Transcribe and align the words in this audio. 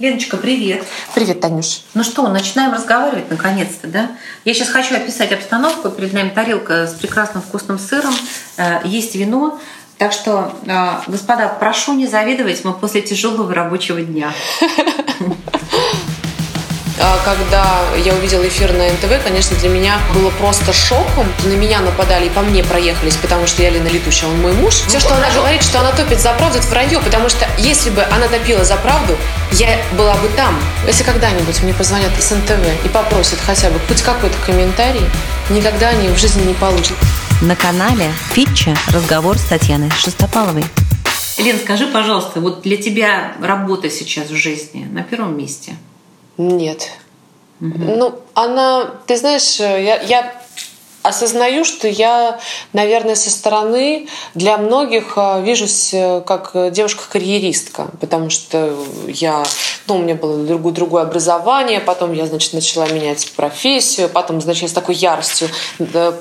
Леночка, 0.00 0.38
привет. 0.38 0.82
Привет, 1.14 1.42
Танюш. 1.42 1.82
Ну 1.92 2.04
что, 2.04 2.26
начинаем 2.26 2.72
разговаривать 2.72 3.30
наконец-то, 3.30 3.86
да? 3.86 4.12
Я 4.46 4.54
сейчас 4.54 4.68
хочу 4.68 4.96
описать 4.96 5.30
обстановку. 5.30 5.90
Перед 5.90 6.14
нами 6.14 6.30
тарелка 6.30 6.86
с 6.86 6.94
прекрасным 6.94 7.42
вкусным 7.42 7.78
сыром, 7.78 8.14
э, 8.56 8.80
есть 8.84 9.14
вино. 9.14 9.60
Так 9.98 10.14
что, 10.14 10.54
э, 10.64 11.00
господа, 11.06 11.48
прошу 11.48 11.92
не 11.92 12.06
завидовать, 12.06 12.64
мы 12.64 12.72
после 12.72 13.02
тяжелого 13.02 13.52
рабочего 13.52 14.00
дня. 14.00 14.32
А, 17.02 17.18
когда 17.24 17.80
я 18.04 18.12
увидела 18.12 18.46
эфир 18.46 18.74
на 18.74 18.84
НТВ, 18.84 19.24
конечно, 19.24 19.56
для 19.56 19.70
меня 19.70 19.98
было 20.14 20.28
просто 20.30 20.74
шоком. 20.74 21.26
На 21.44 21.54
меня 21.54 21.80
нападали 21.80 22.26
и 22.26 22.30
по 22.30 22.42
мне 22.42 22.62
проехались, 22.62 23.16
потому 23.16 23.46
что 23.46 23.62
я 23.62 23.70
Лена 23.70 23.88
Летучая, 23.88 24.30
он 24.30 24.38
мой 24.42 24.52
муж. 24.52 24.74
Все, 24.86 25.00
что 25.00 25.14
она 25.14 25.30
говорит, 25.30 25.62
что 25.62 25.80
она 25.80 25.92
топит 25.92 26.20
за 26.20 26.34
правду, 26.34 26.58
это 26.58 26.66
вранье, 26.68 27.00
потому 27.00 27.30
что 27.30 27.48
если 27.56 27.88
бы 27.88 28.02
она 28.02 28.28
топила 28.28 28.64
за 28.64 28.76
правду, 28.76 29.16
я 29.52 29.78
была 29.96 30.14
бы 30.16 30.28
там. 30.36 30.60
Если 30.86 31.02
когда-нибудь 31.02 31.62
мне 31.62 31.72
позвонят 31.72 32.12
из 32.18 32.30
НТВ 32.30 32.84
и 32.84 32.88
попросят 32.88 33.38
хотя 33.46 33.70
бы 33.70 33.80
хоть 33.88 34.02
какой-то 34.02 34.36
комментарий, 34.44 35.04
никогда 35.48 35.88
они 35.88 36.08
в 36.08 36.18
жизни 36.18 36.44
не 36.44 36.54
получат. 36.54 36.98
На 37.40 37.56
канале 37.56 38.12
Фитча 38.34 38.76
разговор 38.92 39.38
с 39.38 39.44
Татьяной 39.44 39.90
Шестопаловой. 39.90 40.64
Лен, 41.38 41.58
скажи, 41.58 41.86
пожалуйста, 41.86 42.40
вот 42.40 42.60
для 42.60 42.76
тебя 42.76 43.32
работа 43.40 43.88
сейчас 43.88 44.28
в 44.28 44.34
жизни 44.34 44.86
на 44.92 45.02
первом 45.02 45.38
месте– 45.38 45.72
нет. 46.48 46.90
Угу. 47.60 47.78
Ну, 47.78 48.18
она, 48.34 48.90
ты 49.06 49.16
знаешь, 49.16 49.60
я, 49.60 50.00
я 50.00 50.39
осознаю, 51.02 51.64
что 51.64 51.88
я, 51.88 52.38
наверное, 52.72 53.14
со 53.14 53.30
стороны 53.30 54.08
для 54.34 54.58
многих 54.58 55.14
а, 55.16 55.40
вижусь 55.40 55.94
э, 55.94 56.20
как 56.26 56.52
девушка-карьеристка, 56.72 57.88
потому 58.00 58.30
что 58.30 58.74
я, 59.06 59.42
ну, 59.86 59.96
у 59.96 59.98
меня 60.02 60.14
было 60.14 60.44
другое, 60.44 60.74
другое 60.74 61.02
образование, 61.02 61.80
потом 61.80 62.12
я, 62.12 62.26
значит, 62.26 62.52
начала 62.52 62.86
менять 62.88 63.32
профессию, 63.32 64.08
потом, 64.08 64.40
значит, 64.40 64.62
я 64.62 64.68
с 64.68 64.72
такой 64.72 64.94
яростью 64.94 65.48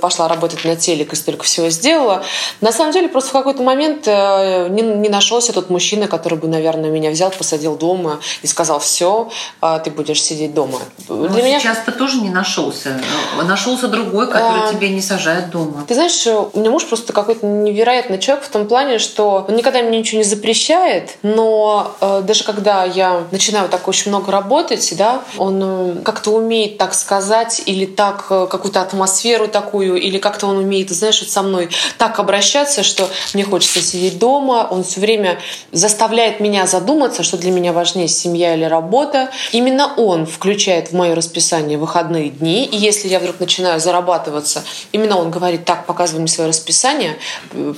пошла 0.02 0.28
работать 0.28 0.64
на 0.64 0.76
телек 0.76 1.14
и 1.14 1.16
столько 1.16 1.44
всего 1.44 1.70
сделала. 1.70 2.23
На 2.62 2.72
самом 2.72 2.94
деле, 2.94 3.09
просто 3.09 3.30
в 3.30 3.34
какой-то 3.34 3.64
момент 3.64 4.08
э, 4.08 4.68
не, 4.70 4.81
не 4.81 5.09
нашелся 5.09 5.53
тот 5.53 5.70
мужчина, 5.70 6.08
который 6.08 6.38
бы, 6.38 6.48
наверное, 6.48 6.90
меня 6.90 7.12
взял, 7.12 7.31
посадил 7.31 7.75
дома 7.75 8.20
и 8.42 8.48
сказал, 8.48 8.80
все, 8.80 9.30
а, 9.62 9.80
ты 9.80 9.92
будешь 9.92 10.22
сидеть 10.22 10.53
дома. 10.53 10.80
Но 11.08 11.28
для 11.28 11.44
меня 11.44 11.59
сейчас-то 11.59 11.92
тоже 11.92 12.22
не 12.22 12.30
нашелся. 12.30 13.00
Нашелся 13.44 13.88
другой, 13.88 14.28
который 14.28 14.69
тебя 14.73 14.89
не 14.89 15.02
сажают 15.02 15.50
дома. 15.50 15.86
Ты 15.88 15.94
знаешь, 15.94 16.25
у 16.28 16.59
меня 16.59 16.72
муж 16.72 16.86
просто 16.86 17.14
какой-то 17.14 17.45
невероятный 17.45 18.20
человек 18.20 18.45
в 18.45 18.50
том 18.50 18.67
плане, 18.67 19.00
что 19.00 19.45
он 19.48 19.56
никогда 19.56 19.81
мне 19.81 20.00
ничего 20.00 20.20
не 20.20 20.23
запрещает, 20.23 21.17
но 21.23 21.95
э, 22.02 22.22
даже 22.25 22.44
когда 22.44 22.84
я 22.86 23.23
начинаю 23.31 23.70
так 23.70 23.88
очень 23.88 24.12
много 24.12 24.31
работать, 24.31 24.94
да, 24.97 25.22
он 25.38 25.62
э, 25.64 26.02
как-то 26.03 26.31
умеет 26.31 26.78
так 26.78 26.94
сказать 26.94 27.62
или 27.66 27.86
так 27.86 28.28
э, 28.30 28.47
какую-то 28.50 28.81
атмосферу 28.81 29.47
такую, 29.47 29.95
или 29.95 30.17
как-то 30.17 30.47
он 30.47 30.58
умеет, 30.58 30.90
знаешь, 30.90 31.22
вот 31.22 31.30
со 31.30 31.42
мной 31.42 31.70
так 31.97 32.20
обращаться, 32.20 32.84
что 32.84 33.08
мне 33.34 33.44
хочется 33.44 33.81
сидеть 33.81 34.20
дома. 34.20 34.67
Он 34.70 34.84
все 34.84 35.00
время 35.00 35.40
заставляет 35.72 36.40
меня 36.40 36.67
задуматься, 36.67 37.23
что 37.23 37.38
для 37.38 37.52
меня 37.52 37.73
важнее 37.73 38.08
семья 38.08 38.56
или 38.56 38.66
работа. 38.66 39.30
Именно 39.52 39.94
он 39.97 40.25
включает 40.25 40.92
в 40.92 40.94
мое 40.94 41.16
расписание 41.16 41.78
выходные 41.78 42.30
дни, 42.30 42.66
и 42.66 42.78
если 42.78 43.08
я 43.08 43.20
вдруг 43.20 43.40
начинаю 43.40 43.80
зарабатываться 43.80 44.59
Именно 44.92 45.18
он 45.18 45.32
говорит, 45.32 45.66
так, 45.66 45.86
показывай 45.86 46.20
мне 46.20 46.28
свое 46.28 46.50
расписание, 46.50 47.18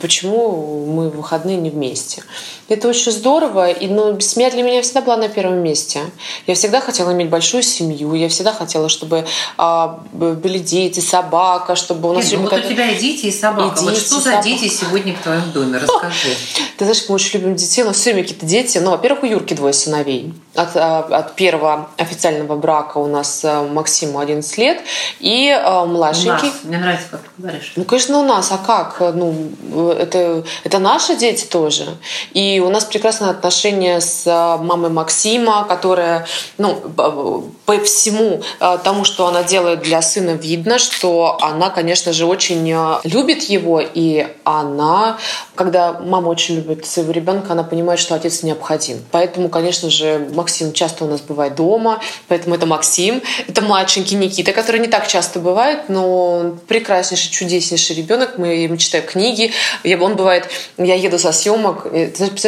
почему 0.02 0.86
мы 0.86 1.10
в 1.10 1.18
выходные 1.18 1.58
не 1.58 1.70
вместе. 1.70 2.24
Это 2.72 2.88
очень 2.88 3.11
здорово, 3.11 3.69
и, 3.69 3.88
но 3.88 4.17
семья 4.22 4.50
для 4.50 4.64
меня 4.64 4.81
всегда 4.81 5.02
была 5.02 5.17
на 5.17 5.27
первом 5.27 5.58
месте. 5.58 6.00
Я 6.47 6.55
всегда 6.55 6.80
хотела 6.80 7.11
иметь 7.11 7.28
большую 7.28 7.63
семью, 7.63 8.13
я 8.13 8.30
всегда 8.30 8.53
хотела, 8.53 8.88
чтобы 8.88 9.25
а, 9.58 10.00
были 10.13 10.58
дети, 10.58 11.02
собака, 11.02 11.75
чтобы 11.75 12.09
у 12.09 12.13
нас... 12.13 12.31
Нет, 12.31 12.39
ну, 12.39 12.50
вот 12.50 12.66
у 12.66 12.69
тебя 12.69 12.91
и 12.91 12.97
дети, 12.97 13.25
и 13.25 13.31
собака. 13.31 13.78
И 13.78 13.83
вот 13.83 13.94
дети, 13.94 14.06
что 14.06 14.16
за 14.16 14.22
собака. 14.22 14.44
дети 14.44 14.69
сегодня 14.69 15.13
в 15.13 15.22
твоем 15.22 15.51
доме? 15.51 15.79
Расскажи. 15.79 16.29
Ты 16.78 16.85
знаешь, 16.85 17.03
мы 17.09 17.16
очень 17.16 17.41
любим 17.41 17.56
детей, 17.57 17.84
нас 17.84 17.97
все 17.97 18.13
время 18.13 18.23
какие-то 18.23 18.46
дети. 18.46 18.78
Ну, 18.78 18.91
во-первых, 18.91 19.23
у 19.23 19.25
Юрки 19.25 19.53
двое 19.53 19.73
сыновей. 19.73 20.34
От, 20.56 20.69
а, 20.78 21.00
от 21.00 21.35
первого 21.35 21.90
официального 21.97 22.56
брака 22.56 23.00
у 23.00 23.07
нас 23.07 23.44
э, 23.44 23.67
Максиму 23.67 24.19
11 24.19 24.57
лет, 24.57 24.79
и 25.19 25.50
э, 25.50 25.85
младшенький... 25.85 26.47
У 26.47 26.51
нас. 26.51 26.63
Мне 26.63 26.78
нравится, 26.78 27.07
как 27.12 27.22
ты 27.22 27.29
говоришь. 27.38 27.73
Ну, 27.75 27.84
конечно, 27.84 28.19
у 28.19 28.23
нас. 28.23 28.50
А 28.51 28.57
как? 28.57 29.13
Ну, 29.13 29.51
это, 29.91 30.46
это 30.63 30.79
наши 30.79 31.17
дети 31.17 31.44
тоже. 31.44 31.97
И 32.34 32.60
у 32.61 32.69
нас 32.69 32.85
прекрасные 32.85 33.31
отношения 33.31 33.99
с 33.99 34.23
а, 34.25 34.57
мамой 34.57 34.89
Максима, 34.89 35.66
которая, 35.67 36.25
ну, 36.57 37.51
по 37.66 37.79
всему 37.83 38.41
а, 38.59 38.77
тому, 38.77 39.05
что 39.05 39.27
она 39.27 39.44
делает 39.44 39.81
для 39.81 40.01
сына, 40.01 40.31
видно, 40.31 40.77
что 40.77 41.38
она, 41.41 41.69
конечно 41.69 42.13
же, 42.13 42.25
очень 42.25 42.72
а, 42.73 42.99
любит 43.03 43.44
его, 43.44 43.81
и 43.81 44.27
она, 44.44 45.17
когда 45.55 45.94
мама 45.94 46.27
очень 46.27 46.55
любит 46.55 46.85
своего 46.85 47.11
ребенка, 47.11 47.53
она 47.53 47.63
понимает, 47.63 47.99
что 47.99 48.16
отец 48.16 48.44
необходим. 48.44 49.03
Поэтому, 49.11 49.49
конечно 49.49 49.89
же, 49.89 50.28
Максим 50.33 50.73
часто 50.73 51.05
у 51.05 51.07
нас 51.07 51.22
бывает 51.22 51.55
дома, 51.55 52.01
поэтому 52.28 52.55
это 52.55 52.66
Максим, 52.66 53.22
это 53.47 53.61
младшенький 53.61 54.17
Никита, 54.17 54.51
который 54.51 54.81
не 54.81 54.88
так 54.88 55.07
часто 55.07 55.39
бывает, 55.39 55.88
но 55.88 56.55
прекраснейший, 56.67 57.31
чудеснейший 57.31 57.95
ребенок, 57.95 58.38
мы 58.38 58.47
ему 58.47 58.78
читаем 58.78 59.05
книги, 59.05 59.51
он 59.83 60.16
бывает, 60.16 60.49
я 60.78 60.95
еду 60.95 61.19
со 61.19 61.31
съемок, 61.31 61.88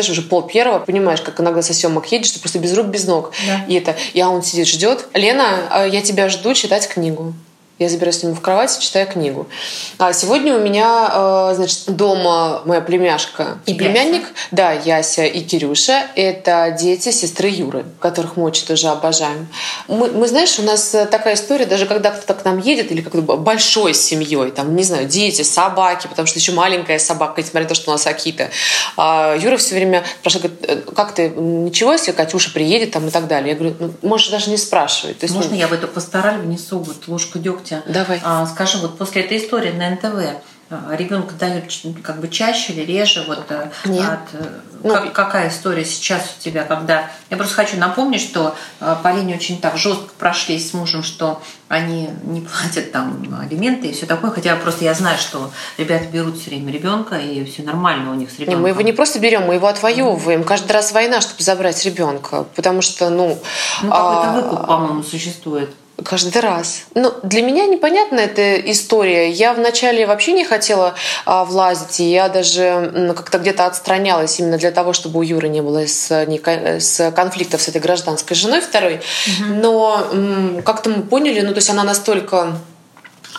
представляешь, 0.04 0.20
уже 0.20 0.22
пол 0.30 0.42
первого, 0.44 0.80
понимаешь, 0.80 1.22
как 1.22 1.40
иногда 1.40 1.62
со 1.62 1.74
съемок 1.74 2.12
едешь, 2.12 2.32
ты 2.32 2.40
просто 2.40 2.60
без 2.60 2.76
рук, 2.76 2.88
без 2.88 3.06
ног. 3.06 3.32
Да. 3.48 3.66
И 3.68 3.76
это, 3.76 3.96
я 4.14 4.30
он 4.30 4.44
сидит, 4.44 4.68
ждет. 4.68 5.08
Лена, 5.14 5.68
а, 5.70 5.86
я 5.86 6.02
тебя 6.02 6.30
жду 6.30 6.54
читать 6.54 6.88
книгу. 6.88 7.34
Я 7.84 7.90
забираюсь 7.90 8.20
с 8.20 8.24
ним 8.24 8.34
в 8.34 8.40
кровать, 8.40 8.80
читаю 8.80 9.08
книгу. 9.08 9.48
А 9.98 10.14
сегодня 10.14 10.56
у 10.56 10.60
меня, 10.60 11.12
э, 11.52 11.54
значит, 11.56 11.84
дома 11.88 12.62
моя 12.64 12.80
племяшка 12.80 13.58
и 13.66 13.72
Яся. 13.72 13.84
племянник. 13.84 14.24
Да, 14.52 14.72
Яся 14.72 15.26
и 15.26 15.42
Кирюша. 15.42 16.08
Это 16.16 16.74
дети 16.80 17.12
сестры 17.12 17.50
Юры, 17.50 17.86
которых 18.00 18.38
мы 18.38 18.46
очень 18.46 18.66
тоже 18.66 18.88
обожаем. 18.88 19.50
Мы, 19.90 20.08
мы 20.12 20.30
знаешь, 20.30 20.58
у 20.60 20.62
нас 20.62 20.96
такая 21.12 21.36
история, 21.36 21.66
даже 21.66 21.86
когда 21.86 22.12
кто-то 22.12 22.34
к 22.34 22.46
нам 22.46 22.60
едет, 22.60 22.90
или 22.94 23.02
как-то 23.02 23.22
большой 23.22 23.94
семьей, 23.94 24.52
там, 24.52 24.74
не 24.78 24.84
знаю, 24.84 25.06
дети, 25.08 25.42
собаки, 25.42 26.08
потому 26.08 26.26
что 26.26 26.40
еще 26.40 26.54
маленькая 26.54 27.00
собака, 27.00 27.42
несмотря 27.42 27.64
на 27.64 27.70
то, 27.70 27.76
что 27.76 27.92
у 27.92 27.94
нас 27.94 28.08
Акита. 28.08 28.50
А 28.96 29.36
Юра 29.36 29.58
все 29.58 29.76
время 29.76 30.06
спрашивает, 30.20 30.54
«Э, 30.62 30.78
как 30.96 31.14
ты, 31.14 31.30
ничего, 31.30 31.92
если 31.92 32.14
Катюша 32.14 32.52
приедет 32.54 32.92
там 32.92 33.08
и 33.08 33.12
так 33.12 33.28
далее. 33.28 33.50
Я 33.50 33.56
говорю, 33.60 33.76
ну, 33.80 33.94
можешь 34.02 34.30
даже 34.30 34.50
не 34.50 34.58
спрашивать. 34.58 35.20
То 35.20 35.26
есть, 35.26 35.36
Можно 35.36 35.52
ну, 35.52 35.58
я 35.58 35.68
в 35.68 35.74
эту 35.74 35.88
пастораль 35.88 36.40
внесу 36.40 36.80
вот 36.80 37.08
ложку 37.08 37.40
дегтя 37.40 37.73
Костя, 37.74 37.92
Давай. 37.92 38.22
А, 38.24 38.46
скажи, 38.46 38.78
вот 38.78 38.98
после 38.98 39.24
этой 39.24 39.38
истории 39.38 39.72
на 39.72 39.90
НТВ 39.92 40.42
а, 40.70 40.96
ребенка 40.96 41.34
дают 41.36 41.66
как 42.04 42.20
бы 42.20 42.28
чаще 42.28 42.74
или 42.74 42.82
реже? 42.82 43.24
Вот, 43.28 43.46
э, 43.50 43.70
Нет. 43.86 44.06
От, 44.06 44.42
э, 44.42 44.60
ну, 44.82 44.94
как, 44.94 45.14
какая 45.14 45.50
история 45.50 45.86
сейчас 45.86 46.36
у 46.38 46.42
тебя, 46.42 46.64
когда... 46.64 47.10
Я 47.30 47.38
просто 47.38 47.56
хочу 47.56 47.78
напомнить, 47.78 48.22
что 48.22 48.56
э, 48.80 48.96
Полине 49.04 49.36
очень 49.36 49.60
так 49.62 49.78
жестко 49.78 50.10
прошлись 50.18 50.72
с 50.72 50.74
мужем, 50.74 51.04
что 51.04 51.42
они 51.68 52.10
не 52.24 52.42
платят 52.42 52.92
там 52.92 53.24
алименты 53.40 53.88
и 53.88 53.94
все 53.94 54.06
такое, 54.06 54.32
хотя 54.32 54.56
просто 54.56 54.86
я 54.86 54.94
знаю, 54.94 55.18
что 55.20 55.52
ребята 55.78 56.06
берут 56.06 56.40
все 56.40 56.50
время 56.50 56.72
ребенка, 56.72 57.18
и 57.18 57.44
все 57.46 57.62
нормально 57.64 58.12
у 58.12 58.16
них 58.16 58.32
с 58.32 58.40
ребенком. 58.40 58.56
Не, 58.56 58.62
мы 58.62 58.70
его 58.70 58.82
не 58.82 58.94
просто 58.94 59.20
берем, 59.20 59.44
мы 59.44 59.56
его 59.56 59.68
отвоевываем. 59.68 60.42
Mm-hmm. 60.42 60.46
Каждый 60.46 60.72
раз 60.72 60.92
война, 60.92 61.22
чтобы 61.22 61.44
забрать 61.44 61.84
ребенка, 61.86 62.46
потому 62.56 62.82
что, 62.82 63.10
ну... 63.10 63.40
Ну, 63.82 63.90
какой-то 63.90 64.30
а... 64.30 64.34
выкуп, 64.34 64.66
по-моему, 64.66 65.04
существует. 65.04 65.70
Каждый 66.04 66.42
раз. 66.42 66.86
Ну, 66.96 67.14
для 67.22 67.44
меня 67.44 67.68
непонятна 67.68 68.20
эта 68.20 68.56
история. 68.72 69.30
Я 69.30 69.54
вначале 69.54 70.08
вообще 70.08 70.34
не 70.34 70.44
хотела 70.44 70.96
а, 71.26 71.46
влазить, 71.46 72.00
и 72.00 72.12
я 72.12 72.30
даже 72.30 72.92
ну, 72.94 73.14
как-то 73.14 73.38
где-то 73.38 73.68
отстранялась 73.68 74.40
именно 74.40 74.58
для 74.58 74.72
того, 74.72 74.94
чтобы 74.94 75.20
у 75.20 75.22
Юры 75.22 75.50
не 75.50 75.62
было 75.62 75.86
с, 75.86 76.26
не, 76.26 76.42
с 76.80 77.12
конфликтов 77.12 77.62
с 77.62 77.68
этой 77.68 77.80
гражданской 77.80 78.36
женой 78.36 78.62
второй. 78.62 78.96
Угу. 78.96 79.54
Но 79.54 80.62
как-то 80.66 80.90
мы 80.90 81.04
поняли, 81.04 81.42
ну, 81.42 81.52
то 81.52 81.58
есть 81.58 81.70
она 81.70 81.84
настолько 81.84 82.58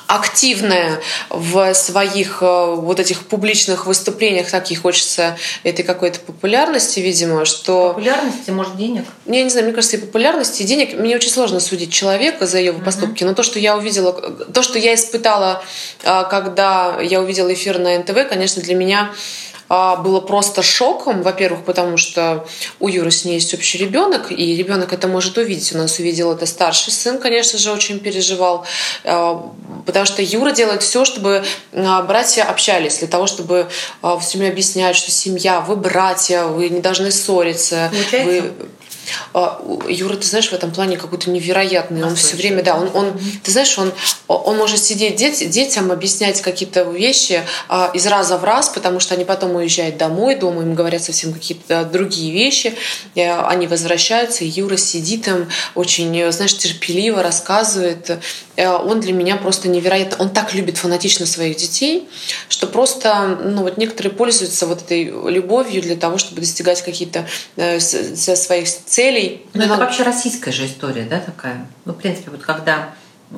активная 0.07 1.01
в 1.31 1.75
своих 1.75 2.39
э, 2.43 2.75
вот 2.75 3.01
этих 3.01 3.27
публичных 3.27 3.87
выступлениях, 3.87 4.51
так 4.51 4.71
ей 4.71 4.77
хочется 4.77 5.37
этой 5.63 5.83
какой-то 5.83 6.21
популярности, 6.21 7.01
видимо, 7.01 7.45
что... 7.45 7.89
Популярности, 7.89 8.51
может, 8.51 8.77
денег? 8.77 9.05
Я 9.27 9.43
не 9.43 9.51
знаю, 9.51 9.67
мне 9.67 9.75
кажется, 9.75 9.97
и 9.97 10.01
популярности, 10.01 10.63
и 10.63 10.67
денег. 10.67 10.99
Мне 10.99 11.17
очень 11.17 11.31
сложно 11.31 11.61
судить 11.61 11.93
человека 11.93 12.47
за 12.47 12.59
его 12.59 12.79
поступки, 12.81 13.23
uh-huh. 13.23 13.29
но 13.29 13.35
то, 13.35 13.43
что 13.43 13.59
я 13.59 13.77
увидела, 13.77 14.13
то, 14.13 14.63
что 14.63 14.79
я 14.79 14.95
испытала, 14.95 15.63
э, 16.03 16.25
когда 16.31 17.01
я 17.01 17.21
увидела 17.21 17.53
эфир 17.53 17.79
на 17.79 17.99
НТВ, 17.99 18.29
конечно, 18.29 18.63
для 18.63 18.75
меня 18.75 19.11
а, 19.11 19.15
было 19.69 20.21
просто 20.21 20.63
шоком, 20.63 21.23
во-первых, 21.23 21.65
потому 21.65 21.97
что 21.97 22.47
у 22.81 22.89
Юры 22.89 23.11
с 23.11 23.25
ней 23.25 23.35
есть 23.35 23.55
общий 23.55 23.79
ребенок, 23.79 24.31
и 24.31 24.57
ребенок 24.57 24.93
это 24.93 25.09
может 25.09 25.39
увидеть. 25.39 25.75
У 25.75 25.79
нас 25.79 25.99
увидел 25.99 26.33
это 26.33 26.47
старший 26.47 26.93
сын, 26.93 27.19
конечно 27.19 27.59
же, 27.59 27.73
очень 27.73 27.99
переживал, 28.01 28.67
а, 29.05 29.51
потому 29.87 30.07
что 30.07 30.23
Юра 30.23 30.53
делает 30.53 30.83
все, 30.83 31.05
чтобы 31.05 31.45
а, 31.73 32.03
братья 32.03 32.45
общались, 32.45 32.99
для 32.99 33.09
того, 33.09 33.27
чтобы 33.27 33.69
все 34.21 34.39
время 34.39 34.53
объяснять, 34.53 34.97
что 34.97 35.11
семья, 35.11 35.61
вы 35.61 35.77
братья, 35.77 36.45
вы 36.45 36.69
не 36.69 36.81
должны 36.81 37.11
ссориться. 37.11 37.91
Получается? 37.91 38.25
Вы 38.25 38.53
А, 38.53 38.84
Юра, 39.89 40.17
ты 40.17 40.27
знаешь, 40.27 40.49
в 40.51 40.53
этом 40.53 40.73
плане 40.73 40.97
какой-то 40.97 41.31
невероятный. 41.31 42.05
Он 42.05 42.15
все 42.17 42.37
время, 42.37 42.63
да, 42.63 42.77
он, 42.77 42.91
он, 42.95 43.21
ты 43.43 43.51
знаешь, 43.51 43.77
он, 43.79 43.93
он 44.29 44.57
может 44.57 44.83
сидеть 44.83 45.17
деть, 45.17 45.51
детям, 45.51 45.91
объяснять 45.91 46.41
какие-то 46.41 46.83
вещи 46.83 47.43
а, 47.69 47.91
из 47.95 48.07
раза 48.07 48.39
в 48.39 48.45
раз, 48.45 48.69
потому 48.69 49.01
что 49.01 49.15
они 49.15 49.25
потом 49.25 49.57
уезжают 49.57 49.97
домой, 49.97 50.37
дома 50.37 50.63
им 50.63 50.75
говорят 50.75 51.03
совсем 51.03 51.33
какие-то 51.33 51.85
другие 51.85 52.33
вещи, 52.33 52.75
и 53.15 53.21
они 53.21 53.67
возвращаются, 53.67 54.45
и 54.45 54.49
Юра 54.49 54.77
сидит 54.77 55.29
им 55.29 55.49
очень, 55.75 56.33
знаешь, 56.33 56.57
терпеливо 56.57 57.23
рассказывает. 57.23 58.19
Он 58.57 59.01
для 59.01 59.13
меня 59.13 59.37
просто 59.37 59.69
невероятно. 59.69 60.17
Он 60.25 60.31
так 60.31 60.55
любит 60.55 60.79
фанатично 60.79 61.27
своих 61.27 61.57
детей, 61.57 62.09
что 62.49 62.67
просто, 62.67 63.39
ну 63.43 63.63
вот 63.63 63.79
некоторые 63.79 64.13
пользуются 64.13 64.67
вот 64.67 64.83
этой 64.83 65.05
любовью 65.05 65.83
для 65.83 65.97
того, 65.97 66.19
чтобы 66.19 66.41
достигать 66.41 66.83
какие-то 66.83 67.27
э, 67.57 67.81
своих 67.81 68.69
целей. 68.95 69.45
Ну, 69.55 69.63
это 69.63 69.77
вообще 69.77 70.05
российская 70.05 70.53
же 70.53 70.67
история, 70.67 71.03
да, 71.05 71.19
такая? 71.19 71.67
Ну, 71.85 71.93
в 71.93 71.97
принципе, 71.97 72.31
вот 72.31 72.43
когда 72.43 72.95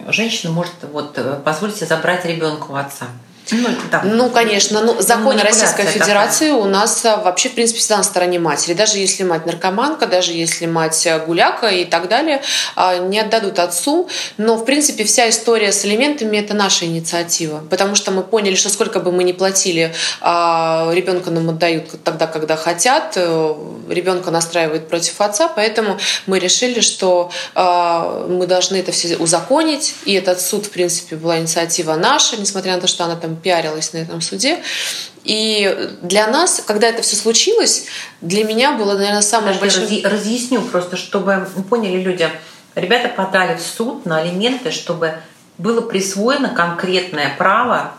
женщина 0.09 0.53
может 0.53 0.75
вот 0.93 1.17
э, 1.17 1.41
позволить 1.43 1.77
себе 1.77 1.87
забрать 1.87 2.27
ребенка 2.27 2.67
у 2.71 2.75
отца. 2.75 3.07
Ну, 3.53 3.69
да. 3.93 4.03
ну, 4.05 4.29
конечно. 4.31 4.81
Ну, 4.83 5.01
законы 5.01 5.43
Российской 5.43 5.85
Федерации 5.85 6.47
такая. 6.47 6.63
у 6.63 6.65
нас 6.65 7.05
а, 7.05 7.17
вообще, 7.19 7.49
в 7.49 7.55
принципе, 7.55 7.79
всегда 7.79 7.99
на 7.99 8.03
стороне 8.03 8.41
матери. 8.41 8.75
Даже 8.75 8.99
если 8.99 9.23
мать 9.23 9.47
наркоманка, 9.47 10.07
даже 10.07 10.33
если 10.33 10.67
мать 10.67 11.07
а, 11.07 11.21
гуляка 11.21 11.69
и 11.69 11.85
так 11.85 12.09
далее, 12.09 12.43
а, 12.75 12.99
не 12.99 13.21
отдадут 13.21 13.61
отцу. 13.61 14.09
Но, 14.37 14.57
в 14.57 14.65
принципе, 14.65 15.05
вся 15.05 15.29
история 15.29 15.71
с 15.71 15.85
элементами– 15.85 16.37
это 16.39 16.55
наша 16.55 16.87
инициатива. 16.87 17.63
Потому 17.71 17.95
что 17.95 18.11
мы 18.11 18.25
поняли, 18.25 18.57
что 18.57 18.69
сколько 18.69 18.99
бы 18.99 19.13
мы 19.13 19.23
ни 19.23 19.33
платили, 19.33 19.95
ребенка 20.21 21.31
нам 21.31 21.49
отдают 21.51 22.03
тогда, 22.03 22.27
когда 22.27 22.57
хотят. 22.57 23.13
Э, 23.17 23.55
ребенка 23.89 24.31
настраивают 24.31 24.89
против 24.89 25.21
отца. 25.21 25.49
Поэтому 25.49 25.99
мы 26.27 26.39
решили, 26.39 26.81
что 26.81 27.31
мы 27.55 28.47
должны 28.47 28.77
это 28.77 28.93
все 28.93 29.17
узаконить. 29.17 29.95
И 30.05 30.15
этот 30.15 30.41
суд, 30.41 30.67
в 30.67 30.71
принципе, 30.71 31.17
была 31.17 31.39
инициатива 31.39 31.95
наша, 31.95 32.37
несмотря 32.37 32.75
на 32.75 32.81
то, 32.81 32.87
что 32.87 33.05
она 33.05 33.17
там 33.17 33.36
пиарилась 33.37 33.93
на 33.93 33.99
этом 33.99 34.21
суде. 34.21 34.59
И 35.25 35.91
для 36.03 36.27
нас, 36.29 36.63
когда 36.65 36.89
это 36.89 37.03
все 37.03 37.17
случилось, 37.17 37.87
для 38.21 38.45
меня 38.45 38.73
было, 38.73 38.95
наверное, 38.95 39.23
самое 39.23 39.59
большое... 39.59 39.87
Разъ... 39.87 40.09
Разъясню 40.09 40.63
просто, 40.63 40.97
чтобы 40.97 41.49
поняли 41.69 42.01
люди. 42.01 42.29
Ребята 42.75 43.09
подали 43.09 43.57
в 43.57 43.61
суд 43.61 44.07
на 44.07 44.19
алименты, 44.19 44.71
чтобы 44.71 45.15
было 45.59 45.81
присвоено 45.81 46.51
конкретное 46.51 47.35
право 47.37 47.95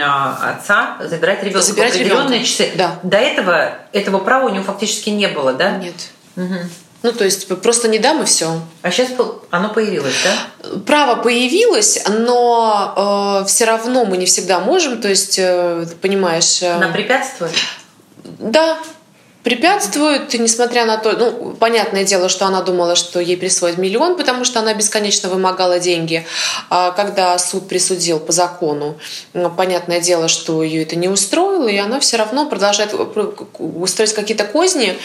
а, 0.00 0.50
отца 0.50 0.96
забирать 1.00 1.42
ребенка 1.42 1.62
забирать 1.62 1.92
в 1.92 1.96
определенные 1.96 2.40
ребенка. 2.40 2.46
часы. 2.46 2.70
Да. 2.76 2.98
До 3.02 3.16
этого 3.16 3.74
этого 3.92 4.18
права 4.18 4.46
у 4.46 4.48
него 4.48 4.64
фактически 4.64 5.10
не 5.10 5.28
было, 5.28 5.52
да? 5.52 5.76
Нет. 5.76 5.94
Угу. 6.36 6.54
Ну, 7.02 7.12
то 7.12 7.24
есть 7.24 7.46
просто 7.62 7.88
не 7.88 7.98
дам 7.98 8.22
и 8.22 8.24
все. 8.24 8.60
А 8.82 8.90
сейчас 8.90 9.08
оно 9.50 9.68
появилось, 9.68 10.16
да? 10.24 10.78
Право 10.80 11.22
появилось, 11.22 12.02
но 12.08 13.42
э, 13.42 13.46
все 13.46 13.66
равно 13.66 14.04
мы 14.04 14.16
не 14.16 14.26
всегда 14.26 14.58
можем, 14.58 15.00
то 15.00 15.08
есть, 15.08 15.38
э, 15.38 15.86
понимаешь... 16.00 16.60
Э, 16.60 16.78
Нам 16.78 16.92
препятствует? 16.92 17.52
Да, 18.24 18.78
препятствуют, 19.42 20.34
несмотря 20.34 20.84
на 20.84 20.96
то, 20.96 21.12
ну, 21.12 21.54
понятное 21.54 22.04
дело, 22.04 22.28
что 22.28 22.46
она 22.46 22.62
думала, 22.62 22.96
что 22.96 23.20
ей 23.20 23.36
присвоят 23.36 23.78
миллион, 23.78 24.16
потому 24.16 24.44
что 24.44 24.60
она 24.60 24.74
бесконечно 24.74 25.28
вымогала 25.28 25.78
деньги. 25.78 26.26
А 26.70 26.90
когда 26.90 27.38
суд 27.38 27.68
присудил 27.68 28.18
по 28.18 28.32
закону, 28.32 28.98
ну, 29.34 29.50
понятное 29.50 30.00
дело, 30.00 30.28
что 30.28 30.62
ее 30.62 30.82
это 30.82 30.96
не 30.96 31.08
устроило, 31.08 31.68
и 31.68 31.76
она 31.76 32.00
все 32.00 32.16
равно 32.16 32.46
продолжает 32.46 32.94
устроить 33.58 34.12
какие-то 34.12 34.44
козни 34.44 34.98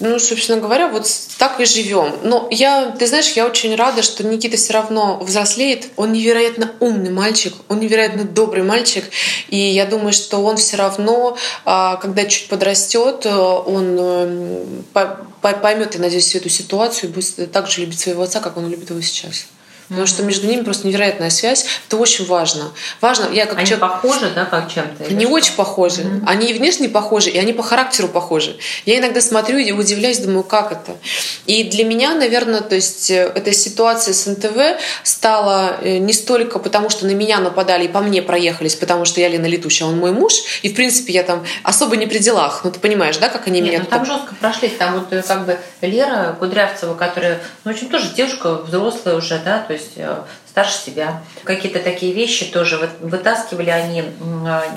ну, 0.00 0.18
собственно 0.18 0.60
говоря, 0.60 0.88
вот 0.88 1.06
так 1.38 1.60
и 1.60 1.64
живем. 1.64 2.16
Но 2.24 2.48
я, 2.50 2.90
ты 2.90 3.06
знаешь, 3.06 3.30
я 3.32 3.46
очень 3.46 3.76
рада, 3.76 4.02
что 4.02 4.24
Никита 4.26 4.56
все 4.56 4.72
равно 4.72 5.18
взрослеет. 5.20 5.88
Он 5.96 6.12
невероятно 6.12 6.72
умный 6.80 7.10
мальчик, 7.10 7.54
он 7.68 7.78
невероятно 7.78 8.24
добрый 8.24 8.64
мальчик. 8.64 9.04
И 9.48 9.56
я 9.56 9.86
думаю, 9.86 10.12
что 10.12 10.38
он 10.38 10.56
все 10.56 10.76
равно, 10.76 11.36
а, 11.64 11.96
когда 11.96 12.24
чуть 12.24 12.48
подрастет, 12.48 13.24
он 13.26 13.96
э, 13.98 14.66
поймет, 15.40 15.94
я 15.94 16.00
надеюсь, 16.00 16.34
эту 16.34 16.48
ситуацию 16.48 17.10
и 17.10 17.12
будет 17.12 17.52
так 17.52 17.68
же 17.70 17.82
любить 17.82 18.00
своего 18.00 18.22
отца, 18.22 18.40
как 18.40 18.56
он 18.56 18.68
любит 18.68 18.90
его 18.90 19.00
сейчас. 19.00 19.46
Потому 19.88 20.06
что 20.06 20.22
между 20.22 20.46
ними 20.46 20.62
просто 20.62 20.86
невероятная 20.86 21.30
связь. 21.30 21.66
Это 21.86 21.96
очень 21.96 22.26
важно. 22.26 22.72
Важно, 23.00 23.28
я 23.32 23.46
как 23.46 23.58
они 23.58 23.66
человек... 23.66 23.80
похожи, 23.80 24.30
да, 24.34 24.44
как 24.44 24.72
чем-то? 24.72 25.04
Они 25.04 25.26
очень 25.26 25.54
похожи. 25.54 26.02
Mm-hmm. 26.02 26.22
Они 26.26 26.50
и 26.50 26.54
внешне 26.54 26.88
похожи, 26.88 27.30
и 27.30 27.38
они 27.38 27.52
по 27.52 27.62
характеру 27.62 28.08
похожи. 28.08 28.56
Я 28.86 28.98
иногда 28.98 29.20
смотрю 29.20 29.58
и 29.58 29.72
удивляюсь, 29.72 30.18
думаю, 30.18 30.42
как 30.42 30.72
это. 30.72 30.96
И 31.46 31.64
для 31.64 31.84
меня, 31.84 32.14
наверное, 32.14 32.60
то 32.60 32.74
есть 32.74 33.10
э, 33.10 33.30
эта 33.34 33.52
ситуация 33.52 34.14
с 34.14 34.26
НТВ 34.26 34.80
стала 35.02 35.76
э, 35.82 35.98
не 35.98 36.12
столько 36.12 36.58
потому, 36.58 36.88
что 36.88 37.06
на 37.06 37.12
меня 37.12 37.40
нападали 37.40 37.84
и 37.84 37.88
по 37.88 38.00
мне 38.00 38.22
проехались, 38.22 38.74
потому 38.74 39.04
что 39.04 39.20
я 39.20 39.28
Лена 39.28 39.46
Летущая, 39.46 39.88
он 39.88 39.98
мой 39.98 40.12
муж, 40.12 40.34
и 40.62 40.70
в 40.70 40.74
принципе 40.74 41.12
я 41.12 41.22
там 41.22 41.44
особо 41.62 41.96
не 41.96 42.06
при 42.06 42.18
делах. 42.18 42.62
Ну 42.64 42.70
ты 42.70 42.80
понимаешь, 42.80 43.18
да, 43.18 43.28
как 43.28 43.46
они 43.46 43.60
Нет, 43.60 43.68
меня... 43.68 43.78
Ну, 43.80 43.86
там 43.86 44.06
жестко 44.06 44.34
прошлись. 44.34 44.72
Там 44.78 44.94
вот 44.94 45.12
э, 45.12 45.22
как 45.22 45.44
бы 45.44 45.58
Лера 45.82 46.36
Кудрявцева, 46.38 46.94
которая, 46.94 47.40
ну, 47.64 47.70
очень 47.70 47.90
тоже 47.90 48.12
девушка 48.14 48.54
взрослая 48.54 49.16
уже, 49.16 49.38
да, 49.44 49.58
то 49.58 49.73
есть 49.74 49.92
э, 49.96 50.22
старше 50.48 50.78
себя. 50.78 51.22
Какие-то 51.44 51.80
такие 51.80 52.12
вещи 52.12 52.46
тоже 52.46 52.90
вытаскивали 53.00 53.70
они 53.70 54.04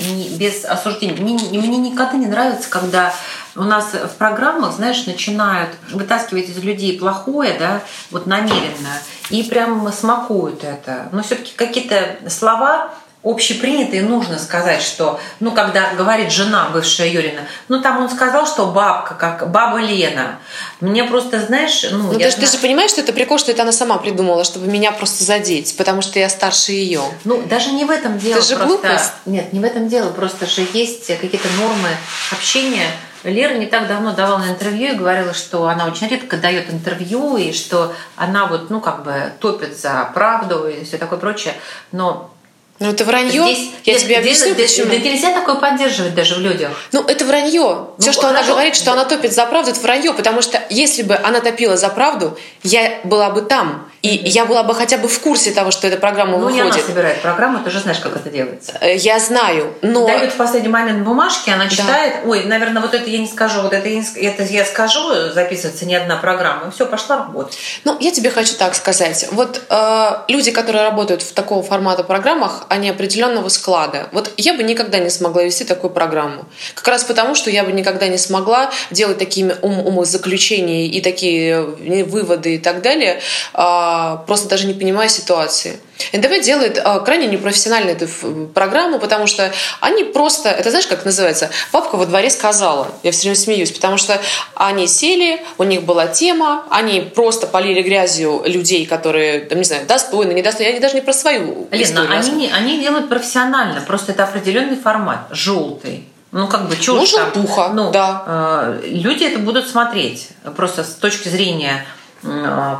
не, 0.01 0.29
без 0.37 0.65
осуждения. 0.65 1.15
Мне, 1.15 1.33
мне 1.33 1.77
никогда 1.77 2.17
не 2.17 2.27
нравится, 2.27 2.69
когда 2.69 3.13
у 3.55 3.63
нас 3.63 3.93
в 3.93 4.15
программах, 4.17 4.73
знаешь, 4.73 5.05
начинают 5.05 5.71
вытаскивать 5.91 6.49
из 6.49 6.63
людей 6.63 6.97
плохое, 6.97 7.57
да, 7.57 7.81
вот 8.11 8.27
намеренно, 8.27 9.01
и 9.29 9.43
прям 9.43 9.91
смакуют 9.91 10.63
это. 10.63 11.09
Но 11.11 11.23
все-таки 11.23 11.53
какие-то 11.55 12.29
слова 12.29 12.93
общепринятые 13.29 14.03
нужно 14.03 14.37
сказать, 14.39 14.81
что, 14.81 15.19
ну, 15.39 15.51
когда 15.51 15.93
говорит 15.93 16.31
жена 16.31 16.69
бывшая 16.71 17.09
Юрина, 17.09 17.41
ну, 17.67 17.81
там 17.81 18.01
он 18.01 18.09
сказал, 18.09 18.45
что 18.45 18.67
бабка, 18.67 19.15
как 19.15 19.51
баба 19.51 19.77
Лена. 19.77 20.39
Мне 20.79 21.03
просто, 21.03 21.39
знаешь, 21.39 21.85
ну... 21.91 21.97
Ну, 21.97 22.09
ты, 22.11 22.17
знаю... 22.17 22.33
ты 22.33 22.45
же 22.45 22.57
понимаешь, 22.59 22.91
что 22.91 23.01
это 23.01 23.13
прикол, 23.13 23.37
что 23.37 23.51
это 23.51 23.63
она 23.63 23.71
сама 23.71 23.97
придумала, 23.97 24.43
чтобы 24.43 24.67
меня 24.67 24.91
просто 24.91 25.23
задеть, 25.23 25.75
потому 25.77 26.01
что 26.01 26.19
я 26.19 26.29
старше 26.29 26.71
ее. 26.71 27.01
Ну, 27.23 27.41
даже 27.43 27.71
не 27.71 27.85
в 27.85 27.89
этом 27.89 28.17
дело. 28.17 28.37
Это 28.37 28.47
же 28.47 28.55
просто... 28.55 28.77
глупость. 28.77 29.11
Нет, 29.25 29.53
не 29.53 29.59
в 29.59 29.63
этом 29.63 29.87
дело, 29.87 30.11
просто 30.11 30.45
же 30.45 30.65
есть 30.73 31.07
какие-то 31.07 31.49
нормы 31.59 31.89
общения, 32.31 32.87
Лера 33.23 33.55
не 33.55 33.65
так 33.65 33.87
давно 33.87 34.13
давала 34.13 34.47
интервью 34.47 34.93
и 34.93 34.95
говорила, 34.95 35.33
что 35.33 35.67
она 35.67 35.85
очень 35.85 36.07
редко 36.07 36.37
дает 36.37 36.71
интервью, 36.71 37.37
и 37.37 37.51
что 37.51 37.93
она 38.15 38.45
вот, 38.45 38.69
ну, 38.69 38.79
как 38.79 39.03
бы 39.03 39.33
топит 39.39 39.77
за 39.77 40.09
правду 40.13 40.67
и 40.67 40.83
все 40.83 40.97
такое 40.97 41.19
прочее. 41.19 41.55
Но 41.91 42.31
ну, 42.79 42.91
это 42.91 43.05
вранье. 43.05 43.43
Здесь, 43.43 43.69
я 43.85 43.93
нет, 43.93 44.01
тебе 44.03 44.17
объясню, 44.17 44.53
здесь, 44.53 44.75
почему. 44.75 44.91
Да 44.91 44.97
нельзя 44.97 45.33
такое 45.33 45.55
поддерживать 45.55 46.13
даже 46.13 46.35
в 46.35 46.39
людях. 46.39 46.69
Ну, 46.91 47.03
это 47.03 47.25
вранье. 47.25 47.61
Ну, 47.61 47.95
Все, 47.97 48.11
что 48.11 48.23
хорошо. 48.23 48.39
она 48.39 48.47
говорит, 48.47 48.75
что 48.75 48.91
она 48.93 49.05
топит 49.05 49.33
за 49.33 49.45
правду, 49.47 49.71
это 49.71 49.79
вранье. 49.79 50.13
Потому 50.13 50.41
что 50.41 50.61
если 50.69 51.01
бы 51.01 51.15
она 51.15 51.39
топила 51.39 51.75
за 51.75 51.89
правду, 51.89 52.37
я 52.63 52.99
была 53.03 53.31
бы 53.31 53.41
там. 53.41 53.89
И 54.03 54.09
mm-hmm. 54.09 54.27
я 54.27 54.45
была 54.45 54.63
бы 54.63 54.75
хотя 54.75 54.97
бы 54.97 55.07
в 55.07 55.19
курсе 55.19 55.51
того, 55.51 55.71
что 55.71 55.87
эта 55.87 55.97
программа 55.97 56.33
ну, 56.33 56.45
выходит. 56.45 56.59
Ну, 56.59 56.65
не 56.65 56.71
она 56.71 56.81
собирает 56.81 57.21
программу, 57.21 57.63
ты 57.63 57.71
же 57.71 57.79
знаешь, 57.79 57.99
как 57.99 58.15
это 58.15 58.29
делается. 58.29 58.73
Э, 58.79 58.95
я 58.95 59.19
знаю, 59.19 59.73
но... 59.81 60.05
Дает 60.05 60.33
в 60.33 60.35
последний 60.35 60.69
момент 60.69 61.03
бумажки, 61.03 61.49
она 61.49 61.67
читает, 61.67 62.17
да. 62.23 62.29
ой, 62.29 62.43
наверное, 62.45 62.81
вот 62.81 62.93
это 62.93 63.09
я 63.09 63.17
не 63.17 63.27
скажу, 63.27 63.61
вот 63.61 63.73
это 63.73 63.87
я, 63.87 63.95
не... 63.95 64.05
это 64.21 64.43
я 64.43 64.65
скажу, 64.65 65.31
записывается 65.33 65.85
не 65.85 65.95
одна 65.95 66.15
программа, 66.17 66.67
и 66.67 66.71
все, 66.71 66.85
пошла 66.85 67.17
работать. 67.17 67.57
Ну, 67.85 67.97
я 67.99 68.11
тебе 68.11 68.29
хочу 68.29 68.53
так 68.53 68.75
сказать. 68.75 69.27
Вот 69.31 69.63
э, 69.67 70.09
люди, 70.27 70.51
которые 70.51 70.83
работают 70.83 71.23
в 71.23 71.33
такого 71.33 71.63
формата 71.63 72.03
программах, 72.03 72.66
они 72.69 72.89
определенного 72.89 73.49
склада. 73.49 74.09
Вот 74.11 74.31
я 74.37 74.53
бы 74.53 74.63
никогда 74.63 74.99
не 74.99 75.09
смогла 75.09 75.43
вести 75.43 75.63
такую 75.63 75.91
программу. 75.91 76.45
Как 76.73 76.87
раз 76.87 77.03
потому, 77.03 77.35
что 77.35 77.49
я 77.49 77.63
бы 77.63 77.71
никогда 77.71 78.07
не 78.07 78.17
смогла 78.17 78.71
делать 78.91 79.17
такие 79.17 79.57
ум 79.61 79.79
умозаключения 79.79 80.87
и 80.87 81.01
такие 81.01 81.53
э, 81.53 82.03
выводы 82.03 82.55
и 82.55 82.57
так 82.57 82.81
далее, 82.81 83.19
э, 83.53 84.17
просто 84.25 84.49
даже 84.49 84.67
не 84.67 84.73
понимая 84.73 85.09
ситуации. 85.09 85.79
НТВ 86.13 86.43
делает 86.43 86.77
э, 86.77 86.99
крайне 87.03 87.27
непрофессиональную 87.27 87.95
эту 87.95 88.07
программу, 88.53 88.99
потому 88.99 89.27
что 89.27 89.51
они 89.81 90.03
просто, 90.03 90.49
это 90.49 90.69
знаешь, 90.69 90.87
как 90.87 91.05
называется, 91.05 91.49
бабка 91.71 91.95
во 91.95 92.05
дворе 92.05 92.29
сказала. 92.29 92.87
Я 93.03 93.11
все 93.11 93.23
время 93.23 93.35
смеюсь, 93.35 93.71
потому 93.71 93.97
что 93.97 94.19
они 94.55 94.87
сели, 94.87 95.41
у 95.57 95.63
них 95.63 95.83
была 95.83 96.07
тема, 96.07 96.65
они 96.69 97.01
просто 97.01 97.47
полили 97.47 97.81
грязью 97.81 98.43
людей, 98.45 98.85
которые, 98.85 99.41
там, 99.41 99.57
не 99.57 99.63
знаю, 99.63 99.85
достойны, 99.85 100.33
недостойны. 100.33 100.69
Они 100.69 100.79
даже 100.79 100.95
не 100.95 101.01
про 101.01 101.13
свою 101.13 101.67
Лена. 101.71 102.07
Они, 102.09 102.51
они 102.51 102.79
делают 102.79 103.09
профессионально, 103.09 103.81
просто 103.81 104.11
это 104.11 104.23
определенный 104.23 104.77
формат, 104.77 105.27
желтый. 105.31 106.07
Ну, 106.31 106.47
как 106.47 106.67
бы, 106.67 106.75
чушь 106.75 107.13
ну, 107.13 107.19
желтуха, 107.19 107.69
ну, 107.73 107.89
да. 107.91 108.23
Э, 108.27 108.81
люди 108.83 109.23
это 109.23 109.39
будут 109.39 109.67
смотреть. 109.67 110.29
Просто 110.55 110.83
с 110.83 110.93
точки 110.95 111.29
зрения 111.29 111.85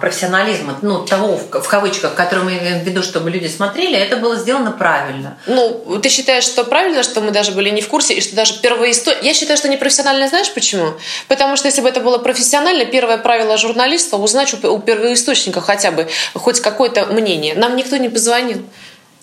профессионализма, 0.02 0.78
ну, 0.82 1.06
того, 1.06 1.38
в 1.38 1.68
кавычках, 1.68 2.16
который 2.16 2.44
мы 2.44 2.58
имеем 2.58 2.80
в 2.80 2.84
виду, 2.84 3.04
чтобы 3.04 3.30
люди 3.30 3.48
смотрели, 3.48 3.98
это 3.98 4.18
было 4.18 4.36
сделано 4.36 4.72
правильно. 4.72 5.38
Ну, 5.46 6.00
ты 6.02 6.10
считаешь, 6.10 6.44
что 6.44 6.64
правильно, 6.64 7.04
что 7.04 7.22
мы 7.22 7.32
даже 7.32 7.52
были 7.52 7.70
не 7.70 7.82
в 7.82 7.88
курсе, 7.88 8.14
и 8.16 8.22
что 8.22 8.36
даже 8.36 8.56
первые 8.62 8.92
истории... 8.92 9.20
Я 9.22 9.34
считаю, 9.34 9.58
что 9.58 9.68
не 9.68 9.78
профессионально, 9.78 10.28
знаешь 10.28 10.52
почему? 10.54 10.94
Потому 11.28 11.56
что 11.56 11.68
если 11.68 11.82
бы 11.82 11.90
это 11.90 12.00
было 12.00 12.18
профессионально, 12.18 12.86
первое 12.86 13.18
правило 13.18 13.58
журналиста— 13.58 14.18
узнать 14.18 14.54
у 14.64 14.80
первоисточника 14.80 15.62
хотя 15.62 15.92
бы 15.92 16.08
хоть 16.34 16.60
какое-то 16.60 17.06
мнение. 17.06 17.56
Нам 17.56 17.76
никто 17.76 17.98
не 17.98 18.10
позвонил. 18.10 18.64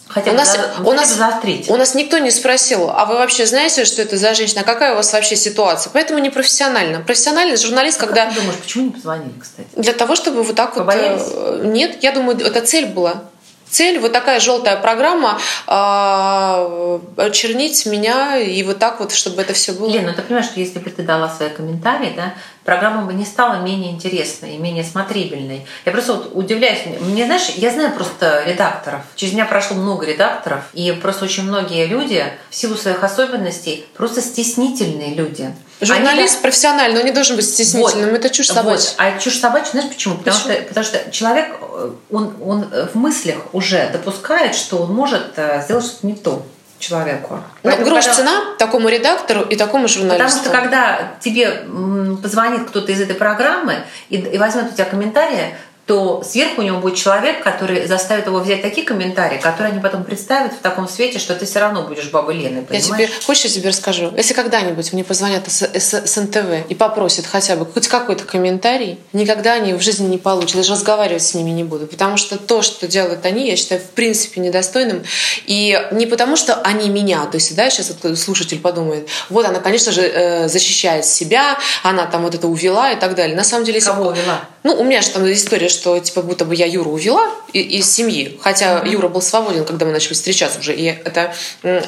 Хотя 0.06 0.32
у 0.32 0.34
нас, 0.34 0.58
у, 0.84 0.92
нас, 0.92 1.14
заострить. 1.14 1.68
у 1.70 1.76
нас 1.76 1.94
никто 1.94 2.18
не 2.18 2.30
спросил, 2.30 2.90
а 2.90 3.06
вы 3.06 3.14
вообще 3.14 3.46
знаете, 3.46 3.84
что 3.84 4.02
это 4.02 4.16
за 4.16 4.34
женщина, 4.34 4.62
какая 4.62 4.92
у 4.92 4.96
вас 4.96 5.12
вообще 5.12 5.34
ситуация? 5.34 5.90
Поэтому 5.92 6.18
не 6.18 6.30
профессионально. 6.30 7.00
Профессиональный 7.00 7.56
журналист, 7.56 8.02
а 8.02 8.06
когда... 8.06 8.26
Как 8.26 8.34
ты 8.34 8.40
думаешь, 8.40 8.58
почему 8.60 8.84
не 8.84 8.90
позвонили, 8.90 9.32
кстати? 9.40 9.68
Для 9.76 9.92
того, 9.92 10.14
чтобы 10.14 10.42
вот 10.42 10.54
так 10.54 10.74
Побоялись? 10.74 11.22
вот... 11.22 11.34
Э, 11.34 11.66
нет, 11.66 12.02
я 12.02 12.12
думаю, 12.12 12.38
это 12.38 12.60
цель 12.60 12.86
была 12.86 13.22
цель, 13.74 13.98
вот 13.98 14.12
такая 14.12 14.38
желтая 14.38 14.76
программа, 14.76 15.40
э, 15.66 17.00
очернить 17.16 17.86
меня 17.86 18.36
и 18.38 18.62
вот 18.62 18.78
так 18.78 19.00
вот, 19.00 19.12
чтобы 19.12 19.42
это 19.42 19.52
все 19.52 19.72
было. 19.72 19.90
Лена, 19.90 20.10
ну 20.10 20.14
ты 20.14 20.22
понимаешь, 20.22 20.46
что 20.46 20.60
если 20.60 20.78
бы 20.78 20.90
ты 20.90 21.02
дала 21.02 21.28
свои 21.28 21.48
комментарии, 21.48 22.12
да, 22.16 22.34
программа 22.64 23.02
бы 23.06 23.14
не 23.14 23.24
стала 23.24 23.60
менее 23.62 23.92
интересной 23.92 24.54
и 24.54 24.58
менее 24.58 24.84
смотрибельной. 24.84 25.66
Я 25.84 25.92
просто 25.92 26.14
вот 26.14 26.30
удивляюсь. 26.32 26.80
Мне, 27.00 27.26
знаешь, 27.26 27.50
я 27.56 27.70
знаю 27.70 27.92
просто 27.92 28.42
редакторов. 28.46 29.02
Через 29.14 29.34
меня 29.34 29.44
прошло 29.44 29.76
много 29.76 30.06
редакторов, 30.06 30.64
и 30.72 30.92
просто 30.92 31.24
очень 31.24 31.44
многие 31.44 31.86
люди 31.86 32.24
в 32.50 32.54
силу 32.54 32.76
своих 32.76 33.02
особенностей 33.04 33.86
просто 33.94 34.20
стеснительные 34.20 35.14
люди. 35.14 35.54
Журналист 35.80 36.34
они, 36.34 36.42
профессиональный, 36.42 37.00
но 37.00 37.04
не 37.04 37.12
должен 37.12 37.36
быть 37.36 37.46
стеснительным. 37.46 38.10
Вот, 38.10 38.18
это 38.18 38.30
чушь 38.30 38.46
собачья. 38.46 38.90
Вот. 38.90 38.94
А 38.98 39.18
чушь 39.18 39.38
собачья, 39.38 39.72
знаешь 39.72 39.88
почему? 39.88 40.16
Потому, 40.16 40.36
почему? 40.36 40.54
Что, 40.54 40.62
потому 40.62 40.86
что 40.86 41.10
человек, 41.10 41.56
он, 42.10 42.34
он 42.42 42.66
в 42.92 42.94
мыслях 42.94 43.38
уже 43.52 43.90
допускает, 43.90 44.54
что 44.54 44.78
он 44.78 44.94
может 44.94 45.32
э, 45.36 45.62
сделать 45.64 45.84
что-то 45.84 46.06
не 46.06 46.14
то 46.14 46.46
человеку. 46.84 47.40
Ну, 47.62 47.76
грош 47.84 48.04
когда... 48.04 48.14
цена 48.14 48.40
такому 48.58 48.88
редактору 48.88 49.42
и 49.42 49.56
такому 49.56 49.88
журналисту. 49.88 50.24
Потому 50.24 50.42
что 50.42 50.50
когда 50.50 51.14
тебе 51.20 51.64
позвонит 52.22 52.68
кто-то 52.68 52.92
из 52.92 53.00
этой 53.00 53.14
программы 53.14 53.84
и, 54.10 54.16
и 54.16 54.38
возьмет 54.38 54.72
у 54.72 54.74
тебя 54.74 54.84
комментарии, 54.84 55.54
то 55.86 56.22
сверху 56.22 56.62
у 56.62 56.64
него 56.64 56.78
будет 56.78 56.96
человек, 56.96 57.42
который 57.42 57.86
заставит 57.86 58.26
его 58.26 58.38
взять 58.38 58.62
такие 58.62 58.86
комментарии, 58.86 59.38
которые 59.38 59.72
они 59.72 59.82
потом 59.82 60.04
представят 60.04 60.54
в 60.54 60.58
таком 60.58 60.88
свете, 60.88 61.18
что 61.18 61.34
ты 61.34 61.44
все 61.44 61.60
равно 61.60 61.82
будешь 61.82 62.10
бабой 62.10 62.36
Леной, 62.36 62.62
понимаешь? 62.62 62.86
Я 62.86 63.06
тебе, 63.06 63.08
хочешь, 63.26 63.44
я 63.44 63.50
тебе 63.50 63.68
расскажу? 63.68 64.12
Если 64.16 64.32
когда-нибудь 64.32 64.92
мне 64.94 65.04
позвонят 65.04 65.50
с, 65.50 65.62
с, 65.62 65.94
с 66.06 66.16
НТВ 66.16 66.68
и 66.70 66.74
попросят 66.74 67.26
хотя 67.26 67.56
бы 67.56 67.66
хоть 67.66 67.88
какой-то 67.88 68.24
комментарий, 68.24 68.98
никогда 69.12 69.54
они 69.54 69.74
в 69.74 69.82
жизни 69.82 70.06
не 70.06 70.18
получат, 70.18 70.56
даже 70.56 70.72
разговаривать 70.72 71.22
с 71.22 71.34
ними 71.34 71.50
не 71.50 71.64
буду, 71.64 71.86
потому 71.86 72.16
что 72.16 72.38
то, 72.38 72.62
что 72.62 72.86
делают 72.86 73.26
они, 73.26 73.46
я 73.48 73.56
считаю, 73.56 73.80
в 73.80 73.90
принципе, 73.90 74.40
недостойным. 74.40 75.02
И 75.46 75.78
не 75.92 76.06
потому, 76.06 76.36
что 76.36 76.54
они 76.62 76.88
меня, 76.88 77.26
то 77.26 77.36
есть, 77.36 77.54
да, 77.54 77.68
сейчас 77.68 77.92
слушатель 78.18 78.60
подумает, 78.60 79.08
вот 79.28 79.44
она, 79.44 79.60
конечно 79.60 79.92
же, 79.92 80.02
э, 80.02 80.48
защищает 80.48 81.04
себя, 81.04 81.58
она 81.82 82.06
там 82.06 82.22
вот 82.22 82.34
это 82.34 82.48
увела 82.48 82.92
и 82.92 82.96
так 82.96 83.14
далее. 83.14 83.36
На 83.36 83.44
самом 83.44 83.64
деле... 83.64 83.80
Кого 83.80 84.08
увела? 84.08 84.40
Ну, 84.64 84.74
у 84.80 84.82
меня 84.82 85.02
же 85.02 85.10
там 85.10 85.30
история, 85.30 85.68
что 85.68 85.98
типа 85.98 86.22
будто 86.22 86.46
бы 86.46 86.54
я 86.54 86.64
Юру 86.64 86.92
увела 86.92 87.30
из 87.52 87.88
семьи, 87.90 88.40
хотя 88.42 88.78
mm-hmm. 88.78 88.88
Юра 88.88 89.08
был 89.08 89.20
свободен, 89.20 89.66
когда 89.66 89.84
мы 89.84 89.92
начали 89.92 90.14
встречаться 90.14 90.58
уже, 90.58 90.74
и 90.74 90.86
это 90.86 91.34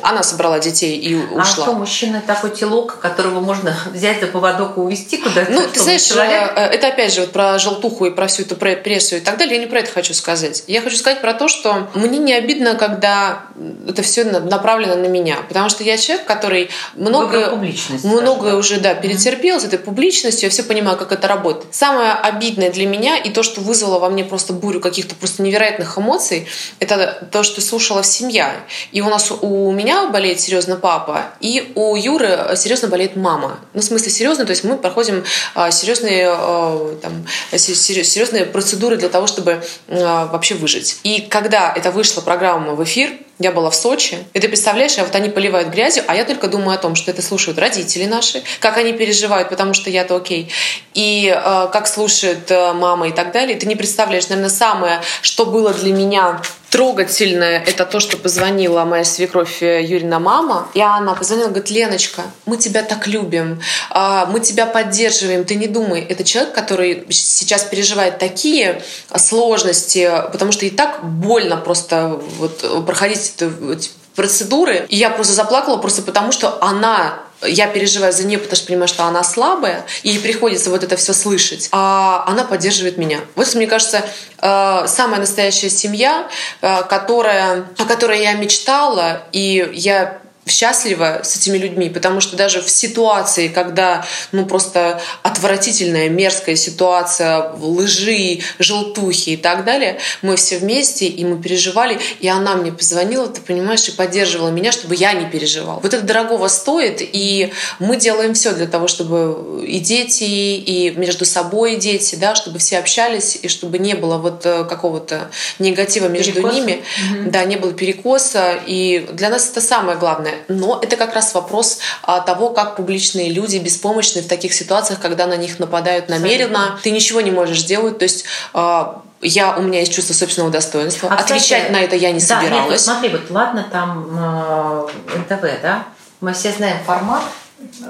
она 0.03 0.23
собрала 0.23 0.59
детей 0.59 0.99
и 0.99 1.15
ушла. 1.15 1.41
А 1.41 1.45
что, 1.45 1.73
мужчина 1.73 2.23
такой 2.25 2.51
телок, 2.51 3.01
которого 3.01 3.41
можно 3.41 3.75
взять 3.93 4.21
за 4.21 4.27
поводок 4.27 4.77
и 4.77 4.81
увезти 4.81 5.17
куда-то? 5.17 5.51
Ну, 5.51 5.63
ты 5.73 5.81
знаешь, 5.81 6.03
человек... 6.03 6.53
Э, 6.55 6.67
это 6.67 6.89
опять 6.89 7.15
же 7.15 7.23
вот 7.23 7.33
про 7.33 7.59
желтуху 7.59 8.05
и 8.07 8.11
про 8.11 8.27
всю 8.27 8.43
эту 8.43 8.57
прессу 8.57 9.17
и 9.17 9.21
так 9.21 9.39
далее, 9.39 9.57
я 9.57 9.61
не 9.61 9.67
про 9.67 9.79
это 9.79 9.91
хочу 9.91 10.13
сказать. 10.13 10.65
Я 10.67 10.83
хочу 10.83 10.97
сказать 10.97 11.23
про 11.23 11.33
то, 11.33 11.49
что 11.49 11.89
мне 11.95 12.19
не 12.19 12.35
обидно, 12.35 12.75
когда 12.75 13.45
это 13.89 14.03
все 14.03 14.25
направлено 14.25 14.97
на 14.97 15.07
меня, 15.07 15.39
потому 15.49 15.71
что 15.71 15.83
я 15.83 15.97
человек, 15.97 16.27
который 16.27 16.69
много, 16.95 17.59
многое 18.03 18.55
уже 18.55 18.81
да, 18.81 18.95
перетерпел 18.95 19.57
mm-hmm. 19.57 19.61
с 19.61 19.65
этой 19.65 19.79
публичностью, 19.79 20.49
я 20.49 20.51
все 20.51 20.63
понимаю, 20.63 20.99
как 20.99 21.13
это 21.13 21.27
работает. 21.27 21.75
Самое 21.75 22.13
обидное 22.13 22.66
для 22.71 22.87
меня 22.87 23.17
и 23.17 23.31
то, 23.31 23.43
что 23.43 23.61
вызвало 23.61 23.99
во 23.99 24.09
мне 24.09 24.25
просто 24.25 24.53
бурю 24.53 24.81
каких-то 24.81 25.15
просто 25.15 25.43
невероятных 25.43 25.99
эмоций, 25.99 26.47
это 26.79 27.29
то, 27.31 27.43
что 27.43 27.61
слушала 27.61 28.03
семья. 28.03 28.55
И 28.93 29.01
у 29.01 29.09
нас 29.09 29.31
у 29.31 29.71
меня 29.73 30.09
болеет 30.09 30.41
серьезно 30.41 30.77
папа, 30.77 31.27
и 31.41 31.73
у 31.75 31.97
Юры 31.97 32.57
серьезно 32.57 32.89
болеет 32.89 33.17
мама. 33.17 33.61
Ну, 33.75 33.81
в 33.81 33.85
смысле 33.85 34.11
серьезно, 34.11 34.45
то 34.45 34.51
есть 34.51 34.65
мы 34.65 34.77
проходим 34.77 35.25
а, 35.55 35.71
серьезные, 35.71 36.29
а, 36.31 36.97
там, 37.03 37.27
серьезные 37.57 38.47
процедуры 38.47 38.97
для 38.97 39.09
того, 39.09 39.27
чтобы 39.27 39.63
вообще 39.89 40.55
выжить. 40.55 41.01
И 41.03 41.21
когда 41.21 41.73
это 41.75 41.91
вышла 41.91 42.21
программа 42.21 42.75
в 42.75 42.83
эфир, 42.83 43.11
я 43.39 43.53
была 43.53 43.71
в 43.71 43.75
Сочи, 43.75 44.19
и 44.33 44.41
ты 44.41 44.49
представляешь, 44.49 44.99
а 44.99 45.05
вот 45.05 45.15
они 45.15 45.29
поливают 45.29 45.69
грязью, 45.69 46.05
а 46.07 46.15
я 46.15 46.25
только 46.25 46.49
думаю 46.49 46.75
о 46.75 46.79
том, 46.79 46.95
что 46.95 47.11
это 47.11 47.23
слушают 47.23 47.59
родители 47.59 48.07
наши, 48.07 48.43
как 48.61 48.79
они 48.79 48.93
переживают, 48.93 49.51
потому 49.51 49.75
что 49.75 49.91
я-то 49.91 50.17
окей, 50.17 50.51
и 50.95 51.33
э, 51.35 51.69
как 51.73 51.87
слушают 51.87 52.51
э, 52.51 52.73
мама 52.73 53.09
и 53.09 53.13
так 53.13 53.33
далее. 53.33 53.57
Ты 53.59 53.67
не 53.67 53.77
представляешь, 53.77 54.29
наверное, 54.29 54.51
самое, 54.51 55.01
что 55.21 55.45
было 55.45 55.75
для 55.75 55.93
меня 55.93 56.41
трогательное, 56.77 57.65
это 57.67 57.87
то, 57.87 58.01
что 58.01 58.19
позвонила 58.19 58.85
моя 58.85 59.03
свекровь 59.03 59.63
э, 59.63 59.83
Юрина 59.83 60.19
мама, 60.19 60.69
и 60.75 60.81
она 60.83 61.15
позвонила, 61.15 61.49
говорит, 61.49 61.71
Леночка, 61.71 62.21
мы 62.45 62.59
тебя 62.59 62.83
так 62.83 63.07
любим, 63.07 63.63
а, 63.89 64.27
мы 64.27 64.41
тебя 64.41 64.67
поддерживаем, 64.67 65.47
ты 65.47 65.55
не 65.55 65.69
думай, 65.69 66.03
это 66.03 66.23
человек, 66.23 66.55
который 66.55 67.07
сейчас 67.09 67.65
переживает 67.65 68.19
такие 68.19 68.83
сложности, 69.17 70.07
потому 70.31 70.53
что 70.53 70.67
и 70.67 70.71
так 70.71 71.03
больно 71.03 71.57
просто 71.57 72.21
вот 72.39 72.85
проходить 72.85 73.33
эти 73.39 73.91
процедуры. 74.15 74.85
И 74.91 74.97
я 74.97 75.09
просто 75.09 75.33
заплакала 75.33 75.79
просто 75.79 76.03
потому, 76.03 76.31
что 76.31 76.63
она 76.63 77.26
я 77.43 77.67
переживаю 77.69 78.13
за 78.13 78.25
нее, 78.25 78.39
потому 78.39 78.57
что 78.57 78.67
понимаю, 78.67 78.89
что 78.89 79.05
она 79.05 79.23
слабая, 79.23 79.85
и 80.03 80.11
ей 80.11 80.21
приходится 80.21 80.71
вот 80.71 80.85
это 80.85 80.97
все 80.97 81.13
слышать, 81.13 81.69
а 81.73 82.25
она 82.27 82.45
поддерживает 82.45 82.97
меня. 82.97 83.21
Вот, 83.35 83.55
мне 83.55 83.67
кажется, 83.67 84.05
э, 84.41 84.85
самая 84.87 85.21
настоящая 85.21 85.71
семья, 85.71 86.29
э, 86.63 86.83
которая, 86.89 87.67
о 87.79 87.85
которой 87.85 88.23
я 88.23 88.33
мечтала, 88.35 89.23
и 89.33 89.71
я 89.75 90.21
счастлива 90.47 91.23
с 91.25 91.37
этими 91.37 91.59
людьми, 91.59 91.91
потому 91.91 92.21
что 92.21 92.37
даже 92.37 92.63
в 92.63 92.71
ситуации, 92.71 93.49
когда 93.49 94.05
ну 94.31 94.47
просто 94.47 95.01
отвратительная, 95.23 96.09
мерзкая 96.09 96.55
ситуация, 96.55 97.53
лжи, 97.61 98.41
желтухи 98.61 99.31
и 99.31 99.37
так 99.37 99.65
далее, 99.65 99.99
мы 100.23 100.37
все 100.37 100.59
вместе, 100.59 101.07
и 101.07 101.25
мы 101.25 101.43
переживали, 101.43 101.99
и 102.21 102.29
она 102.29 102.55
мне 102.55 102.71
позвонила, 102.71 103.27
ты 103.27 103.41
понимаешь, 103.41 103.89
и 103.89 103.93
поддерживала 103.93 104.51
меня, 104.51 104.71
чтобы 104.71 104.95
я 104.95 105.13
не 105.15 105.27
переживал. 105.27 105.81
Вот 105.83 105.93
это 105.93 106.05
дорогого 106.05 106.47
стоит, 106.47 107.01
и 107.01 107.53
мы 107.81 107.97
делаем 107.97 108.35
все 108.35 108.53
для 108.53 108.67
того, 108.67 108.87
чтобы 108.87 109.65
и 109.67 109.81
дети, 109.81 110.25
и 110.25 110.93
между 110.97 111.25
собой 111.25 111.77
дети, 111.77 112.15
да, 112.15 112.37
чтобы 112.37 112.61
все 112.61 112.79
общались, 112.79 113.37
и 113.43 113.49
чтобы 113.49 113.79
не 113.79 113.95
было 113.95 114.19
вот 114.19 114.47
э, 114.47 114.65
какого-то 114.65 115.31
негатива 115.59 116.07
между 116.07 116.35
перекоса. 116.35 116.55
ними, 116.55 116.83
угу. 117.11 117.31
да, 117.31 117.45
не 117.45 117.57
было 117.57 117.73
перекоса, 117.73 118.59
и 118.65 119.09
для 119.13 119.29
нас 119.29 119.51
это 119.51 119.61
самое 119.61 119.99
главное 119.99 120.36
но 120.49 120.79
это 120.83 120.97
как 120.97 121.15
раз 121.15 121.35
вопрос 121.35 121.79
а, 122.03 122.21
того, 122.21 122.51
как 122.51 122.77
публичные 122.77 123.31
люди 123.31 123.59
беспомощны 123.59 124.23
в 124.23 124.29
таких 124.29 124.53
ситуациях, 124.55 125.01
когда 125.01 125.27
на 125.27 125.37
них 125.37 125.59
нападают 125.59 126.09
намеренно. 126.09 126.61
Абсолютно. 126.61 126.83
Ты 126.83 126.91
ничего 126.91 127.21
не 127.21 127.31
можешь 127.31 127.61
сделать, 127.61 127.99
то 127.99 128.05
есть 128.05 128.25
а, 128.53 129.03
я, 129.21 129.57
у 129.57 129.63
меня 129.63 129.81
есть 129.81 129.93
чувство 129.93 130.15
собственного 130.15 130.53
достоинства. 130.53 131.11
А, 131.11 131.15
Отвечать 131.15 131.43
кстати, 131.43 131.73
на 131.73 131.81
это 131.81 131.97
я 131.97 132.13
не 132.13 132.21
да, 132.21 132.27
собиралась. 132.27 132.53
Нет, 132.53 132.71
вот 132.71 132.81
смотри, 132.81 133.09
вот 133.11 133.31
ладно 133.31 133.67
там 133.71 134.07
э, 134.11 135.19
НТВ, 135.19 135.63
да? 135.63 135.85
Мы 136.21 136.33
все 136.33 136.53
знаем 136.53 136.79
формат, 136.85 137.23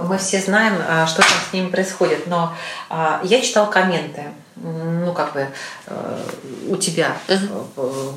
мы 0.01 0.19
все 0.19 0.41
знаем, 0.41 0.75
что 1.07 1.23
там 1.23 1.39
с 1.51 1.53
ними 1.53 1.69
происходит, 1.69 2.27
но 2.27 2.55
э, 2.91 3.21
я 3.25 3.41
читал 3.41 3.69
комменты, 3.71 4.25
ну 4.57 5.13
как 5.13 5.35
бы 5.35 5.47
э, 5.87 6.23
у 6.69 6.77
тебя 6.77 7.17
uh-huh. 7.29 8.15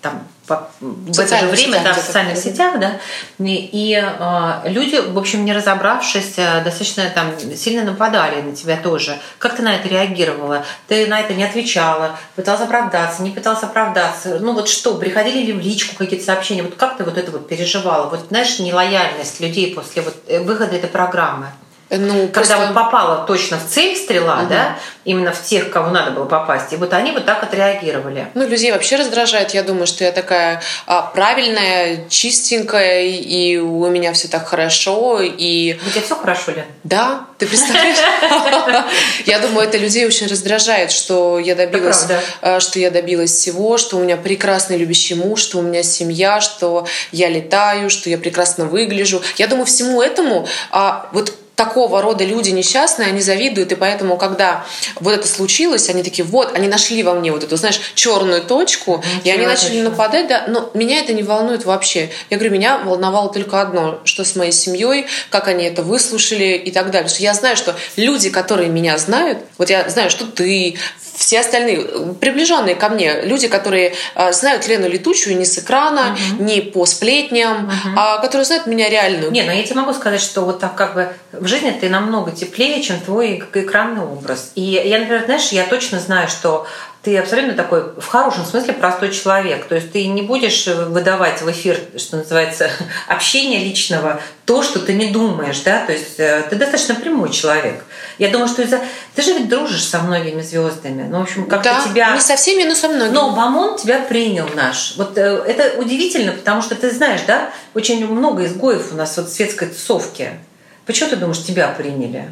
там 0.00 0.26
в 0.48 1.20
это 1.20 1.38
же 1.38 1.46
время 1.46 1.78
сетях, 1.78 1.84
да, 1.84 1.92
в 1.92 1.96
социальных 1.96 2.36
сетях, 2.36 2.80
да, 2.80 2.98
и, 3.38 3.70
и 3.72 3.94
э, 3.94 4.68
люди, 4.68 4.96
в 4.96 5.16
общем, 5.16 5.44
не 5.44 5.52
разобравшись, 5.52 6.34
э, 6.38 6.64
достаточно 6.64 7.08
там 7.10 7.32
сильно 7.56 7.84
нападали 7.84 8.40
на 8.40 8.56
тебя 8.56 8.76
тоже. 8.76 9.16
Как 9.38 9.54
ты 9.54 9.62
на 9.62 9.76
это 9.76 9.88
реагировала? 9.88 10.64
Ты 10.88 11.06
на 11.06 11.20
это 11.20 11.34
не 11.34 11.44
отвечала, 11.44 12.18
пыталась 12.34 12.62
оправдаться, 12.62 13.22
не 13.22 13.30
пыталась 13.30 13.62
оправдаться. 13.62 14.38
Ну 14.40 14.54
вот 14.54 14.68
что, 14.68 14.96
приходили 14.96 15.46
ли 15.46 15.52
в 15.52 15.60
личку 15.60 15.94
какие-то 15.96 16.24
сообщения? 16.24 16.62
Вот 16.62 16.74
как 16.74 16.96
ты 16.96 17.04
вот 17.04 17.16
это 17.16 17.30
вот 17.30 17.46
переживала? 17.48 18.08
Вот 18.08 18.26
знаешь, 18.28 18.58
нелояльность 18.58 19.40
людей 19.40 19.72
после 19.72 20.02
вот 20.02 20.16
э, 20.26 20.40
выхода 20.40 20.74
этой 20.74 20.90
программы? 20.90 21.46
Ну, 21.90 22.28
Когда 22.28 22.56
просто... 22.56 22.58
вот 22.58 22.74
попала 22.74 23.24
точно 23.26 23.58
в 23.58 23.66
цель 23.66 23.96
стрела, 23.96 24.40
угу. 24.40 24.48
да, 24.48 24.78
именно 25.04 25.32
в 25.32 25.42
тех, 25.42 25.70
кого 25.70 25.90
надо 25.90 26.12
было 26.12 26.24
попасть. 26.24 26.72
И 26.72 26.76
вот 26.76 26.92
они 26.92 27.10
вот 27.10 27.24
так 27.24 27.42
отреагировали. 27.42 28.28
Ну, 28.34 28.46
людей 28.46 28.70
вообще 28.70 28.96
раздражает. 28.96 29.54
Я 29.54 29.64
думаю, 29.64 29.88
что 29.88 30.04
я 30.04 30.12
такая 30.12 30.62
а, 30.86 31.02
правильная, 31.02 32.08
чистенькая, 32.08 33.02
и 33.06 33.56
у 33.56 33.88
меня 33.88 34.12
все 34.12 34.28
так 34.28 34.46
хорошо. 34.46 35.20
И... 35.20 35.78
У 35.84 35.90
тебя 35.90 36.02
все 36.02 36.14
хорошо, 36.14 36.52
Лен? 36.52 36.64
Да, 36.84 37.26
ты 37.38 37.46
представляешь? 37.46 37.96
Я 39.26 39.40
думаю, 39.40 39.66
это 39.66 39.78
людей 39.78 40.06
очень 40.06 40.26
раздражает, 40.26 40.90
что 40.90 41.38
я 41.38 41.54
добилась, 41.54 42.06
а, 42.42 42.60
что 42.60 42.78
я 42.78 42.90
добилась 42.90 43.30
всего, 43.30 43.78
что 43.78 43.96
у 43.96 44.00
меня 44.00 44.16
прекрасный 44.16 44.76
любящий 44.76 45.14
муж, 45.14 45.40
что 45.40 45.58
у 45.58 45.62
меня 45.62 45.82
семья, 45.82 46.40
что 46.40 46.86
я 47.12 47.28
летаю, 47.28 47.90
что 47.90 48.10
я 48.10 48.18
прекрасно 48.18 48.64
выгляжу. 48.64 49.22
Я 49.36 49.46
думаю, 49.46 49.66
всему 49.66 50.02
этому 50.02 50.46
а, 50.70 51.08
вот 51.12 51.34
такого 51.60 52.00
рода 52.00 52.24
люди 52.24 52.48
несчастные, 52.48 53.08
они 53.08 53.20
завидуют, 53.20 53.70
и 53.70 53.74
поэтому, 53.74 54.16
когда 54.16 54.64
вот 54.98 55.12
это 55.12 55.28
случилось, 55.28 55.90
они 55.90 56.02
такие, 56.02 56.24
вот, 56.24 56.56
они 56.56 56.68
нашли 56.68 57.02
во 57.02 57.12
мне 57.12 57.32
вот 57.32 57.44
эту, 57.44 57.58
знаешь, 57.58 57.78
черную 57.94 58.40
точку, 58.40 58.92
mm-hmm. 58.92 59.20
и 59.24 59.30
они 59.30 59.44
начали 59.44 59.74
точно. 59.74 59.90
нападать, 59.90 60.28
да, 60.28 60.44
но 60.48 60.70
меня 60.72 61.00
это 61.00 61.12
не 61.12 61.22
волнует 61.22 61.66
вообще. 61.66 62.08
Я 62.30 62.38
говорю, 62.38 62.54
меня 62.54 62.78
волновало 62.78 63.30
только 63.30 63.60
одно, 63.60 64.00
что 64.04 64.24
с 64.24 64.36
моей 64.36 64.52
семьей, 64.52 65.04
как 65.28 65.48
они 65.48 65.64
это 65.64 65.82
выслушали 65.82 66.54
и 66.56 66.70
так 66.70 66.90
далее. 66.90 67.10
Что 67.10 67.22
я 67.22 67.34
знаю, 67.34 67.58
что 67.58 67.76
люди, 67.96 68.30
которые 68.30 68.70
меня 68.70 68.96
знают, 68.96 69.40
вот 69.58 69.68
я 69.68 69.86
знаю, 69.90 70.08
что 70.08 70.24
ты, 70.24 70.78
все 71.20 71.40
остальные, 71.40 71.86
приближенные 72.18 72.74
ко 72.74 72.88
мне, 72.88 73.20
люди, 73.20 73.46
которые 73.46 73.92
э, 74.14 74.32
знают 74.32 74.66
Лену 74.66 74.88
Летучую 74.88 75.36
не 75.36 75.44
с 75.44 75.58
экрана, 75.58 76.16
угу. 76.34 76.42
не 76.42 76.62
по 76.62 76.86
сплетням, 76.86 77.66
угу. 77.66 77.94
а 77.94 78.18
которые 78.18 78.46
знают 78.46 78.66
меня 78.66 78.88
реальную. 78.88 79.30
Не, 79.30 79.42
но 79.42 79.52
я 79.52 79.62
тебе 79.62 79.76
могу 79.76 79.92
сказать, 79.92 80.22
что 80.22 80.40
вот 80.40 80.60
так 80.60 80.74
как 80.74 80.94
бы 80.94 81.12
в 81.32 81.46
жизни 81.46 81.76
ты 81.78 81.90
намного 81.90 82.30
теплее, 82.30 82.82
чем 82.82 82.98
твой 83.00 83.44
экранный 83.52 84.02
образ. 84.02 84.52
И 84.54 84.62
я, 84.62 84.98
например, 84.98 85.24
знаешь, 85.26 85.48
я 85.48 85.64
точно 85.64 86.00
знаю, 86.00 86.28
что 86.28 86.66
ты 87.02 87.16
абсолютно 87.16 87.54
такой, 87.54 87.82
в 87.98 88.06
хорошем 88.06 88.44
смысле, 88.44 88.74
простой 88.74 89.10
человек. 89.10 89.66
То 89.66 89.74
есть 89.74 89.90
ты 89.90 90.06
не 90.06 90.20
будешь 90.20 90.66
выдавать 90.66 91.40
в 91.40 91.50
эфир, 91.50 91.80
что 91.96 92.18
называется, 92.18 92.70
общение 93.08 93.64
личного, 93.64 94.20
то, 94.44 94.62
что 94.62 94.80
ты 94.80 94.92
не 94.92 95.06
думаешь, 95.06 95.60
да, 95.60 95.86
то 95.86 95.92
есть 95.92 96.18
э, 96.18 96.44
ты 96.50 96.56
достаточно 96.56 96.94
прямой 96.94 97.30
человек. 97.30 97.84
Я 98.18 98.28
думаю, 98.28 98.48
что 98.48 98.62
из-за... 98.62 98.80
Ты 99.14 99.22
же 99.22 99.32
ведь 99.32 99.48
дружишь 99.48 99.84
со 99.84 100.00
многими 100.00 100.42
звездами. 100.42 101.06
Ну, 101.08 101.20
в 101.20 101.22
общем, 101.22 101.46
как-то 101.46 101.70
да, 101.70 101.88
тебя... 101.88 102.14
не 102.14 102.20
со 102.20 102.36
всеми, 102.36 102.64
но 102.64 102.74
со 102.74 102.88
многими. 102.88 103.14
Но 103.14 103.30
Бамон 103.30 103.78
тебя 103.78 104.00
принял 104.00 104.48
наш. 104.54 104.94
Вот 104.96 105.16
э, 105.16 105.22
это 105.46 105.80
удивительно, 105.80 106.32
потому 106.32 106.60
что 106.60 106.74
ты 106.74 106.90
знаешь, 106.90 107.22
да, 107.26 107.50
очень 107.74 108.06
много 108.06 108.44
изгоев 108.44 108.92
у 108.92 108.96
нас 108.96 109.16
вот 109.16 109.28
в 109.28 109.32
светской 109.32 109.68
тусовке. 109.68 110.38
Почему 110.84 111.08
ты 111.08 111.16
думаешь, 111.16 111.42
тебя 111.42 111.68
приняли? 111.68 112.28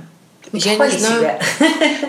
Я 0.52 0.76
не 0.76 0.98
знаю. 0.98 1.20
Себя. 1.20 1.40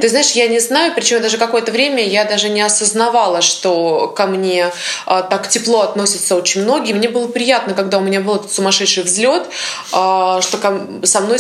Ты 0.02 0.10
знаешь, 0.10 0.32
я 0.32 0.48
не 0.48 0.60
знаю, 0.60 0.94
причем 0.96 1.22
даже 1.22 1.38
какое-то 1.38 1.72
время 1.72 2.06
я 2.06 2.26
даже 2.26 2.50
не 2.50 2.62
осознавала, 2.62 3.42
что 3.42 4.08
ко 4.08 4.28
мне 4.28 4.72
а, 5.06 5.22
так 5.22 5.48
тепло 5.50 5.82
относятся 5.82 6.36
очень 6.36 6.64
многие. 6.64 6.94
Мне 6.94 7.10
было 7.10 7.28
приятно, 7.28 7.74
когда 7.74 7.98
у 7.98 8.02
меня 8.02 8.22
был 8.22 8.36
этот 8.36 8.52
сумасшедший 8.52 9.04
взлет, 9.04 9.44
а, 9.92 10.42
что 10.42 10.58
ко, 10.58 10.88
со 11.04 11.22
мной 11.22 11.40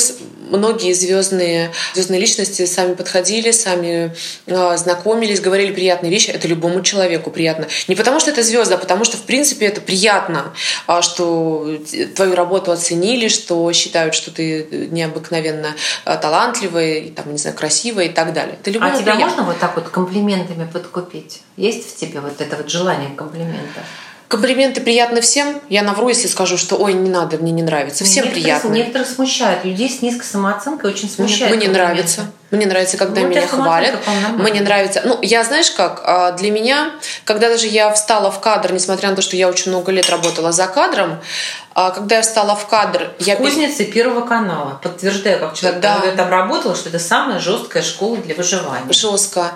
многие 0.50 0.94
звездные, 0.94 1.72
звездные 1.94 2.20
личности 2.20 2.65
сами 2.65 2.94
подходили, 2.96 3.51
сами 3.51 4.15
а, 4.48 4.75
знакомились, 4.77 5.39
говорили 5.39 5.72
приятные 5.72 6.12
вещи. 6.12 6.32
Это 6.32 6.48
любому 6.48 6.82
человеку 6.82 7.32
приятно. 7.32 7.68
Не 7.88 7.96
потому 7.96 8.20
что 8.20 8.32
это 8.32 8.44
звезда, 8.44 8.75
а 8.75 8.77
потому 8.77 9.06
что, 9.06 9.18
в 9.18 9.22
принципе, 9.22 9.68
это 9.68 9.82
приятно, 9.82 10.53
а, 10.88 11.01
что 11.01 11.79
твою 12.15 12.36
работу 12.36 12.72
оценили, 12.72 13.27
что 13.27 13.72
считают, 13.74 14.15
что 14.15 14.32
ты 14.32 14.88
необыкновенно 14.91 15.75
а, 16.06 16.18
талантливая, 16.89 17.12
там, 17.12 17.31
не 17.31 17.38
знаю, 17.38 17.55
красивая 17.55 18.05
и 18.05 18.10
так 18.10 18.34
далее. 18.34 18.58
Это 18.62 18.69
а 18.69 18.89
тебя 18.91 19.13
приятно. 19.13 19.25
можно 19.25 19.43
вот 19.43 19.60
так 19.60 19.75
вот 19.75 19.89
комплиментами 19.89 20.67
подкупить? 20.72 21.41
Есть 21.58 21.89
в 21.89 21.98
тебе 21.98 22.19
вот 22.19 22.39
это 22.39 22.55
вот 22.58 22.69
желание 22.69 23.10
комплимента? 23.15 23.81
Комплименты 24.27 24.81
приятны 24.81 25.22
всем. 25.22 25.60
Я 25.69 25.81
навру, 25.81 26.08
если 26.10 26.27
скажу, 26.27 26.58
что 26.58 26.75
ой, 26.75 26.93
не 26.93 27.10
надо, 27.10 27.38
мне 27.38 27.51
не 27.51 27.63
нравится. 27.63 28.03
Всем 28.03 28.25
некоторых, 28.25 28.43
приятно. 28.43 28.69
Некоторых 28.69 29.08
смущает. 29.08 29.65
Людей 29.65 29.89
с 29.89 30.01
низкой 30.03 30.25
самооценкой 30.25 30.91
очень 30.91 31.10
смущает. 31.10 31.55
Мне, 31.55 31.67
мне 31.67 31.74
нравится. 31.74 32.31
Мне 32.51 32.65
нравится, 32.65 32.98
когда 32.98 33.22
ну, 33.22 33.27
меня 33.27 33.48
хвалят. 33.48 33.96
Мне 34.38 34.62
нравится. 34.62 35.01
Ну, 35.06 35.20
я 35.22 35.44
знаешь 35.44 35.70
как, 35.72 36.01
а, 36.03 36.32
для 36.32 36.51
меня, 36.51 36.91
когда 37.24 37.50
даже 37.50 37.68
я 37.68 37.91
встала 37.91 38.32
в 38.32 38.39
кадр, 38.39 38.74
несмотря 38.74 39.10
на 39.10 39.15
то, 39.15 39.22
что 39.22 39.36
я 39.36 39.48
очень 39.48 39.72
много 39.72 39.91
лет 39.91 40.10
работала 40.10 40.51
за 40.51 40.68
кадром, 40.68 41.20
а, 41.75 41.91
когда 41.91 42.18
я 42.18 42.22
встала 42.22 42.56
в 42.56 42.68
кадр... 42.68 43.12
Я... 43.20 43.36
Кузницы 43.36 43.86
Первого 43.86 44.25
канала. 44.25 44.79
Подтверждаю, 44.82 45.39
как 45.39 45.53
человек, 45.53 45.79
да. 45.79 45.96
который 45.96 46.15
там 46.15 46.29
работала, 46.29 46.75
что 46.75 46.89
это 46.89 47.00
самая 47.00 47.39
жесткая 47.39 47.84
школа 47.84 48.18
для 48.18 48.36
выживания. 48.36 48.91
Жестко. 48.91 49.51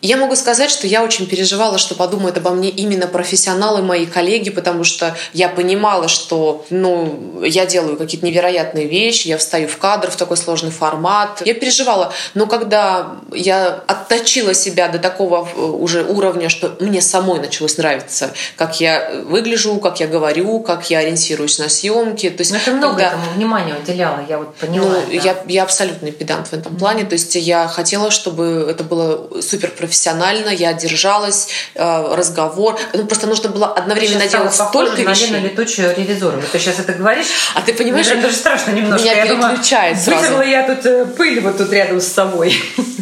Я 0.00 0.16
могу 0.16 0.36
сказать, 0.36 0.70
что 0.70 0.86
я 0.86 1.02
очень 1.02 1.26
переживала, 1.26 1.76
что 1.76 1.94
подумают 1.94 2.36
обо 2.36 2.50
мне 2.50 2.70
именно 2.70 3.06
профессионалы, 3.08 3.82
мои 3.82 4.06
коллеги, 4.06 4.50
потому 4.50 4.84
что 4.84 5.16
я 5.32 5.48
понимала, 5.48 6.08
что 6.08 6.64
ну, 6.70 7.42
я 7.44 7.66
делаю 7.66 7.96
какие-то 7.96 8.24
невероятные 8.24 8.86
вещи, 8.86 9.28
я 9.28 9.38
встаю 9.38 9.68
в 9.68 9.76
кадр 9.76 10.10
в 10.10 10.16
такой 10.16 10.36
сложный 10.36 10.70
формат. 10.70 11.42
Я 11.44 11.54
переживала. 11.54 12.12
Но 12.38 12.46
когда 12.46 13.16
я 13.32 13.82
отточила 13.88 14.54
себя 14.54 14.86
до 14.86 15.00
такого 15.00 15.48
э, 15.56 15.60
уже 15.60 16.04
уровня, 16.04 16.48
что 16.48 16.76
мне 16.78 17.00
самой 17.00 17.40
началось 17.40 17.78
нравиться, 17.78 18.30
как 18.54 18.80
я 18.80 19.10
выгляжу, 19.24 19.80
как 19.80 19.98
я 19.98 20.06
говорю, 20.06 20.60
как 20.60 20.88
я 20.88 21.00
ориентируюсь 21.00 21.58
на 21.58 21.68
съемки. 21.68 22.30
То 22.30 22.42
есть, 22.42 22.52
Но 22.52 22.60
ты 22.64 22.70
много 22.70 22.94
когда... 22.94 23.08
этому 23.08 23.32
внимания 23.34 23.74
уделяла, 23.74 24.24
я 24.28 24.38
вот 24.38 24.54
поняла. 24.54 24.86
Ну, 24.86 25.02
да. 25.08 25.12
я, 25.12 25.36
я 25.48 25.64
абсолютный 25.64 26.12
педант 26.12 26.46
в 26.46 26.52
этом 26.52 26.76
плане. 26.76 27.04
То 27.04 27.14
есть 27.14 27.34
я 27.34 27.66
хотела, 27.66 28.12
чтобы 28.12 28.68
это 28.70 28.84
было 28.84 29.42
супер 29.42 29.72
профессионально, 29.72 30.50
я 30.50 30.72
держалась, 30.74 31.48
э, 31.74 32.14
разговор. 32.14 32.78
Ну, 32.92 33.04
просто 33.06 33.26
нужно 33.26 33.48
было 33.48 33.66
одновременно 33.66 34.28
делать 34.28 34.54
столько 34.54 35.02
на 35.02 35.10
вещей. 35.10 35.32
на 35.32 35.38
летучую 35.38 35.92
ревизору. 35.96 36.36
Вот 36.36 36.52
ты 36.52 36.60
сейчас 36.60 36.78
это 36.78 36.92
говоришь. 36.92 37.26
А 37.56 37.62
ты 37.62 37.74
понимаешь, 37.74 38.06
мне 38.06 38.22
даже 38.22 38.36
страшно 38.36 38.70
немножко. 38.70 39.02
Меня 39.02 39.24
я 39.24 39.26
переключает 39.26 40.04
думаю, 40.04 40.22
сразу. 40.22 40.42
я 40.42 40.62
тут 40.62 40.86
э, 40.86 41.04
пыль 41.04 41.40
вот 41.40 41.58
тут 41.58 41.72
рядом 41.72 42.00
с 42.00 42.06
собой. 42.06 42.27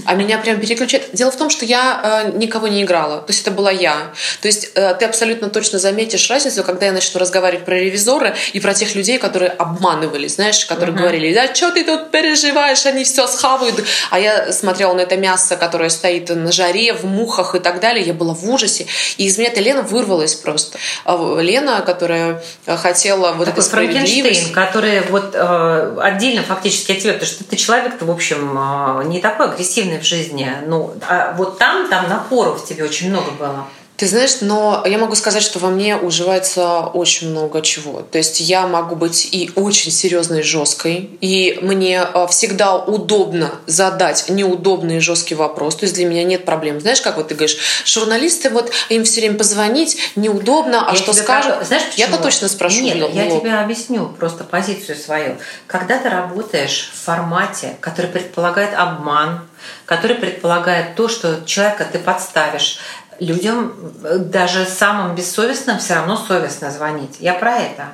А 0.06 0.14
меня 0.14 0.38
прям 0.38 0.60
переключает. 0.60 1.08
Дело 1.12 1.30
в 1.32 1.36
том, 1.36 1.50
что 1.50 1.64
я 1.64 2.22
э, 2.26 2.36
никого 2.36 2.68
не 2.68 2.82
играла. 2.82 3.18
То 3.22 3.32
есть 3.32 3.42
это 3.42 3.50
была 3.50 3.72
я. 3.72 4.12
То 4.40 4.46
есть 4.46 4.70
э, 4.74 4.94
ты 4.94 5.04
абсолютно 5.04 5.50
точно 5.50 5.78
заметишь 5.78 6.30
разницу, 6.30 6.62
когда 6.62 6.86
я 6.86 6.92
начну 6.92 7.18
разговаривать 7.20 7.64
про 7.64 7.76
ревизора 7.76 8.36
и 8.52 8.60
про 8.60 8.72
тех 8.72 8.94
людей, 8.94 9.18
которые 9.18 9.50
обманывали, 9.50 10.28
знаешь, 10.28 10.64
которые 10.64 10.94
uh-huh. 10.94 11.00
говорили, 11.00 11.34
да 11.34 11.52
что 11.52 11.72
ты 11.72 11.84
тут 11.84 12.10
переживаешь, 12.12 12.86
они 12.86 13.04
все 13.04 13.26
схавают. 13.26 13.82
А 14.10 14.20
я 14.20 14.52
смотрела 14.52 14.94
на 14.94 15.00
это 15.00 15.16
мясо, 15.16 15.56
которое 15.56 15.90
стоит 15.90 16.28
на 16.28 16.52
жаре, 16.52 16.92
в 16.92 17.04
мухах 17.04 17.54
и 17.54 17.58
так 17.58 17.80
далее. 17.80 18.04
Я 18.06 18.14
была 18.14 18.34
в 18.34 18.48
ужасе. 18.48 18.86
И 19.16 19.26
из 19.26 19.38
меня 19.38 19.48
эта 19.48 19.60
Лена 19.60 19.82
вырвалась 19.82 20.34
просто. 20.34 20.78
А 21.04 21.40
Лена, 21.40 21.82
которая 21.84 22.42
хотела 22.66 23.32
вот 23.32 23.46
Такой 23.46 23.52
это 23.52 23.62
справедливость. 23.62 24.52
который 24.52 25.00
вот 25.10 25.34
э, 25.34 25.98
отдельно 26.00 26.42
фактически 26.42 26.92
от 26.92 26.98
тебя, 26.98 27.12
потому 27.14 27.30
что 27.30 27.44
ты 27.44 27.56
человек-то, 27.56 28.04
в 28.04 28.10
общем, 28.10 28.56
э, 28.56 29.04
не 29.08 29.15
такой 29.20 29.46
агрессивный 29.46 29.98
в 29.98 30.05
жизни. 30.05 30.50
Ну, 30.66 30.94
а 31.09 31.35
вот 31.37 31.59
там, 31.59 31.88
там 31.88 32.09
напоров 32.09 32.62
в 32.62 32.66
тебе 32.66 32.85
очень 32.85 33.11
много 33.11 33.31
было. 33.33 33.66
Ты 33.96 34.06
знаешь, 34.06 34.38
но 34.42 34.82
я 34.87 34.98
могу 34.98 35.14
сказать, 35.14 35.42
что 35.42 35.59
во 35.59 35.70
мне 35.70 35.96
уживается 35.96 36.80
очень 36.80 37.30
много 37.30 37.62
чего. 37.62 38.02
То 38.02 38.18
есть 38.18 38.40
я 38.40 38.66
могу 38.66 38.94
быть 38.94 39.28
и 39.32 39.50
очень 39.54 39.90
серьезной 39.90 40.40
и 40.40 40.42
жесткой, 40.42 41.11
и 41.20 41.59
мне 41.62 42.02
а, 42.02 42.26
всегда 42.26 42.76
удобно 42.76 43.52
задать 43.66 44.28
неудобный 44.28 44.98
и 44.98 45.00
жесткий 45.00 45.35
вопрос. 45.35 45.76
То 45.76 45.85
есть 45.85 45.94
для 45.94 46.04
меня 46.04 46.24
нет 46.24 46.44
проблем. 46.44 46.78
Знаешь, 46.80 47.00
как 47.00 47.16
вот 47.16 47.28
ты 47.28 47.35
говоришь, 47.35 47.56
журналисты, 47.87 48.50
вот 48.50 48.70
им 48.90 49.04
все 49.04 49.20
время 49.20 49.38
позвонить 49.38 49.96
неудобно, 50.14 50.87
а 50.87 50.92
я 50.92 50.96
что 50.96 51.14
скажут? 51.14 51.54
Как... 51.54 51.66
Знаешь, 51.66 51.85
почему? 51.85 52.06
Я-то 52.06 52.22
точно 52.22 52.48
спрошу. 52.48 52.82
Нет, 52.82 52.96
я 53.14 53.30
тебе 53.30 53.54
объясню 53.54 54.09
просто 54.18 54.44
позицию 54.44 54.98
свою. 54.98 55.38
Когда 55.66 55.98
ты 55.98 56.11
работаешь 56.11 56.90
в 56.92 57.04
формате, 57.04 57.76
который 57.80 58.11
предполагает 58.11 58.74
обман, 58.74 59.40
который 59.87 60.16
предполагает 60.16 60.94
то, 60.96 61.09
что 61.09 61.42
человека 61.46 61.87
ты 61.90 61.98
подставишь, 61.98 62.78
людям, 63.20 63.72
э, 64.05 64.18
даже 64.18 64.64
самым 64.64 65.14
бессовестным, 65.14 65.79
все 65.79 65.94
равно 65.94 66.16
совестно 66.16 66.70
звонить. 66.70 67.16
Я 67.20 67.35
про 67.35 67.57
это. 67.57 67.87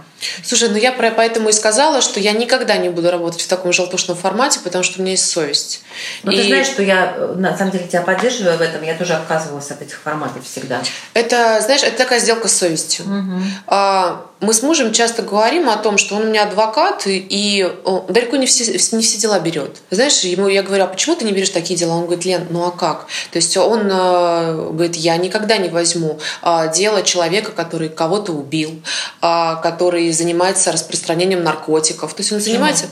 Слушай, 0.44 0.68
ну 0.68 0.76
я 0.76 0.92
про, 0.92 1.10
поэтому 1.10 1.48
и 1.48 1.52
сказала, 1.52 2.00
что 2.00 2.20
я 2.20 2.32
никогда 2.32 2.76
не 2.76 2.88
буду 2.88 3.10
работать 3.10 3.40
в 3.40 3.46
таком 3.46 3.72
желтушном 3.72 4.16
формате, 4.16 4.60
потому 4.62 4.84
что 4.84 4.98
у 4.98 5.02
меня 5.02 5.12
есть 5.12 5.28
совесть. 5.28 5.82
Ну 6.22 6.32
и... 6.32 6.36
ты 6.36 6.44
знаешь, 6.44 6.66
что 6.66 6.82
я 6.82 7.16
на 7.36 7.56
самом 7.56 7.72
деле 7.72 7.86
тебя 7.86 8.02
поддерживаю 8.02 8.58
в 8.58 8.60
этом, 8.60 8.82
я 8.82 8.94
тоже 8.94 9.14
отказывалась 9.14 9.70
от 9.70 9.82
этих 9.82 10.00
форматов 10.00 10.44
всегда. 10.44 10.80
Это, 11.14 11.60
знаешь, 11.60 11.82
это 11.82 11.96
такая 11.96 12.20
сделка 12.20 12.48
с 12.48 12.56
совестью. 12.56 13.04
Угу. 13.04 13.42
А, 13.66 14.26
мы 14.40 14.52
с 14.52 14.62
мужем 14.62 14.92
часто 14.92 15.22
говорим 15.22 15.68
о 15.68 15.76
том, 15.76 15.98
что 15.98 16.16
он 16.16 16.22
у 16.22 16.26
меня 16.26 16.42
адвокат, 16.42 17.04
и 17.06 17.72
он 17.84 18.06
далеко 18.08 18.36
не 18.36 18.46
все, 18.46 18.64
не 18.96 19.02
все 19.02 19.18
дела 19.18 19.38
берет. 19.38 19.78
Знаешь, 19.90 20.18
ему 20.20 20.48
я 20.48 20.62
говорю, 20.62 20.84
а 20.84 20.86
почему 20.88 21.14
ты 21.14 21.24
не 21.24 21.32
берешь 21.32 21.50
такие 21.50 21.78
дела? 21.78 21.94
Он 21.94 22.04
говорит, 22.06 22.24
Лен, 22.24 22.46
ну 22.50 22.66
а 22.66 22.70
как? 22.72 23.06
То 23.30 23.36
есть 23.36 23.56
он 23.56 23.88
э, 23.90 24.68
говорит, 24.72 24.96
я 24.96 25.16
никогда 25.16 25.58
не 25.58 25.68
возьму 25.68 26.18
э, 26.42 26.72
дело 26.74 27.02
человека, 27.02 27.52
который 27.52 27.88
кого-то 27.88 28.32
убил, 28.32 28.82
э, 29.22 29.56
который 29.62 30.11
который 30.12 30.22
занимается 30.22 30.72
распространением 30.72 31.42
наркотиков. 31.42 32.14
То 32.14 32.20
есть 32.20 32.32
он 32.32 32.38
Почему? 32.38 32.52
занимается... 32.52 32.86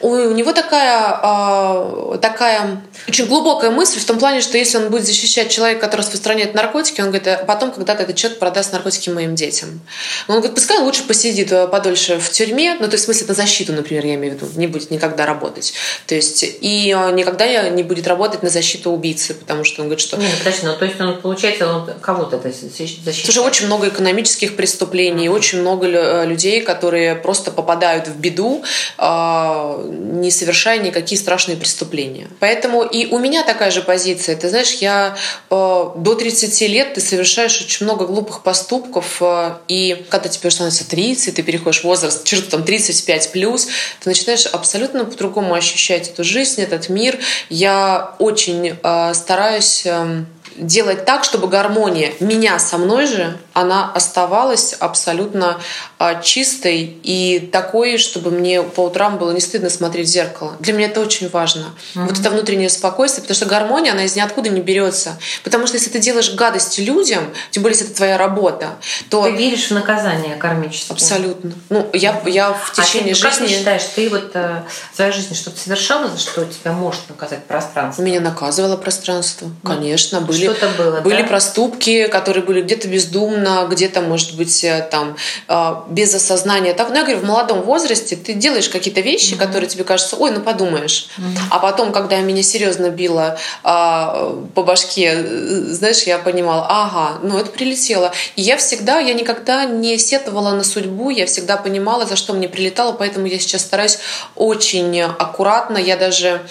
У, 0.00 0.08
у 0.08 0.32
него 0.32 0.52
такая, 0.52 1.20
э, 1.22 2.18
такая 2.18 2.82
очень 3.08 3.26
глубокая 3.26 3.70
мысль 3.70 4.00
в 4.00 4.04
том 4.04 4.18
плане, 4.18 4.40
что 4.40 4.56
если 4.58 4.78
он 4.78 4.90
будет 4.90 5.06
защищать 5.06 5.50
человека, 5.50 5.80
который 5.80 6.00
распространяет 6.00 6.54
наркотики, 6.54 7.00
он 7.00 7.08
говорит, 7.08 7.28
а 7.28 7.44
потом 7.44 7.72
когда-то 7.72 8.02
этот 8.02 8.16
человек 8.16 8.38
продаст 8.38 8.72
наркотики 8.72 9.10
моим 9.10 9.34
детям. 9.34 9.80
Он 10.28 10.36
говорит, 10.36 10.54
пускай 10.54 10.78
лучше 10.78 11.04
посидит 11.04 11.52
э, 11.52 11.66
подольше 11.68 12.18
в 12.18 12.30
тюрьме, 12.30 12.76
ну 12.80 12.86
то 12.86 12.94
есть 12.94 13.04
в 13.04 13.06
смысле 13.06 13.26
на 13.28 13.34
защиту, 13.34 13.72
например, 13.72 14.06
я 14.06 14.14
имею 14.14 14.34
в 14.34 14.36
виду, 14.36 14.46
не 14.56 14.66
будет 14.66 14.90
никогда 14.90 15.26
работать. 15.26 15.72
То 16.06 16.14
есть 16.14 16.44
и 16.60 16.88
никогда 17.12 17.68
не 17.68 17.82
будет 17.82 18.06
работать 18.06 18.42
на 18.42 18.48
защиту 18.48 18.90
убийцы, 18.90 19.34
потому 19.34 19.64
что 19.64 19.82
он 19.82 19.88
говорит, 19.88 20.04
что... 20.04 20.16
Нет, 20.16 20.30
подожди, 20.38 20.66
ну 20.66 20.76
то 20.76 20.84
есть 20.84 21.00
он, 21.00 21.20
получается, 21.20 21.66
он 21.66 21.90
кого-то 22.00 22.40
защищает? 22.40 23.24
Слушай, 23.24 23.42
очень 23.42 23.66
много 23.66 23.88
экономических 23.88 24.56
преступлений, 24.56 25.28
очень 25.28 25.60
много 25.60 25.86
э, 25.86 26.26
людей, 26.36 26.60
которые 26.60 27.14
просто 27.14 27.50
попадают 27.50 28.08
в 28.08 28.16
беду, 28.18 28.62
а, 28.98 29.82
не 29.82 30.30
совершая 30.30 30.78
никакие 30.78 31.18
страшные 31.18 31.56
преступления. 31.56 32.28
Поэтому 32.40 32.82
и 32.82 33.06
у 33.06 33.18
меня 33.18 33.42
такая 33.42 33.70
же 33.70 33.80
позиция. 33.80 34.36
Ты 34.36 34.50
знаешь, 34.50 34.72
я 34.80 35.16
э, 35.50 35.84
до 35.96 36.14
30 36.14 36.60
лет 36.68 36.94
ты 36.94 37.00
совершаешь 37.00 37.60
очень 37.60 37.86
много 37.86 38.06
глупых 38.06 38.42
поступков, 38.42 39.16
э, 39.20 39.52
и 39.68 40.04
когда 40.10 40.28
тебе 40.28 40.50
становится 40.50 40.88
30, 40.88 41.34
ты 41.34 41.42
переходишь 41.42 41.80
в 41.80 41.84
возраст, 41.84 42.24
черту 42.24 42.50
там 42.50 42.64
35 42.64 43.32
плюс, 43.32 43.68
ты 44.00 44.10
начинаешь 44.10 44.46
абсолютно 44.46 45.04
по-другому 45.04 45.54
ощущать 45.54 46.08
эту 46.08 46.22
жизнь, 46.22 46.60
этот 46.60 46.88
мир. 46.90 47.18
Я 47.48 48.14
очень 48.18 48.76
стараюсь 49.14 49.86
эм, 49.86 50.26
делать 50.56 51.04
так, 51.04 51.24
чтобы 51.24 51.48
гармония 51.48 52.12
меня 52.20 52.58
со 52.58 52.78
мной 52.78 53.06
же, 53.06 53.38
она 53.56 53.90
оставалась 53.90 54.74
абсолютно 54.74 55.58
а, 55.98 56.16
чистой 56.16 56.98
и 57.02 57.40
такой, 57.50 57.96
чтобы 57.96 58.30
мне 58.30 58.62
по 58.62 58.84
утрам 58.84 59.16
было 59.16 59.30
не 59.30 59.40
стыдно 59.40 59.70
смотреть 59.70 60.08
в 60.08 60.10
зеркало. 60.10 60.56
Для 60.60 60.74
меня 60.74 60.88
это 60.88 61.00
очень 61.00 61.30
важно. 61.30 61.64
Mm-hmm. 61.94 62.06
Вот 62.06 62.18
это 62.18 62.28
внутреннее 62.28 62.68
спокойствие, 62.68 63.22
потому 63.22 63.34
что 63.34 63.46
гармония, 63.46 63.92
она 63.92 64.04
из 64.04 64.14
ниоткуда 64.14 64.50
не 64.50 64.60
берется. 64.60 65.18
Потому 65.42 65.66
что 65.66 65.78
если 65.78 65.88
ты 65.88 66.00
делаешь 66.00 66.34
гадость 66.34 66.78
людям, 66.78 67.32
тем 67.50 67.62
более 67.62 67.74
если 67.74 67.88
это 67.88 67.96
твоя 67.96 68.18
работа, 68.18 68.72
то... 69.08 69.24
Ты 69.24 69.30
веришь 69.30 69.68
в 69.68 69.70
наказание 69.70 70.36
кармическое? 70.36 70.94
Абсолютно. 70.94 71.52
Ну, 71.70 71.88
я, 71.94 72.20
я 72.26 72.52
в 72.52 72.72
течение 72.74 73.12
а 73.12 73.14
ты, 73.14 73.22
жизни... 73.22 73.38
Как 73.38 73.38
ты 73.38 73.48
считаешь, 73.48 73.84
ты 73.94 74.10
вот 74.10 74.32
э, 74.34 74.62
в 74.92 74.96
своей 74.96 75.12
жизни 75.12 75.32
что-то 75.32 75.58
совершала, 75.58 76.08
за 76.08 76.18
что 76.18 76.44
тебя 76.44 76.72
может 76.72 77.08
наказать 77.08 77.42
пространство? 77.46 78.02
Меня 78.02 78.20
наказывало 78.20 78.76
пространство, 78.76 79.48
конечно. 79.64 80.20
Были 80.20 80.44
что-то 80.44 80.68
было, 80.76 81.00
Были 81.00 81.22
да? 81.22 81.28
проступки, 81.28 82.06
которые 82.08 82.44
были 82.44 82.60
где-то 82.60 82.86
бездумно, 82.88 83.45
где-то, 83.70 84.00
может 84.00 84.36
быть, 84.36 84.64
э, 84.64 84.86
там 84.90 85.16
э, 85.48 85.74
без 85.88 86.14
осознания. 86.14 86.74
Так, 86.74 86.88
ну, 86.90 86.96
я 86.96 87.02
говорю, 87.02 87.20
в 87.20 87.24
молодом 87.24 87.62
возрасте 87.62 88.16
ты 88.16 88.34
делаешь 88.34 88.68
какие-то 88.68 89.00
вещи, 89.00 89.34
mm-hmm. 89.34 89.38
которые 89.38 89.68
тебе 89.68 89.84
кажутся, 89.84 90.16
ой, 90.16 90.30
ну 90.30 90.40
подумаешь. 90.40 91.08
Mm-hmm. 91.16 91.38
А 91.50 91.58
потом, 91.58 91.92
когда 91.92 92.18
меня 92.20 92.42
серьезно 92.42 92.90
било 92.90 93.38
а, 93.62 94.36
по 94.54 94.62
башке, 94.62 95.12
э, 95.14 95.24
знаешь, 95.70 96.02
я 96.02 96.18
понимала, 96.18 96.66
ага, 96.68 97.18
ну 97.22 97.38
это 97.38 97.50
прилетело. 97.50 98.12
И 98.36 98.42
я 98.42 98.56
всегда, 98.56 98.98
я 98.98 99.14
никогда 99.14 99.64
не 99.64 99.98
сетовала 99.98 100.52
на 100.52 100.64
судьбу, 100.64 101.10
я 101.10 101.26
всегда 101.26 101.56
понимала, 101.56 102.06
за 102.06 102.16
что 102.16 102.32
мне 102.32 102.48
прилетало, 102.48 102.92
поэтому 102.92 103.26
я 103.26 103.38
сейчас 103.38 103.62
стараюсь 103.62 103.98
очень 104.34 105.00
аккуратно. 105.00 105.78
Я 105.78 105.96
даже, 105.96 106.42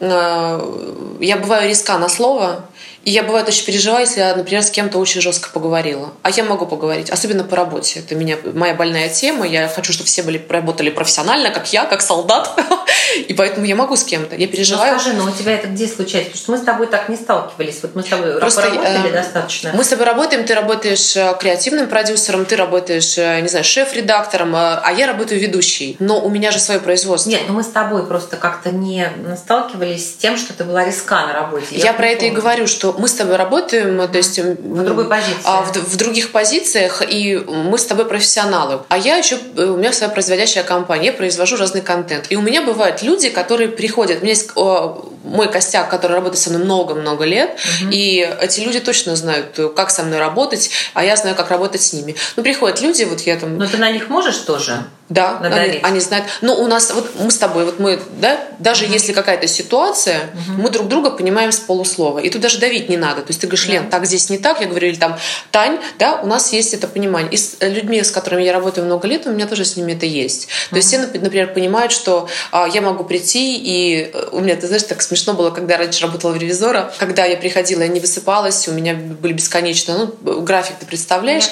я 0.00 1.36
бываю 1.36 1.68
риска 1.68 1.98
на 1.98 2.08
слово, 2.08 2.64
и 3.04 3.10
я 3.10 3.22
бывает 3.22 3.46
очень 3.48 3.66
переживаю, 3.66 4.00
если 4.00 4.20
я, 4.20 4.34
например, 4.34 4.62
с 4.62 4.70
кем-то 4.70 4.98
очень 4.98 5.20
жестко 5.20 5.50
поговорила. 5.50 6.12
А 6.22 6.30
я 6.30 6.42
могу 6.44 6.66
поговорить, 6.66 7.10
особенно 7.10 7.44
по 7.44 7.54
работе. 7.54 8.00
Это 8.00 8.14
меня, 8.14 8.38
моя 8.54 8.74
больная 8.74 9.10
тема. 9.10 9.46
Я 9.46 9.68
хочу, 9.68 9.92
чтобы 9.92 10.06
все 10.06 10.22
были, 10.22 10.42
работали 10.48 10.88
профессионально, 10.88 11.50
как 11.50 11.70
я, 11.72 11.84
как 11.84 12.00
солдат. 12.00 12.50
И 13.28 13.34
поэтому 13.34 13.66
я 13.66 13.76
могу 13.76 13.96
с 13.96 14.04
кем-то. 14.04 14.36
Я 14.36 14.46
переживаю. 14.46 14.94
Ну, 14.94 15.00
скажи, 15.00 15.16
но 15.16 15.24
у 15.24 15.30
тебя 15.30 15.52
это 15.52 15.68
где 15.68 15.86
случается? 15.86 16.30
Потому 16.30 16.42
что 16.42 16.52
мы 16.52 16.58
с 16.58 16.60
тобой 16.62 16.86
так 16.86 17.08
не 17.10 17.16
сталкивались. 17.16 17.78
Вот 17.82 17.94
мы 17.94 18.02
с 18.02 18.06
тобой 18.06 18.38
Просто, 18.40 18.62
работали 18.62 19.08
э, 19.08 19.12
достаточно. 19.12 19.72
Мы 19.74 19.84
с 19.84 19.88
тобой 19.88 20.06
работаем, 20.06 20.44
ты 20.44 20.54
работаешь 20.54 21.14
э, 21.16 21.36
креативным 21.38 21.88
продюсером, 21.88 22.46
ты 22.46 22.56
работаешь, 22.56 23.18
э, 23.18 23.40
не 23.40 23.48
знаю, 23.48 23.64
шеф-редактором, 23.64 24.54
э, 24.54 24.80
а 24.82 24.92
я 24.96 25.06
работаю 25.06 25.40
ведущей. 25.40 25.96
Но 25.98 26.24
у 26.24 26.30
меня 26.30 26.50
же 26.50 26.58
свое 26.58 26.80
производство. 26.80 27.28
Нет, 27.28 27.42
ну 27.48 27.54
мы 27.54 27.62
с 27.62 27.68
тобой 27.68 28.06
просто 28.06 28.36
как-то 28.36 28.70
не 28.70 29.06
сталкивались 29.36 30.10
с 30.10 30.16
тем, 30.16 30.38
что 30.38 30.54
ты 30.54 30.64
была 30.64 30.84
риска 30.84 31.26
на 31.26 31.34
работе. 31.34 31.66
Я, 31.70 31.86
я 31.86 31.92
про 31.92 32.06
это 32.06 32.24
и 32.24 32.30
говорю, 32.30 32.66
что 32.66 32.93
мы 32.98 33.08
с 33.08 33.12
тобой 33.12 33.36
работаем, 33.36 33.96
то 34.08 34.18
есть 34.18 34.38
в 34.38 34.84
другой 34.84 35.08
позиции, 35.08 35.42
а, 35.44 35.62
в, 35.62 35.72
в 35.74 35.96
других 35.96 36.32
позициях, 36.32 37.02
и 37.08 37.36
мы 37.36 37.78
с 37.78 37.84
тобой 37.84 38.06
профессионалы. 38.06 38.80
А 38.88 38.98
я 38.98 39.16
еще 39.16 39.38
у 39.56 39.76
меня 39.76 39.92
своя 39.92 40.12
производящая 40.12 40.64
компания, 40.64 41.06
я 41.06 41.12
произвожу 41.12 41.56
разный 41.56 41.82
контент, 41.82 42.26
и 42.30 42.36
у 42.36 42.40
меня 42.40 42.62
бывают 42.62 43.02
люди, 43.02 43.30
которые 43.30 43.68
приходят. 43.68 44.18
У 44.18 44.20
меня 44.22 44.32
есть 44.32 44.50
мой 44.54 45.50
костяк, 45.50 45.90
который 45.90 46.12
работает 46.12 46.40
со 46.40 46.50
мной 46.50 46.64
много-много 46.64 47.24
лет, 47.24 47.50
угу. 47.50 47.90
и 47.90 48.28
эти 48.40 48.60
люди 48.60 48.80
точно 48.80 49.16
знают, 49.16 49.58
как 49.74 49.90
со 49.90 50.02
мной 50.02 50.18
работать, 50.18 50.70
а 50.92 51.04
я 51.04 51.16
знаю, 51.16 51.36
как 51.36 51.50
работать 51.50 51.82
с 51.82 51.92
ними. 51.92 52.14
Ну 52.36 52.42
приходят 52.42 52.80
люди, 52.80 53.04
вот 53.04 53.20
я 53.22 53.36
там. 53.36 53.58
Но 53.58 53.66
ты 53.66 53.78
на 53.78 53.90
них 53.90 54.08
можешь 54.08 54.38
тоже? 54.38 54.84
Да, 55.10 55.38
они, 55.40 55.80
они 55.82 56.00
знают. 56.00 56.26
Но 56.40 56.56
у 56.56 56.66
нас, 56.66 56.90
вот 56.90 57.12
мы 57.20 57.30
с 57.30 57.36
тобой, 57.36 57.66
вот 57.66 57.78
мы, 57.78 58.00
да, 58.20 58.40
даже 58.58 58.86
угу. 58.86 58.94
если 58.94 59.12
какая-то 59.12 59.46
ситуация, 59.46 60.30
угу. 60.32 60.62
мы 60.62 60.70
друг 60.70 60.88
друга 60.88 61.10
понимаем 61.10 61.52
с 61.52 61.58
полуслова. 61.58 62.20
И 62.20 62.30
тут 62.30 62.40
даже 62.40 62.58
давить 62.58 62.88
не 62.88 62.96
надо. 62.96 63.20
То 63.20 63.28
есть 63.28 63.40
ты 63.40 63.46
говоришь, 63.46 63.66
Лен, 63.68 63.84
да. 63.84 63.90
так 63.90 64.06
здесь 64.06 64.30
не 64.30 64.38
так. 64.38 64.60
Я 64.60 64.66
говорю, 64.66 64.88
или 64.88 64.96
там, 64.96 65.18
Тань, 65.50 65.78
да, 65.98 66.20
у 66.22 66.26
нас 66.26 66.52
есть 66.54 66.72
это 66.72 66.88
понимание. 66.88 67.30
И 67.32 67.36
с 67.36 67.56
людьми, 67.60 68.02
с 68.02 68.10
которыми 68.10 68.42
я 68.42 68.54
работаю 68.54 68.86
много 68.86 69.06
лет, 69.06 69.26
у 69.26 69.30
меня 69.30 69.46
тоже 69.46 69.66
с 69.66 69.76
ними 69.76 69.92
это 69.92 70.06
есть. 70.06 70.46
То 70.46 70.52
угу. 70.70 70.76
есть 70.76 70.88
все, 70.88 70.98
например, 70.98 71.52
понимают, 71.52 71.92
что 71.92 72.26
а, 72.50 72.66
я 72.66 72.80
могу 72.80 73.04
прийти, 73.04 73.58
и 73.58 74.10
э, 74.12 74.28
у 74.32 74.40
меня, 74.40 74.56
ты 74.56 74.66
знаешь, 74.66 74.84
так 74.84 75.02
смешно 75.02 75.34
было, 75.34 75.50
когда 75.50 75.74
я 75.74 75.80
раньше 75.80 76.02
работала 76.02 76.32
в 76.32 76.36
ревизора, 76.38 76.92
когда 76.98 77.26
я 77.26 77.36
приходила, 77.36 77.82
я 77.82 77.88
не 77.88 78.00
высыпалась, 78.00 78.68
у 78.68 78.72
меня 78.72 78.94
были 78.94 79.34
бесконечно, 79.34 80.10
ну, 80.22 80.40
график 80.40 80.76
ты 80.80 80.86
представляешь. 80.86 81.44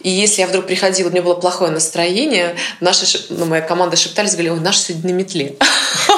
И 0.00 0.08
если 0.08 0.40
я 0.40 0.46
вдруг 0.46 0.66
приходила, 0.66 1.08
у 1.08 1.12
меня 1.12 1.22
было 1.22 1.34
плохое 1.34 1.70
настроение, 1.70 2.56
наши, 2.98 3.20
ну, 3.28 3.46
моя 3.46 3.62
команда 3.62 3.96
шептались, 3.96 4.32
говорили, 4.32 4.50
ой, 4.50 4.60
наш 4.60 4.78
сегодня 4.78 5.12
на 5.12 5.16
метле. 5.16 5.56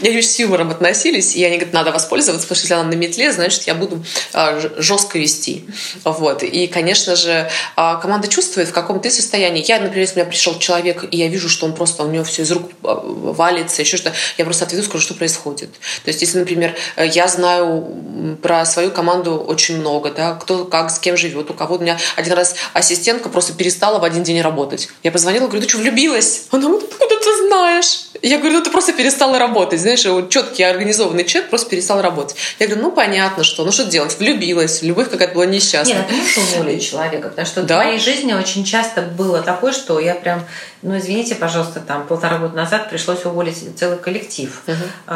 Говорю, 0.00 0.22
с 0.22 0.38
юмором 0.38 0.70
относились, 0.70 1.36
и 1.36 1.44
они 1.44 1.56
говорят, 1.56 1.74
надо 1.74 1.92
воспользоваться, 1.92 2.46
потому 2.46 2.56
что 2.56 2.64
если 2.64 2.74
она 2.74 2.84
на 2.84 2.94
метле, 2.94 3.32
значит, 3.32 3.64
я 3.64 3.74
буду 3.74 4.04
а, 4.32 4.58
жестко 4.78 5.18
вести. 5.18 5.64
Вот. 6.04 6.42
И, 6.42 6.66
конечно 6.66 7.16
же, 7.16 7.50
а, 7.76 7.96
команда 7.96 8.28
чувствует, 8.28 8.68
в 8.68 8.72
каком 8.72 9.00
ты 9.00 9.10
состоянии. 9.10 9.64
Я, 9.66 9.80
например, 9.80 10.00
если 10.00 10.20
у 10.20 10.22
меня 10.22 10.30
пришел 10.30 10.58
человек, 10.58 11.04
и 11.10 11.16
я 11.16 11.28
вижу, 11.28 11.48
что 11.48 11.66
он 11.66 11.74
просто, 11.74 12.04
у 12.04 12.10
него 12.10 12.24
все 12.24 12.42
из 12.42 12.50
рук 12.50 12.70
а, 12.82 13.00
валится, 13.04 13.82
еще 13.82 13.96
что-то, 13.96 14.16
я 14.38 14.44
просто 14.44 14.64
отведу, 14.64 14.82
скажу, 14.84 15.02
что 15.02 15.14
происходит. 15.14 15.70
То 16.04 16.08
есть, 16.08 16.20
если, 16.22 16.38
например, 16.38 16.74
я 16.96 17.28
знаю 17.28 18.38
про 18.42 18.64
свою 18.64 18.90
команду 18.90 19.36
очень 19.36 19.78
много, 19.78 20.10
да, 20.10 20.34
кто 20.34 20.64
как, 20.64 20.90
с 20.90 20.98
кем 20.98 21.16
живет, 21.16 21.50
у 21.50 21.54
кого 21.54 21.76
у 21.76 21.78
меня 21.78 21.98
один 22.16 22.32
раз 22.32 22.54
ассистентка 22.72 23.28
просто 23.28 23.52
перестала 23.52 23.98
в 23.98 24.04
один 24.04 24.22
день 24.22 24.40
работать. 24.40 24.88
Я 25.02 25.12
позвонила, 25.12 25.46
говорю, 25.46 25.62
ты 25.62 25.68
что, 25.68 25.78
влюбилась? 25.78 26.44
Она 26.50 26.62
говорит, 26.62 26.88
откуда 26.90 27.16
ты 27.16 27.29
знаешь? 27.50 28.00
Я 28.22 28.38
говорю, 28.38 28.58
ну 28.58 28.64
ты 28.64 28.70
просто 28.70 28.92
перестала 28.92 29.38
работать. 29.38 29.80
Знаешь, 29.80 30.04
вот 30.04 30.30
четкий 30.30 30.62
организованный 30.62 31.24
человек 31.24 31.50
просто 31.50 31.70
перестал 31.70 32.02
работать. 32.02 32.36
Я 32.58 32.66
говорю, 32.66 32.82
ну 32.82 32.92
понятно, 32.92 33.44
что, 33.44 33.64
ну 33.64 33.72
что 33.72 33.84
делать? 33.84 34.18
Влюбилась, 34.18 34.82
любовь 34.82 35.10
какая-то 35.10 35.34
была 35.34 35.46
несчастная. 35.46 36.06
Нет, 36.10 36.36
не 36.36 36.60
уволить 36.60 36.88
человека, 36.88 37.28
потому 37.28 37.46
что 37.46 37.62
да? 37.62 37.80
в 37.80 37.84
моей 37.84 37.98
жизни 37.98 38.32
очень 38.32 38.64
часто 38.64 39.02
было 39.02 39.42
такое, 39.42 39.72
что 39.72 39.98
я 39.98 40.14
прям, 40.14 40.46
ну 40.82 40.96
извините, 40.96 41.34
пожалуйста, 41.34 41.80
там 41.80 42.06
полтора 42.06 42.38
года 42.38 42.56
назад 42.56 42.88
пришлось 42.88 43.26
уволить 43.26 43.78
целый 43.78 43.98
коллектив. 43.98 44.62
Угу. 44.66 45.14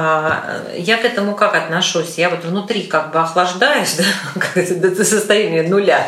Я 0.77 0.99
к 0.99 1.05
этому 1.05 1.35
как 1.35 1.55
отношусь? 1.55 2.19
Я 2.19 2.29
вот 2.29 2.45
внутри 2.45 2.83
как 2.83 3.13
бы 3.13 3.21
охлаждаюсь 3.21 3.97
да, 4.55 4.89
до 4.91 5.05
состояния 5.05 5.63
нуля. 5.63 6.07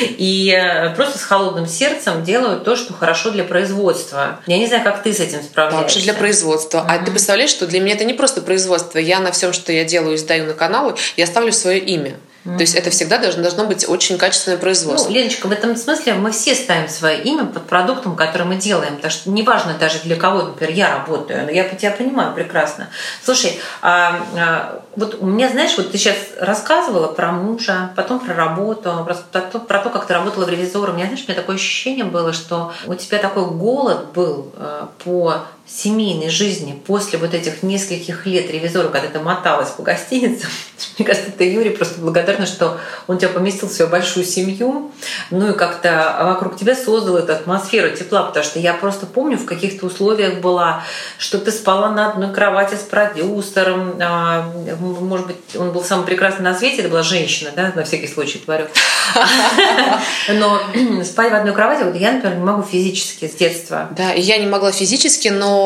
И 0.00 0.56
э, 0.56 0.94
просто 0.94 1.18
с 1.18 1.22
холодным 1.22 1.66
сердцем 1.66 2.22
делаю 2.22 2.60
то, 2.60 2.76
что 2.76 2.92
хорошо 2.92 3.30
для 3.30 3.42
производства. 3.42 4.40
Я 4.46 4.58
не 4.58 4.68
знаю, 4.68 4.84
как 4.84 5.02
ты 5.02 5.12
с 5.12 5.18
этим 5.18 5.42
справляешься. 5.42 5.82
Вообще 5.82 6.00
для 6.00 6.14
производства. 6.14 6.78
Uh-huh. 6.78 7.00
А 7.00 7.04
ты 7.04 7.10
представляешь, 7.10 7.50
что 7.50 7.66
для 7.66 7.80
меня 7.80 7.94
это 7.94 8.04
не 8.04 8.14
просто 8.14 8.40
производство. 8.40 8.98
Я 8.98 9.18
на 9.18 9.32
всем, 9.32 9.52
что 9.52 9.72
я 9.72 9.84
делаю, 9.84 10.14
издаю 10.14 10.46
на 10.46 10.54
каналы, 10.54 10.94
я 11.16 11.26
ставлю 11.26 11.52
свое 11.52 11.80
имя. 11.80 12.14
Mm-hmm. 12.44 12.56
То 12.56 12.60
есть 12.62 12.74
это 12.74 12.90
всегда 12.90 13.18
должно, 13.18 13.42
должно 13.42 13.66
быть 13.66 13.88
очень 13.88 14.18
качественное 14.18 14.58
производство. 14.58 15.08
Ну, 15.08 15.14
Леночка, 15.14 15.46
в 15.46 15.52
этом 15.52 15.76
смысле 15.76 16.14
мы 16.14 16.32
все 16.32 16.54
ставим 16.54 16.88
свое 16.88 17.22
имя 17.22 17.44
под 17.44 17.66
продуктом, 17.66 18.16
который 18.16 18.46
мы 18.46 18.56
делаем. 18.56 18.96
Потому 18.96 19.12
что 19.12 19.30
неважно 19.30 19.74
даже 19.78 20.00
для 20.00 20.16
кого, 20.16 20.42
например, 20.42 20.74
я 20.74 20.98
работаю, 20.98 21.44
но 21.44 21.50
я 21.50 21.68
тебя 21.68 21.92
понимаю 21.92 22.34
прекрасно. 22.34 22.88
Слушай, 23.22 23.60
а, 23.80 24.20
а, 24.36 24.82
вот 24.96 25.18
у 25.20 25.26
меня, 25.26 25.48
знаешь, 25.50 25.76
вот 25.76 25.92
ты 25.92 25.98
сейчас 25.98 26.16
рассказывала 26.40 27.08
про 27.08 27.30
мужа, 27.30 27.92
потом 27.94 28.18
про 28.18 28.34
работу, 28.34 29.06
про, 29.06 29.40
про, 29.40 29.58
про 29.60 29.78
то, 29.78 29.90
как 29.90 30.06
ты 30.06 30.14
работала 30.14 30.44
в 30.44 30.48
ревизоре. 30.48 30.92
У 30.92 30.96
меня, 30.96 31.06
знаешь, 31.06 31.24
у 31.26 31.30
меня 31.30 31.40
такое 31.40 31.56
ощущение 31.56 32.04
было, 32.04 32.32
что 32.32 32.72
у 32.86 32.94
тебя 32.94 33.18
такой 33.18 33.46
голод 33.46 34.12
был 34.14 34.52
а, 34.56 34.88
по 35.04 35.44
семейной 35.72 36.28
жизни 36.28 36.80
после 36.86 37.18
вот 37.18 37.32
этих 37.34 37.62
нескольких 37.62 38.26
лет 38.26 38.50
ревизора, 38.50 38.88
когда 38.88 39.08
ты 39.08 39.18
моталась 39.20 39.70
по 39.70 39.82
гостиницам, 39.82 40.50
мне 40.98 41.06
кажется, 41.06 41.30
ты, 41.30 41.50
Юрий, 41.50 41.70
просто 41.70 42.00
благодарна, 42.00 42.46
что 42.46 42.78
он 43.06 43.18
тебя 43.18 43.30
поместил 43.30 43.68
в 43.68 43.72
свою 43.72 43.90
большую 43.90 44.26
семью, 44.26 44.92
ну 45.30 45.50
и 45.50 45.56
как-то 45.56 46.16
вокруг 46.22 46.56
тебя 46.56 46.74
создал 46.74 47.16
эту 47.16 47.32
атмосферу 47.32 47.96
тепла, 47.96 48.24
потому 48.24 48.44
что 48.44 48.58
я 48.58 48.74
просто 48.74 49.06
помню, 49.06 49.38
в 49.38 49.46
каких-то 49.46 49.86
условиях 49.86 50.40
была, 50.40 50.84
что 51.18 51.38
ты 51.38 51.50
спала 51.50 51.90
на 51.90 52.10
одной 52.10 52.32
кровати 52.32 52.74
с 52.74 52.82
продюсером, 52.82 53.96
а, 54.00 54.52
может 54.78 55.26
быть, 55.26 55.36
он 55.56 55.72
был 55.72 55.82
самый 55.82 56.04
прекрасный 56.04 56.42
на 56.42 56.54
свете, 56.54 56.82
это 56.82 56.90
была 56.90 57.02
женщина, 57.02 57.50
да, 57.54 57.72
на 57.74 57.84
всякий 57.84 58.08
случай 58.08 58.42
говорю. 58.44 58.66
Но 60.28 60.60
спать 61.04 61.32
в 61.32 61.34
одной 61.34 61.54
кровати, 61.54 61.82
вот 61.82 61.96
я, 61.96 62.12
например, 62.12 62.36
не 62.38 62.44
могу 62.44 62.62
физически 62.62 63.28
с 63.28 63.34
детства. 63.34 63.88
Да, 63.96 64.12
я 64.12 64.38
не 64.38 64.46
могла 64.46 64.72
физически, 64.72 65.28
но, 65.28 65.61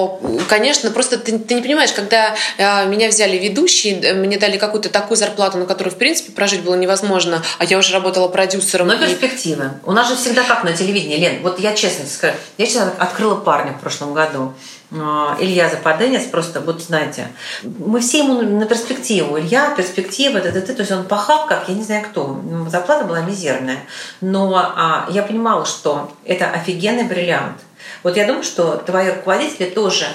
конечно, 0.49 0.91
просто 0.91 1.19
ты, 1.19 1.39
ты 1.39 1.55
не 1.55 1.63
понимаешь, 1.63 1.93
когда 1.93 2.35
э, 2.59 2.87
меня 2.87 3.09
взяли 3.09 3.37
ведущие, 3.37 4.15
мне 4.15 4.39
дали 4.39 4.57
какую-то 4.57 4.89
такую 4.89 5.17
зарплату, 5.17 5.59
на 5.59 5.67
которую, 5.67 5.93
в 5.95 5.99
принципе, 5.99 6.33
прожить 6.33 6.63
было 6.63 6.75
невозможно, 6.75 7.43
а 7.59 7.65
я 7.65 7.79
уже 7.79 7.93
работала 7.93 8.29
продюсером. 8.29 8.89
Но 8.89 8.95
и... 8.95 8.99
перспективы. 8.99 9.71
У 9.85 9.93
нас 9.93 10.09
же 10.09 10.17
всегда 10.17 10.43
как 10.43 10.65
на 10.65 10.73
телевидении, 10.73 11.17
Лен, 11.17 11.43
вот 11.43 11.59
я 11.59 11.75
честно 11.75 12.07
скажу, 12.07 12.35
я 12.59 12.67
сейчас 12.67 12.93
открыла 12.99 13.37
парня 13.37 13.73
в 13.73 13.81
прошлом 13.81 14.15
году. 14.15 14.55
А, 14.93 15.37
Илья 15.41 15.69
Западенец, 15.69 16.25
просто, 16.27 16.61
вот 16.61 16.81
знаете, 16.81 17.29
мы 17.63 18.01
все 18.01 18.19
ему 18.19 18.43
на 18.43 18.67
перспективу. 18.67 19.39
Илья, 19.39 19.75
перспектива, 19.77 20.41
да, 20.41 20.53
да, 20.53 20.61
да, 20.61 20.75
то 20.75 20.81
есть 20.81 20.93
он 20.93 21.05
пахал, 21.05 21.47
как 21.47 21.69
я 21.69 21.75
не 21.75 21.83
знаю 21.83 22.05
кто. 22.05 22.41
Зарплата 22.69 23.05
была 23.05 23.21
мизерная. 23.23 23.81
Но 24.21 24.55
а, 24.55 25.07
я 25.11 25.23
понимала, 25.23 25.65
что 25.67 26.13
это 26.25 26.49
офигенный 26.51 27.05
бриллиант. 27.05 27.61
Вот 28.07 28.17
я 28.17 28.25
думаю, 28.25 28.45
что 28.45 28.77
твои 28.77 29.11
руководители 29.11 29.69
тоже, 29.69 30.07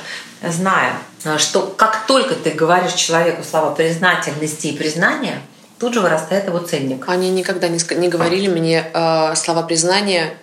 зная, 0.41 0.93
что 1.39 1.75
как 1.75 2.05
только 2.07 2.35
ты 2.35 2.51
говоришь 2.51 2.93
человеку 2.93 3.43
слова 3.43 3.75
признательности 3.75 4.67
и 4.67 4.77
признания, 4.77 5.41
тут 5.77 5.93
же 5.93 5.99
вырастает 5.99 6.47
его 6.47 6.59
ценник. 6.59 7.03
Они 7.09 7.29
никогда 7.29 7.67
не, 7.67 7.79
не 7.97 8.07
говорили 8.07 8.47
мне 8.47 8.85
э, 8.93 9.35
слова 9.35 9.63
признания 9.63 10.37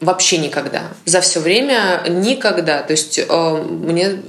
вообще 0.00 0.38
никогда. 0.38 0.84
За 1.04 1.20
все 1.20 1.40
время 1.40 2.02
никогда. 2.08 2.82
То 2.82 2.92
есть 2.92 3.18
э, 3.18 3.62
мне 3.62 4.22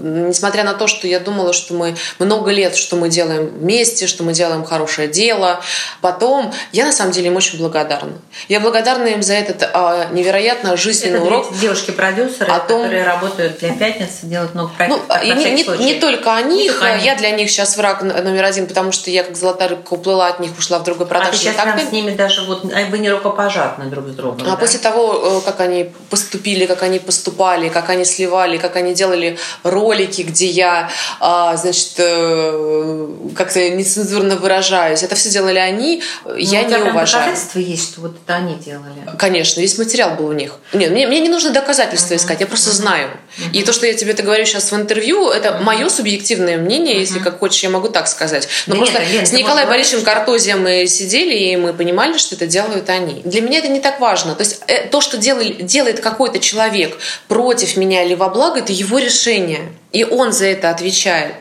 несмотря 0.00 0.64
на 0.64 0.74
то, 0.74 0.86
что 0.86 1.06
я 1.06 1.20
думала, 1.20 1.52
что 1.52 1.74
мы 1.74 1.96
много 2.18 2.50
лет, 2.50 2.76
что 2.76 2.96
мы 2.96 3.08
делаем 3.08 3.46
вместе, 3.46 4.06
что 4.06 4.24
мы 4.24 4.32
делаем 4.32 4.64
хорошее 4.64 5.08
дело, 5.08 5.60
потом 6.00 6.52
я 6.72 6.84
на 6.84 6.92
самом 6.92 7.12
деле 7.12 7.28
им 7.28 7.36
очень 7.36 7.58
благодарна. 7.58 8.12
Я 8.48 8.60
благодарна 8.60 9.08
им 9.08 9.22
за 9.22 9.34
этот 9.34 9.68
а, 9.72 10.08
невероятно 10.12 10.76
жизненный 10.76 11.18
Это 11.18 11.26
урок. 11.26 11.58
Девушки-продюсеры, 11.58 12.50
о 12.50 12.60
том, 12.60 12.82
которые 12.82 13.04
работают 13.04 13.58
для 13.58 13.72
пятницы, 13.72 14.26
делают 14.26 14.54
много 14.54 14.70
проектов. 14.70 15.02
Ну, 15.08 15.16
и 15.22 15.32
не, 15.34 15.52
не, 15.52 15.84
не 15.84 16.00
только 16.00 16.34
о 16.34 16.42
них, 16.42 16.82
не 16.82 17.04
я 17.04 17.14
для 17.16 17.30
них 17.30 17.50
сейчас 17.50 17.76
враг 17.76 18.02
номер 18.02 18.44
один, 18.44 18.66
потому 18.66 18.92
что 18.92 19.10
я 19.10 19.24
как 19.24 19.36
золотая 19.36 19.68
рыбка 19.68 19.94
уплыла 19.94 20.28
от 20.28 20.40
них, 20.40 20.52
ушла 20.58 20.78
в 20.78 20.84
другой 20.84 21.06
продаж. 21.06 21.28
А 21.28 21.32
ты 21.32 21.36
сейчас 21.38 21.56
так... 21.56 21.80
с 21.80 21.92
ними 21.92 22.10
даже 22.10 22.42
вот 22.42 22.64
а 22.64 22.90
вы 22.90 22.98
не 22.98 23.10
рукопожатны 23.10 23.86
друг 23.86 24.08
с 24.08 24.12
другом. 24.12 24.42
А 24.42 24.50
да? 24.50 24.56
после 24.56 24.78
того, 24.78 25.40
э, 25.40 25.44
как 25.44 25.60
они 25.60 25.92
поступили, 26.08 26.66
как 26.66 26.82
они 26.82 26.98
поступали, 26.98 27.68
как 27.68 27.90
они 27.90 28.04
сливали, 28.04 28.58
как 28.58 28.76
они 28.76 28.94
делали 28.94 29.38
ролики, 29.80 30.22
где 30.22 30.46
я, 30.46 30.90
а, 31.20 31.56
значит, 31.56 31.94
э, 31.98 33.08
как-то 33.36 33.70
нецензурно 33.70 34.36
выражаюсь. 34.36 35.02
Это 35.02 35.14
все 35.14 35.30
делали 35.30 35.58
они, 35.58 36.02
Но 36.24 36.36
я 36.36 36.62
не 36.62 36.76
уважаю. 36.76 37.24
доказательства 37.24 37.58
есть, 37.58 37.92
что 37.92 38.02
вот 38.02 38.16
это 38.22 38.34
они 38.36 38.54
делали? 38.54 38.92
Конечно, 39.18 39.60
весь 39.60 39.78
материал 39.78 40.16
был 40.16 40.26
у 40.26 40.32
них. 40.32 40.56
Нет, 40.72 40.90
мне, 40.90 41.06
мне 41.06 41.20
не 41.20 41.28
нужно 41.28 41.50
доказательства 41.50 42.14
uh-huh. 42.14 42.18
искать, 42.18 42.40
я 42.40 42.46
просто 42.46 42.70
uh-huh. 42.70 42.74
знаю. 42.74 43.10
Uh-huh. 43.38 43.52
И 43.52 43.62
то, 43.62 43.72
что 43.72 43.86
я 43.86 43.94
тебе 43.94 44.12
это 44.12 44.22
говорю 44.22 44.44
сейчас 44.44 44.72
в 44.72 44.76
интервью, 44.76 45.30
это 45.30 45.48
uh-huh. 45.48 45.62
мое 45.62 45.88
субъективное 45.88 46.58
мнение, 46.58 46.96
uh-huh. 46.96 47.00
если 47.00 47.18
как 47.18 47.38
хочешь, 47.38 47.62
я 47.62 47.70
могу 47.70 47.88
так 47.88 48.08
сказать. 48.08 48.48
Но 48.66 48.74
да 48.74 48.78
просто 48.80 49.00
нет, 49.00 49.12
нет, 49.12 49.28
с 49.28 49.32
Николаем 49.32 49.68
Борисовичем 49.68 50.04
Картозием 50.04 50.62
мы 50.62 50.86
сидели, 50.86 51.34
и 51.34 51.56
мы 51.56 51.72
понимали, 51.72 52.18
что 52.18 52.34
это 52.34 52.46
делают 52.46 52.88
они. 52.88 53.22
Для 53.24 53.40
меня 53.40 53.58
это 53.58 53.68
не 53.68 53.80
так 53.80 54.00
важно. 54.00 54.34
То 54.34 54.42
есть 54.42 54.62
э, 54.66 54.86
то, 54.88 55.00
что 55.00 55.16
делает, 55.16 55.64
делает 55.66 56.00
какой-то 56.00 56.38
человек 56.38 56.98
против 57.28 57.76
меня 57.76 58.02
или 58.02 58.14
во 58.14 58.28
благо, 58.28 58.58
это 58.60 58.72
его 58.72 58.98
решение. 58.98 59.69
И 59.92 60.04
он 60.04 60.32
за 60.32 60.46
это 60.46 60.70
отвечает. 60.70 61.34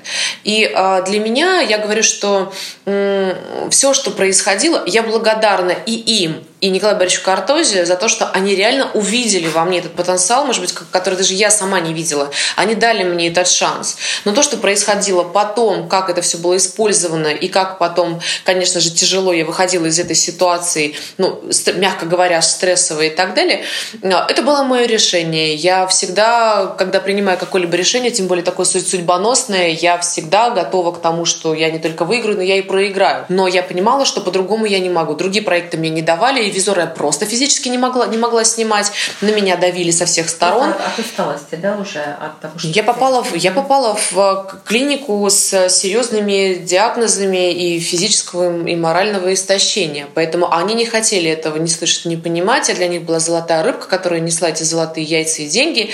И 0.43 0.63
э, 0.63 1.03
для 1.05 1.19
меня, 1.19 1.61
я 1.61 1.77
говорю, 1.77 2.03
что 2.03 2.51
э, 2.85 3.35
все, 3.69 3.93
что 3.93 4.11
происходило, 4.11 4.83
я 4.87 5.03
благодарна 5.03 5.75
и 5.85 5.93
им, 6.23 6.43
и 6.61 6.69
Николаю 6.69 6.97
Борисовичу 6.97 7.23
Картозе 7.23 7.85
за 7.85 7.95
то, 7.95 8.09
что 8.09 8.29
они 8.31 8.55
реально 8.55 8.89
увидели 8.93 9.47
во 9.47 9.63
мне 9.63 9.79
этот 9.79 9.93
потенциал, 9.93 10.45
может 10.45 10.61
быть, 10.61 10.73
который 10.91 11.15
даже 11.15 11.33
я 11.33 11.51
сама 11.51 11.79
не 11.79 11.93
видела. 11.93 12.31
Они 12.55 12.75
дали 12.75 13.03
мне 13.03 13.29
этот 13.29 13.47
шанс. 13.47 13.97
Но 14.25 14.33
то, 14.33 14.43
что 14.43 14.57
происходило 14.57 15.23
потом, 15.23 15.87
как 15.87 16.09
это 16.09 16.21
все 16.21 16.37
было 16.37 16.57
использовано, 16.57 17.27
и 17.27 17.47
как 17.47 17.77
потом, 17.77 18.19
конечно 18.43 18.81
же, 18.81 18.91
тяжело 18.91 19.31
я 19.31 19.45
выходила 19.45 19.85
из 19.85 19.99
этой 19.99 20.15
ситуации, 20.15 20.95
ну, 21.17 21.41
мягко 21.75 22.05
говоря, 22.05 22.41
стрессовой 22.41 23.07
и 23.07 23.11
так 23.11 23.33
далее, 23.35 23.63
а, 24.03 24.25
это 24.29 24.41
было 24.41 24.63
мое 24.63 24.85
решение. 24.85 25.55
Я 25.55 25.87
всегда, 25.87 26.75
когда 26.77 26.99
принимаю 26.99 27.37
какое-либо 27.37 27.75
решение, 27.77 28.11
тем 28.11 28.27
более 28.27 28.43
такое 28.43 28.65
судьбоносное, 28.65 29.69
я 29.69 29.97
всегда 29.99 30.49
готова 30.49 30.91
к 30.91 31.01
тому, 31.01 31.25
что 31.25 31.53
я 31.53 31.69
не 31.69 31.79
только 31.79 32.03
выиграю, 32.03 32.37
но 32.37 32.43
я 32.43 32.57
и 32.57 32.61
проиграю. 32.61 33.25
Но 33.29 33.47
я 33.47 33.63
понимала, 33.63 34.05
что 34.05 34.19
по-другому 34.19 34.65
я 34.65 34.79
не 34.79 34.89
могу. 34.89 35.15
Другие 35.15 35.43
проекты 35.43 35.77
мне 35.77 35.89
не 35.89 36.01
давали, 36.01 36.48
телевизора 36.49 36.81
я 36.81 36.87
просто 36.87 37.25
физически 37.25 37.69
не 37.69 37.77
могла, 37.77 38.07
не 38.07 38.17
могла 38.17 38.43
снимать. 38.43 38.91
На 39.21 39.29
меня 39.29 39.55
давили 39.55 39.91
со 39.91 40.05
всех 40.05 40.29
сторон. 40.29 40.69
От, 40.69 40.81
от 40.81 40.99
усталости, 40.99 41.55
да, 41.55 41.77
уже 41.77 41.99
от 41.99 42.39
того, 42.39 42.57
что 42.57 42.67
я 42.67 42.83
попала, 42.83 43.23
в, 43.23 43.35
я 43.35 43.51
попала 43.51 43.95
в 44.11 44.17
э, 44.17 44.57
клинику 44.65 45.27
с 45.29 45.69
серьезными 45.69 46.55
диагнозами 46.55 47.53
и 47.53 47.79
физического 47.79 48.65
и 48.67 48.75
морального 48.75 49.33
истощения. 49.33 50.07
Поэтому 50.13 50.51
они 50.53 50.73
не 50.73 50.85
хотели 50.85 51.29
этого 51.29 51.57
не 51.57 51.69
слышать, 51.69 52.05
не 52.05 52.17
понимать. 52.17 52.69
А 52.69 52.73
для 52.73 52.87
них 52.87 53.03
была 53.03 53.19
золотая 53.19 53.63
рыбка, 53.63 53.87
которая 53.87 54.19
несла 54.19 54.49
эти 54.49 54.63
золотые 54.63 55.05
яйца 55.05 55.41
и 55.43 55.47
деньги. 55.47 55.89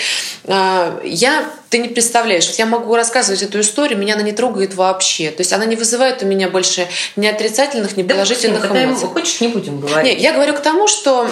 А, 0.45 0.99
я 1.03 1.45
ты 1.75 1.79
не 1.79 1.89
представляешь, 1.89 2.47
вот 2.47 2.55
я 2.57 2.65
могу 2.65 2.95
рассказывать 2.95 3.41
эту 3.41 3.59
историю, 3.59 3.99
меня 3.99 4.13
она 4.13 4.23
не 4.23 4.31
трогает 4.31 4.75
вообще. 4.75 5.29
То 5.31 5.41
есть 5.41 5.51
она 5.51 5.65
не 5.65 5.75
вызывает 5.75 6.23
у 6.23 6.25
меня 6.25 6.47
больше 6.47 6.87
ни 7.17 7.27
отрицательных, 7.27 7.97
ни 7.97 8.03
положительных 8.03 8.71
да, 8.71 8.85
эмоций. 8.85 9.09
Хочешь, 9.09 9.41
не 9.41 9.49
будем 9.49 9.81
говорить. 9.81 10.13
Нет, 10.13 10.21
я 10.21 10.31
говорю 10.31 10.44
к 10.53 10.62
тому, 10.62 10.88
что 10.88 11.29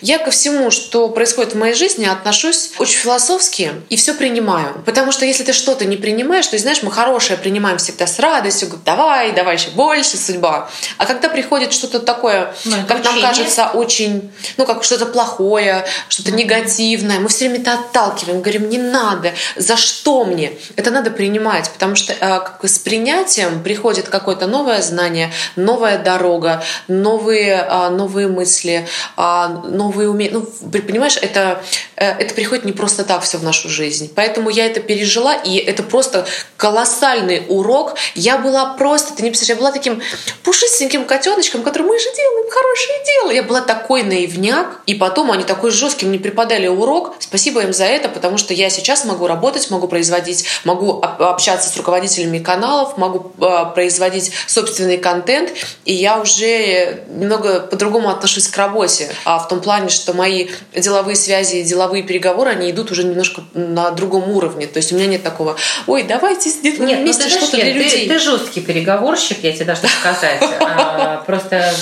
я 0.00 0.18
ко 0.18 0.30
всему, 0.30 0.70
что 0.70 1.08
происходит 1.08 1.54
в 1.54 1.58
моей 1.58 1.74
жизни, 1.74 2.04
отношусь 2.04 2.72
очень 2.78 2.98
философски 2.98 3.72
и 3.88 3.96
все 3.96 4.14
принимаю. 4.14 4.82
Потому 4.84 5.12
что 5.12 5.24
если 5.24 5.44
ты 5.44 5.52
что-то 5.52 5.84
не 5.84 5.96
принимаешь, 5.96 6.46
то, 6.46 6.58
знаешь, 6.58 6.82
мы 6.82 6.90
хорошее 6.90 7.38
принимаем 7.38 7.78
всегда 7.78 8.06
с 8.06 8.18
радостью, 8.18 8.68
говорим, 8.68 8.84
давай, 8.84 9.32
давай 9.32 9.56
еще 9.56 9.70
больше, 9.70 10.16
судьба. 10.16 10.68
А 10.98 11.06
когда 11.06 11.28
приходит 11.28 11.72
что-то 11.72 12.00
такое, 12.00 12.54
ну, 12.64 12.76
как 12.88 13.04
нам 13.04 13.20
кажется, 13.20 13.70
очень, 13.74 14.32
ну, 14.56 14.66
как 14.66 14.84
что-то 14.84 15.06
плохое, 15.06 15.84
что-то 16.08 16.30
mm-hmm. 16.30 16.34
негативное, 16.34 17.20
мы 17.20 17.28
все 17.28 17.48
время 17.48 17.60
это 17.60 17.74
отталкиваем, 17.74 18.40
говорим, 18.40 18.68
не 18.68 18.78
надо, 18.78 19.32
за 19.56 19.76
что 19.76 20.24
мне? 20.24 20.52
Это 20.76 20.90
надо 20.90 21.10
принимать, 21.10 21.70
потому 21.70 21.96
что 21.96 22.12
э, 22.12 22.66
с 22.66 22.78
принятием 22.78 23.62
приходит 23.62 24.08
какое-то 24.08 24.46
новое 24.46 24.82
знание, 24.82 25.32
новая 25.56 25.98
дорога, 25.98 26.62
новые, 26.88 27.66
э, 27.68 27.88
новые 27.90 28.28
мысли, 28.28 28.45
э, 28.54 29.48
новые 29.64 30.08
умения. 30.08 30.32
Ну, 30.34 30.46
понимаешь, 30.70 31.16
это, 31.20 31.62
э, 31.96 32.10
это 32.10 32.34
приходит 32.34 32.64
не 32.64 32.72
просто 32.72 33.04
так 33.04 33.22
все 33.22 33.38
в 33.38 33.44
нашу 33.44 33.68
жизнь. 33.68 34.12
Поэтому 34.14 34.50
я 34.50 34.66
это 34.66 34.80
пережила, 34.80 35.34
и 35.34 35.56
это 35.56 35.82
просто 35.82 36.26
колоссальный 36.56 37.44
урок. 37.48 37.94
Я 38.14 38.38
была 38.38 38.74
просто, 38.74 39.14
ты 39.14 39.22
не 39.22 39.30
представляешь, 39.30 39.58
я 39.58 39.60
была 39.60 39.72
таким 39.72 40.02
пушистеньким 40.42 41.04
котеночком, 41.04 41.62
который 41.62 41.84
мы 41.84 41.98
же 41.98 42.06
делаем 42.14 42.50
хорошее 42.50 42.98
дело. 43.06 43.30
Я 43.30 43.42
была 43.42 43.60
такой 43.60 44.02
наивняк, 44.02 44.80
и 44.86 44.94
потом 44.94 45.32
они 45.32 45.44
такой 45.44 45.70
жесткий 45.70 46.06
мне 46.06 46.18
преподали 46.18 46.68
урок. 46.68 47.16
Спасибо 47.20 47.62
им 47.62 47.72
за 47.72 47.84
это, 47.84 48.08
потому 48.08 48.38
что 48.38 48.54
я 48.54 48.70
сейчас 48.70 49.04
могу 49.04 49.26
работать 49.26 49.70
могу 49.70 49.88
производить, 49.88 50.44
могу 50.64 51.00
общаться 51.00 51.68
с 51.68 51.76
руководителями 51.76 52.38
каналов, 52.38 52.96
могу 52.96 53.32
а, 53.40 53.66
производить 53.66 54.32
собственный 54.46 54.98
контент, 54.98 55.50
и 55.84 55.92
я 55.92 56.20
уже 56.20 57.04
немного 57.08 57.60
по-другому 57.60 58.10
отношусь 58.10 58.35
к 58.42 58.56
работе, 58.56 59.08
а 59.24 59.38
в 59.38 59.48
том 59.48 59.60
плане, 59.60 59.88
что 59.88 60.12
мои 60.12 60.48
деловые 60.74 61.16
связи 61.16 61.56
и 61.56 61.62
деловые 61.62 62.02
переговоры, 62.02 62.50
они 62.50 62.70
идут 62.70 62.90
уже 62.90 63.04
немножко 63.04 63.42
на 63.54 63.90
другом 63.90 64.30
уровне. 64.30 64.66
То 64.66 64.78
есть 64.78 64.92
у 64.92 64.96
меня 64.96 65.06
нет 65.06 65.22
такого, 65.22 65.56
ой, 65.86 66.02
давайте 66.02 66.50
сделаем 66.50 66.86
нет, 66.86 66.98
ну 66.98 67.04
вместе 67.04 67.28
что-то 67.28 67.56
для 67.56 67.72
людей. 67.72 68.06
Ты, 68.06 68.14
ты 68.14 68.18
жесткий 68.18 68.60
переговорщик, 68.60 69.38
я 69.42 69.52
тебе 69.52 69.64
должна 69.64 69.88
сказать. 69.88 70.42
А, 70.78 71.22
просто 71.26 71.72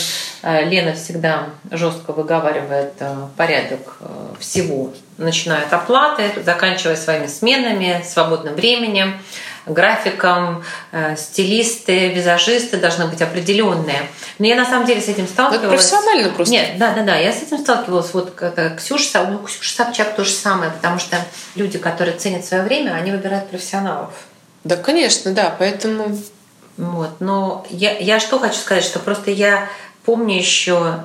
а, 0.43 0.61
Лена 0.63 0.95
всегда 0.95 1.49
жестко 1.71 2.13
выговаривает 2.13 2.93
порядок 3.37 3.99
всего 4.39 4.93
начиная 5.19 5.65
от 5.65 5.73
оплаты, 5.73 6.33
заканчивая 6.45 6.97
своими 6.97 7.27
сменами, 7.27 8.05
свободным 8.07 8.55
временем. 8.55 9.21
Графикам, 9.67 10.65
э, 10.93 11.17
стилисты, 11.17 12.09
визажисты 12.09 12.77
должны 12.77 13.07
быть 13.07 13.23
определенные. 13.23 14.09
Но 14.39 14.47
я 14.47 14.57
на 14.57 14.65
самом 14.65 14.87
деле 14.87 15.01
с 15.01 15.09
этим 15.09 15.27
сталкивалась. 15.27 15.65
Это 15.65 15.69
профессионально 15.69 16.29
просто. 16.31 16.53
Нет, 16.53 16.79
да, 16.79 16.93
да, 16.95 17.03
да. 17.03 17.17
Я 17.17 17.33
с 17.33 17.43
этим 17.43 17.59
сталкивалась. 17.59 18.13
Вот 18.13 18.35
Ксюша, 18.77 19.23
у 19.23 19.39
Ксюши 19.45 19.75
Собчак 19.75 20.15
то 20.17 20.25
же 20.25 20.33
самое, 20.33 20.71
потому 20.71 20.99
что 20.99 21.17
люди, 21.55 21.79
которые 21.79 22.17
ценят 22.17 22.45
свое 22.45 22.63
время, 22.63 22.93
они 22.93 23.11
выбирают 23.11 23.49
профессионалов. 23.49 24.11
Да, 24.65 24.77
конечно, 24.77 25.33
да. 25.33 25.55
Поэтому 25.59 26.17
вот. 26.77 27.21
Но 27.21 27.67
я, 27.71 27.97
я 27.99 28.21
что 28.21 28.39
хочу 28.39 28.57
сказать, 28.57 28.85
что 28.85 28.99
просто 28.99 29.31
я 29.31 29.69
помню 30.05 30.37
еще 30.37 30.99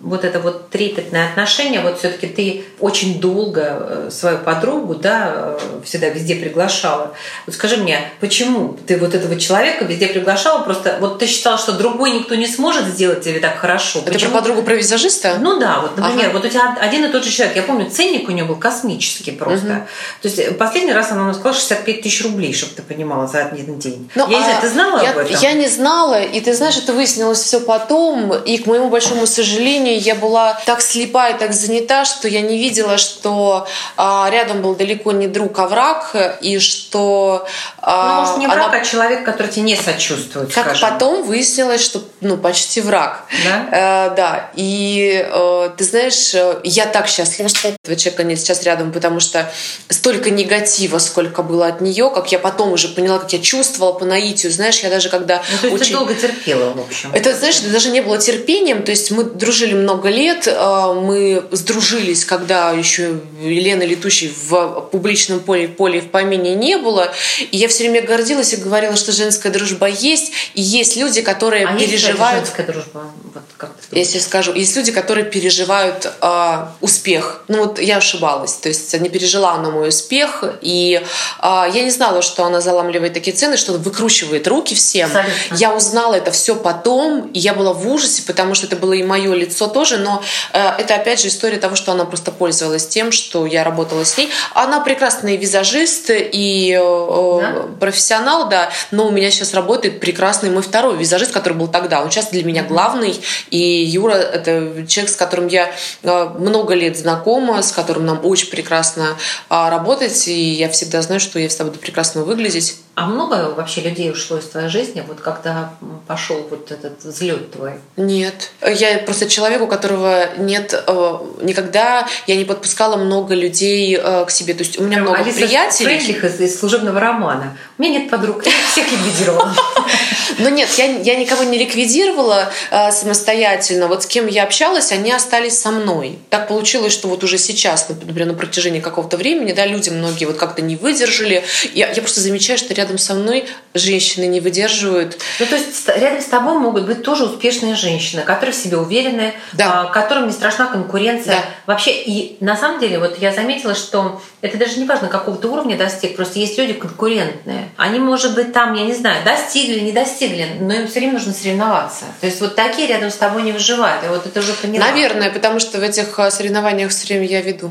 вот 0.00 0.24
это 0.24 0.40
вот 0.40 0.68
трепетное 0.68 1.28
отношение, 1.30 1.80
вот 1.80 1.98
все-таки 1.98 2.26
ты 2.26 2.64
очень 2.80 3.18
долго 3.18 3.62
э, 3.62 4.10
свою 4.12 4.38
подругу, 4.38 4.94
да, 4.94 5.32
э, 5.34 5.58
всегда 5.84 6.08
везде 6.10 6.34
приглашала. 6.34 7.14
Вот 7.46 7.54
скажи 7.54 7.78
мне, 7.78 8.00
почему 8.20 8.76
ты 8.86 8.98
вот 8.98 9.14
этого 9.14 9.40
человека 9.40 9.86
везде 9.86 10.08
приглашала? 10.08 10.62
Просто 10.62 10.98
вот 11.00 11.18
ты 11.18 11.26
считала, 11.26 11.56
что 11.56 11.72
другой 11.72 12.10
никто 12.10 12.34
не 12.34 12.46
сможет 12.46 12.86
сделать 12.86 13.22
тебе 13.22 13.40
так 13.40 13.56
хорошо. 13.56 14.00
Это 14.00 14.12
почему? 14.12 14.32
про 14.32 14.40
подругу 14.40 14.62
про 14.62 14.74
визажиста? 14.74 15.38
Ну 15.40 15.58
да, 15.58 15.80
вот, 15.80 15.96
например, 15.96 16.26
ага. 16.26 16.38
вот 16.38 16.44
у 16.44 16.48
тебя 16.48 16.76
один 16.78 17.04
и 17.06 17.08
тот 17.08 17.24
же 17.24 17.30
человек. 17.30 17.56
Я 17.56 17.62
помню, 17.62 17.90
ценник 17.90 18.28
у 18.28 18.32
него 18.32 18.48
был 18.48 18.56
космический 18.56 19.32
просто. 19.32 19.66
Угу. 19.66 19.86
То 20.22 20.28
есть 20.28 20.38
э, 20.38 20.50
последний 20.52 20.92
раз 20.92 21.10
она 21.10 21.24
мне 21.24 21.32
сказала 21.32 21.54
65 21.54 22.02
тысяч 22.02 22.22
рублей, 22.22 22.52
чтобы 22.52 22.74
ты 22.74 22.82
понимала, 22.82 23.26
за 23.26 23.46
один 23.46 23.78
день. 23.78 24.10
Ну, 24.14 24.28
я 24.28 24.36
а 24.36 24.40
не 24.40 24.44
знаю, 24.44 24.60
ты 24.60 24.68
знала 24.68 25.02
я, 25.02 25.10
об 25.12 25.18
этом? 25.18 25.36
Я 25.40 25.52
не 25.52 25.68
знала, 25.68 26.22
и 26.22 26.40
ты 26.40 26.52
знаешь, 26.52 26.76
это 26.76 26.92
выяснилось 26.92 27.40
все 27.40 27.60
потом, 27.60 28.34
и 28.34 28.58
к 28.58 28.66
моему 28.66 28.90
большому 28.90 29.26
сожалению, 29.26 29.85
сожалению, 29.86 30.00
я 30.00 30.14
была 30.14 30.58
так 30.66 30.80
слепа 30.80 31.28
и 31.28 31.38
так 31.38 31.52
занята, 31.52 32.04
что 32.04 32.28
я 32.28 32.40
не 32.40 32.58
видела, 32.58 32.98
что 32.98 33.66
а, 33.96 34.28
рядом 34.30 34.62
был 34.62 34.74
далеко 34.74 35.12
не 35.12 35.28
друг, 35.28 35.58
а 35.58 35.66
враг, 35.66 36.14
и 36.40 36.58
что... 36.58 37.46
А, 37.78 38.06
ну, 38.06 38.20
может, 38.20 38.38
не 38.38 38.46
враг, 38.46 38.68
она... 38.68 38.78
а 38.78 38.84
человек, 38.84 39.24
который 39.24 39.48
тебе 39.48 39.62
не 39.62 39.76
сочувствует, 39.76 40.52
Как 40.52 40.66
скажем. 40.66 40.88
потом 40.88 41.22
выяснилось, 41.22 41.82
что 41.82 42.02
ну, 42.20 42.36
почти 42.36 42.80
враг. 42.80 43.24
Да? 43.44 44.10
Э, 44.10 44.16
да. 44.16 44.50
И 44.54 45.24
э, 45.28 45.70
ты 45.76 45.84
знаешь, 45.84 46.34
я 46.64 46.86
так 46.86 47.08
счастлива, 47.08 47.48
что 47.48 47.68
этого 47.68 47.96
человека 47.96 48.24
нет 48.24 48.40
сейчас 48.40 48.62
рядом, 48.64 48.92
потому 48.92 49.20
что 49.20 49.50
столько 49.88 50.30
негатива, 50.30 50.98
сколько 50.98 51.42
было 51.42 51.66
от 51.66 51.80
нее, 51.80 52.10
как 52.12 52.32
я 52.32 52.38
потом 52.38 52.72
уже 52.72 52.88
поняла, 52.88 53.18
как 53.18 53.32
я 53.32 53.38
чувствовала 53.38 53.92
по 53.92 54.04
наитию. 54.04 54.52
Знаешь, 54.52 54.80
я 54.80 54.90
даже 54.90 55.08
когда... 55.08 55.42
Ну, 55.52 55.58
то 55.58 55.66
есть 55.68 55.82
очень... 55.82 55.92
ты 55.92 55.98
долго 55.98 56.14
терпела, 56.14 56.72
в 56.72 56.80
общем. 56.80 57.10
Это, 57.12 57.34
знаешь, 57.34 57.58
это 57.60 57.70
даже 57.70 57.90
не 57.90 58.00
было 58.00 58.18
терпением. 58.18 58.82
То 58.82 58.90
есть 58.90 59.10
мы 59.10 59.24
дружили 59.24 59.74
много 59.76 60.08
лет. 60.08 60.46
Э, 60.46 60.92
мы 60.94 61.44
сдружились, 61.52 62.24
когда 62.24 62.72
еще 62.72 63.20
Елены 63.40 63.84
Летущей 63.84 64.32
в 64.48 64.88
публичном 64.92 65.40
поле, 65.40 65.68
поле 65.68 66.00
в 66.00 66.10
помине 66.10 66.54
не 66.54 66.76
было. 66.76 67.12
И 67.50 67.56
я 67.56 67.68
все 67.68 67.88
время 67.88 68.06
гордилась 68.06 68.52
и 68.52 68.56
говорила, 68.56 68.96
что 68.96 69.12
женская 69.12 69.50
дружба 69.50 69.86
есть. 69.88 70.32
И 70.54 70.62
есть 70.62 70.96
люди, 70.96 71.22
которые 71.22 71.66
а 71.66 71.78
переживают... 71.78 72.40
Есть 72.40 72.56
женская 72.56 72.72
дружба? 72.72 73.12
Вот 73.34 73.44
как 73.56 73.72
Если 73.98 74.18
скажу, 74.18 74.54
есть 74.54 74.76
люди, 74.76 74.92
которые 74.92 75.24
переживают 75.24 76.10
э, 76.20 76.66
успех. 76.80 77.42
Ну 77.48 77.58
вот 77.58 77.80
я 77.80 77.98
ошибалась. 77.98 78.54
То 78.54 78.68
есть 78.68 78.98
не 79.00 79.08
пережила 79.08 79.52
она 79.52 79.70
мой 79.70 79.88
успех. 79.88 80.44
И 80.62 81.02
э, 81.42 81.64
я 81.72 81.82
не 81.82 81.90
знала, 81.90 82.22
что 82.22 82.44
она 82.44 82.60
заламливает 82.60 83.14
такие 83.14 83.36
цены, 83.36 83.56
что 83.56 83.72
выкручивает 83.72 84.46
руки 84.48 84.74
всем. 84.74 85.08
Абсолютно. 85.08 85.56
Я 85.56 85.74
узнала 85.74 86.14
это 86.14 86.30
все 86.30 86.54
потом. 86.54 87.30
И 87.32 87.38
я 87.38 87.54
была 87.54 87.72
в 87.72 87.86
ужасе, 87.88 88.22
потому 88.26 88.54
что 88.54 88.66
это 88.66 88.76
было 88.76 88.92
и 88.92 89.02
мое 89.02 89.34
лицо 89.34 89.66
тоже 89.66 89.96
но 90.06 90.22
э, 90.52 90.68
это 90.78 90.94
опять 90.94 91.20
же 91.20 91.28
история 91.28 91.58
того, 91.58 91.76
что 91.76 91.92
она 91.92 92.04
просто 92.04 92.30
пользовалась 92.30 92.86
тем, 92.86 93.12
что 93.12 93.46
я 93.46 93.64
работала 93.64 94.04
с 94.04 94.16
ней. 94.16 94.30
Она 94.54 94.80
прекрасный 94.80 95.36
визажист 95.36 96.10
и 96.10 96.78
э, 96.80 97.38
да? 97.40 97.66
профессионал, 97.80 98.48
да, 98.48 98.70
но 98.90 99.08
у 99.08 99.10
меня 99.10 99.30
сейчас 99.30 99.54
работает 99.54 100.00
прекрасный 100.00 100.50
мой 100.50 100.62
второй 100.62 100.96
визажист, 100.96 101.32
который 101.32 101.54
был 101.54 101.68
тогда. 101.68 102.02
Он 102.02 102.10
сейчас 102.10 102.30
для 102.30 102.44
меня 102.44 102.62
главный, 102.62 103.20
и 103.50 103.58
Юра— 103.86 104.12
это 104.14 104.86
человек, 104.86 105.12
с 105.12 105.16
которым 105.16 105.48
я 105.48 105.72
э, 106.02 106.24
много 106.38 106.74
лет 106.74 106.96
знакома, 106.96 107.62
с 107.62 107.72
которым 107.72 108.06
нам 108.06 108.24
очень 108.24 108.48
прекрасно 108.48 109.16
а, 109.48 109.70
работать, 109.70 110.28
и 110.28 110.52
я 110.52 110.68
всегда 110.68 111.02
знаю, 111.02 111.20
что 111.20 111.38
я 111.38 111.48
всегда 111.48 111.66
буду 111.66 111.78
прекрасно 111.78 112.22
выглядеть. 112.22 112.76
А 112.94 113.06
много 113.06 113.52
вообще 113.54 113.82
людей 113.82 114.10
ушло 114.10 114.38
из 114.38 114.46
твоей 114.46 114.70
жизни, 114.70 115.04
вот 115.06 115.20
когда 115.20 115.74
пошел 116.06 116.46
вот 116.48 116.70
этот 116.70 117.04
взлет 117.04 117.52
твой? 117.52 117.72
Нет. 117.98 118.52
Я 118.66 118.98
просто 119.00 119.28
человек, 119.28 119.60
у 119.60 119.66
которого 119.66 120.30
нет 120.38 120.72
э, 120.86 121.18
никогда 121.42 122.08
я 122.26 122.36
не 122.36 122.46
подпускала 122.46 122.96
много 122.96 123.34
людей 123.34 123.98
э, 124.02 124.24
к 124.24 124.30
себе. 124.30 124.54
То 124.54 124.60
есть 124.60 124.80
у 124.80 124.84
меня 124.84 125.02
много 125.02 125.18
Алиса 125.18 125.36
приятелей. 125.36 125.98
Фрейдлих 125.98 126.24
из, 126.24 126.40
из 126.40 126.58
служебного 126.58 126.98
романа. 126.98 127.56
У 127.76 127.82
меня 127.82 128.00
нет 128.00 128.10
подруг, 128.10 128.46
я 128.46 128.52
всех 128.72 128.90
ликвидировала. 128.90 129.54
Но 130.38 130.48
нет, 130.48 130.68
я, 130.76 130.86
я 130.86 131.16
никого 131.16 131.44
не 131.44 131.58
ликвидировала 131.58 132.50
э, 132.70 132.90
самостоятельно. 132.90 133.86
Вот 133.86 134.02
с 134.02 134.06
кем 134.06 134.26
я 134.26 134.44
общалась, 134.44 134.92
они 134.92 135.12
остались 135.12 135.58
со 135.58 135.70
мной. 135.70 136.18
Так 136.30 136.48
получилось, 136.48 136.92
что 136.92 137.08
вот 137.08 137.22
уже 137.22 137.38
сейчас, 137.38 137.88
например, 137.88 138.26
на 138.26 138.34
протяжении 138.34 138.80
какого-то 138.80 139.16
времени, 139.16 139.52
да, 139.52 139.66
люди 139.66 139.90
многие 139.90 140.24
вот 140.24 140.36
как-то 140.36 140.62
не 140.62 140.76
выдержали. 140.76 141.44
Я, 141.74 141.90
я 141.90 142.02
просто 142.02 142.20
замечаю, 142.20 142.58
что 142.58 142.74
рядом 142.74 142.86
рядом 142.86 142.98
со 142.98 143.14
мной 143.14 143.46
женщины 143.74 144.26
не 144.26 144.40
выдерживают. 144.40 145.18
Ну, 145.40 145.46
то 145.46 145.56
есть 145.56 145.88
рядом 145.88 146.20
с 146.20 146.26
тобой 146.26 146.54
могут 146.54 146.86
быть 146.86 147.02
тоже 147.02 147.24
успешные 147.24 147.74
женщины, 147.74 148.22
которые 148.22 148.52
в 148.52 148.56
себе 148.56 148.76
уверены, 148.76 149.34
да. 149.52 149.82
А, 149.82 149.84
которым 149.86 150.26
не 150.26 150.32
страшна 150.32 150.66
конкуренция. 150.66 151.34
Да. 151.34 151.44
Вообще, 151.66 151.92
и 151.92 152.36
на 152.40 152.56
самом 152.56 152.80
деле, 152.80 152.98
вот 152.98 153.18
я 153.18 153.32
заметила, 153.32 153.74
что 153.74 154.20
это 154.40 154.56
даже 154.56 154.78
не 154.78 154.86
важно, 154.86 155.08
какого-то 155.08 155.48
уровня 155.48 155.76
достиг, 155.76 156.16
просто 156.16 156.38
есть 156.38 156.58
люди 156.58 156.72
конкурентные. 156.72 157.68
Они, 157.76 157.98
может 157.98 158.34
быть, 158.34 158.52
там, 158.52 158.74
я 158.74 158.84
не 158.84 158.94
знаю, 158.94 159.24
достигли, 159.24 159.80
не 159.80 159.92
достигли, 159.92 160.15
но 160.60 160.74
им 160.74 160.88
все 160.88 161.00
время 161.00 161.14
нужно 161.14 161.32
соревноваться. 161.32 162.04
То 162.20 162.26
есть 162.26 162.40
вот 162.40 162.54
такие 162.54 162.88
рядом 162.88 163.10
с 163.10 163.16
тобой 163.16 163.42
не 163.42 163.52
выживают. 163.52 164.04
И 164.04 164.08
вот 164.08 164.26
это 164.26 164.40
уже 164.40 164.52
поняла. 164.54 164.86
Наверное, 164.86 165.30
потому 165.30 165.60
что 165.60 165.78
в 165.78 165.82
этих 165.82 166.18
а, 166.18 166.30
соревнованиях 166.30 166.90
все 166.90 167.06
время 167.06 167.26
я 167.26 167.42
веду. 167.42 167.70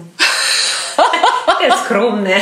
Такая 1.65 1.83
скромная. 1.85 2.41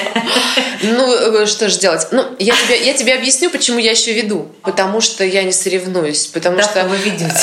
Ну, 0.81 1.41
э, 1.41 1.45
что 1.45 1.69
же 1.69 1.79
делать? 1.79 2.07
Ну, 2.11 2.25
я 2.39 2.53
тебе, 2.53 2.85
я 2.85 2.93
тебе 2.93 3.15
объясню, 3.15 3.49
почему 3.49 3.79
я 3.79 3.91
еще 3.91 4.13
веду. 4.13 4.51
Потому 4.63 5.01
что 5.01 5.23
я 5.23 5.43
не 5.43 5.51
соревнуюсь. 5.51 6.27
Потому 6.27 6.57
да, 6.57 6.63
что... 6.63 6.83
вы 6.85 6.97
ведете. 6.97 7.33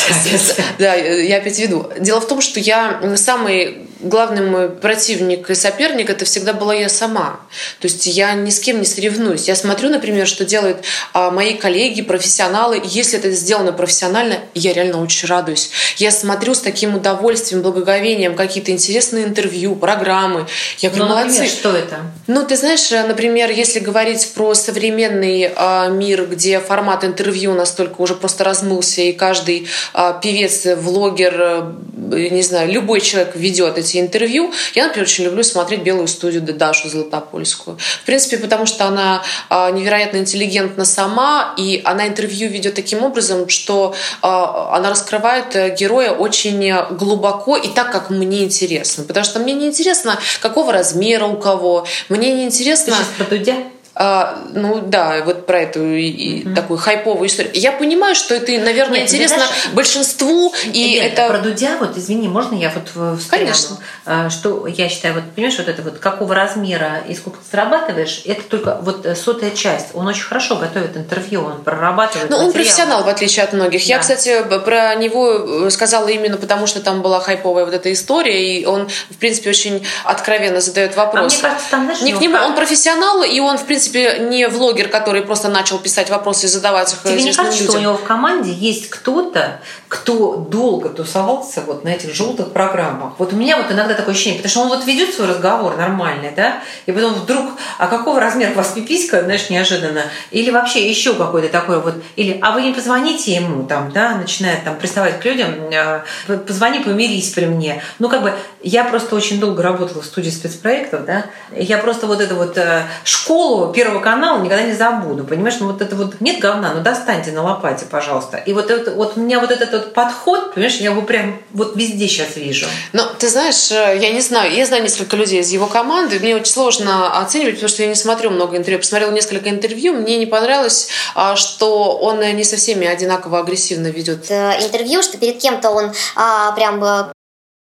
Да, 0.78 0.94
я 0.94 1.38
опять 1.38 1.58
веду. 1.58 1.90
Дело 1.98 2.20
в 2.20 2.28
том, 2.28 2.40
что 2.40 2.60
я 2.60 3.00
самый 3.16 3.90
главный 4.02 4.42
мой 4.42 4.68
противник 4.68 5.50
и 5.50 5.54
соперник 5.54 6.10
это 6.10 6.24
всегда 6.24 6.52
была 6.52 6.74
я 6.74 6.88
сама. 6.88 7.40
То 7.80 7.86
есть 7.86 8.06
я 8.06 8.32
ни 8.32 8.50
с 8.50 8.60
кем 8.60 8.78
не 8.78 8.86
соревнуюсь. 8.86 9.48
Я 9.48 9.54
смотрю, 9.54 9.90
например, 9.90 10.26
что 10.26 10.44
делают 10.44 10.78
а, 11.12 11.30
мои 11.30 11.54
коллеги, 11.54 12.02
профессионалы. 12.02 12.80
Если 12.84 13.18
это 13.18 13.30
сделано 13.30 13.72
профессионально, 13.72 14.38
я 14.54 14.72
реально 14.72 15.02
очень 15.02 15.28
радуюсь. 15.28 15.70
Я 15.96 16.10
смотрю 16.10 16.54
с 16.54 16.60
таким 16.60 16.94
удовольствием, 16.94 17.62
благоговением 17.62 18.34
какие-то 18.34 18.70
интересные 18.70 19.24
интервью, 19.24 19.76
программы. 19.76 20.46
Я 20.78 20.90
говорю, 20.90 21.04
ну, 21.04 21.10
молодцы. 21.10 21.40
Например, 21.40 21.50
что 21.50 21.69
это? 21.74 21.98
Ну, 22.26 22.44
ты 22.44 22.56
знаешь, 22.56 22.90
например, 22.90 23.50
если 23.50 23.80
говорить 23.80 24.32
про 24.34 24.54
современный 24.54 25.50
а, 25.56 25.88
мир, 25.88 26.26
где 26.26 26.60
формат 26.60 27.04
интервью 27.04 27.54
настолько 27.54 28.00
уже 28.00 28.14
просто 28.14 28.44
размылся, 28.44 29.02
и 29.02 29.12
каждый 29.12 29.68
а, 29.92 30.12
певец, 30.12 30.66
влогер, 30.76 31.74
не 31.96 32.42
знаю, 32.42 32.70
любой 32.70 33.00
человек 33.00 33.36
ведет 33.36 33.78
эти 33.78 33.98
интервью, 33.98 34.52
я, 34.74 34.86
например, 34.86 35.06
очень 35.06 35.24
люблю 35.24 35.42
смотреть 35.42 35.82
«Белую 35.82 36.08
студию» 36.08 36.42
Дашу 36.42 36.88
Златопольскую. 36.88 37.78
В 38.02 38.06
принципе, 38.06 38.38
потому 38.38 38.66
что 38.66 38.86
она 38.86 39.22
а, 39.48 39.70
невероятно 39.70 40.18
интеллигентна 40.18 40.84
сама, 40.84 41.54
и 41.56 41.80
она 41.84 42.06
интервью 42.06 42.48
ведет 42.50 42.74
таким 42.74 43.02
образом, 43.02 43.48
что 43.48 43.94
она 44.22 44.90
раскрывает 44.90 45.54
э, 45.56 45.74
героя 45.74 46.12
очень 46.12 46.72
глубоко 46.90 47.56
и 47.56 47.68
так, 47.68 47.92
как 47.92 48.10
мне 48.10 48.44
интересно. 48.44 49.04
Потому 49.04 49.24
что 49.24 49.38
мне 49.38 49.54
не 49.54 49.66
интересно, 49.66 50.18
какого 50.40 50.72
размера 50.72 51.26
у 51.26 51.36
кого. 51.36 51.59
Мне 52.08 52.32
не 52.32 52.44
интересно... 52.44 52.92
Ты 52.92 52.98
сейчас 52.98 53.08
про 53.16 53.24
Дудя? 53.24 53.56
А, 53.94 54.38
ну 54.52 54.80
да, 54.80 55.22
вот 55.24 55.46
про 55.46 55.60
эту 55.62 55.84
и, 55.84 56.46
угу. 56.46 56.54
такую 56.54 56.78
хайповую 56.78 57.28
историю. 57.28 57.52
Я 57.54 57.72
понимаю, 57.72 58.14
что 58.14 58.34
это, 58.34 58.52
наверное, 58.52 59.00
Нет, 59.00 59.08
интересно 59.08 59.38
знаешь, 59.38 59.68
большинству. 59.72 60.54
И 60.72 60.92
Нет, 60.92 61.12
это... 61.12 61.28
Про 61.28 61.38
Дудя, 61.38 61.76
вот 61.78 61.98
извини, 61.98 62.28
можно 62.28 62.54
я 62.54 62.70
вот 62.70 63.18
встряну? 63.18 63.44
Конечно. 63.44 63.76
А, 64.06 64.30
что 64.30 64.66
я 64.66 64.88
считаю, 64.88 65.14
вот 65.14 65.24
понимаешь, 65.34 65.58
вот 65.58 65.68
это 65.68 65.82
вот 65.82 65.98
какого 65.98 66.34
размера 66.34 67.02
и 67.08 67.14
сколько 67.14 67.38
ты 67.38 67.44
зарабатываешь, 67.50 68.22
это 68.24 68.42
только 68.42 68.78
вот 68.80 69.06
сотая 69.16 69.50
часть. 69.50 69.88
Он 69.94 70.06
очень 70.06 70.24
хорошо 70.24 70.56
готовит 70.56 70.96
интервью, 70.96 71.42
он 71.44 71.62
прорабатывает 71.62 72.30
Ну, 72.30 72.36
он 72.36 72.52
профессионал, 72.52 73.02
в 73.02 73.08
отличие 73.08 73.44
от 73.44 73.52
многих. 73.52 73.80
Да. 73.80 73.86
Я, 73.86 73.98
кстати, 73.98 74.42
про 74.64 74.94
него 74.94 75.68
сказала 75.70 76.08
именно 76.08 76.36
потому, 76.36 76.66
что 76.66 76.80
там 76.80 77.02
была 77.02 77.20
хайповая 77.20 77.64
вот 77.64 77.74
эта 77.74 77.92
история, 77.92 78.56
и 78.56 78.64
он, 78.64 78.88
в 79.10 79.16
принципе, 79.16 79.50
очень 79.50 79.84
откровенно 80.04 80.60
задает 80.60 80.96
вопрос. 80.96 81.34
А 81.34 81.36
мне 81.36 81.42
кажется, 81.42 81.70
там, 81.70 81.84
знаешь, 81.84 82.00
Не 82.02 82.12
к 82.12 82.20
нему, 82.20 82.36
он 82.36 82.54
профессионал, 82.54 83.22
и 83.22 83.40
он, 83.40 83.58
в 83.58 83.64
принципе, 83.64 83.79
принципе, 83.80 84.18
не 84.18 84.46
влогер, 84.48 84.88
который 84.88 85.22
просто 85.22 85.48
начал 85.48 85.78
писать 85.78 86.10
вопросы 86.10 86.46
и 86.46 86.48
задавать 86.48 86.92
их 86.92 87.02
Тебе 87.02 87.22
не 87.22 87.32
кажется, 87.32 87.60
людям. 87.60 87.70
что 87.70 87.78
у 87.78 87.82
него 87.82 87.96
в 87.96 88.04
команде 88.04 88.52
есть 88.52 88.90
кто-то, 88.90 89.60
кто 89.90 90.36
долго 90.36 90.88
тусовался 90.88 91.62
вот 91.66 91.82
на 91.82 91.88
этих 91.88 92.14
желтых 92.14 92.52
программах? 92.52 93.14
Вот 93.18 93.32
у 93.32 93.36
меня 93.36 93.56
вот 93.56 93.72
иногда 93.72 93.94
такое 93.94 94.14
ощущение, 94.14 94.38
потому 94.38 94.50
что 94.50 94.60
он 94.60 94.68
вот 94.68 94.86
ведет 94.86 95.12
свой 95.12 95.26
разговор 95.26 95.76
нормальный, 95.76 96.30
да, 96.30 96.60
и 96.86 96.92
потом 96.92 97.14
вдруг, 97.14 97.50
а 97.76 97.88
какого 97.88 98.20
размера 98.20 98.52
у 98.52 98.54
вас 98.54 98.68
пиписька, 98.68 99.24
знаешь, 99.24 99.50
неожиданно, 99.50 100.02
или 100.30 100.52
вообще 100.52 100.88
еще 100.88 101.14
какой-то 101.14 101.48
такой 101.48 101.80
вот, 101.80 101.94
или, 102.14 102.38
а 102.40 102.52
вы 102.52 102.62
не 102.62 102.72
позвоните 102.72 103.34
ему 103.34 103.64
там, 103.64 103.90
да, 103.90 104.14
начинает 104.14 104.62
там 104.62 104.76
приставать 104.76 105.18
к 105.18 105.24
людям, 105.24 105.48
«А, 105.74 106.04
позвони, 106.46 106.78
помирись 106.78 107.30
при 107.30 107.46
мне. 107.46 107.82
Ну, 107.98 108.08
как 108.08 108.22
бы, 108.22 108.32
я 108.62 108.84
просто 108.84 109.16
очень 109.16 109.40
долго 109.40 109.60
работала 109.60 110.02
в 110.02 110.06
студии 110.06 110.30
спецпроектов, 110.30 111.04
да, 111.04 111.24
я 111.56 111.78
просто 111.78 112.06
вот 112.06 112.20
эту 112.20 112.36
вот 112.36 112.56
э, 112.58 112.84
школу 113.02 113.72
Первого 113.72 113.98
канала 113.98 114.40
никогда 114.40 114.62
не 114.62 114.72
забуду, 114.72 115.24
понимаешь, 115.24 115.56
ну 115.58 115.66
вот 115.66 115.82
это 115.82 115.96
вот, 115.96 116.20
нет 116.20 116.38
говна, 116.38 116.74
ну 116.74 116.80
достаньте 116.80 117.32
на 117.32 117.42
лопате, 117.42 117.86
пожалуйста. 117.90 118.36
И 118.36 118.52
вот, 118.52 118.70
это, 118.70 118.92
вот 118.92 119.16
у 119.16 119.20
меня 119.20 119.40
вот 119.40 119.50
этот 119.50 119.79
вот 119.80 119.94
подход, 119.94 120.54
понимаешь, 120.54 120.76
я 120.76 120.90
его 120.90 121.02
прям 121.02 121.40
вот 121.52 121.76
везде 121.76 122.08
сейчас 122.08 122.36
вижу. 122.36 122.66
Ну, 122.92 123.02
ты 123.18 123.28
знаешь, 123.28 123.70
э, 123.70 123.98
я 124.00 124.10
не 124.10 124.20
знаю, 124.20 124.54
я 124.54 124.66
знаю 124.66 124.82
несколько 124.82 125.16
людей 125.16 125.40
из 125.40 125.50
его 125.50 125.66
команды, 125.66 126.18
мне 126.18 126.36
очень 126.36 126.52
сложно 126.52 127.20
оценивать, 127.20 127.54
потому 127.54 127.68
что 127.68 127.82
я 127.82 127.88
не 127.88 127.94
смотрю 127.94 128.30
много 128.30 128.56
интервью, 128.56 128.78
посмотрела 128.78 129.10
несколько 129.10 129.50
интервью, 129.50 129.94
мне 129.94 130.16
не 130.16 130.26
понравилось, 130.26 130.88
а, 131.14 131.36
что 131.36 131.96
он 131.98 132.20
не 132.20 132.44
со 132.44 132.56
всеми 132.56 132.86
одинаково 132.86 133.40
агрессивно 133.40 133.88
ведет 133.88 134.30
э, 134.30 134.62
интервью, 134.62 135.02
что 135.02 135.18
перед 135.18 135.38
кем-то 135.38 135.70
он 135.70 135.92
а, 136.16 136.52
прям 136.52 137.12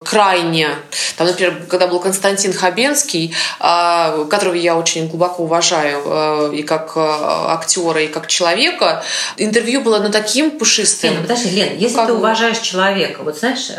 крайне. 0.03 0.69
Там, 1.17 1.27
например, 1.27 1.63
когда 1.69 1.87
был 1.87 1.99
Константин 1.99 2.51
Хабенский, 2.51 3.33
а, 3.59 4.25
которого 4.25 4.55
я 4.55 4.75
очень 4.75 5.07
глубоко 5.07 5.43
уважаю 5.43 6.01
а, 6.05 6.51
и 6.51 6.63
как 6.63 6.91
а, 6.95 7.53
актера, 7.53 8.01
и 8.01 8.07
как 8.07 8.27
человека, 8.27 9.03
интервью 9.37 9.81
было 9.81 9.99
ну, 9.99 10.11
таким 10.11 10.51
пушистым. 10.51 11.13
Лен, 11.13 11.21
подожди, 11.21 11.49
Лен, 11.49 11.77
если 11.77 11.95
как 11.95 12.07
ты 12.07 12.13
уважаешь 12.13 12.59
человека, 12.59 13.23
вот 13.23 13.37
знаешь, 13.37 13.69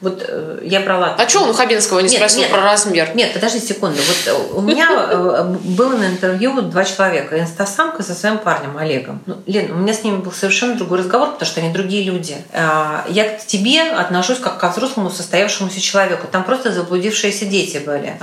вот 0.00 0.22
э, 0.28 0.60
я 0.62 0.80
брала... 0.80 1.14
А 1.18 1.28
что 1.28 1.42
он 1.42 1.50
у 1.50 1.52
Хабенского 1.54 2.00
не 2.00 2.08
нет, 2.08 2.18
спросил 2.18 2.40
нет, 2.40 2.50
про 2.50 2.60
размер? 2.60 3.10
Нет, 3.14 3.32
подожди 3.32 3.60
секунду. 3.60 3.96
Вот 3.96 4.34
э, 4.34 4.52
у 4.52 4.60
меня 4.60 4.88
э, 4.90 5.42
было 5.64 5.96
на 5.96 6.06
интервью 6.08 6.60
два 6.60 6.84
человека. 6.84 7.40
Инстасамка 7.40 8.02
со 8.02 8.14
своим 8.14 8.38
парнем 8.38 8.76
Олегом. 8.76 9.22
Ну, 9.24 9.36
Лен, 9.46 9.72
у 9.72 9.76
меня 9.76 9.94
с 9.94 10.04
ними 10.04 10.18
был 10.18 10.32
совершенно 10.32 10.74
другой 10.74 10.98
разговор, 10.98 11.32
потому 11.32 11.46
что 11.46 11.60
они 11.60 11.72
другие 11.72 12.04
люди. 12.04 12.36
Я 12.52 13.38
к 13.38 13.46
тебе 13.46 13.82
отношусь 13.90 14.38
как 14.38 14.58
к 14.58 14.68
взрослому 14.70 15.10
состоявшемуся 15.56 15.80
человеку. 15.80 16.26
Там 16.30 16.44
просто 16.44 16.72
заблудившиеся 16.72 17.46
дети 17.46 17.78
были. 17.78 18.16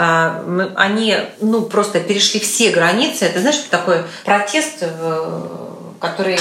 Они, 0.76 1.18
ну, 1.42 1.64
просто 1.64 2.00
перешли 2.00 2.40
все 2.40 2.72
границы. 2.72 3.26
Это, 3.26 3.40
знаешь, 3.40 3.58
такой 3.70 4.04
протест, 4.26 4.84
который... 6.00 6.40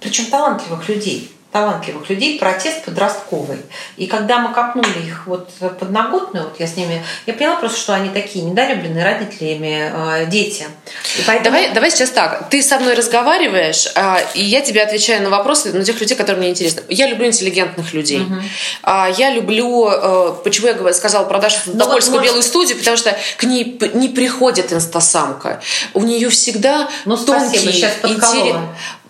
Причем 0.00 0.26
талантливых 0.26 0.88
людей 0.88 1.30
талантливых 1.52 2.08
людей, 2.08 2.38
протест 2.38 2.84
подростковый. 2.86 3.58
И 3.98 4.06
когда 4.06 4.38
мы 4.38 4.54
копнули 4.54 5.06
их 5.06 5.26
вот 5.26 5.50
подноготную, 5.78 6.44
вот 6.44 6.58
я 6.58 6.66
с 6.66 6.76
ними, 6.76 7.04
я 7.26 7.34
поняла 7.34 7.56
просто, 7.56 7.78
что 7.78 7.94
они 7.94 8.08
такие 8.08 8.42
недолюбленные 8.44 9.04
родителями 9.04 9.92
э, 9.92 10.26
дети. 10.26 10.64
И 11.18 11.22
поэтому... 11.26 11.44
давай, 11.44 11.72
давай 11.74 11.90
сейчас 11.90 12.08
так. 12.10 12.48
Ты 12.48 12.62
со 12.62 12.78
мной 12.78 12.94
разговариваешь, 12.94 13.86
э, 13.94 14.16
и 14.34 14.42
я 14.42 14.62
тебе 14.62 14.82
отвечаю 14.82 15.22
на 15.22 15.28
вопросы 15.28 15.74
на 15.74 15.84
тех 15.84 16.00
людей, 16.00 16.16
которые 16.16 16.38
мне 16.38 16.50
интересны. 16.50 16.82
Я 16.88 17.06
люблю 17.06 17.26
интеллигентных 17.26 17.92
людей. 17.92 18.22
Угу. 18.22 18.34
Э, 18.84 19.12
я 19.18 19.30
люблю, 19.30 19.90
э, 19.90 20.34
почему 20.42 20.68
я 20.68 20.94
сказала 20.94 21.26
про 21.26 21.38
Дашу 21.38 21.58
Фантопольскую 21.66 22.16
вот, 22.16 22.24
белую 22.24 22.42
студию, 22.42 22.78
потому 22.78 22.96
что 22.96 23.14
к 23.36 23.44
ней 23.44 23.78
не 23.92 24.08
приходит 24.08 24.72
инстасамка. 24.72 25.60
У 25.92 26.02
нее 26.02 26.30
всегда 26.30 26.88
ну, 27.04 27.18
тонкий, 27.18 27.58
сейчас 27.58 27.92
интерес... 28.04 28.56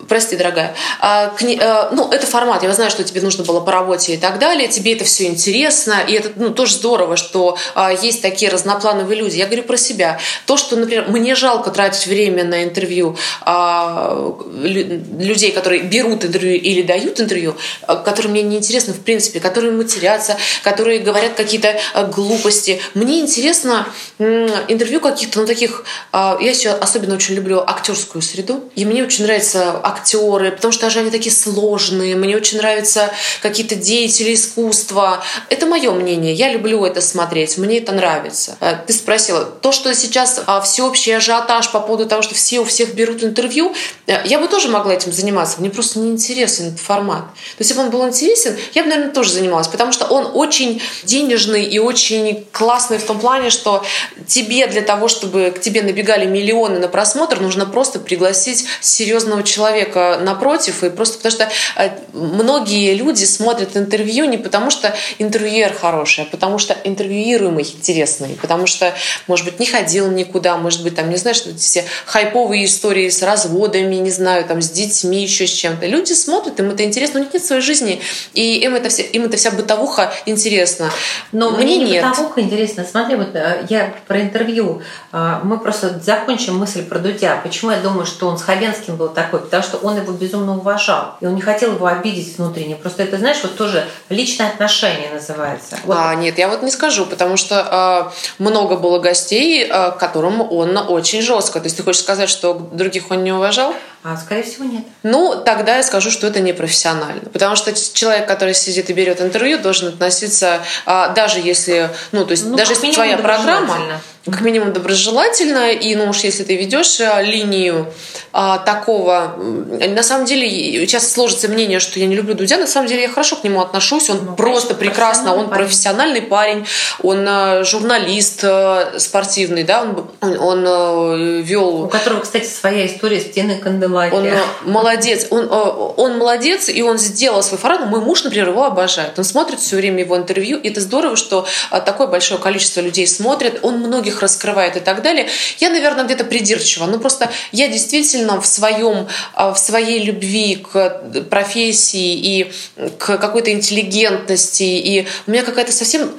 Прости, 0.07 0.35
дорогая. 0.35 0.75
А, 0.99 1.33
э, 1.39 1.89
ну, 1.91 2.09
это 2.09 2.25
формат. 2.25 2.63
Я 2.63 2.73
знаю, 2.73 2.89
что 2.89 3.03
тебе 3.03 3.21
нужно 3.21 3.43
было 3.43 3.59
по 3.59 3.71
работе 3.71 4.15
и 4.15 4.17
так 4.17 4.39
далее. 4.39 4.67
Тебе 4.67 4.93
это 4.93 5.05
все 5.05 5.25
интересно. 5.25 6.03
И 6.07 6.13
это 6.13 6.31
ну, 6.35 6.49
тоже 6.49 6.73
здорово, 6.73 7.15
что 7.15 7.57
а, 7.75 7.91
есть 7.93 8.21
такие 8.21 8.51
разноплановые 8.51 9.19
люди. 9.19 9.37
Я 9.37 9.45
говорю 9.45 9.63
про 9.63 9.77
себя. 9.77 10.19
То, 10.45 10.57
что, 10.57 10.75
например, 10.75 11.05
мне 11.09 11.35
жалко 11.35 11.69
тратить 11.69 12.07
время 12.07 12.43
на 12.43 12.63
интервью 12.63 13.15
а, 13.41 14.35
людей, 14.63 15.51
которые 15.51 15.83
берут 15.83 16.25
интервью 16.25 16.55
или 16.55 16.81
дают 16.81 17.19
интервью, 17.21 17.55
а, 17.83 17.95
которые 17.95 18.31
мне 18.31 18.41
не 18.41 18.57
интересны 18.57 18.93
в 18.93 19.01
принципе, 19.01 19.39
которые 19.39 19.71
матерятся, 19.73 20.37
которые 20.63 20.99
говорят 20.99 21.33
какие-то 21.35 21.75
а, 21.93 22.05
глупости. 22.05 22.81
Мне 22.95 23.19
интересно 23.19 23.87
интервью 24.19 24.99
каких-то, 24.99 25.41
ну, 25.41 25.45
таких... 25.45 25.85
А, 26.11 26.37
я 26.41 26.49
еще 26.49 26.69
особенно 26.69 27.13
очень 27.13 27.35
люблю 27.35 27.63
актерскую 27.65 28.23
среду. 28.23 28.71
И 28.75 28.85
мне 28.85 29.03
очень 29.03 29.25
нравится 29.25 29.82
актеры, 29.83 30.51
потому 30.51 30.71
что 30.71 30.83
даже 30.83 30.99
они 30.99 31.11
такие 31.11 31.33
сложные. 31.33 32.15
Мне 32.15 32.35
очень 32.35 32.57
нравятся 32.57 33.11
какие-то 33.41 33.75
деятели 33.75 34.33
искусства. 34.33 35.23
Это 35.49 35.65
мое 35.65 35.91
мнение. 35.91 36.33
Я 36.33 36.51
люблю 36.51 36.85
это 36.85 37.01
смотреть. 37.01 37.57
Мне 37.57 37.79
это 37.79 37.91
нравится. 37.91 38.57
Э, 38.59 38.75
ты 38.85 38.93
спросила, 38.93 39.43
то, 39.43 39.71
что 39.71 39.93
сейчас 39.93 40.41
а, 40.45 40.61
всеобщий 40.61 41.15
ажиотаж 41.15 41.71
по 41.71 41.79
поводу 41.79 42.05
того, 42.05 42.21
что 42.21 42.35
все 42.35 42.59
у 42.59 42.63
всех 42.63 42.95
берут 42.95 43.23
интервью, 43.23 43.73
э, 44.07 44.21
я 44.25 44.39
бы 44.39 44.47
тоже 44.47 44.69
могла 44.69 44.93
этим 44.93 45.11
заниматься. 45.11 45.59
Мне 45.59 45.69
просто 45.69 45.99
не 45.99 46.11
интересен 46.11 46.67
этот 46.67 46.79
формат. 46.79 47.23
То 47.23 47.59
есть, 47.59 47.71
если 47.71 47.75
бы 47.75 47.81
он 47.81 47.89
был 47.91 48.07
интересен, 48.07 48.57
я 48.73 48.83
бы, 48.83 48.89
наверное, 48.89 49.13
тоже 49.13 49.31
занималась, 49.31 49.67
потому 49.67 49.91
что 49.91 50.05
он 50.05 50.31
очень 50.33 50.81
денежный 51.03 51.65
и 51.65 51.79
очень 51.79 52.45
классный 52.51 52.97
в 52.97 53.03
том 53.03 53.19
плане, 53.19 53.49
что 53.49 53.83
тебе 54.27 54.67
для 54.67 54.81
того, 54.81 55.07
чтобы 55.07 55.53
к 55.55 55.59
тебе 55.59 55.81
набегали 55.81 56.25
миллионы 56.25 56.79
на 56.79 56.87
просмотр, 56.87 57.39
нужно 57.39 57.65
просто 57.65 57.99
пригласить 57.99 58.65
серьезного 58.81 59.43
человека, 59.43 59.72
человека 59.73 60.19
напротив, 60.21 60.83
и 60.83 60.89
просто 60.89 61.17
потому 61.17 61.31
что 61.31 61.49
э, 61.77 61.89
многие 62.13 62.93
люди 62.93 63.23
смотрят 63.23 63.75
интервью 63.75 64.25
не 64.25 64.37
потому, 64.37 64.69
что 64.69 64.93
интервьюер 65.19 65.73
хороший, 65.73 66.25
а 66.25 66.27
потому 66.27 66.59
что 66.59 66.75
интервьюируемый 66.83 67.63
интересный, 67.63 68.37
потому 68.41 68.67
что, 68.67 68.93
может 69.27 69.45
быть, 69.45 69.59
не 69.59 69.65
ходил 69.65 70.11
никуда, 70.11 70.57
может 70.57 70.83
быть, 70.83 70.95
там, 70.95 71.09
не 71.09 71.17
знаю, 71.17 71.35
что 71.35 71.55
все 71.55 71.83
хайповые 72.05 72.65
истории 72.65 73.09
с 73.09 73.21
разводами, 73.23 73.95
не 73.95 74.11
знаю, 74.11 74.45
там, 74.45 74.61
с 74.61 74.69
детьми, 74.69 75.23
еще 75.23 75.47
с 75.47 75.51
чем-то. 75.51 75.87
Люди 75.87 76.13
смотрят, 76.13 76.59
им 76.59 76.69
это 76.69 76.83
интересно, 76.83 77.19
у 77.19 77.23
них 77.23 77.33
нет 77.33 77.43
своей 77.43 77.61
жизни, 77.61 78.01
и 78.33 78.59
им 78.59 78.75
это, 78.75 78.89
все, 78.89 79.03
им 79.03 79.25
это 79.25 79.37
вся 79.37 79.51
бытовуха 79.51 80.13
интересна. 80.25 80.91
Но 81.31 81.51
мне, 81.51 81.77
мне 81.77 81.77
нет. 81.77 82.05
бытовуха 82.05 82.41
интересна. 82.41 82.85
Смотри, 82.89 83.15
вот 83.15 83.35
э, 83.35 83.65
я 83.69 83.93
про 84.07 84.21
интервью. 84.21 84.81
Э, 85.11 85.39
мы 85.43 85.59
просто 85.59 85.99
закончим 86.03 86.57
мысль 86.57 86.83
про 86.83 86.99
Дудя. 86.99 87.39
Почему 87.43 87.71
я 87.71 87.77
думаю, 87.77 88.05
что 88.05 88.27
он 88.27 88.37
с 88.37 88.43
Хабенским 88.43 88.95
был 88.95 89.09
такой? 89.09 89.39
Потому 89.39 89.62
что 89.63 89.77
он 89.77 89.97
его 89.97 90.13
безумно 90.13 90.57
уважал. 90.57 91.15
И 91.21 91.25
он 91.25 91.35
не 91.35 91.41
хотел 91.41 91.73
его 91.73 91.87
обидеть 91.87 92.37
внутренне. 92.37 92.75
Просто 92.75 93.03
это, 93.03 93.17
знаешь, 93.17 93.39
вот 93.43 93.57
тоже 93.57 93.85
личное 94.09 94.49
отношение 94.49 95.09
называется. 95.11 95.77
Вот. 95.85 95.97
А, 95.97 96.13
нет, 96.15 96.37
я 96.37 96.47
вот 96.47 96.61
не 96.61 96.71
скажу, 96.71 97.05
потому 97.05 97.37
что 97.37 98.11
э, 98.39 98.41
много 98.43 98.75
было 98.75 98.99
гостей, 98.99 99.67
э, 99.69 99.91
которым 99.99 100.41
он 100.41 100.77
очень 100.77 101.21
жестко. 101.21 101.59
То 101.59 101.65
есть 101.65 101.77
ты 101.77 101.83
хочешь 101.83 102.01
сказать, 102.01 102.29
что 102.29 102.53
других 102.53 103.09
он 103.11 103.23
не 103.23 103.31
уважал? 103.31 103.73
А, 104.03 104.17
скорее 104.17 104.43
всего, 104.43 104.65
нет. 104.65 104.83
Ну, 105.03 105.41
тогда 105.45 105.77
я 105.77 105.83
скажу, 105.83 106.11
что 106.11 106.27
это 106.27 106.41
непрофессионально. 106.41 107.21
Потому 107.31 107.55
что 107.55 107.73
человек, 107.73 108.27
который 108.27 108.53
сидит 108.53 108.89
и 108.89 108.93
берет 108.93 109.21
интервью, 109.21 109.59
должен 109.59 109.87
относиться, 109.87 110.61
а, 110.85 111.09
даже 111.09 111.39
если, 111.39 111.89
ну, 112.11 112.25
то 112.25 112.31
есть, 112.31 112.45
ну, 112.45 112.57
даже 112.57 112.73
если 112.73 112.91
твоя 112.91 113.17
программа, 113.17 114.01
как 114.25 114.41
минимум 114.41 114.71
доброжелательно, 114.71 115.71
и, 115.71 115.95
ну 115.95 116.09
уж 116.09 116.19
если 116.19 116.43
ты 116.43 116.55
ведешь 116.55 117.01
а, 117.01 117.21
линию 117.21 117.91
а, 118.31 118.57
такого, 118.57 119.35
на 119.37 120.01
самом 120.01 120.25
деле, 120.25 120.49
сейчас 120.49 121.11
сложится 121.11 121.49
мнение, 121.49 121.79
что 121.79 121.99
я 121.99 122.05
не 122.05 122.15
люблю 122.15 122.33
Дудя, 122.33 122.57
на 122.57 122.67
самом 122.67 122.87
деле 122.87 123.03
я 123.03 123.09
хорошо 123.09 123.35
к 123.35 123.43
нему 123.43 123.59
отношусь, 123.59 124.09
он 124.09 124.21
ну, 124.23 124.35
просто 124.35 124.75
прекрасно, 124.75 125.35
он 125.35 125.49
парень. 125.49 125.65
профессиональный 125.65 126.21
парень, 126.21 126.65
он 127.01 127.25
а, 127.27 127.63
журналист 127.65 128.39
а, 128.43 128.93
спортивный, 128.97 129.63
да, 129.63 129.81
он, 129.81 130.09
он, 130.21 130.39
он 130.39 130.65
а, 130.67 131.41
вел... 131.41 131.83
У 131.83 131.87
которого, 131.89 132.21
кстати, 132.21 132.45
своя 132.45 132.85
история 132.85 133.19
стены 133.19 133.57
Канделаки. 133.93 134.13
Он 134.13 134.25
э, 134.25 134.41
молодец, 134.63 135.27
он, 135.29 135.45
э, 135.45 135.93
он 135.97 136.17
молодец, 136.17 136.69
и 136.69 136.81
он 136.81 136.97
сделал 136.97 137.43
свой 137.43 137.59
формат. 137.59 137.87
Мой 137.87 138.01
муж, 138.01 138.23
например, 138.23 138.49
его 138.49 138.63
обожает. 138.63 139.17
Он 139.17 139.23
смотрит 139.23 139.59
все 139.59 139.75
время 139.75 139.99
его 139.99 140.17
интервью, 140.17 140.57
и 140.57 140.69
это 140.69 140.81
здорово, 140.81 141.15
что 141.15 141.45
э, 141.71 141.81
такое 141.81 142.07
большое 142.07 142.39
количество 142.39 142.81
людей 142.81 143.07
смотрит, 143.07 143.59
он 143.61 143.79
многих 143.79 144.21
раскрывает 144.21 144.77
и 144.77 144.79
так 144.79 145.01
далее. 145.01 145.27
Я, 145.59 145.69
наверное, 145.69 146.05
где-то 146.05 146.23
придирчива, 146.23 146.85
но 146.85 146.99
просто 146.99 147.29
я 147.51 147.67
действительно 147.67 148.41
в 148.41 148.45
своем, 148.45 149.07
в 149.35 149.55
своей 149.55 150.03
любви 150.03 150.55
к 150.55 151.01
профессии 151.29 152.13
и 152.13 152.51
к 152.97 153.17
какой-то 153.17 153.51
интеллигентности, 153.51 154.63
и 154.63 155.07
у 155.27 155.31
меня 155.31 155.43
какая-то 155.43 155.71
совсем 155.71 156.11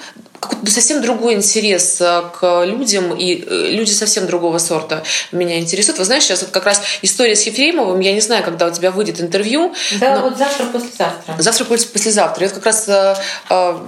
какой-то 0.48 0.70
совсем 0.70 1.02
другой 1.02 1.34
интерес 1.34 1.96
к 1.98 2.64
людям, 2.64 3.14
и 3.14 3.44
люди 3.74 3.90
совсем 3.90 4.26
другого 4.26 4.58
сорта 4.58 5.02
меня 5.32 5.58
интересуют. 5.58 5.98
Вы 5.98 6.04
знаете, 6.04 6.26
сейчас 6.26 6.42
вот 6.42 6.50
как 6.50 6.64
раз 6.64 6.80
история 7.02 7.36
с 7.36 7.42
Ефремовым, 7.42 8.00
я 8.00 8.12
не 8.12 8.20
знаю, 8.20 8.44
когда 8.44 8.66
у 8.66 8.70
тебя 8.70 8.90
выйдет 8.90 9.20
интервью. 9.20 9.74
Да, 10.00 10.16
но... 10.16 10.28
вот 10.28 10.38
завтра, 10.38 10.66
послезавтра. 10.66 11.34
Завтра, 11.38 11.64
послезавтра. 11.64 12.44
Я 12.44 12.48
вот 12.48 12.62
как 12.62 12.66
раз 12.66 12.88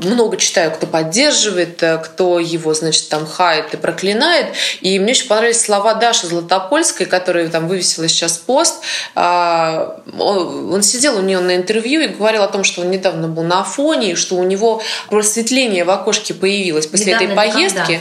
много 0.02 0.36
читаю, 0.36 0.72
кто 0.72 0.86
поддерживает, 0.86 1.82
кто 2.04 2.38
его, 2.38 2.74
значит, 2.74 3.08
там 3.08 3.26
хает 3.26 3.74
и 3.74 3.76
проклинает. 3.76 4.46
И 4.80 4.98
мне 4.98 5.12
очень 5.12 5.28
понравились 5.28 5.60
слова 5.60 5.94
Даши 5.94 6.26
Златопольской, 6.26 7.06
которая 7.06 7.48
там 7.48 7.68
вывесила 7.68 8.08
сейчас 8.08 8.38
пост. 8.38 8.76
Он 9.14 10.82
сидел 10.82 11.18
у 11.18 11.22
нее 11.22 11.40
на 11.40 11.56
интервью 11.56 12.00
и 12.00 12.08
говорил 12.08 12.42
о 12.42 12.48
том, 12.48 12.64
что 12.64 12.82
он 12.82 12.90
недавно 12.90 13.28
был 13.28 13.42
на 13.42 13.60
Афоне, 13.60 14.12
и 14.12 14.14
что 14.14 14.36
у 14.36 14.42
него 14.42 14.82
просветление 15.08 15.84
в 15.84 15.90
окошке 15.90 16.34
появилось 16.46 16.86
после 16.86 17.06
недавно 17.06 17.24
этой 17.24 17.36
поездки. 17.36 18.00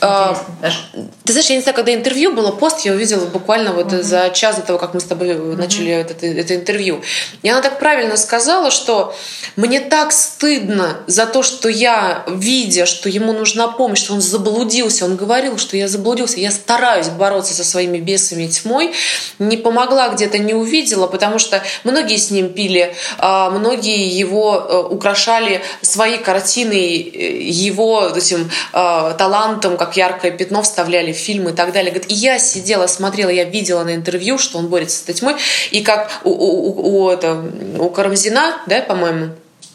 Когда, 0.00 0.34
кстати, 0.36 1.10
ты 1.24 1.32
знаешь, 1.32 1.50
я 1.50 1.56
не 1.56 1.62
знаю, 1.62 1.74
когда 1.74 1.92
интервью 1.92 2.32
было, 2.32 2.52
пост 2.52 2.84
я 2.84 2.92
увидела 2.92 3.26
буквально 3.26 3.72
вот 3.72 3.92
угу. 3.92 4.02
за 4.02 4.30
час 4.30 4.56
до 4.56 4.62
того, 4.62 4.78
как 4.78 4.94
мы 4.94 5.00
с 5.00 5.04
тобой 5.04 5.34
угу. 5.34 5.56
начали 5.56 5.90
это, 5.90 6.14
это 6.24 6.54
интервью. 6.54 7.02
И 7.42 7.48
она 7.48 7.62
так 7.62 7.80
правильно 7.80 8.16
сказала, 8.16 8.70
что 8.70 9.12
мне 9.56 9.80
так 9.80 10.12
стыдно 10.12 10.98
за 11.08 11.26
то, 11.26 11.42
что 11.42 11.68
я, 11.68 12.24
видя, 12.28 12.86
что 12.86 13.08
ему 13.08 13.32
нужна 13.32 13.66
помощь, 13.66 13.98
что 13.98 14.14
он 14.14 14.20
заблудился, 14.20 15.04
он 15.04 15.16
говорил, 15.16 15.58
что 15.58 15.76
я 15.76 15.88
заблудился, 15.88 16.38
я 16.38 16.52
стараюсь 16.52 17.08
бороться 17.08 17.54
со 17.54 17.64
своими 17.64 17.98
бесами 17.98 18.44
и 18.44 18.48
тьмой, 18.48 18.94
не 19.40 19.56
помогла 19.56 20.10
где-то, 20.10 20.38
не 20.38 20.54
увидела, 20.54 21.08
потому 21.08 21.40
что 21.40 21.60
многие 21.82 22.16
с 22.16 22.30
ним 22.30 22.52
пили, 22.52 22.94
а 23.18 23.50
многие 23.50 24.08
его 24.08 24.54
э, 24.56 24.78
украшали 24.94 25.60
своей 25.82 26.18
картиной, 26.18 27.00
э, 27.00 27.40
его 27.70 28.08
этим 28.08 28.50
э, 28.72 29.14
талантом, 29.18 29.76
как 29.76 29.96
яркое 29.96 30.30
пятно 30.30 30.62
вставляли 30.62 31.12
в 31.12 31.16
фильмы 31.16 31.50
и 31.50 31.54
так 31.54 31.72
далее. 31.72 31.90
Говорит, 31.90 32.10
и 32.10 32.14
я 32.14 32.38
сидела, 32.38 32.86
смотрела, 32.86 33.30
я 33.30 33.44
видела 33.44 33.84
на 33.84 33.94
интервью, 33.94 34.38
что 34.38 34.58
он 34.58 34.68
борется 34.68 34.98
с 34.98 35.02
этой 35.02 35.14
тьмой, 35.14 35.36
и 35.70 35.82
как 35.82 36.10
у, 36.24 36.30
у, 36.30 37.04
у, 37.04 37.10
это, 37.10 37.42
у 37.78 37.90
Карамзина, 37.90 38.62
да, 38.66 38.82
по-моему, 38.82 39.30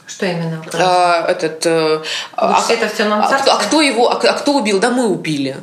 что 0.08 0.26
именно? 0.26 0.64
А, 0.74 1.26
этот, 1.28 1.66
а, 1.66 2.64
это 2.70 2.88
в 2.88 2.96
темном 2.96 3.22
а, 3.22 3.28
а 3.28 3.58
кто 3.58 3.82
его, 3.82 4.12
а, 4.12 4.16
а 4.16 4.34
кто 4.34 4.54
убил? 4.54 4.80
Да 4.80 4.92
мы 4.92 5.08
убили. 5.08 5.58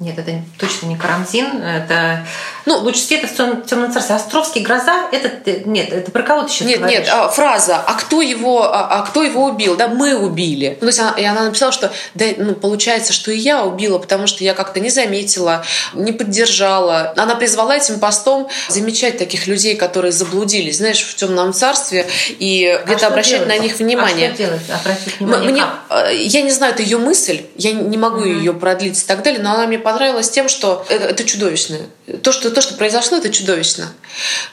Нет, 0.00 0.18
это 0.18 0.42
точно 0.58 0.86
не 0.86 0.96
Карамзин. 0.96 1.62
Это 1.62 2.26
ну, 2.66 2.78
луч 2.78 2.96
света 2.96 3.28
в 3.28 3.66
темном 3.66 3.92
царстве. 3.92 4.16
Островский 4.16 4.62
гроза. 4.62 5.08
Это 5.12 5.60
нет, 5.66 5.92
это 5.92 6.10
про 6.10 6.22
кого 6.22 6.42
ты 6.42 6.48
сейчас 6.50 6.68
Нет, 6.68 6.78
говоришь? 6.80 6.98
нет. 6.98 7.08
А, 7.12 7.28
фраза. 7.28 7.76
А 7.76 7.94
кто 7.94 8.20
его, 8.20 8.64
а, 8.64 8.88
а 8.88 9.02
кто 9.02 9.22
его 9.22 9.44
убил? 9.44 9.76
Да, 9.76 9.86
мы 9.86 10.16
убили. 10.16 10.76
Ну, 10.80 10.80
то 10.80 10.86
есть 10.86 10.98
она, 10.98 11.14
и 11.16 11.24
она 11.24 11.44
написала, 11.44 11.70
что 11.70 11.92
да, 12.14 12.26
ну, 12.38 12.54
получается, 12.54 13.12
что 13.12 13.30
и 13.30 13.36
я 13.36 13.64
убила, 13.64 13.98
потому 13.98 14.26
что 14.26 14.42
я 14.42 14.54
как-то 14.54 14.80
не 14.80 14.90
заметила, 14.90 15.64
не 15.92 16.10
поддержала. 16.10 17.12
Она 17.16 17.36
призвала 17.36 17.76
этим 17.76 18.00
постом 18.00 18.48
замечать 18.68 19.18
таких 19.18 19.46
людей, 19.46 19.76
которые 19.76 20.10
заблудились, 20.10 20.78
знаешь, 20.78 21.02
в 21.02 21.14
темном 21.14 21.52
царстве 21.52 22.06
и 22.40 22.66
а 22.66 22.84
где-то 22.84 23.06
обращать 23.06 23.44
делать? 23.44 23.48
на 23.48 23.58
них 23.58 23.78
внимание. 23.78 24.30
А 24.30 24.34
что 24.34 24.42
делать? 24.42 24.62
Обратить 24.70 25.20
внимание. 25.20 25.50
Мне, 25.50 25.64
э, 25.90 26.16
я 26.16 26.42
не 26.42 26.50
знаю, 26.50 26.72
это 26.72 26.82
ее 26.82 26.98
мысль. 26.98 27.42
Я 27.56 27.72
не 27.72 27.96
могу 27.96 28.18
угу. 28.18 28.26
ее 28.26 28.52
продлить 28.54 29.00
и 29.00 29.06
так 29.06 29.22
далее, 29.22 29.40
но 29.40 29.52
она 29.52 29.66
мне 29.66 29.78
понравилась 29.84 30.30
тем, 30.30 30.48
что 30.48 30.84
это, 30.88 31.04
это 31.04 31.24
чудовищно. 31.24 31.78
То 32.22 32.32
что, 32.32 32.50
то, 32.50 32.60
что 32.60 32.74
произошло, 32.74 33.18
это 33.18 33.30
чудовищно. 33.30 33.92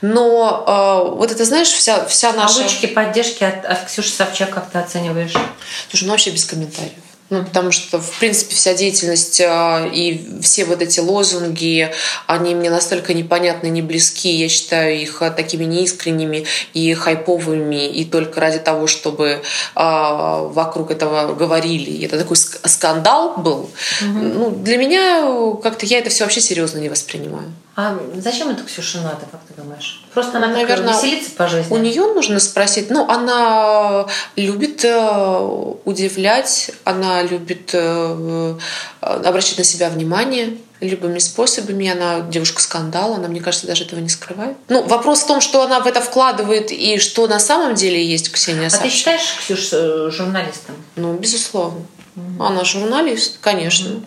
Но 0.02 0.64
э, 0.68 1.16
вот 1.16 1.32
это, 1.32 1.44
знаешь, 1.46 1.70
вся, 1.70 2.06
вся 2.06 2.34
наша... 2.34 2.64
А 2.64 2.88
поддержки 2.88 3.44
от, 3.44 3.66
от 3.66 3.86
Ксюши 3.86 4.12
Собчак 4.12 4.52
как 4.52 4.70
ты 4.70 4.78
оцениваешь? 4.78 5.34
Слушай, 5.90 6.04
ну 6.04 6.12
вообще 6.12 6.30
без 6.30 6.46
комментариев. 6.46 6.94
Ну, 7.32 7.46
потому 7.46 7.72
что, 7.72 8.02
в 8.02 8.20
принципе, 8.20 8.54
вся 8.56 8.74
деятельность 8.74 9.40
э, 9.40 9.90
и 9.94 10.22
все 10.42 10.66
вот 10.66 10.82
эти 10.82 11.00
лозунги, 11.00 11.90
они 12.28 12.54
мне 12.54 12.70
настолько 12.70 13.14
непонятны, 13.14 13.68
не 13.68 13.82
близки. 13.82 14.30
Я 14.30 14.50
считаю 14.50 15.00
их 15.00 15.22
э, 15.22 15.32
такими 15.32 15.64
неискренними 15.64 16.46
и 16.74 16.94
хайповыми, 16.94 17.88
и 17.88 18.04
только 18.04 18.42
ради 18.42 18.60
того, 18.60 18.86
чтобы 18.86 19.28
э, 19.28 19.40
вокруг 19.76 20.92
этого 20.92 21.34
говорили. 21.34 21.90
И 21.92 22.06
это 22.06 22.20
такой 22.20 22.36
скандал 22.36 23.38
был. 23.38 23.70
Угу. 24.02 24.20
Ну, 24.20 24.50
для 24.52 24.76
меня 24.76 25.56
как-то 25.64 25.86
я 25.86 26.00
это 26.00 26.10
все 26.10 26.26
вообще 26.26 26.42
серьезно 26.42 26.80
не 26.80 26.90
воспринимаю. 26.90 27.54
А 27.76 27.98
зачем 28.18 28.50
это 28.50 28.64
Ксюше 28.64 29.00
надо, 29.00 29.26
как 29.32 29.40
ты 29.48 29.54
думаешь? 29.54 30.04
Просто 30.14 30.38
она, 30.38 30.48
наверное, 30.48 30.94
веселится 30.94 31.32
по 31.32 31.48
жизни. 31.48 31.74
У 31.74 31.78
нее 31.78 32.14
нужно 32.14 32.40
спросить. 32.40 32.90
Ну, 32.90 33.08
она 33.10 34.08
любит 34.36 34.84
э, 34.84 35.78
удивлять, 35.86 36.72
она 36.84 37.24
любит 37.24 37.70
э, 37.74 38.58
обращать 39.00 39.58
на 39.58 39.64
себя 39.64 39.90
внимание 39.90 40.58
любыми 40.82 41.20
способами. 41.20 41.88
Она 41.88 42.20
девушка 42.20 42.62
скандал, 42.62 43.14
она, 43.14 43.30
мне 43.30 43.40
кажется, 43.40 43.68
даже 43.68 43.86
этого 43.86 44.02
не 44.02 44.10
скрывает. 44.10 44.58
Ну, 44.68 44.84
вопрос 44.84 45.22
в 45.22 45.28
том, 45.28 45.40
что 45.40 45.64
она 45.64 45.80
в 45.80 45.88
это 45.88 46.02
вкладывает 46.02 46.72
и 46.72 47.00
что 47.00 47.26
на 47.28 47.40
самом 47.40 47.76
деле 47.76 48.06
есть 48.06 48.34
Ксения 48.34 48.68
А 48.68 48.78
ты 48.78 48.90
считаешь 48.90 49.38
Ксюш 49.40 49.70
э, 49.72 50.10
журналистом? 50.12 50.76
Ну, 50.98 51.14
безусловно. 51.14 51.86
Угу. 52.18 52.44
Она 52.44 52.66
журналист, 52.66 53.38
конечно. 53.40 53.92
Угу. 53.92 54.04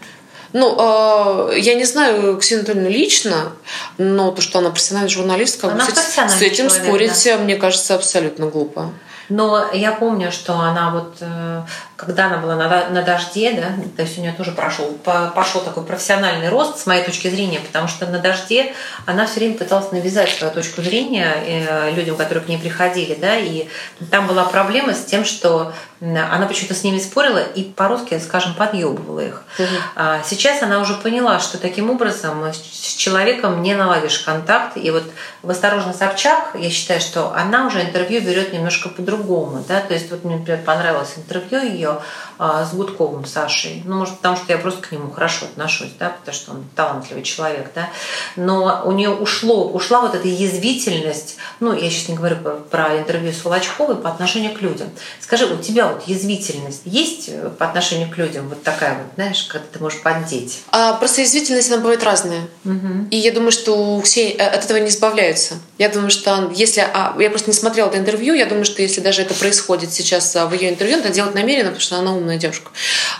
Ну, 0.54 1.50
э, 1.50 1.58
я 1.58 1.74
не 1.74 1.84
знаю 1.84 2.38
Ксению 2.38 2.60
Анатольевну 2.60 2.88
лично, 2.88 3.52
но 3.98 4.30
то, 4.30 4.40
что 4.40 4.60
она 4.60 4.70
профессиональная 4.70 5.10
журналистка, 5.10 5.68
она 5.68 5.84
с, 5.84 5.92
с 5.92 6.42
этим 6.42 6.68
человек, 6.68 6.86
спорить, 6.86 7.24
да. 7.24 7.38
мне 7.38 7.56
кажется, 7.56 7.96
абсолютно 7.96 8.46
глупо. 8.46 8.92
Но 9.28 9.72
я 9.72 9.90
помню, 9.90 10.30
что 10.30 10.54
она 10.54 10.92
вот, 10.92 11.16
э, 11.20 11.62
когда 11.96 12.26
она 12.26 12.38
была 12.38 12.56
на, 12.56 12.88
на 12.88 13.02
дожде, 13.02 13.52
да, 13.52 13.72
то 13.96 14.02
есть 14.02 14.18
у 14.18 14.20
нее 14.20 14.32
тоже 14.32 14.52
прошел, 14.52 14.92
пошел 15.34 15.60
такой 15.60 15.84
профессиональный 15.84 16.48
рост 16.48 16.78
с 16.78 16.86
моей 16.86 17.04
точки 17.04 17.28
зрения, 17.28 17.60
потому 17.60 17.88
что 17.88 18.06
на 18.06 18.18
дожде 18.18 18.74
она 19.06 19.26
все 19.26 19.40
время 19.40 19.56
пыталась 19.56 19.92
навязать 19.92 20.30
свою 20.30 20.52
точку 20.52 20.82
зрения 20.82 21.34
э, 21.46 21.92
людям, 21.92 22.16
которые 22.16 22.44
к 22.44 22.48
ней 22.48 22.58
приходили, 22.58 23.14
да, 23.14 23.36
и 23.36 23.68
там 24.10 24.26
была 24.26 24.44
проблема 24.44 24.94
с 24.94 25.04
тем, 25.04 25.24
что 25.24 25.72
она 26.00 26.46
почему-то 26.46 26.74
с 26.74 26.82
ними 26.82 26.98
спорила 26.98 27.38
и 27.38 27.64
по-русски, 27.64 28.18
скажем, 28.18 28.54
подъебывала 28.54 29.20
их. 29.20 29.42
Угу. 29.58 30.04
Сейчас 30.24 30.62
она 30.62 30.80
уже 30.80 30.94
поняла, 30.94 31.38
что 31.38 31.56
таким 31.58 31.90
образом 31.90 32.44
с 32.52 32.94
человеком 32.96 33.62
не 33.62 33.74
наладишь 33.74 34.18
контакт. 34.18 34.76
И 34.76 34.90
вот 34.90 35.04
в 35.42 35.50
«Осторожно, 35.50 35.92
Собчак» 35.92 36.50
я 36.54 36.70
считаю, 36.70 37.00
что 37.00 37.32
она 37.34 37.66
уже 37.66 37.82
интервью 37.82 38.20
берет 38.20 38.52
немножко 38.52 38.88
по-другому. 38.88 39.64
Да? 39.66 39.80
То 39.80 39.94
есть 39.94 40.10
вот 40.10 40.24
мне, 40.24 40.36
например, 40.36 40.60
понравилось 40.64 41.14
интервью 41.16 41.62
ее 41.62 41.83
а, 41.84 42.02
с 42.38 42.74
Гудковым 42.74 43.24
Сашей. 43.24 43.82
Ну, 43.84 43.96
может, 43.96 44.16
потому 44.16 44.36
что 44.36 44.52
я 44.52 44.58
просто 44.58 44.82
к 44.82 44.92
нему 44.92 45.10
хорошо 45.10 45.46
отношусь, 45.46 45.92
да, 45.98 46.10
потому 46.10 46.34
что 46.34 46.50
он 46.52 46.64
талантливый 46.74 47.22
человек, 47.22 47.70
да. 47.74 47.90
Но 48.36 48.82
у 48.84 48.92
нее 48.92 49.10
ушло, 49.10 49.68
ушла 49.70 50.00
вот 50.00 50.14
эта 50.14 50.28
язвительность, 50.28 51.36
ну, 51.60 51.72
я 51.72 51.90
сейчас 51.90 52.08
не 52.08 52.16
говорю 52.16 52.36
про 52.70 52.98
интервью 52.98 53.32
с 53.32 53.44
Волочковой, 53.44 53.96
по 53.96 54.10
отношению 54.10 54.52
к 54.52 54.60
людям. 54.60 54.88
Скажи, 55.20 55.46
у 55.46 55.56
тебя 55.58 55.88
вот 55.88 56.06
язвительность 56.06 56.82
есть 56.84 57.28
э, 57.28 57.50
по 57.58 57.66
отношению 57.66 58.10
к 58.10 58.16
людям? 58.16 58.48
Вот 58.48 58.62
такая 58.62 58.98
вот, 58.98 59.06
знаешь, 59.14 59.44
когда 59.44 59.66
ты 59.72 59.78
можешь 59.78 60.02
поддеть? 60.02 60.62
А, 60.70 60.94
просто 60.94 61.22
язвительность, 61.22 61.70
она 61.70 61.80
бывает 61.80 62.02
разная. 62.02 62.42
Угу. 62.64 63.08
И 63.10 63.16
я 63.16 63.32
думаю, 63.32 63.52
что 63.52 64.00
все 64.02 64.30
э, 64.30 64.46
от 64.46 64.64
этого 64.64 64.78
не 64.78 64.88
избавляются. 64.88 65.54
Я 65.78 65.88
думаю, 65.88 66.10
что 66.10 66.50
если... 66.54 66.80
А, 66.80 67.14
я 67.18 67.30
просто 67.30 67.50
не 67.50 67.54
смотрела 67.54 67.88
это 67.88 67.98
интервью, 67.98 68.34
я 68.34 68.46
думаю, 68.46 68.64
что 68.64 68.82
если 68.82 69.00
даже 69.00 69.22
это 69.22 69.34
происходит 69.34 69.92
сейчас 69.92 70.34
а, 70.36 70.46
в 70.46 70.54
ее 70.54 70.70
интервью, 70.70 70.98
это 70.98 71.10
делать 71.10 71.34
намеренно, 71.34 71.70
потому 71.70 71.80
что 71.80 71.98
она 71.98 72.12
умная 72.12 72.23
девушка. 72.38 72.70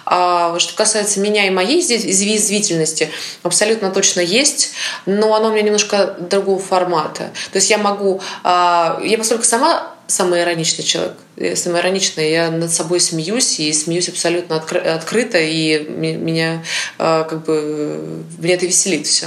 А 0.07 0.59
что 0.59 0.75
касается 0.75 1.21
меня 1.21 1.47
и 1.47 1.51
моей 1.51 1.81
здесь 1.81 2.05
извительности, 2.05 3.11
абсолютно 3.43 3.91
точно 3.91 4.21
есть, 4.21 4.73
но 5.07 5.35
оно 5.35 5.49
у 5.49 5.53
меня 5.53 5.63
немножко 5.63 6.17
другого 6.19 6.59
формата. 6.59 7.31
То 7.53 7.57
есть 7.57 7.71
я 7.71 7.79
могу... 7.79 8.21
А, 8.43 9.01
я 9.03 9.19
поскольку 9.19 9.45
сама 9.45 9.94
самый 10.07 10.43
ироничный 10.43 10.85
человек, 10.85 11.15
самое 11.55 11.83
ироничное, 11.83 12.29
я 12.29 12.51
над 12.51 12.71
собой 12.71 13.01
смеюсь 13.01 13.59
и 13.59 13.73
смеюсь 13.73 14.09
абсолютно 14.09 14.55
откры- 14.55 14.81
открыто, 14.81 15.39
и 15.39 15.79
меня 15.89 16.63
э, 16.99 17.25
как 17.29 17.45
бы 17.45 18.25
меня 18.39 18.55
это 18.55 18.67
веселит 18.67 19.07
все. 19.07 19.27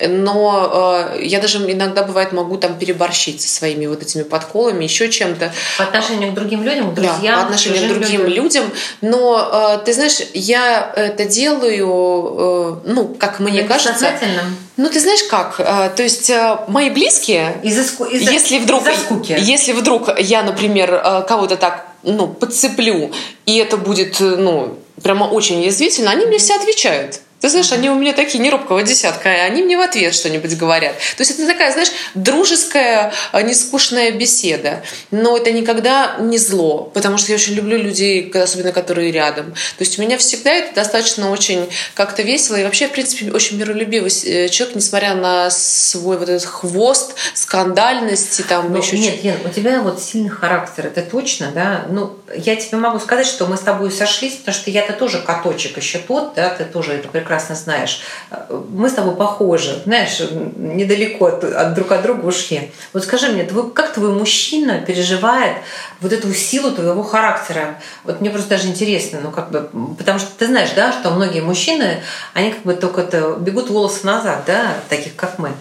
Но 0.00 1.10
э, 1.14 1.22
я 1.22 1.40
даже 1.40 1.58
иногда 1.58 2.04
бывает 2.04 2.32
могу 2.32 2.56
там 2.56 2.78
переборщить 2.78 3.40
со 3.40 3.48
своими 3.48 3.86
вот 3.86 4.02
этими 4.02 4.22
подколами, 4.22 4.84
еще 4.84 5.10
чем-то. 5.10 5.52
По 5.78 5.84
отношению 5.84 6.32
к 6.32 6.34
другим 6.34 6.62
людям, 6.62 6.92
к 6.92 6.94
друзьям. 6.94 7.20
Да, 7.22 7.36
по 7.38 7.42
отношению 7.44 7.84
к 7.84 7.98
другим 7.98 8.24
людям. 8.24 8.44
людям. 8.44 8.64
Но 9.00 9.78
э, 9.80 9.84
ты 9.84 9.92
знаешь, 9.92 10.18
я 10.34 10.92
это 10.94 11.24
делаю, 11.24 12.82
э, 12.86 12.92
ну, 12.92 13.14
как 13.18 13.40
мне 13.40 13.64
кажется. 13.64 14.12
Ну, 14.82 14.90
ты 14.90 14.98
знаешь 14.98 15.22
как? 15.30 15.60
Э, 15.60 15.90
то 15.94 16.02
есть 16.02 16.28
э, 16.28 16.58
мои 16.66 16.90
близкие, 16.90 17.60
из-за, 17.62 17.82
из-за, 17.82 18.32
если 18.32 18.58
вдруг, 18.58 18.82
из-за 18.82 19.00
скуки. 19.00 19.36
если 19.38 19.72
вдруг 19.72 20.08
я, 20.18 20.42
например, 20.42 20.92
э, 20.92 21.22
кого-то 21.22 21.56
так 21.56 21.86
ну, 22.02 22.26
подцеплю, 22.26 23.12
и 23.46 23.58
это 23.58 23.76
будет 23.76 24.18
ну, 24.18 24.76
прямо 25.00 25.24
очень 25.24 25.62
язвительно, 25.62 26.10
они 26.10 26.26
мне 26.26 26.38
все 26.38 26.56
отвечают. 26.56 27.20
Ты 27.42 27.48
знаешь, 27.48 27.72
они 27.72 27.90
у 27.90 27.96
меня 27.96 28.12
такие 28.12 28.38
не 28.38 28.50
робкого 28.50 28.84
десятка, 28.84 29.28
а 29.28 29.46
они 29.46 29.64
мне 29.64 29.76
в 29.76 29.80
ответ 29.80 30.14
что-нибудь 30.14 30.56
говорят. 30.56 30.92
То 31.16 31.22
есть 31.22 31.32
это 31.32 31.44
такая, 31.44 31.72
знаешь, 31.72 31.90
дружеская, 32.14 33.12
а, 33.32 33.42
нескучная 33.42 34.12
беседа. 34.12 34.84
Но 35.10 35.36
это 35.36 35.50
никогда 35.50 36.18
не 36.20 36.38
зло, 36.38 36.84
потому 36.94 37.18
что 37.18 37.32
я 37.32 37.34
очень 37.34 37.54
люблю 37.54 37.76
людей, 37.76 38.30
особенно 38.30 38.70
которые 38.70 39.10
рядом. 39.10 39.46
То 39.46 39.80
есть 39.80 39.98
у 39.98 40.02
меня 40.02 40.18
всегда 40.18 40.52
это 40.52 40.76
достаточно 40.76 41.32
очень 41.32 41.68
как-то 41.94 42.22
весело. 42.22 42.54
И 42.54 42.62
вообще, 42.62 42.86
в 42.86 42.92
принципе, 42.92 43.32
очень 43.32 43.58
миролюбивый 43.58 44.12
э, 44.24 44.48
человек, 44.48 44.76
несмотря 44.76 45.16
на 45.16 45.50
свой 45.50 46.18
вот 46.18 46.28
этот 46.28 46.44
хвост, 46.44 47.16
скандальности, 47.34 48.42
там 48.42 48.70
ну, 48.70 48.78
еще 48.78 48.96
Нет, 48.96 49.24
Лен, 49.24 49.38
у 49.44 49.48
тебя 49.48 49.82
вот 49.82 50.00
сильный 50.00 50.30
характер, 50.30 50.86
это 50.86 51.02
точно, 51.02 51.50
да? 51.52 51.86
Ну, 51.90 52.16
я 52.36 52.54
тебе 52.54 52.78
могу 52.78 53.00
сказать, 53.00 53.26
что 53.26 53.46
мы 53.46 53.56
с 53.56 53.60
тобой 53.62 53.90
сошлись, 53.90 54.34
потому 54.34 54.54
что 54.54 54.70
я-то 54.70 54.92
тоже 54.92 55.20
каточек 55.20 55.76
еще 55.78 55.98
тот, 55.98 56.34
да, 56.36 56.48
ты 56.50 56.64
тоже 56.64 56.92
это 56.92 57.08
прекрасно 57.08 57.31
прекрасно 57.32 57.54
знаешь. 57.54 58.00
Мы 58.68 58.90
с 58.90 58.92
тобой 58.92 59.16
похожи, 59.16 59.82
знаешь, 59.86 60.20
недалеко 60.56 61.26
от, 61.26 61.44
от 61.44 61.72
друг 61.72 61.90
от 61.92 62.02
друга 62.02 62.26
ушли. 62.26 62.70
Вот 62.92 63.04
скажи 63.04 63.28
мне, 63.28 63.44
твой, 63.44 63.70
как 63.70 63.94
твой 63.94 64.10
мужчина 64.10 64.80
переживает 64.80 65.56
вот 66.00 66.12
эту 66.12 66.32
силу 66.34 66.72
твоего 66.72 67.02
характера? 67.02 67.80
Вот 68.04 68.20
мне 68.20 68.28
просто 68.28 68.50
даже 68.50 68.68
интересно, 68.68 69.20
ну 69.22 69.30
как 69.30 69.50
бы, 69.50 69.70
потому 69.96 70.18
что 70.18 70.28
ты 70.38 70.46
знаешь, 70.46 70.70
да, 70.76 70.92
что 70.92 71.10
многие 71.10 71.40
мужчины, 71.40 72.02
они 72.34 72.52
как 72.52 72.62
бы 72.64 72.74
только 72.74 73.00
это 73.00 73.36
бегут 73.38 73.70
волосы 73.70 74.04
назад, 74.04 74.42
да, 74.46 74.74
таких 74.90 75.16
как 75.16 75.38
мы. 75.38 75.52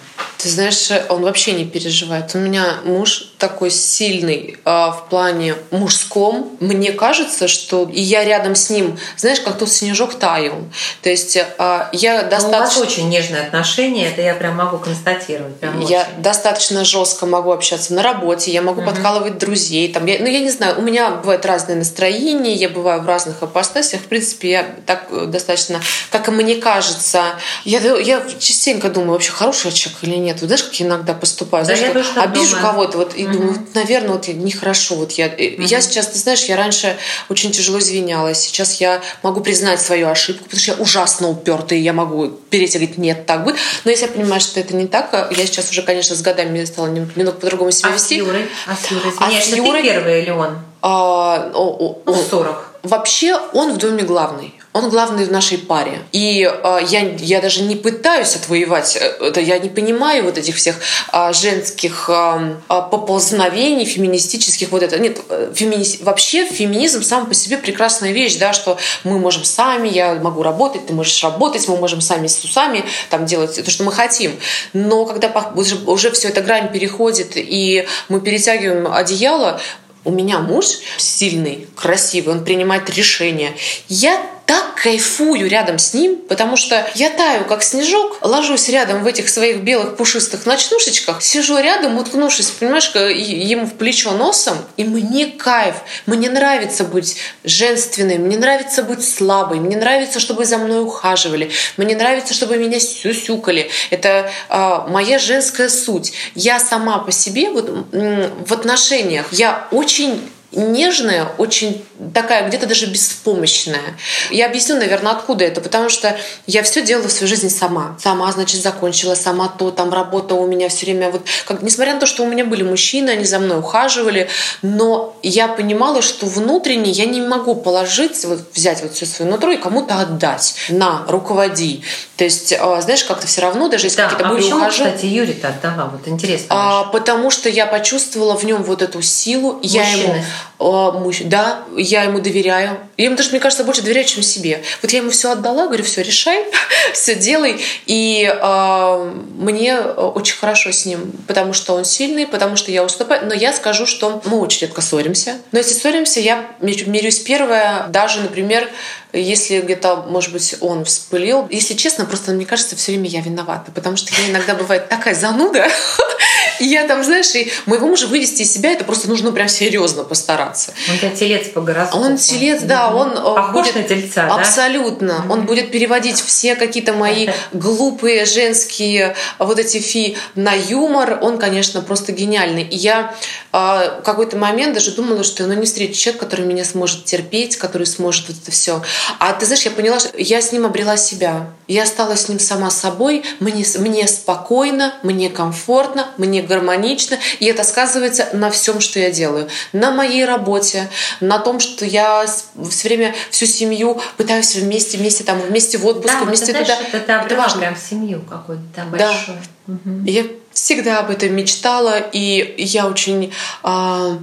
Ты 0.42 0.50
знаешь, 0.50 0.90
он 1.10 1.22
вообще 1.22 1.52
не 1.52 1.66
переживает. 1.66 2.34
У 2.34 2.40
меня 2.40 2.78
муж 2.84 3.32
такой 3.38 3.70
сильный 3.70 4.58
э, 4.66 4.70
в 4.70 5.06
плане 5.08 5.54
мужском. 5.70 6.58
Мне 6.60 6.94
кажется, 6.94 7.48
что 7.48 7.88
и 7.88 8.02
я 8.02 8.24
рядом 8.24 8.56
с 8.56 8.72
ним, 8.72 8.98
знаешь, 9.18 9.40
как 9.40 9.60
тот 9.60 9.70
снежок 9.70 10.16
таял. 10.16 10.56
То 11.04 11.10
есть 11.12 11.36
э, 11.36 11.46
я 11.92 12.24
достаточно... 12.24 12.50
Но 12.50 12.58
у 12.58 12.60
вас 12.62 12.78
очень 12.78 13.10
нежные 13.10 13.44
отношения, 13.44 14.08
это 14.08 14.24
я 14.24 14.34
прям 14.34 14.56
могу 14.56 14.80
констатировать. 14.80 15.58
Прям 15.58 15.80
я 15.82 16.02
очень. 16.02 16.24
достаточно 16.24 16.86
жестко 16.86 17.28
могу 17.28 17.52
общаться 17.52 17.94
на 17.94 18.02
работе, 18.02 18.50
я 18.52 18.64
могу 18.64 18.82
угу. 18.82 18.90
подкалывать 18.90 19.38
друзей. 19.38 19.94
Там, 19.94 20.08
я, 20.08 20.18
ну, 20.20 20.26
я 20.26 20.40
не 20.40 20.50
знаю, 20.50 20.80
у 20.80 20.82
меня 20.82 21.12
бывают 21.12 21.46
разные 21.46 21.78
настроения, 21.78 22.54
я 22.54 22.70
бываю 22.70 23.04
в 23.04 23.06
разных 23.06 23.44
апостасиях. 23.44 24.02
В 24.02 24.06
принципе, 24.06 24.50
я 24.50 24.66
так 24.88 25.06
э, 25.12 25.26
достаточно, 25.28 25.82
как 26.10 26.30
и 26.30 26.32
мне 26.32 26.56
кажется, 26.56 27.26
я, 27.64 27.80
я 27.80 28.24
частенько 28.40 28.90
думаю, 28.90 29.12
вообще 29.12 29.32
хороший 29.32 29.72
человек 29.72 30.00
или 30.02 30.16
нет 30.16 30.31
нет. 30.32 30.42
Вот 30.42 30.48
знаешь, 30.48 30.64
как 30.64 30.74
я 30.76 30.86
иногда 30.86 31.14
поступаю? 31.14 31.66
Да, 31.66 31.76
знаешь, 31.76 31.96
я 32.16 32.22
обижу 32.22 32.58
кого-то, 32.62 32.98
вот, 32.98 33.14
и 33.16 33.26
угу. 33.26 33.34
думаю, 33.34 33.68
наверное, 33.74 34.12
вот 34.12 34.28
нехорошо. 34.28 34.96
Вот 34.96 35.12
я, 35.14 35.28
угу. 35.28 35.64
я 35.64 35.82
сейчас, 35.82 36.08
ты 36.08 36.18
знаешь, 36.18 36.44
я 36.44 36.58
раньше 36.58 36.98
очень 37.30 37.52
тяжело 37.52 37.80
извинялась. 37.80 38.40
Сейчас 38.40 38.80
я 38.80 39.02
могу 39.24 39.42
признать 39.42 39.82
свою 39.82 40.10
ошибку, 40.10 40.46
потому 40.46 40.60
что 40.60 40.72
я 40.72 40.78
ужасно 40.78 41.30
упертая, 41.30 41.80
и 41.80 41.82
я 41.82 41.94
могу 41.94 42.28
перейти 42.50 42.78
и 42.78 42.82
говорить, 42.82 42.98
нет, 42.98 43.26
так 43.26 43.44
бы. 43.44 43.56
Но 43.86 43.92
если 43.92 44.06
я 44.06 44.12
понимаю, 44.12 44.42
что 44.42 44.60
это 44.60 44.76
не 44.76 44.88
так, 44.88 45.10
а 45.14 45.30
я 45.32 45.46
сейчас 45.46 45.70
уже, 45.72 45.82
конечно, 45.82 46.16
с 46.16 46.22
годами 46.22 46.64
стала 46.66 46.88
немного 46.88 47.32
по-другому 47.32 47.72
себя 47.72 47.90
а 47.90 47.94
вести. 47.94 48.18
Юрой? 48.18 48.48
А 48.68 48.76
с 48.76 48.92
Юрой? 48.92 49.14
а 49.20 49.32
с 49.32 49.48
Юрой... 49.48 49.82
ты 49.82 49.88
первый 49.88 50.22
или 50.22 50.32
он? 50.32 50.58
А, 50.82 51.52
о, 51.54 51.78
о, 51.80 52.02
ну, 52.06 52.16
40. 52.30 52.80
Вообще 52.84 53.38
он 53.54 53.74
в 53.74 53.78
доме 53.78 54.04
главный. 54.04 54.61
Он 54.74 54.90
главный 54.90 55.26
в 55.26 55.32
нашей 55.32 55.58
паре. 55.58 56.00
И 56.14 56.50
э, 56.50 56.80
я, 56.88 57.02
я 57.18 57.42
даже 57.42 57.64
не 57.64 57.76
пытаюсь 57.76 58.36
отвоевать 58.36 58.96
э, 58.96 59.26
это, 59.28 59.42
я 59.42 59.60
не 59.60 59.68
понимаю 59.68 60.24
вот 60.24 60.38
этих 60.38 60.56
всех 60.56 60.78
э, 61.12 61.34
женских 61.34 62.10
э, 62.10 62.56
поползновений 62.68 63.84
феминистических, 63.84 64.72
вот 64.72 64.82
это. 64.82 64.98
Нет, 64.98 65.20
э, 65.28 65.52
фемини... 65.54 65.86
вообще 66.04 66.46
феминизм 66.46 67.04
сам 67.04 67.26
по 67.26 67.34
себе 67.34 67.58
прекрасная 67.58 68.14
вещь, 68.14 68.38
да, 68.38 68.54
что 68.54 68.78
мы 69.04 69.20
можем 69.20 69.44
сами, 69.44 69.90
я 69.90 70.16
могу 70.16 70.42
работать, 70.42 70.88
ты 70.88 70.94
можешь 70.94 71.22
работать, 71.22 71.68
мы 71.68 71.76
можем 71.76 72.00
сами 72.00 72.28
с 72.28 72.42
усами 72.42 72.86
там 73.10 73.26
делать 73.26 73.62
то, 73.62 73.70
что 73.70 73.84
мы 73.84 73.92
хотим. 73.92 74.32
Но 74.72 75.06
когда 75.06 75.52
уже, 75.54 75.76
уже 75.86 76.12
все 76.12 76.30
это 76.30 76.42
грань 76.42 76.72
переходит, 76.72 77.34
и 77.36 77.86
мы 78.08 78.22
перетягиваем 78.22 78.88
одеяло, 78.92 79.60
у 80.04 80.12
меня 80.12 80.40
муж 80.40 80.66
сильный, 80.98 81.68
красивый, 81.76 82.36
он 82.36 82.44
принимает 82.44 82.90
решения. 82.90 83.54
Я 83.88 84.22
так 84.52 84.76
кайфую 84.76 85.50
рядом 85.50 85.80
с 85.80 85.94
ним, 85.94 86.18
потому 86.28 86.58
что 86.58 86.86
я 86.96 87.10
таю, 87.10 87.46
как 87.46 87.64
снежок, 87.64 88.18
ложусь 88.20 88.68
рядом 88.68 89.02
в 89.02 89.08
этих 89.08 89.30
своих 89.30 89.62
белых 89.62 89.96
пушистых 89.96 90.46
ночнушечках, 90.46 91.22
сижу 91.22 91.58
рядом, 91.58 91.98
уткнувшись, 91.98 92.50
понимаешь, 92.50 92.92
ему 92.94 93.66
в 93.66 93.76
плечо 93.76 94.12
носом, 94.12 94.58
и 94.76 94.84
мне 94.84 95.28
кайф. 95.28 95.76
Мне 96.06 96.30
нравится 96.30 96.84
быть 96.84 97.16
женственной, 97.46 98.18
мне 98.18 98.38
нравится 98.38 98.84
быть 98.84 99.08
слабой, 99.08 99.62
мне 99.62 99.78
нравится, 99.78 100.20
чтобы 100.20 100.44
за 100.44 100.58
мной 100.58 100.84
ухаживали, 100.84 101.50
мне 101.78 101.96
нравится, 101.96 102.34
чтобы 102.34 102.58
меня 102.58 102.82
сюсюкали. 102.82 103.70
Это 103.90 104.30
э, 104.50 104.80
моя 104.90 105.18
женская 105.18 105.70
суть. 105.70 106.12
Я 106.36 106.60
сама 106.60 107.00
по 107.00 107.14
себе 107.14 107.52
вот, 107.52 107.70
в 107.70 108.52
отношениях, 108.52 109.32
я 109.32 109.70
очень 109.72 110.22
нежная, 110.52 111.28
очень 111.38 111.84
такая 112.14 112.48
где-то 112.48 112.68
даже 112.68 112.88
беспомощная. 112.88 113.98
Я 114.30 114.48
объясню, 114.48 114.76
наверное, 114.76 115.14
откуда 115.14 115.46
это, 115.46 115.62
потому 115.62 115.90
что 115.90 116.18
я 116.48 116.64
все 116.64 116.82
делала 116.82 117.08
в 117.08 117.12
своей 117.12 117.30
жизни 117.30 117.50
сама. 117.50 117.96
Сама, 118.00 118.32
значит, 118.32 118.62
закончила, 118.62 119.16
сама 119.16 119.48
то, 119.48 119.72
там 119.72 119.94
работа 119.94 120.36
у 120.36 120.48
меня 120.48 120.70
все 120.70 120.86
время. 120.86 121.10
Вот, 121.10 121.26
как, 121.46 121.62
несмотря 121.62 121.94
на 121.94 122.00
то, 122.00 122.06
что 122.06 122.24
у 122.24 122.28
меня 122.28 122.44
были 122.46 122.64
мужчины, 122.64 123.12
они 123.12 123.26
за 123.26 123.40
мной 123.40 123.60
ухаживали, 123.60 124.30
но 124.62 125.16
я 125.24 125.48
понимала, 125.48 126.02
что 126.02 126.26
внутренне 126.26 126.92
я 126.92 127.06
не 127.06 127.22
могу 127.22 127.56
положить, 127.56 128.24
вот, 128.26 128.40
взять 128.54 128.82
вот 128.82 128.94
все 128.94 129.06
свое 129.06 129.32
нутро 129.32 129.52
и 129.52 129.58
кому-то 129.58 130.00
отдать. 130.00 130.56
На, 130.70 131.06
руководи. 131.08 131.84
То 132.18 132.26
есть, 132.26 132.54
а, 132.60 132.82
знаешь, 132.82 133.04
как-то 133.04 133.26
все 133.26 133.42
равно, 133.42 133.68
даже 133.68 133.88
если 133.88 133.98
да, 133.98 134.04
какие-то 134.04 134.26
а 134.26 134.30
были 134.30 134.42
почему, 134.42 134.60
ухажи... 134.60 134.84
кстати, 134.84 135.06
Юрий-то 135.06 135.48
отдавал? 135.48 135.90
Вот 135.90 136.08
интересно. 136.08 136.48
А, 136.50 136.84
потому 136.86 137.32
что 137.32 137.50
я 137.50 137.66
почувствовала 137.66 138.36
в 138.36 138.44
нем 138.44 138.64
вот 138.64 138.82
эту 138.82 139.02
силу. 139.02 139.60
Я 139.64 139.90
ему 139.90 140.16
а, 140.60 140.92
муж, 140.92 141.22
да, 141.26 141.64
я 141.78 142.04
ему 142.04 142.20
доверяю. 142.20 142.78
Я 143.02 143.08
ему 143.08 143.16
даже, 143.16 143.32
мне 143.32 143.40
кажется, 143.40 143.64
больше 143.64 143.82
доверяю, 143.82 144.06
чем 144.06 144.22
себе. 144.22 144.62
Вот 144.84 144.92
я 144.92 145.00
ему 145.00 145.10
все 145.10 145.32
отдала, 145.32 145.66
говорю, 145.66 145.84
все, 145.84 146.04
решай, 146.04 146.46
все 146.94 147.16
делай. 147.16 147.60
И 147.88 148.32
э, 148.32 149.12
мне 149.40 149.80
очень 149.80 150.38
хорошо 150.38 150.72
с 150.72 150.86
ним, 150.86 151.12
потому 151.28 151.54
что 151.54 151.74
он 151.74 151.84
сильный, 151.84 152.28
потому 152.28 152.58
что 152.58 152.70
я 152.70 152.84
уступаю. 152.84 153.26
Но 153.26 153.34
я 153.34 153.54
скажу, 153.54 153.88
что 153.88 154.22
мы 154.26 154.40
очень 154.40 154.68
редко 154.68 154.82
ссоримся. 154.82 155.38
Но 155.52 155.58
если 155.58 155.74
ссоримся, 155.74 156.20
я 156.20 156.46
мирюсь 156.60 157.18
первое, 157.18 157.88
даже, 157.88 158.22
например, 158.22 158.70
если 159.14 159.60
где-то, 159.62 160.06
может 160.08 160.32
быть, 160.32 160.56
он 160.62 160.86
вспылил. 160.86 161.48
Если 161.50 161.74
честно, 161.74 162.06
просто 162.06 162.32
мне 162.32 162.46
кажется, 162.46 162.76
все 162.76 162.92
время 162.92 163.10
я 163.10 163.22
виновата, 163.22 163.72
потому 163.72 163.98
что 163.98 164.14
я 164.22 164.30
иногда 164.30 164.56
бывает 164.56 164.88
такая 164.90 165.16
зануда, 165.16 165.68
и 166.60 166.66
я 166.66 166.88
там, 166.88 167.04
знаешь, 167.04 167.34
и 167.36 167.52
моего 167.66 167.88
мужа 167.88 168.08
вывести 168.08 168.44
из 168.44 168.54
себя, 168.54 168.72
это 168.72 168.86
просто 168.86 169.10
нужно 169.10 169.32
прям 169.32 169.50
серьезно 169.50 170.04
постараться. 170.04 170.74
Он 170.90 170.98
тебя 170.98 171.10
телец 171.10 171.50
по 171.50 171.62
гороскопу. 171.62 172.04
Он 172.04 172.18
телец, 172.18 172.62
да, 172.62 172.91
он 172.96 173.12
э, 173.12 173.36
Похож 173.36 173.68
будет... 173.68 173.76
на 173.76 173.84
тельца, 173.84 174.28
да? 174.28 174.36
Абсолютно. 174.36 175.26
Он 175.30 175.46
будет 175.46 175.72
переводить 175.72 176.22
все 176.22 176.56
какие-то 176.56 176.94
мои 176.94 177.30
глупые 177.54 178.26
женские 178.26 179.16
вот 179.40 179.60
эти 179.60 179.80
фи 179.80 180.18
на 180.36 180.54
юмор. 180.54 181.20
Он, 181.22 181.38
конечно, 181.38 181.82
просто 181.82 182.12
гениальный. 182.12 182.64
И 182.64 182.76
я 182.76 183.16
э, 183.52 184.02
какой-то 184.04 184.38
момент 184.38 184.74
даже 184.74 184.92
думала, 184.92 185.24
что 185.24 185.46
ну, 185.46 185.54
не 185.54 185.66
встречу 185.66 185.94
человека, 185.94 186.26
который 186.26 186.46
меня 186.46 186.66
сможет 186.66 187.06
терпеть, 187.06 187.58
который 187.58 187.88
сможет 187.88 188.28
вот 188.28 188.38
это 188.42 188.52
все. 188.52 188.82
А 189.20 189.34
ты 189.34 189.46
знаешь, 189.46 189.64
я 189.64 189.72
поняла, 189.72 190.00
что 190.00 190.10
я 190.18 190.42
с 190.42 190.52
ним 190.52 190.66
обрела 190.66 190.98
себя. 190.98 191.48
Я 191.72 191.86
стала 191.86 192.18
с 192.18 192.28
ним 192.28 192.38
сама 192.38 192.70
собой. 192.70 193.24
Мне, 193.40 193.66
мне 193.80 194.06
спокойно, 194.06 194.94
мне 195.04 195.30
комфортно, 195.30 196.10
мне 196.18 196.42
гармонично. 196.42 197.18
И 197.40 197.46
это 197.46 197.64
сказывается 197.64 198.28
на 198.34 198.52
всем, 198.52 198.82
что 198.82 199.00
я 199.00 199.10
делаю. 199.10 199.48
На 199.72 199.92
моей 199.92 200.26
работе, 200.26 200.90
на 201.22 201.40
том, 201.40 201.62
что 201.62 201.86
я 201.86 202.26
все 202.70 202.88
время 202.90 203.16
всю 203.30 203.46
семью 203.46 204.02
пытаюсь 204.18 204.54
вместе, 204.56 204.98
вместе 204.98 205.24
там, 205.24 205.40
вместе 205.40 205.78
в 205.78 205.88
отпуск, 205.88 206.14
да, 206.14 206.26
вместе 206.26 206.52
вот 206.52 206.62
туда. 206.62 206.74
Это, 206.74 206.98
это, 206.98 207.14
это 207.26 207.36
важно. 207.38 207.60
прям 207.62 207.78
семью 207.78 208.22
какую-то 208.30 208.64
там 208.76 208.92
большую. 208.92 209.38
Да. 209.68 209.74
Угу. 209.74 210.06
Я 210.08 210.26
всегда 210.52 211.00
об 211.00 211.10
этом 211.10 211.34
мечтала, 211.34 212.00
и 212.00 212.54
я 212.58 212.86
очень 212.86 213.32
а, 213.64 214.18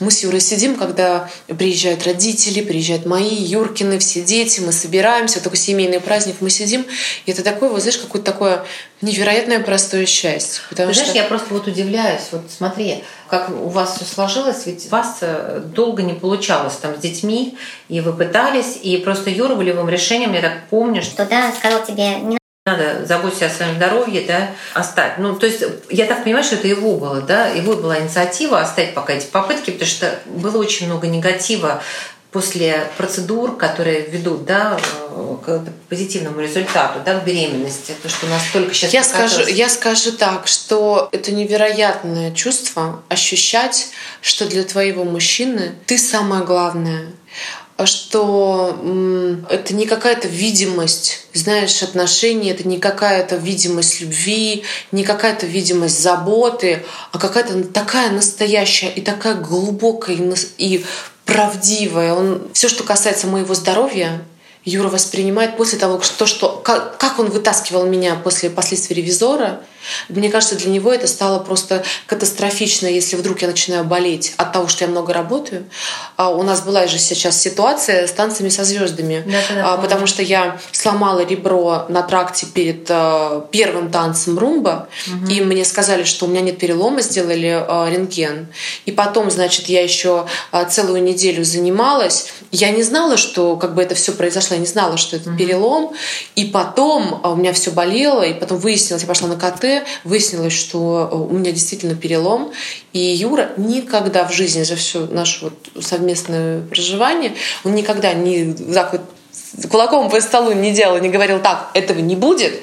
мы 0.00 0.10
с 0.10 0.22
Юрой 0.22 0.40
сидим, 0.40 0.76
когда 0.76 1.28
приезжают 1.46 2.04
родители, 2.04 2.60
приезжают 2.60 3.06
мои, 3.06 3.34
Юркины, 3.34 3.98
все 3.98 4.22
дети, 4.22 4.60
мы 4.60 4.72
собираемся, 4.72 5.42
такой 5.42 5.58
семейный 5.58 6.00
праздник, 6.00 6.36
мы 6.40 6.50
сидим, 6.50 6.86
и 7.26 7.32
это 7.32 7.42
такое, 7.42 7.70
вот 7.70 7.80
знаешь, 7.80 7.98
какое-то 7.98 8.30
такое 8.30 8.64
невероятное 9.00 9.60
простое 9.60 10.06
счастье. 10.06 10.62
Потому 10.68 10.88
Ты 10.88 10.94
что... 10.94 11.04
знаешь, 11.04 11.22
я 11.22 11.28
просто 11.28 11.54
вот 11.54 11.66
удивляюсь, 11.66 12.22
вот 12.32 12.42
смотри, 12.56 13.04
как 13.28 13.50
у 13.50 13.68
вас 13.68 13.96
все 13.96 14.04
сложилось, 14.04 14.66
ведь 14.66 14.86
у 14.86 14.88
вас 14.90 15.18
э, 15.20 15.62
долго 15.64 16.02
не 16.02 16.14
получалось 16.14 16.74
там 16.80 16.96
с 16.96 16.98
детьми, 16.98 17.56
и 17.88 18.00
вы 18.00 18.12
пытались, 18.12 18.78
и 18.82 18.96
просто 18.98 19.30
Юра 19.30 19.54
волевым 19.54 19.88
решением, 19.88 20.32
я 20.34 20.40
так 20.40 20.68
помню, 20.70 21.02
что... 21.02 21.24
Да, 21.26 21.52
сказал 21.52 21.84
тебе, 21.84 22.16
не 22.20 22.38
надо 22.66 23.04
заботиться 23.04 23.44
о 23.44 23.50
своем 23.50 23.74
здоровье, 23.74 24.24
да, 24.26 24.50
оставить. 24.72 25.18
Ну, 25.18 25.36
то 25.36 25.44
есть, 25.44 25.62
я 25.90 26.06
так 26.06 26.24
понимаю, 26.24 26.42
что 26.42 26.54
это 26.54 26.66
его 26.66 26.96
было, 26.96 27.20
да, 27.20 27.48
его 27.48 27.74
была 27.74 28.00
инициатива 28.00 28.58
оставить 28.58 28.94
пока 28.94 29.12
эти 29.12 29.26
попытки, 29.26 29.70
потому 29.70 29.86
что 29.86 30.18
было 30.24 30.56
очень 30.56 30.86
много 30.86 31.06
негатива 31.06 31.82
после 32.32 32.88
процедур, 32.96 33.58
которые 33.58 34.06
ведут 34.06 34.46
да, 34.46 34.80
к 35.44 35.62
позитивному 35.90 36.40
результату, 36.40 37.00
да, 37.04 37.20
к 37.20 37.24
беременности, 37.24 37.92
то, 38.02 38.08
что 38.08 38.26
настолько 38.28 38.72
сейчас... 38.72 38.94
Я 38.94 39.04
скажу, 39.04 39.46
я 39.46 39.68
скажу 39.68 40.12
так, 40.12 40.46
что 40.46 41.10
это 41.12 41.32
невероятное 41.32 42.32
чувство 42.32 43.02
ощущать, 43.10 43.88
что 44.22 44.46
для 44.46 44.64
твоего 44.64 45.04
мужчины 45.04 45.74
ты 45.84 45.98
самое 45.98 46.42
главное 46.44 47.08
что 47.86 48.78
это 49.50 49.74
не 49.74 49.86
какая-то 49.86 50.28
видимость, 50.28 51.26
знаешь, 51.32 51.82
отношений, 51.82 52.50
это 52.50 52.66
не 52.68 52.78
какая-то 52.78 53.36
видимость 53.36 54.00
любви, 54.00 54.62
не 54.92 55.02
какая-то 55.02 55.46
видимость 55.46 56.00
заботы, 56.00 56.84
а 57.10 57.18
какая-то 57.18 57.64
такая 57.64 58.10
настоящая 58.10 58.90
и 58.90 59.00
такая 59.00 59.34
глубокая 59.34 60.16
и 60.56 60.84
правдивая. 61.24 62.14
Он, 62.14 62.48
все, 62.52 62.68
что 62.68 62.84
касается 62.84 63.26
моего 63.26 63.54
здоровья, 63.54 64.22
Юра 64.64 64.88
воспринимает 64.88 65.56
после 65.56 65.78
того, 65.78 66.00
что, 66.00 66.26
что 66.26 66.60
как, 66.64 66.96
как 66.98 67.18
он 67.18 67.30
вытаскивал 67.30 67.86
меня 67.86 68.14
после 68.16 68.50
последствий 68.50 68.96
ревизора, 68.96 69.60
мне 70.08 70.30
кажется, 70.30 70.56
для 70.56 70.70
него 70.70 70.92
это 70.92 71.06
стало 71.06 71.40
просто 71.40 71.84
катастрофично, 72.06 72.86
если 72.86 73.16
вдруг 73.16 73.42
я 73.42 73.48
начинаю 73.48 73.84
болеть 73.84 74.34
от 74.36 74.52
того, 74.52 74.68
что 74.68 74.84
я 74.84 74.90
много 74.90 75.12
работаю. 75.12 75.64
А 76.16 76.30
у 76.30 76.42
нас 76.42 76.62
была 76.62 76.86
же 76.86 76.98
сейчас 76.98 77.40
ситуация 77.40 78.06
с 78.06 78.12
танцами 78.12 78.48
со 78.48 78.64
звездами, 78.64 79.24
да, 79.26 79.54
да, 79.54 79.76
потому 79.76 80.06
что 80.06 80.22
я 80.22 80.58
сломала 80.72 81.24
ребро 81.24 81.86
на 81.88 82.02
тракте 82.02 82.46
перед 82.46 82.86
э, 82.88 83.42
первым 83.50 83.90
танцем 83.90 84.38
румба, 84.38 84.88
угу. 85.06 85.30
и 85.30 85.40
мне 85.40 85.64
сказали, 85.64 86.04
что 86.04 86.26
у 86.26 86.28
меня 86.28 86.40
нет 86.40 86.58
перелома, 86.58 87.02
сделали 87.02 87.64
э, 87.66 87.90
рентген. 87.90 88.48
И 88.86 88.92
потом, 88.92 89.30
значит, 89.30 89.68
я 89.68 89.82
еще 89.82 90.26
э, 90.52 90.66
целую 90.68 91.02
неделю 91.02 91.44
занималась. 91.44 92.32
Я 92.50 92.70
не 92.70 92.82
знала, 92.82 93.16
что 93.16 93.56
как 93.56 93.74
бы 93.74 93.82
это 93.82 93.94
все 93.94 94.12
произошло, 94.12 94.53
я 94.54 94.60
не 94.60 94.66
знала, 94.66 94.96
что 94.96 95.16
это 95.16 95.34
перелом. 95.36 95.92
И 96.34 96.46
потом 96.46 97.20
у 97.24 97.36
меня 97.36 97.52
все 97.52 97.70
болело, 97.70 98.22
и 98.22 98.34
потом 98.34 98.58
выяснилось, 98.58 99.02
я 99.02 99.08
пошла 99.08 99.28
на 99.28 99.36
КТ, 99.36 99.86
выяснилось, 100.04 100.52
что 100.52 101.08
э, 101.10 101.16
у 101.16 101.34
меня 101.34 101.52
действительно 101.52 101.94
перелом. 101.94 102.52
И 102.92 102.98
Юра 102.98 103.50
никогда 103.56 104.26
в 104.26 104.32
жизни 104.32 104.62
за 104.62 104.76
все 104.76 105.06
наше 105.06 105.44
вот 105.44 105.84
совместное 105.84 106.62
проживание, 106.62 107.34
он 107.64 107.74
никогда 107.74 108.12
не 108.12 108.54
так 108.72 108.92
вот 108.92 109.02
кулаком 109.70 110.10
по 110.10 110.20
столу 110.20 110.52
не 110.52 110.72
делал, 110.72 110.98
не 110.98 111.08
говорил, 111.08 111.40
так, 111.40 111.70
этого 111.74 111.98
не 111.98 112.16
будет. 112.16 112.54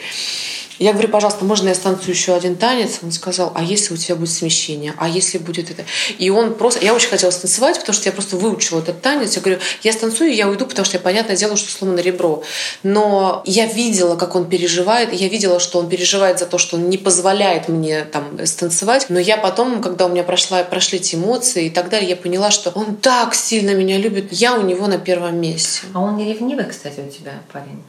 Я 0.82 0.94
говорю, 0.94 1.10
пожалуйста, 1.10 1.46
можно 1.46 1.70
я 1.70 1.76
станцую 1.76 2.16
еще 2.16 2.34
один 2.34 2.56
танец? 2.56 3.02
Он 3.04 3.12
сказал, 3.12 3.52
а 3.54 3.62
если 3.62 3.94
у 3.94 3.98
тебя 3.98 4.16
будет 4.16 4.32
смещение? 4.32 4.96
А 4.98 5.08
если 5.08 5.38
будет 5.38 5.70
это? 5.70 5.86
И 6.18 6.32
он 6.32 6.56
просто... 6.56 6.84
Я 6.84 6.96
очень 6.96 7.10
хотела 7.10 7.30
станцевать, 7.30 7.80
потому 7.80 7.94
что 7.94 8.10
я 8.10 8.12
просто 8.12 8.36
выучила 8.36 8.80
этот 8.80 9.00
танец. 9.00 9.36
Я 9.36 9.44
говорю, 9.44 9.60
я 9.84 9.94
станцую, 9.94 10.34
я 10.34 10.50
уйду, 10.50 10.66
потому 10.66 10.84
что 10.84 10.98
я, 10.98 11.00
понятное 11.00 11.36
дело, 11.36 11.56
что 11.56 11.72
сломано 11.72 12.00
ребро. 12.00 12.42
Но 12.82 13.44
я 13.46 13.68
видела, 13.68 14.16
как 14.16 14.36
он 14.36 14.50
переживает, 14.50 15.14
я 15.14 15.28
видела, 15.28 15.60
что 15.60 15.78
он 15.78 15.88
переживает 15.88 16.40
за 16.40 16.48
то, 16.48 16.58
что 16.58 16.78
он 16.78 16.90
не 16.90 16.98
позволяет 16.98 17.70
мне 17.70 18.04
там 18.06 18.44
станцевать. 18.48 19.06
Но 19.10 19.20
я 19.20 19.38
потом, 19.38 19.84
когда 19.84 20.08
у 20.08 20.10
меня 20.10 20.24
прошла, 20.24 20.64
прошли 20.64 20.98
эти 20.98 21.14
эмоции 21.14 21.68
и 21.68 21.70
так 21.70 21.90
далее, 21.90 22.10
я 22.10 22.16
поняла, 22.16 22.50
что 22.50 22.72
он 22.72 22.96
так 22.96 23.36
сильно 23.36 23.76
меня 23.76 24.00
любит. 24.00 24.34
Я 24.34 24.56
у 24.56 24.64
него 24.64 24.88
на 24.88 24.98
первом 24.98 25.40
месте. 25.40 25.82
А 25.94 26.00
он 26.00 26.18
не 26.18 26.34
ревнивый, 26.34 26.66
кстати, 26.66 27.02
у 27.08 27.12
тебя 27.12 27.34
парень? 27.54 27.84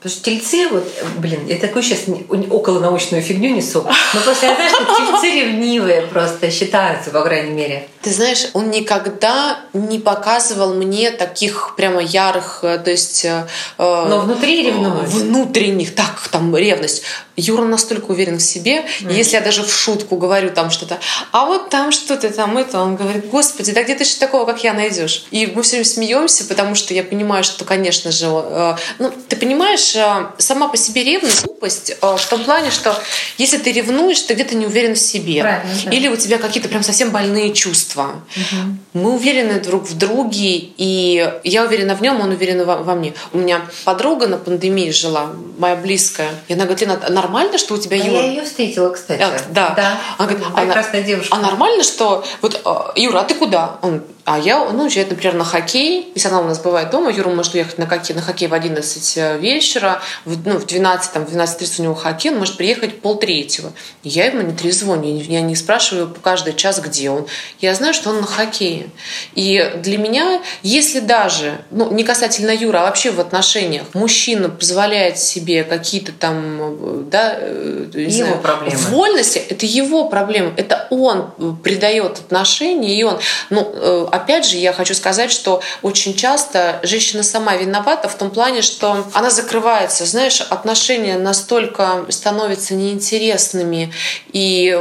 Потому 0.00 0.14
что 0.14 0.24
тельцы, 0.30 0.68
вот, 0.68 0.84
блин, 1.16 1.40
я 1.48 1.56
такую 1.56 1.82
сейчас 1.82 2.04
около 2.50 2.78
научную 2.78 3.20
фигню 3.20 3.50
несу, 3.50 3.84
но 4.14 4.20
просто 4.20 4.46
я 4.46 4.54
знаю, 4.54 4.70
что 4.70 4.84
тельцы 4.84 5.40
ревнивые 5.40 6.02
просто 6.02 6.52
считаются, 6.52 7.10
по 7.10 7.22
крайней 7.22 7.50
мере. 7.50 7.88
Ты 8.02 8.12
знаешь, 8.12 8.46
он 8.52 8.70
никогда 8.70 9.58
не 9.72 9.98
показывал 9.98 10.72
мне 10.72 11.10
таких 11.10 11.74
прямо 11.76 12.00
ярых, 12.00 12.60
э, 12.62 12.78
то 12.78 12.92
есть... 12.92 13.24
Э, 13.24 13.46
но 13.76 14.20
внутри 14.20 14.68
ревнует. 14.68 15.08
Внутренних, 15.08 15.96
так, 15.96 16.28
там, 16.30 16.56
ревность. 16.56 17.02
Юра 17.36 17.64
настолько 17.64 18.12
уверен 18.12 18.38
в 18.38 18.42
себе, 18.42 18.84
mm. 19.00 19.12
если 19.12 19.36
я 19.36 19.40
даже 19.40 19.62
в 19.62 19.72
шутку 19.72 20.16
говорю 20.16 20.50
там 20.50 20.70
что-то, 20.70 20.98
а 21.32 21.46
вот 21.46 21.70
там 21.70 21.92
что-то 21.92 22.30
там 22.32 22.56
это, 22.56 22.80
он 22.80 22.96
говорит, 22.96 23.28
господи, 23.30 23.72
да 23.72 23.82
где 23.82 23.94
ты 23.94 24.04
еще 24.04 24.18
такого, 24.18 24.44
как 24.44 24.62
я, 24.64 24.72
найдешь? 24.72 25.26
И 25.30 25.46
мы 25.46 25.62
все 25.62 25.76
время 25.76 25.84
смеемся, 25.84 26.44
потому 26.44 26.74
что 26.74 26.94
я 26.94 27.02
понимаю, 27.02 27.44
что, 27.44 27.64
конечно 27.64 28.12
же, 28.12 28.26
э, 28.26 28.76
ну, 28.98 29.12
ты 29.28 29.36
понимаешь, 29.36 29.87
э, 29.96 30.26
сама 30.38 30.68
по 30.68 30.76
себе 30.76 31.04
ревность, 31.04 31.44
глупость 31.44 31.90
э, 31.90 32.16
в 32.16 32.26
том 32.28 32.44
плане, 32.44 32.70
что 32.70 32.94
если 33.36 33.58
ты 33.58 33.72
ревнуешь, 33.72 34.20
ты 34.20 34.34
где-то 34.34 34.54
не 34.56 34.66
уверен 34.66 34.94
в 34.94 34.98
себе. 34.98 35.42
Да. 35.42 35.90
Или 35.90 36.08
у 36.08 36.16
тебя 36.16 36.38
какие-то 36.38 36.68
прям 36.68 36.82
совсем 36.82 37.10
больные 37.10 37.52
чувства. 37.52 38.22
Угу. 38.36 39.00
Мы 39.00 39.14
уверены 39.14 39.60
друг 39.60 39.84
в 39.84 39.96
друге, 39.96 40.56
и 40.76 41.32
я 41.44 41.64
уверена 41.64 41.94
в 41.94 42.02
нем, 42.02 42.20
он 42.20 42.30
уверен 42.30 42.64
во, 42.64 42.78
во 42.78 42.94
мне. 42.94 43.14
У 43.32 43.38
меня 43.38 43.62
подруга 43.84 44.26
на 44.26 44.38
пандемии 44.38 44.90
жила, 44.90 45.30
моя 45.58 45.76
близкая, 45.76 46.30
и 46.48 46.54
она 46.54 46.64
говорит, 46.64 46.80
Лена, 46.80 47.00
нормально, 47.10 47.58
что 47.58 47.74
у 47.74 47.78
тебя 47.78 47.96
а 47.96 48.00
Юра... 48.00 48.20
Я 48.20 48.26
ее 48.26 48.42
встретила, 48.42 48.90
кстати. 48.90 49.22
А, 49.22 49.38
да. 49.50 49.74
да. 49.76 50.00
Она 50.18 50.28
говорит, 50.28 50.54
прекрасная 50.54 51.00
она, 51.00 51.08
девушка. 51.08 51.36
А 51.36 51.40
нормально, 51.40 51.82
что... 51.82 52.24
Вот, 52.40 52.60
а, 52.64 52.92
Юра, 52.96 53.20
а 53.20 53.24
ты 53.24 53.34
куда? 53.34 53.78
Он, 53.82 54.02
а 54.28 54.38
я, 54.38 54.62
ну, 54.70 54.82
уезжает, 54.82 55.08
например, 55.08 55.36
на 55.36 55.44
хоккей. 55.44 56.12
Если 56.14 56.28
она 56.28 56.40
у 56.40 56.44
нас 56.44 56.58
бывает 56.58 56.90
дома, 56.90 57.10
Юра 57.10 57.30
может 57.30 57.54
уехать 57.54 57.78
на 57.78 57.86
хоккей, 57.86 58.14
на 58.14 58.20
хоккей 58.20 58.46
в 58.46 58.52
11 58.52 59.16
э, 59.16 59.38
вечера, 59.38 60.02
в, 60.26 60.46
ну, 60.46 60.58
в 60.58 60.66
12, 60.66 61.12
там, 61.12 61.24
в 61.24 61.34
12.30 61.34 61.74
у 61.78 61.82
него 61.84 61.94
хоккей, 61.94 62.30
он 62.32 62.38
может 62.38 62.58
приехать 62.58 63.00
полтретьего. 63.00 63.72
Я 64.02 64.26
ему 64.26 64.42
не 64.42 64.52
трезвоню, 64.52 65.18
я 65.22 65.40
не 65.40 65.56
спрашиваю 65.56 66.14
каждый 66.22 66.54
час, 66.54 66.78
где 66.80 67.08
он. 67.08 67.26
Я 67.60 67.74
знаю, 67.74 67.94
что 67.94 68.10
он 68.10 68.20
на 68.20 68.26
хоккее. 68.26 68.90
И 69.34 69.72
для 69.76 69.96
меня, 69.96 70.42
если 70.62 71.00
даже, 71.00 71.62
ну, 71.70 71.90
не 71.90 72.04
касательно 72.04 72.50
Юра, 72.50 72.80
а 72.80 72.82
вообще 72.82 73.10
в 73.10 73.20
отношениях, 73.20 73.84
мужчина 73.94 74.50
позволяет 74.50 75.18
себе 75.18 75.64
какие-то 75.64 76.12
там, 76.12 77.08
да, 77.08 77.34
э, 77.38 77.86
его 77.94 78.10
знаю, 78.10 78.42
проблемы. 78.42 78.76
вольности, 78.90 79.38
это 79.38 79.64
его 79.64 80.10
проблема. 80.10 80.52
Это 80.58 80.86
он 80.90 81.56
придает 81.62 82.18
отношения, 82.18 82.94
и 82.94 83.02
он, 83.04 83.18
ну, 83.48 83.72
э, 83.74 84.17
опять 84.18 84.46
же, 84.46 84.56
я 84.56 84.72
хочу 84.72 84.94
сказать, 84.94 85.32
что 85.32 85.62
очень 85.82 86.14
часто 86.14 86.80
женщина 86.82 87.22
сама 87.22 87.56
виновата 87.56 88.08
в 88.08 88.14
том 88.16 88.30
плане, 88.30 88.62
что 88.62 89.06
она 89.14 89.30
закрывается. 89.30 90.04
Знаешь, 90.06 90.40
отношения 90.40 91.18
настолько 91.18 92.06
становятся 92.10 92.74
неинтересными 92.74 93.92
и 94.32 94.78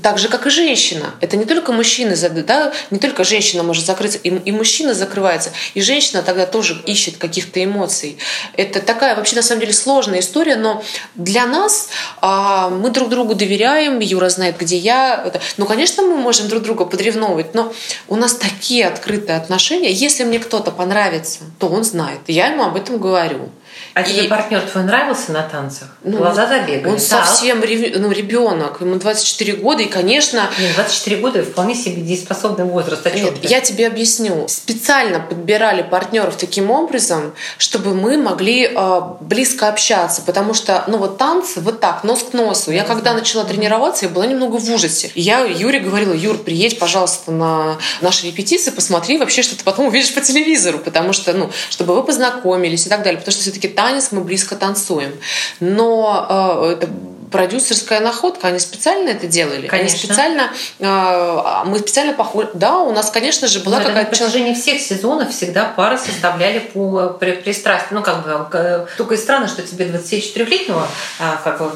так 0.00 0.18
же, 0.18 0.28
как 0.28 0.46
и 0.46 0.50
женщина. 0.50 1.14
Это 1.20 1.36
не 1.36 1.44
только 1.44 1.72
мужчины, 1.72 2.16
да, 2.46 2.72
не 2.90 2.98
только 2.98 3.24
женщина 3.24 3.62
может 3.62 3.84
закрыться, 3.84 4.18
и, 4.18 4.28
и 4.28 4.52
мужчина 4.52 4.94
закрывается, 4.94 5.50
и 5.74 5.82
женщина 5.82 6.22
тогда 6.22 6.46
тоже 6.46 6.80
ищет 6.86 7.16
каких-то 7.16 7.62
эмоций. 7.62 8.18
Это 8.56 8.80
такая 8.80 9.14
вообще 9.16 9.36
на 9.36 9.42
самом 9.42 9.60
деле 9.60 9.72
сложная 9.72 10.20
история, 10.20 10.56
но 10.56 10.82
для 11.14 11.46
нас 11.46 11.88
а, 12.20 12.70
мы 12.70 12.90
друг 12.90 13.08
другу 13.08 13.34
доверяем, 13.34 13.98
Юра 14.00 14.28
знает, 14.28 14.56
где 14.58 14.76
я. 14.76 15.32
Ну, 15.56 15.66
конечно, 15.66 16.02
мы 16.02 16.16
можем 16.16 16.48
друг 16.48 16.62
друга 16.62 16.84
подревновывать, 16.84 17.54
но 17.54 17.72
у 18.08 18.16
нас 18.16 18.34
такие 18.34 18.86
открытые 18.86 19.36
отношения. 19.36 19.90
Если 19.90 20.24
мне 20.24 20.38
кто-то 20.38 20.70
понравится, 20.70 21.40
то 21.58 21.68
он 21.68 21.84
знает. 21.84 22.20
Я 22.28 22.48
ему 22.48 22.64
об 22.64 22.76
этом 22.76 22.98
говорю. 22.98 23.50
А 23.94 24.02
и... 24.02 24.04
тебе 24.04 24.28
партнер 24.28 24.60
твой 24.60 24.84
нравился 24.84 25.32
на 25.32 25.42
танцах? 25.42 25.88
Ну, 26.02 26.18
Глаза 26.18 26.46
забегали. 26.46 26.86
Он 26.86 26.96
так. 26.96 27.26
совсем 27.26 27.60
ну, 27.60 28.10
ребенок, 28.10 28.80
ему 28.80 28.96
24 28.96 29.54
года, 29.56 29.82
и, 29.82 29.86
конечно... 29.86 30.48
Нет, 30.58 30.74
24 30.74 31.16
года 31.16 31.42
вполне 31.42 31.74
себе 31.74 32.02
дееспособный 32.02 32.64
возраст. 32.64 33.06
О 33.06 33.10
Нет, 33.10 33.44
я 33.44 33.60
тебе 33.60 33.86
объясню. 33.86 34.46
Специально 34.48 35.20
подбирали 35.20 35.82
партнеров 35.82 36.36
таким 36.36 36.70
образом, 36.70 37.34
чтобы 37.58 37.94
мы 37.94 38.16
могли 38.16 38.66
э, 38.66 39.00
близко 39.20 39.68
общаться, 39.68 40.22
потому 40.22 40.54
что, 40.54 40.84
ну 40.86 40.98
вот 40.98 41.18
танцы 41.18 41.60
вот 41.60 41.80
так, 41.80 42.04
нос 42.04 42.22
к 42.30 42.32
носу. 42.32 42.70
Я 42.70 42.84
когда 42.84 43.12
начала 43.12 43.44
тренироваться, 43.44 44.06
я 44.06 44.10
была 44.10 44.26
немного 44.26 44.56
в 44.56 44.70
ужасе. 44.70 45.10
я 45.14 45.40
Юре 45.40 45.80
говорила, 45.80 46.12
Юр, 46.12 46.38
приедь, 46.38 46.78
пожалуйста, 46.78 47.30
на 47.30 47.78
наши 48.00 48.26
репетиции, 48.26 48.70
посмотри 48.70 49.18
вообще, 49.18 49.42
что 49.42 49.56
ты 49.56 49.64
потом 49.64 49.86
увидишь 49.86 50.14
по 50.14 50.20
телевизору, 50.20 50.78
потому 50.78 51.12
что, 51.12 51.32
ну, 51.32 51.50
чтобы 51.70 51.94
вы 51.94 52.02
познакомились 52.02 52.86
и 52.86 52.88
так 52.88 53.02
далее, 53.02 53.18
потому 53.18 53.32
что 53.32 53.42
все-таки 53.42 53.68
танец, 53.82 54.12
мы 54.12 54.20
близко 54.20 54.54
танцуем. 54.54 55.12
Но 55.58 56.68
это 56.78 56.88
продюсерская 57.32 58.00
находка, 58.00 58.48
они 58.48 58.58
специально 58.58 59.08
это 59.08 59.26
делали. 59.26 59.66
Конечно. 59.66 59.78
Они 59.78 59.88
специально, 59.88 60.50
э, 60.78 61.62
мы 61.64 61.78
специально 61.78 62.12
похожи. 62.12 62.50
Да, 62.54 62.78
у 62.78 62.92
нас, 62.92 63.10
конечно 63.10 63.48
же, 63.48 63.60
была 63.60 63.78
какая-то... 63.78 64.00
На 64.00 64.04
протяжении 64.04 64.54
всех 64.54 64.80
сезонов 64.80 65.30
всегда 65.30 65.64
пары 65.64 65.98
составляли 65.98 66.60
по 66.60 67.08
пристрастию. 67.08 67.98
Ну, 67.98 68.02
как 68.02 68.24
бы, 68.24 68.88
только 68.96 69.14
и 69.14 69.16
странно, 69.16 69.48
что 69.48 69.62
тебе 69.62 69.86
24-летнего 69.86 70.86
а, 71.18 71.40
как 71.42 71.58
бы 71.58 71.72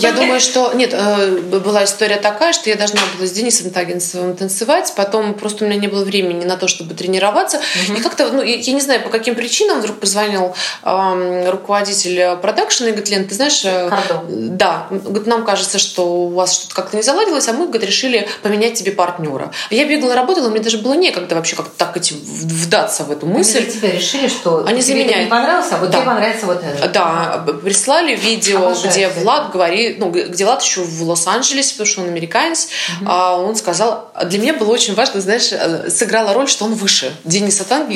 Я 0.00 0.12
думаю, 0.12 0.40
что... 0.40 0.72
Нет, 0.74 0.92
э, 0.92 1.38
была 1.40 1.84
история 1.84 2.16
такая, 2.16 2.52
что 2.52 2.68
я 2.68 2.76
должна 2.76 3.00
была 3.16 3.26
с 3.26 3.32
Денисом 3.32 3.70
Тагинцевым 3.70 4.36
танцевать, 4.36 4.92
потом 4.96 5.34
просто 5.34 5.64
у 5.64 5.68
меня 5.68 5.80
не 5.80 5.88
было 5.88 6.04
времени 6.04 6.44
на 6.44 6.56
то, 6.56 6.68
чтобы 6.68 6.94
тренироваться. 6.94 7.58
Угу. 7.88 7.98
И 7.98 8.02
как-то, 8.02 8.28
ну, 8.28 8.42
я 8.42 8.72
не 8.72 8.80
знаю, 8.80 9.02
по 9.02 9.08
каким 9.08 9.34
причинам 9.34 9.80
вдруг 9.80 10.00
позвонил 10.00 10.54
э, 10.82 11.50
руководитель 11.50 12.36
продакшена 12.36 12.90
и 12.90 12.92
говорит, 12.92 13.10
Лен, 13.10 13.28
ты 13.28 13.34
знаешь... 13.34 13.64
Э, 13.64 13.88
Пардон 13.88 14.39
да, 14.48 14.86
говорит, 14.90 15.26
нам 15.26 15.44
кажется, 15.44 15.78
что 15.78 16.04
у 16.24 16.28
вас 16.28 16.54
что-то 16.54 16.74
как-то 16.74 16.96
не 16.96 17.02
заладилось, 17.02 17.48
а 17.48 17.52
мы, 17.52 17.66
говорит, 17.66 17.86
решили 17.86 18.28
поменять 18.42 18.74
тебе 18.74 18.92
партнера. 18.92 19.52
Я 19.70 19.84
бегала, 19.86 20.14
работала, 20.14 20.48
мне 20.48 20.60
даже 20.60 20.78
было 20.78 20.94
некогда 20.94 21.34
вообще 21.34 21.56
как-то 21.56 21.72
так 21.76 21.96
эти, 21.96 22.14
вдаться 22.14 23.04
в 23.04 23.10
эту 23.10 23.26
мысль. 23.26 23.58
Они 23.58 23.70
тебе 23.70 23.92
решили, 23.92 24.28
что 24.28 24.64
Они 24.66 24.80
тебе 24.82 24.94
заменяют. 25.02 25.24
не 25.24 25.30
понравилось, 25.30 25.68
а 25.72 25.76
вот 25.78 25.90
Да. 25.90 25.98
тебе 25.98 26.06
понравится 26.06 26.46
вот 26.46 26.62
это. 26.62 26.88
Да, 26.88 27.44
прислали 27.62 28.16
видео, 28.16 28.58
Обожаю 28.66 28.90
где 28.92 29.02
это. 29.02 29.20
Влад 29.20 29.52
говорит, 29.52 29.98
ну, 29.98 30.10
где 30.10 30.44
Влад 30.44 30.62
еще 30.62 30.82
в 30.82 31.02
Лос-Анджелесе, 31.02 31.72
потому 31.72 31.86
что 31.86 32.00
он 32.02 32.08
американец, 32.08 32.68
а 33.06 33.36
он 33.36 33.56
сказал, 33.56 34.10
для 34.24 34.38
меня 34.38 34.54
было 34.54 34.70
очень 34.72 34.94
важно, 34.94 35.20
знаешь, 35.20 35.50
э, 35.52 35.90
сыграла 35.90 36.32
роль, 36.34 36.48
что 36.48 36.64
он 36.64 36.74
выше. 36.74 37.12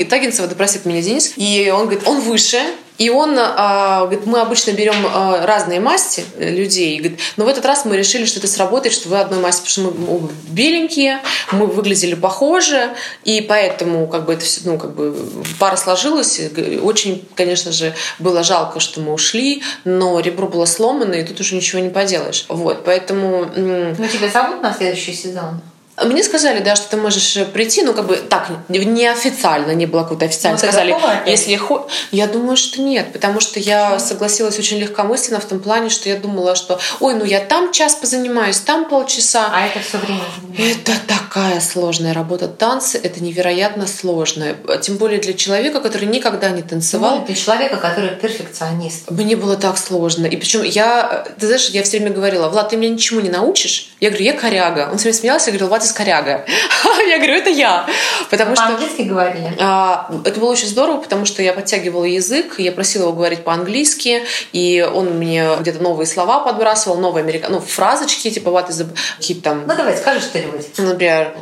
Тагинцева, 0.05 0.49
да 0.49 0.55
простит 0.55 0.85
меня 0.85 1.03
Денис, 1.03 1.33
и 1.37 1.71
он 1.75 1.83
говорит, 1.87 2.07
он 2.07 2.21
выше, 2.21 2.61
и 2.99 3.11
он 3.11 3.37
а, 3.39 4.03
говорит, 4.07 4.27
мы 4.27 4.41
обычно 4.41 4.71
берем 4.73 4.95
а, 5.13 5.45
разные 5.45 5.81
масти 5.81 6.25
э, 6.37 6.51
людей, 6.51 6.99
говорит, 6.99 7.19
но 7.37 7.45
в 7.45 7.49
этот 7.49 7.65
раз 7.67 7.85
мы 7.85 7.97
решили, 7.97 8.25
что 8.25 8.39
это 8.39 8.47
сработает, 8.49 8.95
что 8.95 9.09
вы 9.09 9.19
одной 9.19 9.41
масти, 9.41 9.69
потому 9.69 9.91
что 9.93 10.01
мы 10.23 10.29
беленькие, 10.49 11.21
мы 11.53 11.67
выглядели 11.67 12.15
похоже, 12.15 12.95
и 13.25 13.41
поэтому 13.41 14.07
как 14.07 14.27
бы 14.27 14.35
это 14.35 14.45
все, 14.45 14.61
ну 14.65 14.79
как 14.79 14.95
бы 14.95 15.17
пара 15.59 15.77
сложилась. 15.77 16.39
Г- 16.53 16.79
Очень, 16.81 17.27
конечно 17.35 17.73
же, 17.73 17.95
было 18.19 18.43
жалко, 18.45 18.79
что 18.81 19.01
мы 19.01 19.13
ушли, 19.13 19.63
но 19.85 20.21
ребро 20.21 20.47
было 20.47 20.65
сломано, 20.65 21.15
и 21.15 21.25
тут 21.25 21.41
уже 21.41 21.57
ничего 21.57 21.81
не 21.83 21.91
поделаешь. 21.91 22.45
Вот, 22.49 22.85
поэтому 22.85 23.47
Ну, 23.57 24.09
тебя 24.09 24.29
зовут 24.29 24.63
на 24.63 24.73
следующий 24.73 25.13
сезон? 25.15 25.61
Мне 26.03 26.25
сказали, 26.25 26.59
да, 26.61 26.75
что 26.75 26.91
ты 26.91 26.97
можешь 26.97 27.37
э, 27.37 27.45
прийти, 27.45 27.83
ну, 27.83 27.95
как 27.95 28.07
бы 28.07 28.17
так, 28.17 28.49
неофициально, 28.69 29.73
не 29.73 29.87
было 29.87 30.03
какого-то 30.03 30.25
официально. 30.27 30.59
Ну, 30.61 30.69
сказали, 30.69 30.97
если 31.27 31.55
хо... 31.55 31.89
Я 32.11 32.27
думаю, 32.27 32.57
что 32.57 32.83
нет, 32.83 33.13
потому 33.13 33.39
что 33.39 33.61
я 33.61 34.01
согласилась 34.01 34.59
очень 34.59 34.79
легкомысленно 34.79 35.39
в 35.39 35.45
том 35.45 35.61
плане, 35.61 35.91
что 35.91 36.09
я 36.09 36.17
думала, 36.17 36.57
что, 36.57 36.81
ой, 36.99 37.15
ну 37.15 37.25
я 37.25 37.41
там 37.41 37.71
час 37.71 37.95
позанимаюсь, 37.95 38.59
там 38.59 38.89
полчаса. 38.89 39.51
А 39.53 39.67
это 39.67 39.79
все 39.79 39.99
время. 39.99 40.25
Это 40.59 40.93
такая 41.07 41.61
сложная 41.61 42.13
работа. 42.13 42.49
Танцы— 42.49 42.99
это 43.03 43.23
невероятно 43.23 43.87
сложно. 43.87 44.57
Тем 44.83 44.97
более 44.97 45.21
для 45.21 45.35
человека, 45.35 45.81
который 45.81 46.09
никогда 46.09 46.51
не 46.51 46.63
танцевал. 46.63 47.21
Ну, 47.21 47.27
для 47.27 47.37
человека, 47.37 47.77
который 47.77 48.11
перфекционист. 48.11 49.11
Мне 49.11 49.37
было 49.37 49.57
так 49.57 49.79
сложно. 49.79 50.27
И 50.27 50.37
причем 50.37 50.63
я, 50.63 51.25
ты 51.39 51.47
знаешь, 51.47 51.69
я 51.69 51.85
все 51.85 51.99
время 51.99 52.13
говорила, 52.13 52.49
Влад, 52.49 52.71
ты 52.71 52.77
меня 52.77 52.93
ничему 52.93 53.21
не 53.21 53.31
научишь? 53.31 53.95
Я 54.01 54.11
говорю, 54.11 54.25
я 54.25 54.33
коряга. 54.33 54.89
Он 54.91 54.99
все 54.99 55.05
время 55.05 55.19
смеялся 55.19 55.51
и 55.51 55.53
говорил, 55.53 55.69
Влад 55.69 55.84
из 55.85 55.93
коряга. 55.93 56.45
Я 57.09 57.19
говорю, 57.19 57.35
это 57.35 57.51
я. 57.51 57.87
Потому 58.31 58.57
что... 58.57 58.65
По-английски 58.67 59.03
говорили? 59.03 59.53
А, 59.61 60.11
Это 60.25 60.41
было 60.41 60.51
очень 60.51 60.69
здорово, 60.69 61.01
потому 61.01 61.27
что 61.27 61.43
я 61.43 61.53
подтягивала 61.53 62.05
язык, 62.05 62.55
я 62.59 62.73
просила 62.73 63.05
его 63.05 63.13
говорить 63.13 63.45
по-английски, 63.45 64.23
и 64.53 64.83
он 64.83 65.19
мне 65.19 65.47
где-то 65.61 65.83
новые 65.83 66.07
слова 66.07 66.41
подбрасывал, 66.41 66.99
новые 66.99 67.23
америка... 67.23 67.49
ну, 67.51 67.61
фразочки, 67.61 68.31
типа 68.31 68.49
what 68.49 68.69
is 68.69 68.83
the... 68.83 68.89
какие-то 69.19 69.43
там, 69.43 69.65
Ну, 69.67 69.77
давай, 69.77 69.97
скажи 69.97 70.21
что-нибудь. 70.21 70.67
например, 70.79 71.37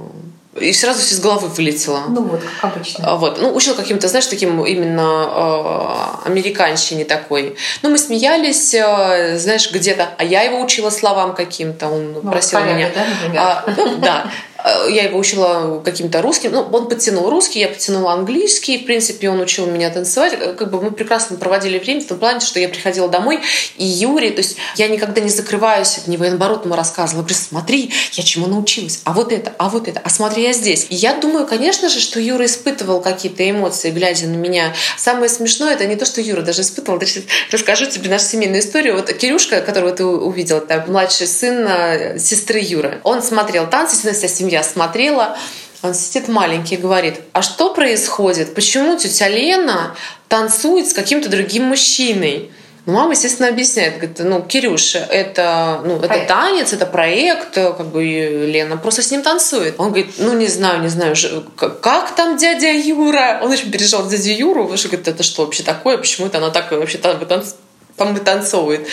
и 0.61 0.73
сразу 0.73 1.01
все 1.01 1.15
из 1.15 1.21
головы 1.21 1.49
вылетело. 1.49 2.03
Ну, 2.09 2.23
вот, 2.23 2.43
как 2.61 2.77
обычно. 2.77 3.05
А, 3.13 3.17
Вот. 3.17 3.41
Ну, 3.41 3.55
учил 3.55 3.75
каким-то, 3.75 4.09
знаешь, 4.09 4.27
таким 4.27 4.63
именно 4.65 6.21
э, 6.25 6.27
американщине 6.29 7.05
такой. 7.05 7.57
Ну, 7.83 7.91
мы 7.91 7.99
смеялись, 7.99 8.75
э, 8.75 9.39
знаешь, 9.39 9.71
где-то, 9.73 10.11
а 10.19 10.25
я 10.25 10.43
его 10.43 10.61
учила 10.61 10.91
словам 10.91 11.35
каким-то, 11.35 11.89
он 11.89 12.13
Ну, 12.13 12.31
просил 12.31 12.59
коряга, 12.59 12.75
меня. 12.75 12.91
да, 12.95 13.05
например? 13.07 13.41
А, 13.43 13.65
ну, 13.77 13.97
да. 13.99 14.31
Э, 14.65 14.89
Я 14.91 15.05
его 15.05 15.19
учила 15.19 15.81
каким-то 15.85 16.23
русским. 16.23 16.53
Ну, 16.53 16.61
он 16.73 16.89
подтянул 16.89 17.29
русский, 17.31 17.61
я 17.61 17.69
подтянула 17.69 18.13
английский. 18.13 18.79
В 18.79 18.87
принципе, 18.87 19.31
он 19.31 19.41
учил 19.41 19.67
меня 19.67 19.91
танцевать. 19.91 20.35
Э, 20.39 20.55
Как 20.55 20.71
бы 20.71 20.81
мы 20.81 20.91
прекрасно 20.91 21.37
проводили 21.37 21.79
время 21.79 22.01
в 22.01 22.07
том 22.07 22.19
плане, 22.19 22.41
что 22.41 22.61
я 22.61 22.69
приходила 22.69 23.09
домой, 23.09 23.41
и 23.77 23.85
Юрий, 23.85 24.31
то 24.31 24.39
есть 24.39 24.57
я 24.77 24.89
никогда 24.89 25.21
не 25.21 25.29
закрываюсь 25.29 25.99
от 25.99 26.07
него. 26.07 26.25
Я, 26.25 26.31
наоборот, 26.31 26.65
ему 26.65 26.75
рассказывала, 26.75 27.23
говорю, 27.23 27.37
смотри, 27.37 27.93
я 28.13 28.23
чему 28.23 28.47
научилась, 28.47 29.01
а 29.05 29.13
вот 29.13 29.33
это, 29.33 29.53
а 29.59 29.69
вот 29.69 29.89
это, 29.89 30.01
а 30.03 30.11
смотри, 30.11 30.43
я 30.43 30.53
здесь. 30.53 30.87
И 30.91 30.95
я 30.95 31.15
думаю, 31.15 31.47
конечно 31.47 31.89
же, 31.89 32.01
что 32.01 32.21
Юра 32.21 32.47
испытывал 32.47 33.01
какие-то 33.01 33.49
эмоции, 33.49 33.91
глядя 33.91 34.27
на 34.27 34.37
меня. 34.37 34.75
Самое 34.97 35.29
смешное, 35.29 35.75
это 35.75 35.87
не 35.87 35.97
то, 35.97 36.05
что 36.05 36.21
Юра 36.21 36.43
даже 36.43 36.63
испытывал. 36.63 36.99
Даже 36.99 37.23
расскажу 37.51 37.87
тебе 37.87 38.11
нашу 38.11 38.27
семейную 38.27 38.61
историю. 38.61 38.97
Вот 38.97 39.13
Кирюшка, 39.13 39.61
которого 39.61 39.93
ты 39.93 40.05
увидел, 40.05 40.59
это 40.59 40.85
младший 40.87 41.27
сын 41.27 41.67
э, 41.67 42.19
сестры 42.19 42.61
Юры. 42.61 43.01
Он 43.05 43.23
смотрел 43.23 43.69
танцы, 43.69 43.95
естественно, 43.95 44.15
вся 44.15 44.29
семья 44.53 44.63
смотрела. 44.63 45.37
Он 45.83 45.95
сидит 45.95 46.29
маленький 46.29 46.77
и 46.77 46.79
говорит, 46.79 47.21
а 47.33 47.43
что 47.43 47.75
происходит? 47.75 48.55
Почему 48.55 48.97
тетя 48.97 49.29
Лена 49.29 49.97
танцует 50.29 50.87
с 50.89 50.93
каким-то 50.93 51.29
другим 51.29 51.65
мужчиной? 51.65 52.53
Ну, 52.85 52.95
мама, 52.95 53.13
естественно, 53.13 53.49
объясняет, 53.49 53.95
говорит, 53.95 54.19
ну, 54.19 54.43
Кирюша, 54.43 54.99
это, 54.99 55.81
ну, 55.85 55.99
это 55.99 56.09
Проект. 56.09 56.29
танец, 56.29 56.73
это 56.73 56.85
проект, 56.85 57.55
как 57.55 57.87
бы 57.87 58.03
Лена 58.03 58.77
просто 58.77 59.03
с 59.03 59.11
ним 59.13 59.23
танцует. 59.23 59.77
Он 59.79 59.89
говорит, 59.89 60.15
ну, 60.19 60.33
не 60.35 60.49
знаю, 60.49 60.83
не 60.83 60.89
знаю, 60.89 61.15
как 61.57 62.15
там 62.17 62.37
дядя 62.37 62.73
Юра? 62.73 63.39
Он 63.41 63.53
очень 63.53 63.71
переживал 63.71 64.09
дядю 64.09 64.31
Юру, 64.31 64.63
потому 64.63 64.77
что 64.77 64.89
говорит, 64.89 65.09
это 65.09 65.23
что 65.23 65.45
вообще 65.45 65.63
такое, 65.63 65.97
почему 65.97 66.27
это 66.27 66.39
она 66.39 66.51
так 66.51 66.73
вообще 66.73 66.99
там 66.99 67.25
танцует? 67.25 67.55
Там 68.03 68.15
вытанцовывает. 68.15 68.87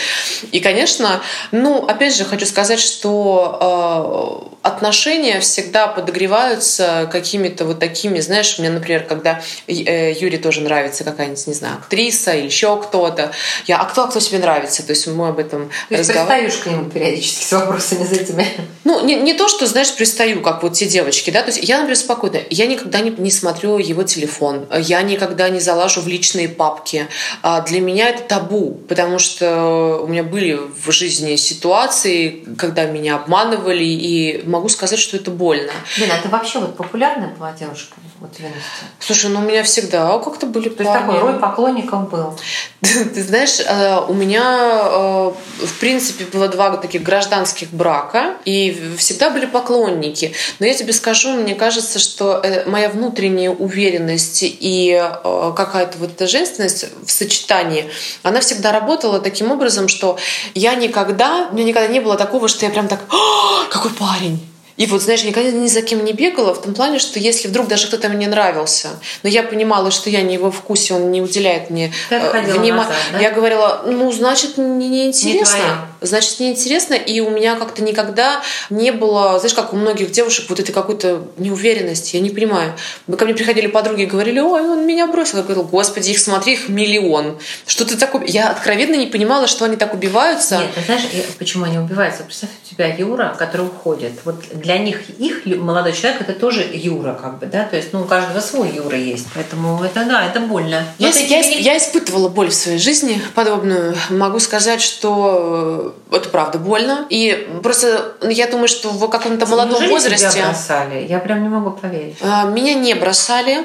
И, 0.52 0.60
конечно, 0.60 1.20
ну, 1.50 1.84
опять 1.86 2.14
же, 2.14 2.24
хочу 2.24 2.46
сказать, 2.46 2.78
что 2.78 4.50
э, 4.62 4.68
отношения 4.68 5.40
всегда 5.40 5.88
подогреваются 5.88 7.08
какими-то 7.10 7.64
вот 7.64 7.80
такими, 7.80 8.20
знаешь, 8.20 8.58
мне, 8.58 8.70
например, 8.70 9.04
когда 9.04 9.42
э, 9.66 10.12
Юре 10.12 10.38
тоже 10.38 10.60
нравится 10.60 11.02
какая-нибудь, 11.02 11.46
не 11.46 11.54
знаю, 11.54 11.76
актриса 11.76 12.32
или 12.34 12.46
еще 12.46 12.80
кто-то, 12.80 13.32
я, 13.66 13.78
а 13.78 13.84
кто, 13.84 14.04
а 14.04 14.08
кто 14.08 14.20
тебе 14.20 14.38
нравится? 14.38 14.84
То 14.86 14.90
есть 14.90 15.06
мы 15.08 15.28
об 15.28 15.38
этом 15.38 15.70
То 15.88 15.96
есть 15.96 16.08
разговариваем. 16.10 16.50
пристаешь 16.50 16.62
к 16.62 16.66
нему 16.66 16.90
периодически 16.90 17.44
с 17.44 17.52
вопросами 17.52 18.04
за 18.04 18.14
этими. 18.14 18.46
Ну, 18.84 19.04
не, 19.04 19.16
не 19.16 19.34
то, 19.34 19.48
что, 19.48 19.66
знаешь, 19.66 19.92
пристаю, 19.94 20.40
как 20.42 20.62
вот 20.62 20.74
те 20.74 20.86
девочки, 20.86 21.30
да, 21.30 21.42
то 21.42 21.50
есть 21.50 21.62
я, 21.68 21.78
например, 21.78 21.96
спокойно, 21.96 22.38
я 22.50 22.66
никогда 22.66 23.00
не, 23.00 23.10
не 23.10 23.30
смотрю 23.30 23.78
его 23.78 24.02
телефон, 24.02 24.66
я 24.78 25.02
никогда 25.02 25.48
не 25.48 25.60
залажу 25.60 26.00
в 26.00 26.08
личные 26.08 26.48
папки. 26.48 27.06
А 27.42 27.60
Для 27.62 27.80
меня 27.80 28.10
это 28.10 28.22
табу, 28.22 28.80
потому 28.88 28.99
что 29.18 30.00
у 30.02 30.06
меня 30.06 30.22
были 30.22 30.54
в 30.54 30.90
жизни 30.92 31.36
ситуации, 31.36 32.44
когда 32.56 32.84
меня 32.84 33.16
обманывали, 33.16 33.84
и 33.84 34.42
могу 34.46 34.68
сказать, 34.68 34.98
что 34.98 35.16
это 35.16 35.30
больно. 35.30 35.72
Лена, 35.96 36.14
а 36.18 36.22
ты 36.22 36.28
вообще 36.28 36.60
вот 36.60 36.76
популярная 36.76 37.28
была 37.28 37.52
девушка 37.52 37.94
вот 38.20 38.38
юности? 38.38 38.60
Слушай, 38.98 39.30
ну 39.30 39.40
у 39.40 39.42
меня 39.42 39.62
всегда 39.62 40.18
както 40.18 40.46
были 40.46 40.68
То 40.68 40.82
есть 40.82 40.92
такой 40.92 41.18
рой 41.18 41.38
поклонников 41.38 42.10
был. 42.10 42.38
Ты 42.80 43.22
знаешь, 43.22 43.60
э, 43.60 44.00
у 44.08 44.14
меня, 44.14 44.80
э, 44.82 45.32
в 45.66 45.78
принципе, 45.80 46.24
было 46.24 46.48
два 46.48 46.76
таких 46.76 47.02
гражданских 47.02 47.70
брака, 47.70 48.36
и 48.44 48.94
всегда 48.96 49.30
были 49.30 49.46
поклонники. 49.46 50.32
Но 50.58 50.66
я 50.66 50.74
тебе 50.74 50.92
скажу, 50.92 51.34
мне 51.34 51.54
кажется, 51.54 51.98
что 51.98 52.40
э, 52.42 52.68
моя 52.68 52.88
внутренняя 52.88 53.50
уверенность 53.50 54.40
и 54.42 55.02
какая-то 55.22 55.98
вот 55.98 56.10
эта 56.10 56.26
женственность 56.26 56.86
в 57.04 57.10
сочетании, 57.10 57.90
она 58.22 58.40
всегда 58.40 58.72
работала 58.80 59.20
таким 59.20 59.50
образом, 59.52 59.88
что 59.88 60.16
я 60.54 60.74
никогда, 60.74 61.48
у 61.50 61.54
меня 61.54 61.64
никогда 61.64 61.88
не 61.88 62.00
было 62.00 62.16
такого, 62.16 62.48
что 62.48 62.66
я 62.66 62.70
прям 62.70 62.88
так, 62.88 63.00
«А, 63.10 63.66
какой 63.70 63.90
парень! 63.90 64.40
И 64.76 64.86
вот, 64.86 65.02
знаешь, 65.02 65.24
никогда 65.24 65.50
ни 65.50 65.68
за 65.68 65.82
кем 65.82 66.04
не 66.06 66.14
бегала 66.14 66.54
в 66.54 66.62
том 66.62 66.72
плане, 66.72 66.98
что 66.98 67.18
если 67.18 67.48
вдруг 67.48 67.68
даже 67.68 67.86
кто-то 67.88 68.08
мне 68.08 68.26
нравился, 68.28 68.88
но 69.22 69.28
я 69.28 69.42
понимала, 69.42 69.90
что 69.90 70.08
я 70.08 70.22
не 70.22 70.34
его 70.34 70.50
вкусе, 70.50 70.94
он 70.94 71.10
не 71.10 71.20
уделяет 71.20 71.68
мне 71.68 71.92
отходила 72.08 72.58
внимания. 72.58 72.90
да? 73.12 73.18
Я 73.20 73.30
говорила, 73.30 73.82
ну, 73.84 74.10
значит, 74.10 74.56
мне 74.56 74.88
неинтересно. 74.88 75.56
Не. 75.56 75.89
Значит, 76.00 76.40
неинтересно. 76.40 76.94
И 76.94 77.20
у 77.20 77.30
меня 77.30 77.56
как-то 77.56 77.82
никогда 77.82 78.42
не 78.70 78.90
было, 78.90 79.38
знаешь, 79.38 79.54
как 79.54 79.72
у 79.72 79.76
многих 79.76 80.10
девушек, 80.10 80.46
вот 80.48 80.60
этой 80.60 80.72
какой-то 80.72 81.22
неуверенности. 81.38 82.16
Я 82.16 82.22
не 82.22 82.30
понимаю. 82.30 82.74
Мы 83.06 83.16
ко 83.16 83.24
мне 83.24 83.34
приходили 83.34 83.66
подруги 83.66 84.02
и 84.02 84.06
говорили, 84.06 84.40
ой, 84.40 84.62
он 84.62 84.86
меня 84.86 85.06
бросил. 85.06 85.38
Я 85.38 85.42
говорила, 85.44 85.64
господи, 85.64 86.10
их 86.10 86.18
смотри, 86.18 86.54
их 86.54 86.68
миллион. 86.68 87.38
Что 87.66 87.84
ты 87.84 87.96
такое? 87.96 88.24
Я 88.26 88.50
откровенно 88.50 88.94
не 88.96 89.06
понимала, 89.06 89.46
что 89.46 89.64
они 89.64 89.76
так 89.76 89.94
убиваются. 89.94 90.58
Нет, 90.58 90.74
ты 90.74 90.80
знаешь, 90.82 91.02
почему 91.38 91.64
они 91.64 91.78
убиваются? 91.78 92.22
Представь, 92.24 92.50
у 92.64 92.74
тебя 92.74 92.86
Юра, 92.94 93.34
который 93.38 93.66
уходит. 93.66 94.12
Вот 94.24 94.36
для 94.54 94.78
них 94.78 95.10
их 95.18 95.44
молодой 95.46 95.92
человек 95.92 96.20
это 96.22 96.32
тоже 96.32 96.68
Юра, 96.72 97.14
как 97.20 97.38
бы, 97.38 97.46
да? 97.46 97.64
То 97.64 97.76
есть, 97.76 97.92
ну, 97.92 98.02
у 98.02 98.04
каждого 98.04 98.40
свой 98.40 98.70
Юра 98.70 98.96
есть. 98.96 99.26
Поэтому 99.34 99.82
это 99.84 100.04
да, 100.04 100.26
это 100.26 100.40
больно. 100.40 100.84
Я, 100.98 101.08
я- 101.10 101.40
я 101.40 101.76
испытывала 101.78 102.28
боль 102.28 102.48
в 102.50 102.54
своей 102.54 102.78
жизни 102.78 103.20
подобную. 103.34 103.96
Могу 104.10 104.38
сказать, 104.38 104.80
что 104.80 105.89
это 106.10 106.28
правда 106.28 106.58
больно. 106.58 107.06
И 107.10 107.48
просто 107.62 108.14
я 108.22 108.46
думаю, 108.46 108.68
что 108.68 108.90
в 108.90 109.08
каком-то 109.08 109.46
молодом 109.46 109.88
возрасте 109.88 110.30
тебя 110.30 110.46
бросали? 110.46 111.06
Я 111.08 111.18
прям 111.18 111.42
не 111.42 111.48
могу 111.48 111.70
поверить. 111.70 112.16
э, 112.20 112.50
меня 112.50 112.74
не 112.74 112.94
бросали. 112.94 113.64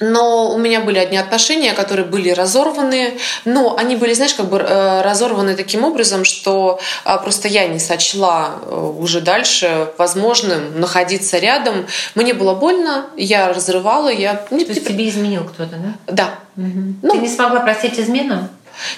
Но 0.00 0.50
у 0.52 0.58
меня 0.58 0.80
были 0.80 0.98
одни 0.98 1.16
отношения, 1.16 1.74
которые 1.74 2.04
были 2.04 2.30
разорваны. 2.30 3.14
Но 3.44 3.76
они 3.76 3.94
были, 3.94 4.14
знаешь, 4.14 4.34
как 4.34 4.46
бы 4.46 4.58
э, 4.58 5.02
разорваны 5.02 5.54
таким 5.54 5.84
образом, 5.84 6.24
что 6.24 6.80
а, 7.04 7.18
просто 7.18 7.46
я 7.46 7.68
не 7.68 7.78
сочла 7.78 8.56
э, 8.62 8.92
уже 8.98 9.20
дальше 9.20 9.90
возможным 9.98 10.80
находиться 10.80 11.38
рядом. 11.38 11.86
Мне 12.16 12.34
было 12.34 12.54
больно, 12.54 13.06
я 13.16 13.52
разрывала, 13.52 14.08
я... 14.08 14.34
То 14.34 14.56
есть 14.56 14.88
тебе 14.88 15.08
изменил 15.08 15.44
кто-то, 15.44 15.76
да? 15.76 15.94
Да. 16.12 16.28
Ты 16.56 16.62
Ну, 17.02 17.20
не 17.20 17.28
смогла 17.28 17.60
простить 17.60 18.00
измену? 18.00 18.48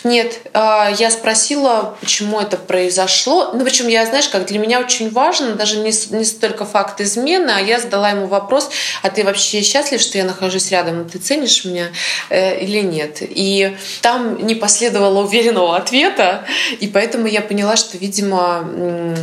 Нет, 0.04 0.40
а, 0.52 0.90
я 0.98 1.10
спросила, 1.10 1.96
почему 2.00 2.40
это 2.40 2.56
произошло. 2.56 3.52
Ну, 3.54 3.64
причем 3.64 3.88
я, 3.88 4.06
знаешь, 4.06 4.28
как 4.28 4.46
для 4.46 4.58
меня 4.58 4.80
очень 4.80 5.10
важно, 5.10 5.54
даже 5.54 5.78
не, 5.78 5.92
не 6.16 6.24
столько 6.24 6.64
факт 6.64 7.00
измены, 7.00 7.50
а 7.50 7.60
я 7.60 7.80
задала 7.80 8.10
ему 8.10 8.26
вопрос, 8.26 8.70
а 9.02 9.10
ты 9.10 9.24
вообще 9.24 9.62
счастлив, 9.62 10.00
что 10.00 10.18
я 10.18 10.24
нахожусь 10.24 10.70
рядом, 10.70 11.08
ты 11.08 11.18
ценишь 11.18 11.64
меня 11.64 11.88
э, 12.30 12.60
или 12.60 12.80
нет? 12.80 13.18
И 13.20 13.76
там 14.00 14.46
не 14.46 14.54
последовало 14.54 15.24
уверенного 15.24 15.76
ответа, 15.76 16.44
и 16.80 16.86
поэтому 16.86 17.26
я 17.26 17.40
поняла, 17.40 17.76
что, 17.76 17.98
видимо, 17.98 18.68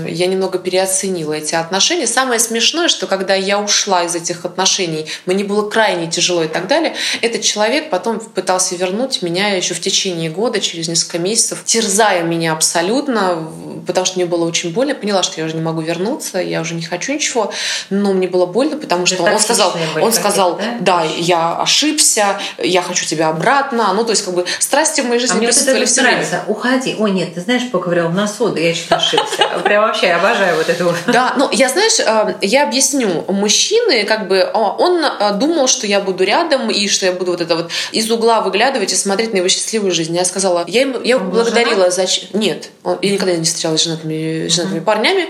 я 0.07 0.27
немного 0.27 0.59
переоценила 0.59 1.33
эти 1.33 1.55
отношения. 1.55 2.07
Самое 2.07 2.39
смешное, 2.39 2.87
что 2.87 3.07
когда 3.07 3.35
я 3.35 3.59
ушла 3.59 4.03
из 4.03 4.15
этих 4.15 4.45
отношений, 4.45 5.07
мне 5.25 5.43
было 5.43 5.69
крайне 5.69 6.09
тяжело 6.09 6.43
и 6.43 6.47
так 6.47 6.67
далее, 6.67 6.95
этот 7.21 7.41
человек 7.41 7.89
потом 7.89 8.19
пытался 8.19 8.75
вернуть 8.75 9.21
меня 9.21 9.49
еще 9.49 9.73
в 9.73 9.79
течение 9.79 10.29
года 10.29 10.40
года, 10.41 10.59
через 10.59 10.87
несколько 10.87 11.19
месяцев, 11.19 11.63
терзая 11.65 12.23
меня 12.23 12.53
абсолютно, 12.53 13.47
потому 13.85 14.05
что 14.07 14.17
мне 14.17 14.25
было 14.25 14.43
очень 14.43 14.73
больно. 14.73 14.89
Я 14.89 14.95
поняла, 14.95 15.21
что 15.21 15.39
я 15.39 15.45
уже 15.45 15.55
не 15.55 15.61
могу 15.61 15.81
вернуться, 15.81 16.39
я 16.39 16.61
уже 16.61 16.73
не 16.73 16.81
хочу 16.81 17.13
ничего, 17.13 17.53
но 17.91 18.11
мне 18.11 18.27
было 18.27 18.47
больно, 18.47 18.75
потому 18.75 19.05
что 19.05 19.21
он 19.21 19.37
сказал, 19.37 19.71
он 20.01 20.11
сказал, 20.11 20.57
да? 20.57 20.77
да, 20.79 21.03
я 21.03 21.57
ошибся, 21.57 22.39
я 22.57 22.81
хочу 22.81 23.05
тебя 23.05 23.29
обратно. 23.29 23.93
Ну, 23.93 24.03
то 24.03 24.09
есть, 24.09 24.25
как 24.25 24.33
бы 24.33 24.45
страсти 24.57 25.01
в 25.01 25.05
моей 25.05 25.19
жизни 25.19 25.37
а 25.37 25.39
присутствовали 25.39 25.77
мне 25.77 25.85
все 25.85 26.01
нравится. 26.01 26.43
Уходи. 26.47 26.95
Ой, 26.97 27.11
нет, 27.11 27.35
ты 27.35 27.41
знаешь, 27.41 27.69
поковырял 27.69 28.09
на 28.09 28.27
соду, 28.27 28.57
я 28.57 28.73
чуть 28.73 28.91
ошибся. 28.91 29.47
Прям 29.63 29.83
вообще 29.83 30.07
обожаю 30.07 30.57
вот 30.57 30.69
это 30.69 30.95
Да, 31.05 31.35
ну, 31.37 31.49
я, 31.51 31.69
знаешь, 31.69 31.99
э, 31.99 32.35
я 32.41 32.63
объясню. 32.63 33.25
Мужчины, 33.27 34.05
как 34.05 34.27
бы, 34.27 34.49
он 34.53 35.05
э, 35.05 35.33
думал, 35.35 35.67
что 35.67 35.85
я 35.85 35.99
буду 35.99 36.23
рядом, 36.23 36.71
и 36.71 36.87
что 36.87 37.05
я 37.05 37.11
буду 37.11 37.31
вот 37.31 37.41
это 37.41 37.55
вот 37.55 37.69
из 37.91 38.09
угла 38.09 38.41
выглядывать 38.41 38.91
и 38.91 38.95
смотреть 38.95 39.33
на 39.33 39.37
его 39.37 39.47
счастливую 39.47 39.91
жизнь. 39.91 40.15
Я 40.15 40.25
сказала, 40.31 40.65
я, 40.67 40.81
ему, 40.81 41.01
я 41.01 41.15
его 41.15 41.25
благодарила 41.25 41.91
за... 41.91 42.05
Нет, 42.33 42.69
он, 42.83 42.97
я 43.01 43.11
никогда 43.11 43.35
не 43.35 43.43
встречалась 43.43 43.81
с 43.81 43.83
женатыми, 43.83 44.47
женатыми 44.47 44.79
uh-huh. 44.79 44.83
парнями. 44.83 45.29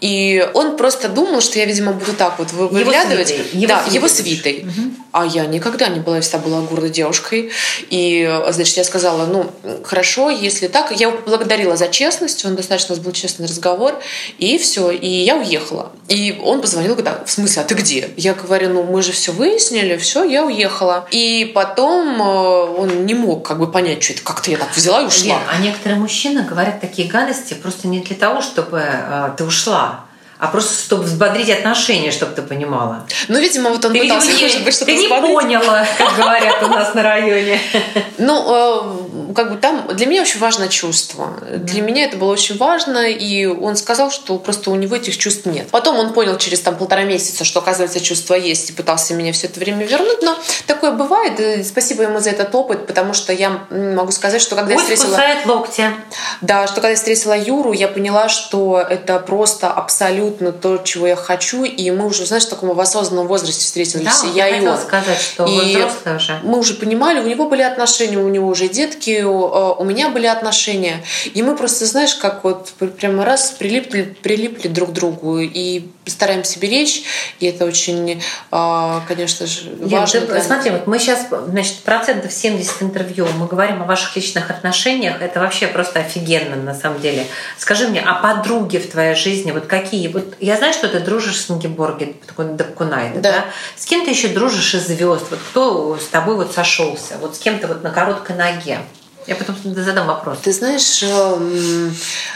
И 0.00 0.48
он 0.54 0.76
просто 0.76 1.08
думал, 1.08 1.40
что 1.40 1.58
я, 1.58 1.64
видимо, 1.64 1.92
буду 1.92 2.12
так 2.12 2.38
вот 2.38 2.52
выглядывать. 2.52 3.30
Его 3.30 3.42
свитой. 3.42 3.66
да, 3.66 3.84
его 3.90 4.08
свитой. 4.08 4.66
Угу. 4.66 4.90
А 5.12 5.24
я 5.24 5.46
никогда 5.46 5.88
не 5.88 6.00
была, 6.00 6.16
я 6.16 6.22
всегда 6.22 6.38
была 6.38 6.60
гордой 6.60 6.90
девушкой. 6.90 7.50
И, 7.88 8.30
значит, 8.50 8.76
я 8.76 8.84
сказала, 8.84 9.24
ну, 9.24 9.50
хорошо, 9.84 10.28
если 10.28 10.68
так. 10.68 10.92
Я 10.92 11.08
его 11.08 11.16
поблагодарила 11.16 11.76
за 11.76 11.88
честность, 11.88 12.44
он 12.44 12.56
достаточно 12.56 12.94
у 12.94 12.96
нас 12.98 13.04
был 13.04 13.12
честный 13.12 13.46
разговор. 13.46 13.98
И 14.38 14.58
все, 14.58 14.90
и 14.90 15.08
я 15.08 15.36
уехала. 15.36 15.92
И 16.08 16.38
он 16.44 16.60
позвонил, 16.60 16.94
говорит, 16.94 17.12
а, 17.12 17.24
в 17.24 17.30
смысле, 17.30 17.62
а 17.62 17.64
ты 17.64 17.74
где? 17.74 18.10
Я 18.16 18.34
говорю, 18.34 18.68
ну, 18.68 18.82
мы 18.82 19.02
же 19.02 19.12
все 19.12 19.32
выяснили, 19.32 19.96
все, 19.96 20.24
я 20.24 20.44
уехала. 20.44 21.08
И 21.10 21.50
потом 21.54 22.20
э, 22.20 22.24
он 22.24 23.06
не 23.06 23.14
мог 23.14 23.46
как 23.46 23.58
бы 23.58 23.70
понять, 23.70 24.02
что 24.02 24.12
это 24.12 24.22
как-то 24.36 24.50
я 24.50 24.58
так 24.58 24.76
взяла 24.76 25.02
и 25.02 25.06
ушла. 25.06 25.24
Лен, 25.24 25.38
а 25.50 25.58
некоторые 25.58 25.98
мужчины 25.98 26.42
говорят 26.42 26.80
такие 26.80 27.08
гадости 27.08 27.54
просто 27.54 27.88
не 27.88 28.00
для 28.00 28.16
того, 28.16 28.42
чтобы 28.42 28.82
э, 28.84 29.30
ты 29.36 29.44
ушла, 29.44 30.04
а 30.38 30.48
просто 30.48 30.84
чтобы 30.84 31.04
взбодрить 31.04 31.50
отношения, 31.50 32.10
чтобы 32.10 32.32
ты 32.34 32.42
понимала. 32.42 33.06
Ну, 33.28 33.38
видимо, 33.38 33.70
вот 33.70 33.84
он 33.84 33.92
ты, 33.92 34.00
пытался, 34.00 34.26
видимо, 34.28 34.42
может 34.42 34.64
быть, 34.64 34.74
что-то 34.74 34.92
Ты 34.92 34.96
не 34.98 35.08
поняла, 35.08 35.86
как 35.96 36.16
говорят 36.16 36.62
у 36.62 36.66
нас 36.68 36.94
на 36.94 37.02
районе. 37.02 37.58
Ну, 38.18 39.30
э, 39.30 39.34
как 39.34 39.52
бы 39.52 39.56
там 39.58 39.88
для 39.92 40.06
меня 40.06 40.22
очень 40.22 40.40
важно 40.40 40.68
чувство. 40.68 41.34
Для 41.50 41.80
меня 41.80 42.04
это 42.04 42.16
было 42.16 42.32
очень 42.32 42.56
важно, 42.58 43.06
и 43.08 43.46
он 43.46 43.76
сказал, 43.76 44.10
что 44.10 44.38
просто 44.38 44.70
у 44.70 44.74
него 44.74 44.96
этих 44.96 45.16
чувств 45.16 45.46
нет. 45.46 45.68
Потом 45.70 45.98
он 45.98 46.12
понял 46.12 46.36
через 46.36 46.60
там 46.60 46.76
полтора 46.76 47.04
месяца, 47.04 47.44
что, 47.44 47.60
оказывается, 47.60 48.00
чувства 48.00 48.34
есть, 48.34 48.70
и 48.70 48.72
пытался 48.72 49.14
меня 49.14 49.32
все 49.32 49.46
это 49.46 49.58
время 49.60 49.86
вернуть, 49.86 50.22
но 50.22 50.36
такое 50.66 50.92
бывает, 50.92 51.40
и 51.40 51.62
спасибо 51.62 52.02
ему 52.02 52.20
за 52.20 52.30
этот 52.30 52.54
опыт, 52.54 52.86
потому 52.86 53.14
что 53.14 53.32
я 53.32 53.66
могу 53.70 54.12
сказать, 54.12 54.42
что 54.42 54.56
когда 54.56 54.74
Пусть 54.74 54.90
я 54.90 54.96
встретила... 54.96 55.54
локти. 55.54 55.90
Да, 56.40 56.66
что 56.66 56.76
когда 56.76 56.90
я 56.90 56.96
встретила 56.96 57.38
Юру, 57.38 57.72
я 57.72 57.88
поняла, 57.88 58.28
что 58.28 58.80
это 58.80 59.18
просто 59.18 59.70
абсолютно 59.70 60.25
абсолютно 60.26 60.52
то, 60.52 60.78
чего 60.78 61.06
я 61.06 61.16
хочу, 61.16 61.64
и 61.64 61.90
мы 61.90 62.06
уже, 62.06 62.26
знаешь, 62.26 62.44
в 62.44 62.48
таком 62.48 62.74
в 62.74 62.80
осознанном 62.80 63.26
возрасте 63.26 63.60
встретились. 63.60 64.04
Да, 64.04 64.28
я, 64.34 64.46
я 64.46 64.58
и 64.58 64.66
он. 64.66 64.78
сказать, 64.78 65.20
что 65.20 65.46
и 65.46 65.76
уже. 66.16 66.40
Мы 66.42 66.58
уже 66.58 66.74
понимали, 66.74 67.20
у 67.20 67.26
него 67.26 67.48
были 67.48 67.62
отношения, 67.62 68.18
у 68.18 68.28
него 68.28 68.48
уже 68.48 68.68
детки, 68.68 69.22
у, 69.22 69.80
у 69.80 69.84
меня 69.84 70.08
были 70.08 70.26
отношения, 70.26 71.02
и 71.34 71.42
мы 71.42 71.56
просто, 71.56 71.86
знаешь, 71.86 72.14
как 72.14 72.44
вот 72.44 72.70
прямо 72.98 73.24
раз 73.24 73.54
прилипли, 73.58 74.16
прилипли 74.22 74.68
друг 74.68 74.90
к 74.90 74.92
другу 74.92 75.38
и 75.38 75.84
стараемся 76.06 76.58
беречь, 76.58 77.02
и 77.40 77.46
это 77.46 77.64
очень, 77.64 78.22
а, 78.50 79.02
конечно 79.08 79.46
же, 79.46 79.70
важно. 79.80 80.18
Лен, 80.18 80.28
ты, 80.28 80.42
смотри, 80.42 80.70
вот 80.70 80.86
мы 80.86 80.98
сейчас, 80.98 81.26
значит, 81.48 81.78
процентов 81.78 82.32
70 82.32 82.82
интервью, 82.82 83.26
мы 83.38 83.46
говорим 83.46 83.82
о 83.82 83.86
ваших 83.86 84.16
личных 84.16 84.50
отношениях, 84.50 85.20
это 85.20 85.40
вообще 85.40 85.66
просто 85.66 86.00
офигенно 86.00 86.56
на 86.56 86.74
самом 86.74 87.00
деле. 87.00 87.26
Скажи 87.58 87.88
мне, 87.88 88.00
а 88.00 88.14
подруги 88.14 88.78
в 88.78 88.90
твоей 88.90 89.14
жизни, 89.14 89.50
вот 89.50 89.66
какие 89.66 90.08
вот 90.16 90.36
я 90.40 90.56
знаю, 90.56 90.72
что 90.72 90.88
ты 90.88 91.00
дружишь 91.00 91.38
с 91.38 91.50
такой 92.26 92.46
Даккунайда, 92.46 93.20
да. 93.20 93.32
да? 93.32 93.44
С 93.76 93.84
кем 93.84 94.02
ты 94.02 94.10
еще 94.10 94.28
дружишь 94.28 94.74
из 94.74 94.86
звезд? 94.86 95.26
Вот 95.30 95.40
кто 95.50 95.98
с 95.98 96.06
тобой 96.06 96.36
вот 96.36 96.52
сошелся? 96.52 97.18
Вот 97.20 97.36
с 97.36 97.38
кем-то 97.38 97.68
вот 97.68 97.82
на 97.82 97.90
короткой 97.90 98.36
ноге? 98.36 98.80
Я 99.26 99.34
потом 99.34 99.56
задам 99.64 100.06
вопрос. 100.06 100.38
Ты 100.44 100.52
знаешь, 100.52 101.02
эм, 101.02 101.92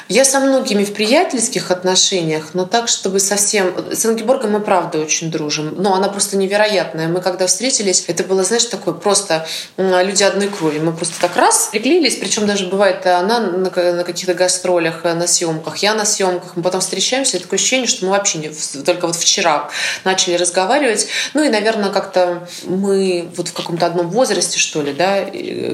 я 0.09 0.25
со 0.25 0.41
многими 0.41 0.85
в 0.85 0.93
приятельских 0.93 1.71
отношениях, 1.71 2.51
но 2.55 2.67
так, 2.67 2.89
чтобы 2.89 3.21
совсем... 3.21 3.73
С 3.93 4.05
Ангеборгом 4.05 4.53
мы 4.53 4.61
правда 4.61 4.99
очень 4.99 5.31
дружим. 5.31 5.75
Но 5.77 5.95
она 5.95 6.09
просто 6.09 6.37
невероятная. 6.37 7.07
Мы 7.07 7.21
когда 7.21 7.47
встретились, 7.47 8.05
это 8.09 8.25
было, 8.25 8.43
знаешь, 8.43 8.65
такое 8.65 8.93
просто 8.95 9.47
люди 9.77 10.25
одной 10.25 10.49
крови. 10.49 10.81
Мы 10.81 10.93
просто 10.93 11.21
так 11.21 11.37
раз 11.37 11.69
приклеились, 11.71 12.17
причем 12.17 12.47
даже 12.47 12.67
бывает 12.67 13.07
она 13.07 13.39
на 13.39 13.71
каких-то 13.71 14.35
гастролях, 14.35 15.05
э, 15.05 15.15
на 15.15 15.29
съемках, 15.29 15.77
я 15.79 15.95
на 15.95 16.05
съемках. 16.05 16.57
Мы 16.57 16.63
потом 16.63 16.81
встречаемся, 16.81 17.37
и 17.37 17.41
такое 17.41 17.59
ощущение, 17.59 17.87
что 17.87 18.05
мы 18.07 18.11
вообще 18.11 18.39
не... 18.39 18.51
Только 18.83 19.07
вот 19.07 19.15
вчера 19.15 19.71
начали 20.03 20.35
разговаривать. 20.35 21.07
Ну 21.35 21.45
и, 21.45 21.49
наверное, 21.51 21.91
как-то 21.91 22.49
мы 22.65 23.31
вот 23.37 23.47
в 23.47 23.53
каком-то 23.53 23.87
одном 23.87 24.11
возрасте, 24.11 24.59
что 24.59 24.83
ли, 24.83 24.93
да, 24.93 25.25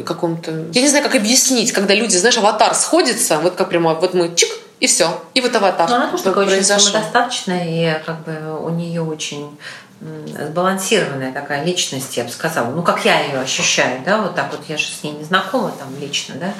каком-то... 0.05 0.67
Я 0.73 0.83
не 0.83 0.89
знаю, 0.89 1.06
как 1.07 1.15
объяснить, 1.15 1.73
когда 1.73 1.95
люди, 1.95 2.17
знаешь, 2.17 2.37
аватар 2.37 2.75
сходится, 2.75 3.39
вот 3.39 3.55
как 3.55 3.69
прямо, 3.69 3.95
вот 3.95 4.15
мы 4.15 4.35
чик, 4.35 4.49
и 4.81 4.87
все. 4.87 5.23
И 5.35 5.41
вот 5.41 5.55
аватар. 5.55 5.89
Но 5.89 5.97
она 5.97 6.11
тоже 6.11 6.25
такая 6.25 6.47
очень 6.47 6.65
самодостаточная, 6.65 7.65
и 7.69 8.05
как 8.05 8.25
бы 8.25 8.59
у 8.61 8.69
нее 8.71 9.03
очень 9.03 9.57
сбалансированная 10.01 11.33
такая 11.33 11.65
личность, 11.65 12.17
я 12.17 12.25
бы 12.25 12.31
сказала. 12.31 12.71
Ну, 12.71 12.83
как 12.83 13.05
я 13.05 13.21
ее 13.21 13.39
ощущаю, 13.39 14.03
да, 14.05 14.19
вот 14.19 14.35
так 14.35 14.51
вот, 14.51 14.61
я 14.69 14.77
же 14.77 14.87
с 14.87 15.03
ней 15.03 15.13
не 15.13 15.25
знакома 15.25 15.73
там 15.79 15.89
лично, 15.99 16.35
да. 16.35 16.53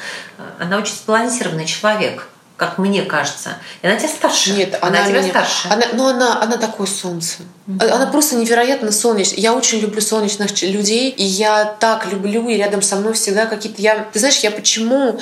Она 0.59 0.79
очень 0.79 0.95
сбалансированный 0.95 1.67
человек 1.67 2.29
как 2.57 2.79
мне 2.79 3.03
кажется. 3.03 3.59
И 3.83 3.87
она 3.87 3.97
тебя 3.97 4.09
старше. 4.09 4.53
Нет, 4.53 4.79
она, 4.81 5.01
она 5.01 5.09
тебя 5.09 5.21
меня, 5.21 5.31
старше. 5.31 5.69
Она, 5.69 5.85
ну, 5.93 6.07
она, 6.07 6.41
она 6.41 6.57
такое 6.57 6.87
солнце. 6.87 7.43
Mm-hmm. 7.67 7.89
Она 7.89 8.07
просто 8.07 8.37
невероятно 8.37 8.93
солнечная. 8.93 9.41
Я 9.41 9.53
очень 9.53 9.81
люблю 9.81 10.01
солнечных 10.01 10.63
людей, 10.63 11.11
и 11.11 11.23
я 11.23 11.77
так 11.79 12.11
люблю, 12.11 12.49
и 12.49 12.57
рядом 12.57 12.81
со 12.81 12.97
мной 12.97 13.13
всегда 13.13 13.45
какие-то... 13.45 13.83
Я, 13.83 14.07
ты 14.11 14.19
знаешь, 14.21 14.39
я 14.39 14.51
почему, 14.51 15.21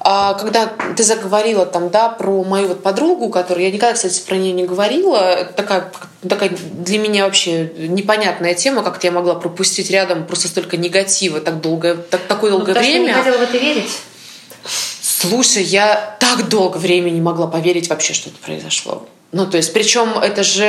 а, 0.00 0.34
когда 0.34 0.66
ты 0.94 1.02
заговорила 1.02 1.64
там, 1.64 1.88
да, 1.88 2.10
про 2.10 2.44
мою 2.44 2.68
вот 2.68 2.82
подругу, 2.82 3.30
которую 3.30 3.64
я 3.64 3.70
никогда, 3.70 3.94
кстати, 3.94 4.20
про 4.20 4.36
нее 4.36 4.52
не 4.52 4.66
говорила, 4.66 5.48
такая, 5.56 5.90
такая 6.28 6.50
для 6.50 6.98
меня 6.98 7.24
вообще 7.24 7.72
непонятная 7.78 8.54
тема, 8.54 8.82
как 8.82 9.02
я 9.04 9.10
могла 9.10 9.36
пропустить 9.36 9.90
рядом 9.90 10.26
просто 10.26 10.48
столько 10.48 10.76
негатива 10.76 11.40
так 11.40 11.62
долгое, 11.62 11.94
так, 11.94 12.22
такое 12.26 12.50
ну, 12.50 12.58
долгое 12.58 12.74
время. 12.74 13.12
Что 13.12 13.20
не 13.20 13.24
хотела 13.24 13.38
в 13.38 13.42
это 13.42 13.56
верить. 13.56 13.90
Слушай, 15.28 15.62
я 15.62 16.16
так 16.20 16.48
долго 16.50 16.76
времени 16.76 17.14
не 17.14 17.20
могла 17.20 17.46
поверить 17.46 17.88
вообще, 17.88 18.12
что 18.12 18.28
это 18.28 18.38
произошло. 18.38 19.06
Ну, 19.32 19.46
то 19.46 19.56
есть, 19.56 19.72
причем 19.72 20.18
это 20.18 20.44
же 20.44 20.64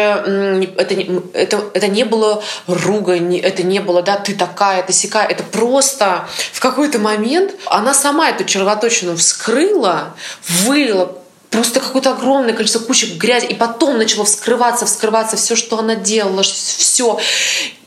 это, 0.78 0.96
это, 1.34 1.64
это 1.74 1.88
не 1.88 2.04
было 2.04 2.42
ругань, 2.66 3.38
это 3.38 3.64
не 3.64 3.80
было, 3.80 4.02
да, 4.02 4.18
ты 4.18 4.34
такая, 4.34 4.82
ты 4.82 4.94
сякая. 4.94 5.28
Это 5.28 5.44
просто 5.44 6.28
в 6.54 6.60
какой-то 6.62 7.00
момент 7.00 7.54
она 7.66 7.94
сама 7.94 8.30
эту 8.30 8.46
червоточину 8.46 9.18
вскрыла, 9.18 10.16
вылила 10.64 11.12
просто 11.52 11.80
какое-то 11.80 12.12
огромное 12.12 12.54
количество 12.54 12.80
кучек 12.80 13.18
грязи, 13.18 13.46
и 13.46 13.56
потом 13.56 13.98
начало 13.98 14.26
вскрываться, 14.26 14.86
вскрываться 14.86 15.38
все, 15.38 15.56
что 15.56 15.78
она 15.78 15.96
делала, 15.96 16.44
все. 16.44 17.20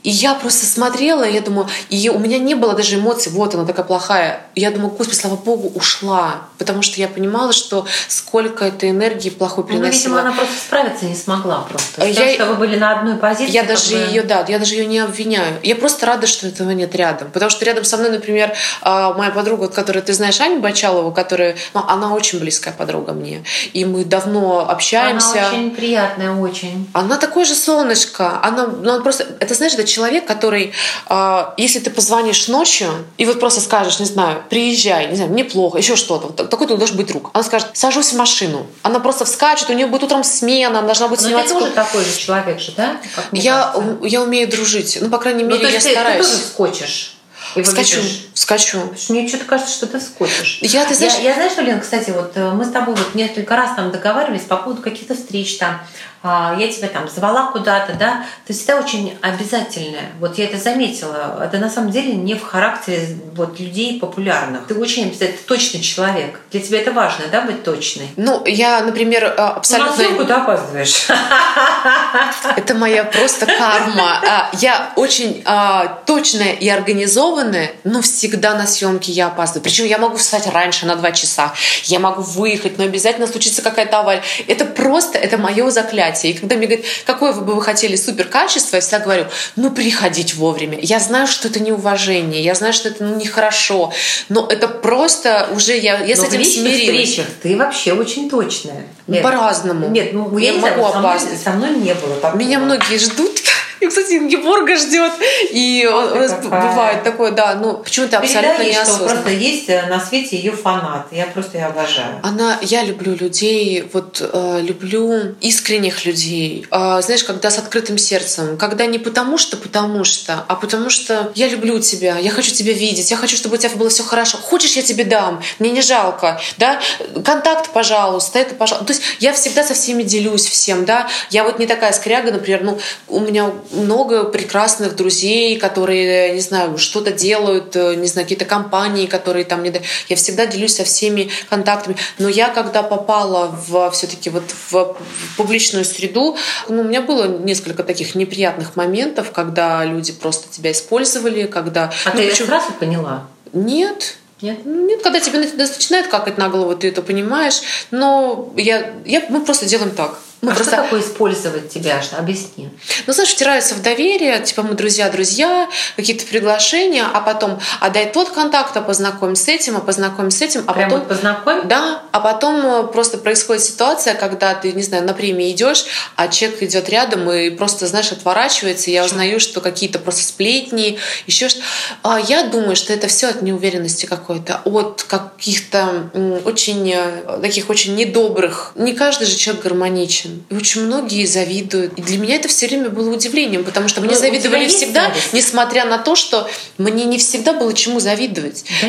И 0.02 0.10
я 0.10 0.34
просто 0.34 0.66
смотрела, 0.66 1.24
и 1.24 1.34
я 1.34 1.40
думаю, 1.40 1.68
и 1.90 2.08
у 2.08 2.18
меня 2.18 2.38
не 2.38 2.54
было 2.54 2.74
даже 2.74 2.96
эмоций, 2.96 3.32
вот 3.32 3.54
она 3.54 3.64
такая 3.64 3.84
плохая. 3.84 4.40
И 4.54 4.60
я 4.60 4.70
думаю, 4.70 4.90
господи, 4.90 5.16
слава 5.16 5.36
богу, 5.36 5.72
ушла. 5.74 6.42
Потому 6.58 6.82
что 6.82 7.00
я 7.00 7.08
понимала, 7.08 7.52
что 7.52 7.86
сколько 8.08 8.64
этой 8.64 8.90
энергии 8.90 9.30
плохой 9.30 9.64
приносила. 9.64 9.90
Ну, 9.90 9.98
видимо, 9.98 10.20
она 10.20 10.32
просто 10.32 10.54
справиться 10.56 11.04
не 11.04 11.14
смогла 11.14 11.60
просто. 11.68 12.00
Потому 12.00 12.12
я, 12.12 12.34
что 12.34 12.46
вы 12.46 12.54
были 12.54 12.76
на 12.76 12.98
одной 12.98 13.16
позиции. 13.16 13.52
Я 13.52 13.64
даже 13.64 13.96
бы... 13.96 14.02
ее, 14.02 14.22
да, 14.22 14.44
я 14.48 14.58
даже 14.58 14.74
ее 14.74 14.86
не 14.86 14.98
обвиняю. 14.98 15.58
Я 15.62 15.76
просто 15.76 16.06
рада, 16.06 16.26
что 16.26 16.46
этого 16.46 16.70
нет 16.70 16.94
рядом. 16.94 17.30
Потому 17.30 17.50
что 17.50 17.64
рядом 17.64 17.84
со 17.84 17.96
мной, 17.96 18.10
например, 18.10 18.52
а, 18.82 19.12
моя 19.14 19.30
подруга, 19.30 19.68
которую 19.68 20.02
ты 20.02 20.12
знаешь, 20.12 20.40
Аня 20.40 20.58
Бачалова, 20.60 21.12
которая, 21.12 21.56
ну, 21.74 21.82
она 21.86 22.14
очень 22.14 22.38
близкая 22.38 22.74
подруга 22.74 23.12
мне. 23.12 23.42
И 23.72 23.84
мы 23.84 24.04
давно 24.04 24.68
общаемся. 24.68 25.38
Она 25.38 25.48
очень 25.48 25.70
приятная, 25.70 26.34
очень. 26.34 26.88
Она 26.92 27.16
такое 27.16 27.44
же 27.44 27.54
солнышко. 27.54 28.40
Она, 28.42 28.66
ну, 28.66 28.90
она 28.90 29.02
просто, 29.02 29.26
это 29.40 29.54
знаешь, 29.54 29.74
это 29.74 29.84
человек, 29.98 30.26
который, 30.26 30.72
э, 31.08 31.44
если 31.56 31.80
ты 31.80 31.90
позвонишь 31.90 32.46
ночью 32.48 32.88
и 33.16 33.26
вот 33.26 33.40
просто 33.40 33.60
скажешь, 33.60 33.98
не 33.98 34.06
знаю, 34.06 34.42
приезжай, 34.48 35.08
не 35.08 35.16
знаю, 35.16 35.30
мне 35.32 35.44
плохо, 35.44 35.78
еще 35.78 35.96
что-то, 35.96 36.28
вот 36.28 36.48
такой 36.50 36.66
ты 36.68 36.76
должен 36.76 36.96
быть 36.96 37.06
друг. 37.06 37.30
Она 37.34 37.42
скажет, 37.42 37.68
сажусь 37.72 38.12
в 38.12 38.16
машину. 38.16 38.66
Она 38.82 39.00
просто 39.00 39.24
вскачет, 39.24 39.68
у 39.70 39.72
нее 39.72 39.86
будет 39.86 40.04
утром 40.04 40.22
смена, 40.22 40.78
она 40.78 40.82
должна 40.86 41.08
быть 41.08 41.20
Но 41.22 41.26
сниматься. 41.28 41.54
ты 41.54 41.60
тоже 41.60 41.72
такой 41.72 42.04
же 42.04 42.16
человек 42.16 42.60
же, 42.60 42.72
да? 42.76 42.96
Я, 43.32 43.72
кажется. 43.74 44.06
я 44.06 44.22
умею 44.22 44.48
дружить. 44.48 44.98
Ну, 45.00 45.10
по 45.10 45.18
крайней 45.18 45.42
Ну, 45.42 45.50
мере, 45.50 45.60
то 45.62 45.66
я 45.68 45.74
есть 45.74 45.86
ты, 45.86 45.92
ты 45.94 45.98
стараюсь. 46.00 46.26
тоже 46.26 46.38
скочишь. 46.38 47.14
И. 47.56 47.62
Потому 47.62 47.84
что 47.86 49.12
мне 49.12 49.26
что-то 49.26 49.44
кажется, 49.46 49.72
что 49.72 49.86
ты 49.86 50.00
скочишь. 50.00 50.58
Я, 50.62 50.84
ты 50.84 50.94
знаешь- 50.94 51.14
я, 51.14 51.30
я 51.30 51.34
знаешь, 51.34 51.56
Лен, 51.56 51.80
кстати, 51.80 52.10
вот 52.10 52.32
э, 52.36 52.50
мы 52.50 52.64
с 52.64 52.70
тобой 52.70 52.94
вот 52.94 53.14
несколько 53.14 53.56
раз 53.56 53.74
там 53.74 53.90
договаривались 53.90 54.42
по 54.42 54.56
поводу 54.56 54.82
каких-то 54.82 55.14
встреч 55.14 55.56
там. 55.58 55.80
А, 56.22 56.56
Я 56.58 56.68
тебя 56.68 56.88
там 56.88 57.08
звала 57.08 57.50
куда-то, 57.52 57.94
да, 57.94 58.24
ты 58.46 58.52
всегда 58.52 58.76
очень 58.76 59.16
обязательная. 59.22 60.10
Вот 60.18 60.36
я 60.36 60.46
это 60.46 60.58
заметила. 60.58 61.40
Это 61.42 61.58
на 61.58 61.70
самом 61.70 61.90
деле 61.90 62.14
не 62.14 62.34
в 62.34 62.42
характере 62.42 63.16
вот 63.34 63.60
людей 63.60 64.00
популярных. 64.00 64.66
Ты 64.66 64.74
очень 64.74 65.04
обязательно, 65.04 65.38
ты 65.38 65.44
точный 65.44 65.80
человек. 65.80 66.40
Для 66.50 66.60
тебя 66.60 66.80
это 66.80 66.90
важно, 66.92 67.26
да, 67.30 67.42
быть 67.42 67.62
точной? 67.62 68.08
Ну, 68.16 68.42
я, 68.46 68.80
например, 68.80 69.34
Ну, 69.36 69.44
на 69.44 69.50
абсолютно... 69.52 69.96
съемку 69.96 70.24
ты 70.24 70.32
опаздываешь. 70.32 71.06
Это 72.56 72.74
моя 72.74 73.04
просто 73.04 73.46
карма. 73.46 74.20
А, 74.26 74.50
Я 74.58 74.92
очень 74.96 75.42
а, 75.44 76.00
точная 76.06 76.52
и 76.52 76.68
организованная, 76.68 77.72
но 77.84 78.02
всегда 78.02 78.54
на 78.54 78.66
съемке 78.66 79.12
я 79.12 79.28
опаздываю. 79.28 79.62
Причем 79.62 79.84
я 79.86 79.98
могу 79.98 80.16
встать 80.16 80.46
раньше 80.48 80.86
на 80.86 80.96
два 80.96 81.12
часа. 81.12 81.52
Я 81.84 82.00
могу 82.00 82.22
выехать, 82.22 82.78
но 82.78 82.84
обязательно 82.84 83.26
случится 83.26 83.62
какая-то 83.62 84.00
авария. 84.00 84.22
Это 84.48 84.64
просто, 84.64 85.18
это 85.18 85.38
мое 85.38 85.70
заклятие. 85.70 86.07
И 86.28 86.32
когда 86.32 86.56
мне 86.56 86.66
говорят, 86.66 86.86
какое 87.04 87.32
вы 87.32 87.42
бы 87.42 87.54
вы 87.54 87.62
хотели 87.62 87.96
супер 87.96 88.26
качество, 88.26 88.76
я 88.76 88.80
всегда 88.80 89.00
говорю, 89.00 89.26
ну, 89.56 89.70
приходить 89.70 90.34
вовремя. 90.34 90.78
Я 90.80 91.00
знаю, 91.00 91.26
что 91.26 91.48
это 91.48 91.60
неуважение, 91.60 92.42
я 92.42 92.54
знаю, 92.54 92.72
что 92.72 92.88
это 92.88 93.04
ну, 93.04 93.16
нехорошо, 93.16 93.92
но 94.28 94.46
это 94.48 94.68
просто 94.68 95.48
уже, 95.54 95.76
я, 95.76 96.02
я 96.04 96.16
с 96.16 96.18
Но 96.18 96.24
в 96.24 96.32
этим 96.32 96.44
смирилась. 96.44 97.08
встречах 97.08 97.26
ты 97.42 97.56
вообще 97.56 97.92
очень 97.92 98.30
точная. 98.30 98.86
Ну. 99.06 99.22
По-разному. 99.22 99.88
Нет, 99.88 100.12
ну 100.12 100.36
я, 100.38 100.48
Я 100.48 100.52
не 100.54 100.60
знаю, 100.60 100.76
могу 100.76 100.86
вот 100.86 100.94
со 100.94 101.00
мной-. 101.00 101.38
Со 101.42 101.50
мной 101.50 101.70
не 101.70 101.94
было 101.94 102.14
такого. 102.16 102.38
Меня 102.38 102.58
многие 102.58 102.98
ждут. 102.98 103.40
И, 103.80 103.86
кстати, 103.86 104.28
Геборга 104.28 104.76
ждет. 104.76 105.12
И 105.50 105.88
он- 105.90 106.12
у 106.12 106.14
нас 106.16 106.32
какая. 106.42 106.70
бывает 106.70 107.02
такое, 107.04 107.30
да, 107.32 107.54
ну 107.54 107.74
почему-то 107.78 108.18
абсолютно 108.18 108.62
ей, 108.62 108.74
что 108.74 108.98
просто 109.04 109.30
есть 109.30 109.68
э, 109.68 109.86
на 109.86 110.00
свете 110.00 110.36
ее 110.36 110.52
фанат. 110.52 111.06
Я 111.12 111.26
просто 111.26 111.58
ее 111.58 111.66
обожаю. 111.66 112.20
Она, 112.22 112.58
я 112.62 112.82
люблю 112.82 113.14
людей, 113.14 113.88
вот 113.92 114.20
э, 114.20 114.60
люблю 114.62 115.34
искренних 115.40 116.04
людей. 116.04 116.66
Э, 116.70 117.00
знаешь, 117.02 117.24
когда 117.24 117.50
с 117.50 117.58
открытым 117.58 117.98
сердцем, 117.98 118.56
когда 118.58 118.86
не 118.86 118.98
потому 118.98 119.38
что, 119.38 119.56
потому 119.56 120.04
что, 120.04 120.44
а 120.48 120.54
потому 120.56 120.90
что 120.90 121.30
я 121.34 121.48
люблю 121.48 121.78
тебя, 121.80 122.18
я 122.18 122.30
хочу 122.30 122.52
тебя 122.52 122.72
видеть, 122.72 123.10
я 123.10 123.16
хочу, 123.16 123.36
чтобы 123.36 123.54
у 123.56 123.58
тебя 123.58 123.70
было 123.76 123.88
все 123.90 124.02
хорошо. 124.02 124.38
Хочешь, 124.38 124.72
я 124.76 124.82
тебе 124.82 125.04
дам, 125.04 125.42
мне 125.58 125.70
не 125.70 125.82
жалко, 125.82 126.40
да? 126.56 126.80
Контакт, 127.24 127.70
пожалуйста, 127.72 128.38
это, 128.38 128.54
пожалуйста. 128.54 128.86
То 128.86 128.92
есть 128.92 129.02
я 129.20 129.32
всегда 129.32 129.62
со 129.64 129.74
всеми 129.74 130.02
делюсь 130.02 130.46
всем, 130.46 130.84
да? 130.84 131.08
Я 131.30 131.44
вот 131.44 131.58
не 131.58 131.66
такая 131.66 131.92
скряга, 131.92 132.32
например, 132.32 132.62
ну 132.64 132.78
у 133.08 133.20
меня 133.20 133.50
много 133.70 134.24
прекрасных 134.24 134.96
друзей, 134.96 135.58
которые, 135.58 136.32
не 136.32 136.40
знаю, 136.40 136.78
что-то 136.78 137.12
делают, 137.12 137.76
э, 137.76 137.94
не 137.94 138.06
знаю, 138.06 138.24
какие-то 138.26 138.44
компании, 138.44 139.06
которые 139.06 139.44
там 139.44 139.62
не... 139.62 139.72
Я 140.08 140.16
всегда 140.16 140.46
делюсь 140.46 140.76
со 140.76 140.84
всеми 140.84 141.30
контактами. 141.50 141.96
Но 142.18 142.28
я, 142.28 142.48
когда 142.48 142.82
попала 142.82 143.46
в 143.68 143.90
все-таки 143.90 144.30
вот 144.30 144.44
в 144.70 144.96
публичную 145.36 145.84
среду, 145.84 146.36
ну, 146.68 146.80
у 146.80 146.84
меня 146.84 147.00
было 147.02 147.26
несколько 147.26 147.82
таких 147.82 148.14
неприятных 148.14 148.76
моментов, 148.76 149.32
когда 149.32 149.84
люди 149.84 150.12
просто 150.12 150.48
тебя 150.50 150.72
использовали, 150.72 151.46
когда... 151.46 151.92
А 152.04 152.10
ну, 152.14 152.20
ты 152.20 152.28
почему- 152.30 152.48
сразу 152.48 152.72
поняла? 152.72 153.26
Нет, 153.52 154.16
Нет? 154.42 154.58
ну, 154.64 154.86
Нет, 154.86 155.02
когда 155.02 155.20
тебе 155.20 155.38
на- 155.40 155.56
начинает 155.56 156.08
какать 156.08 156.38
на 156.38 156.48
голову, 156.48 156.76
ты 156.76 156.88
это 156.88 157.02
понимаешь. 157.02 157.60
Но 157.90 158.52
я, 158.56 158.92
я, 159.04 159.22
мы 159.28 159.44
просто 159.44 159.66
делаем 159.66 159.90
так. 159.90 160.18
Мы 160.40 160.52
а 160.52 160.54
просто 160.54 160.74
что 160.74 160.82
такое 160.82 161.00
использовать 161.00 161.68
тебя? 161.68 162.00
Объясни. 162.16 162.68
ну, 163.06 163.12
знаешь, 163.12 163.30
втираются 163.30 163.74
в 163.74 163.82
доверие, 163.82 164.40
типа 164.40 164.62
мы 164.62 164.74
друзья-друзья, 164.74 165.68
какие-то 165.96 166.24
приглашения, 166.26 167.04
а 167.12 167.20
потом, 167.20 167.58
а 167.80 167.90
дай 167.90 168.10
тот 168.10 168.30
контакт, 168.30 168.76
а 168.76 168.80
познакомим 168.80 169.36
с 169.36 169.48
этим, 169.48 169.76
а 169.76 169.80
познакомим 169.80 170.30
с 170.30 170.40
этим, 170.40 170.64
а 170.66 170.72
Прям 170.72 170.90
потом... 170.90 171.00
вот 171.00 171.08
познакомь? 171.08 171.60
Да, 171.64 172.02
а 172.12 172.20
потом 172.20 172.64
э, 172.66 172.86
просто 172.86 173.18
происходит 173.18 173.64
ситуация, 173.64 174.14
когда 174.14 174.54
ты, 174.54 174.72
не 174.72 174.82
знаю, 174.82 175.04
на 175.04 175.14
премии 175.14 175.50
идешь, 175.50 175.84
а 176.16 176.28
человек 176.28 176.62
идет 176.62 176.88
рядом 176.88 177.30
и 177.30 177.50
просто, 177.50 177.86
знаешь, 177.86 178.12
отворачивается, 178.12 178.90
и 178.90 178.94
я 178.94 179.04
узнаю, 179.04 179.40
что 179.40 179.60
какие-то 179.60 179.98
просто 179.98 180.22
сплетни, 180.22 180.98
еще 181.26 181.48
что 181.48 181.60
а 182.02 182.18
Я 182.18 182.44
думаю, 182.44 182.76
что 182.76 182.92
это 182.92 183.08
все 183.08 183.28
от 183.28 183.42
неуверенности 183.42 184.06
какой-то, 184.06 184.60
от 184.64 185.02
каких-то 185.02 186.10
очень 186.44 186.92
э, 186.92 187.38
таких 187.42 187.70
очень 187.70 187.94
недобрых. 187.96 188.72
Не 188.76 188.92
каждый 188.92 189.26
же 189.26 189.36
человек 189.36 189.64
гармоничен. 189.64 190.27
И 190.50 190.54
очень 190.54 190.82
многие 190.86 191.24
завидуют. 191.26 191.98
И 191.98 192.02
для 192.02 192.18
меня 192.18 192.36
это 192.36 192.48
все 192.48 192.66
время 192.66 192.90
было 192.90 193.12
удивлением, 193.14 193.64
потому 193.64 193.88
что 193.88 194.00
мне 194.00 194.10
Ну, 194.10 194.16
у 194.16 194.18
тебя 194.20 194.30
завидовали 194.30 194.68
всегда, 194.68 195.08
зависть? 195.08 195.32
несмотря 195.32 195.84
на 195.84 195.98
то, 195.98 196.14
что 196.16 196.48
мне 196.78 197.04
не 197.04 197.18
всегда 197.18 197.52
было 197.52 197.72
чему 197.74 198.00
завидовать. 198.00 198.64
Да 198.82 198.88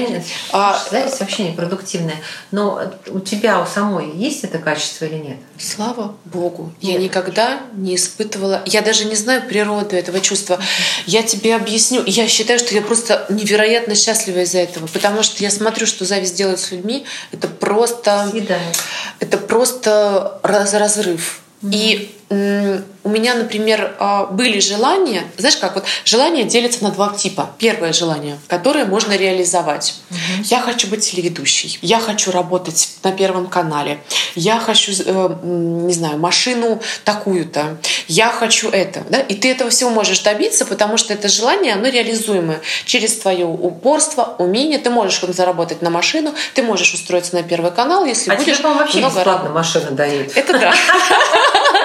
А- 0.51 0.83
зависть 0.91 1.19
вообще 1.19 1.43
непродуктивная. 1.43 2.17
Но 2.51 2.81
у 3.07 3.19
тебя 3.19 3.61
у 3.61 3.65
самой 3.65 4.11
есть 4.15 4.43
это 4.43 4.57
качество 4.59 5.05
или 5.05 5.15
нет? 5.15 5.37
Слава 5.57 6.15
Богу, 6.25 6.71
я 6.81 6.93
Нет. 6.93 7.01
никогда 7.03 7.59
не 7.75 7.95
испытывала, 7.95 8.61
я 8.65 8.81
даже 8.81 9.05
не 9.05 9.15
знаю 9.15 9.41
природу 9.47 9.95
этого 9.95 10.19
чувства. 10.21 10.59
Я 11.05 11.23
тебе 11.23 11.55
объясню. 11.55 12.03
Я 12.05 12.27
считаю, 12.27 12.59
что 12.59 12.73
я 12.73 12.81
просто 12.81 13.25
невероятно 13.29 13.95
счастлива 13.95 14.39
из-за 14.39 14.59
этого, 14.59 14.87
потому 14.87 15.23
что 15.23 15.43
я 15.43 15.51
смотрю, 15.51 15.85
что 15.85 16.05
зависть 16.05 16.35
делает 16.35 16.59
с 16.59 16.71
людьми. 16.71 17.05
Это 17.31 17.47
просто, 17.47 18.27
Съедает. 18.31 18.77
это 19.19 19.37
просто 19.37 20.39
раз- 20.43 20.73
разрыв. 20.73 21.28
И 21.61 21.93
м, 21.95 22.18
у 22.29 23.09
меня, 23.09 23.33
например, 23.33 23.95
а, 23.97 24.25
были 24.25 24.59
желания, 24.59 25.23
знаешь 25.37 25.57
как, 25.57 25.75
вот 25.75 25.85
желания 26.05 26.43
делятся 26.43 26.83
на 26.83 26.91
два 26.91 27.09
типа. 27.13 27.49
Первое 27.57 27.91
желание, 27.91 28.37
которое 28.47 28.85
можно 28.85 29.17
реализовать. 29.17 29.95
Я 30.43 30.59
хочу 30.59 30.87
быть 30.87 31.09
телеведущей, 31.09 31.79
я 31.81 31.99
хочу 31.99 32.31
работать 32.31 32.89
на 33.03 33.11
Первом 33.11 33.47
канале, 33.47 33.99
я 34.35 34.59
хочу, 34.59 34.91
э, 34.91 35.35
не 35.43 35.93
знаю, 35.93 36.19
машину 36.19 36.81
такую-то, 37.03 37.77
я 38.07 38.29
хочу 38.29 38.69
это. 38.69 39.03
Да? 39.09 39.19
И 39.21 39.33
ты 39.33 39.49
этого 39.51 39.71
всего 39.71 39.89
можешь 39.89 40.19
добиться, 40.19 40.65
потому 40.65 40.97
что 40.97 41.13
это 41.13 41.29
желание, 41.29 41.73
оно 41.73 41.87
реализуемое. 41.87 42.61
Через 42.85 43.17
твое 43.17 43.45
упорство, 43.45 44.35
умение, 44.37 44.77
ты 44.77 44.89
можешь 44.89 45.19
заработать 45.21 45.81
на 45.81 45.89
машину, 45.89 46.33
ты 46.53 46.61
можешь 46.61 46.93
устроиться 46.93 47.35
на 47.35 47.43
Первый 47.43 47.71
канал, 47.71 48.05
если 48.05 48.31
А 48.31 48.35
будешь 48.35 48.57
тебе, 48.57 48.69
вообще 48.69 48.99
много 48.99 49.15
бесплатно 49.15 49.49
машина 49.49 49.91
дают. 49.91 50.35
это 50.35 50.59
да. 50.59 50.73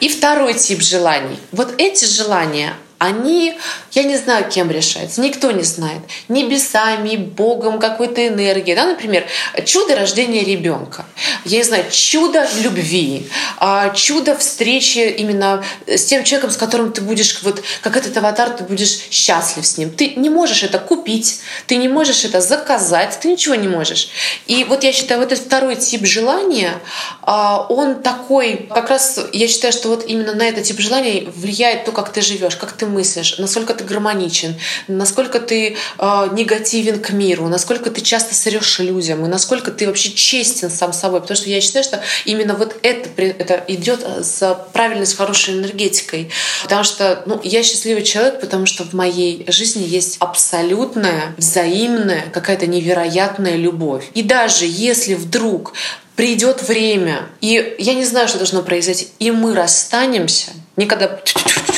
И 0.00 0.08
второй 0.08 0.54
тип 0.54 0.80
желаний. 0.80 1.38
Вот 1.52 1.74
эти 1.78 2.06
желания, 2.06 2.74
они, 3.00 3.58
я 3.92 4.02
не 4.02 4.18
знаю, 4.18 4.44
кем 4.50 4.70
решаются, 4.70 5.22
никто 5.22 5.50
не 5.52 5.62
знает. 5.62 6.02
Небесами, 6.28 7.16
Богом, 7.16 7.78
какой-то 7.80 8.28
энергией. 8.28 8.76
Да, 8.76 8.84
например, 8.84 9.24
чудо 9.64 9.96
рождения 9.96 10.44
ребенка. 10.44 11.06
Я 11.46 11.58
не 11.58 11.64
знаю, 11.64 11.84
чудо 11.90 12.46
любви, 12.60 13.26
а, 13.56 13.88
чудо 13.94 14.36
встречи 14.36 14.98
именно 14.98 15.64
с 15.86 16.04
тем 16.04 16.24
человеком, 16.24 16.50
с 16.50 16.58
которым 16.58 16.92
ты 16.92 17.00
будешь, 17.00 17.42
вот 17.42 17.62
как 17.80 17.96
этот 17.96 18.14
аватар, 18.18 18.50
ты 18.50 18.64
будешь 18.64 19.08
счастлив 19.10 19.66
с 19.66 19.78
ним. 19.78 19.90
Ты 19.90 20.16
не 20.16 20.28
можешь 20.28 20.62
это 20.62 20.78
купить, 20.78 21.40
ты 21.66 21.76
не 21.76 21.88
можешь 21.88 22.26
это 22.26 22.42
заказать, 22.42 23.18
ты 23.18 23.28
ничего 23.28 23.54
не 23.54 23.68
можешь. 23.68 24.10
И 24.46 24.64
вот 24.64 24.84
я 24.84 24.92
считаю, 24.92 25.20
вот 25.20 25.32
этот 25.32 25.46
второй 25.46 25.76
тип 25.76 26.04
желания, 26.04 26.74
а, 27.22 27.64
он 27.70 28.02
такой, 28.02 28.68
как 28.68 28.90
раз 28.90 29.18
я 29.32 29.48
считаю, 29.48 29.72
что 29.72 29.88
вот 29.88 30.04
именно 30.06 30.34
на 30.34 30.42
этот 30.42 30.64
тип 30.64 30.78
желания 30.80 31.24
влияет 31.34 31.86
то, 31.86 31.92
как 31.92 32.12
ты 32.12 32.20
живешь, 32.20 32.56
как 32.56 32.72
ты 32.72 32.89
мыслишь, 32.90 33.38
насколько 33.38 33.74
ты 33.74 33.84
гармоничен, 33.84 34.56
насколько 34.88 35.40
ты 35.40 35.76
э, 35.98 36.28
негативен 36.32 37.00
к 37.00 37.10
миру, 37.10 37.48
насколько 37.48 37.90
ты 37.90 38.00
часто 38.00 38.34
срешь 38.34 38.78
людям, 38.80 39.24
и 39.24 39.28
насколько 39.28 39.70
ты 39.70 39.86
вообще 39.86 40.10
честен 40.10 40.70
сам 40.70 40.92
собой. 40.92 41.20
Потому 41.20 41.36
что 41.36 41.48
я 41.48 41.60
считаю, 41.60 41.84
что 41.84 42.02
именно 42.24 42.54
вот 42.54 42.76
это, 42.82 43.08
это 43.16 43.64
идет 43.68 44.04
с 44.22 44.58
правильной, 44.72 45.06
с 45.06 45.14
хорошей 45.14 45.54
энергетикой. 45.54 46.30
Потому 46.62 46.84
что 46.84 47.22
ну, 47.26 47.40
я 47.42 47.62
счастливый 47.62 48.02
человек, 48.02 48.40
потому 48.40 48.66
что 48.66 48.84
в 48.84 48.92
моей 48.92 49.44
жизни 49.48 49.84
есть 49.86 50.16
абсолютная, 50.18 51.34
взаимная, 51.36 52.24
какая-то 52.32 52.66
невероятная 52.66 53.56
любовь. 53.56 54.04
И 54.14 54.22
даже 54.22 54.66
если 54.66 55.14
вдруг 55.14 55.72
придет 56.16 56.62
время, 56.62 57.22
и 57.40 57.76
я 57.78 57.94
не 57.94 58.04
знаю, 58.04 58.28
что 58.28 58.36
должно 58.36 58.62
произойти, 58.62 59.08
и 59.18 59.30
мы 59.30 59.54
расстанемся, 59.54 60.50
никогда, 60.80 61.20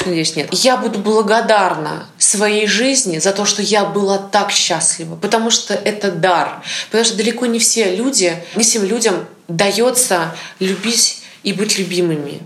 надеюсь, 0.07 0.37
нет, 0.37 0.49
я 0.53 0.77
буду 0.77 0.99
благодарна 0.99 2.07
своей 2.19 2.67
жизни 2.67 3.19
за 3.19 3.33
то, 3.33 3.45
что 3.45 3.63
я 3.63 3.85
была 3.85 4.19
так 4.19 4.51
счастлива, 4.51 5.17
потому 5.17 5.51
что 5.51 5.75
это 5.75 6.11
дар, 6.11 6.63
потому 6.91 7.05
что 7.05 7.17
далеко 7.17 7.47
не 7.47 7.59
все 7.59 7.95
люди, 7.95 8.43
не 8.55 8.63
всем 8.63 8.85
людям 8.85 9.27
дается 9.49 10.35
любить 10.61 11.23
и 11.43 11.53
быть 11.53 11.79
любимыми. 11.79 12.41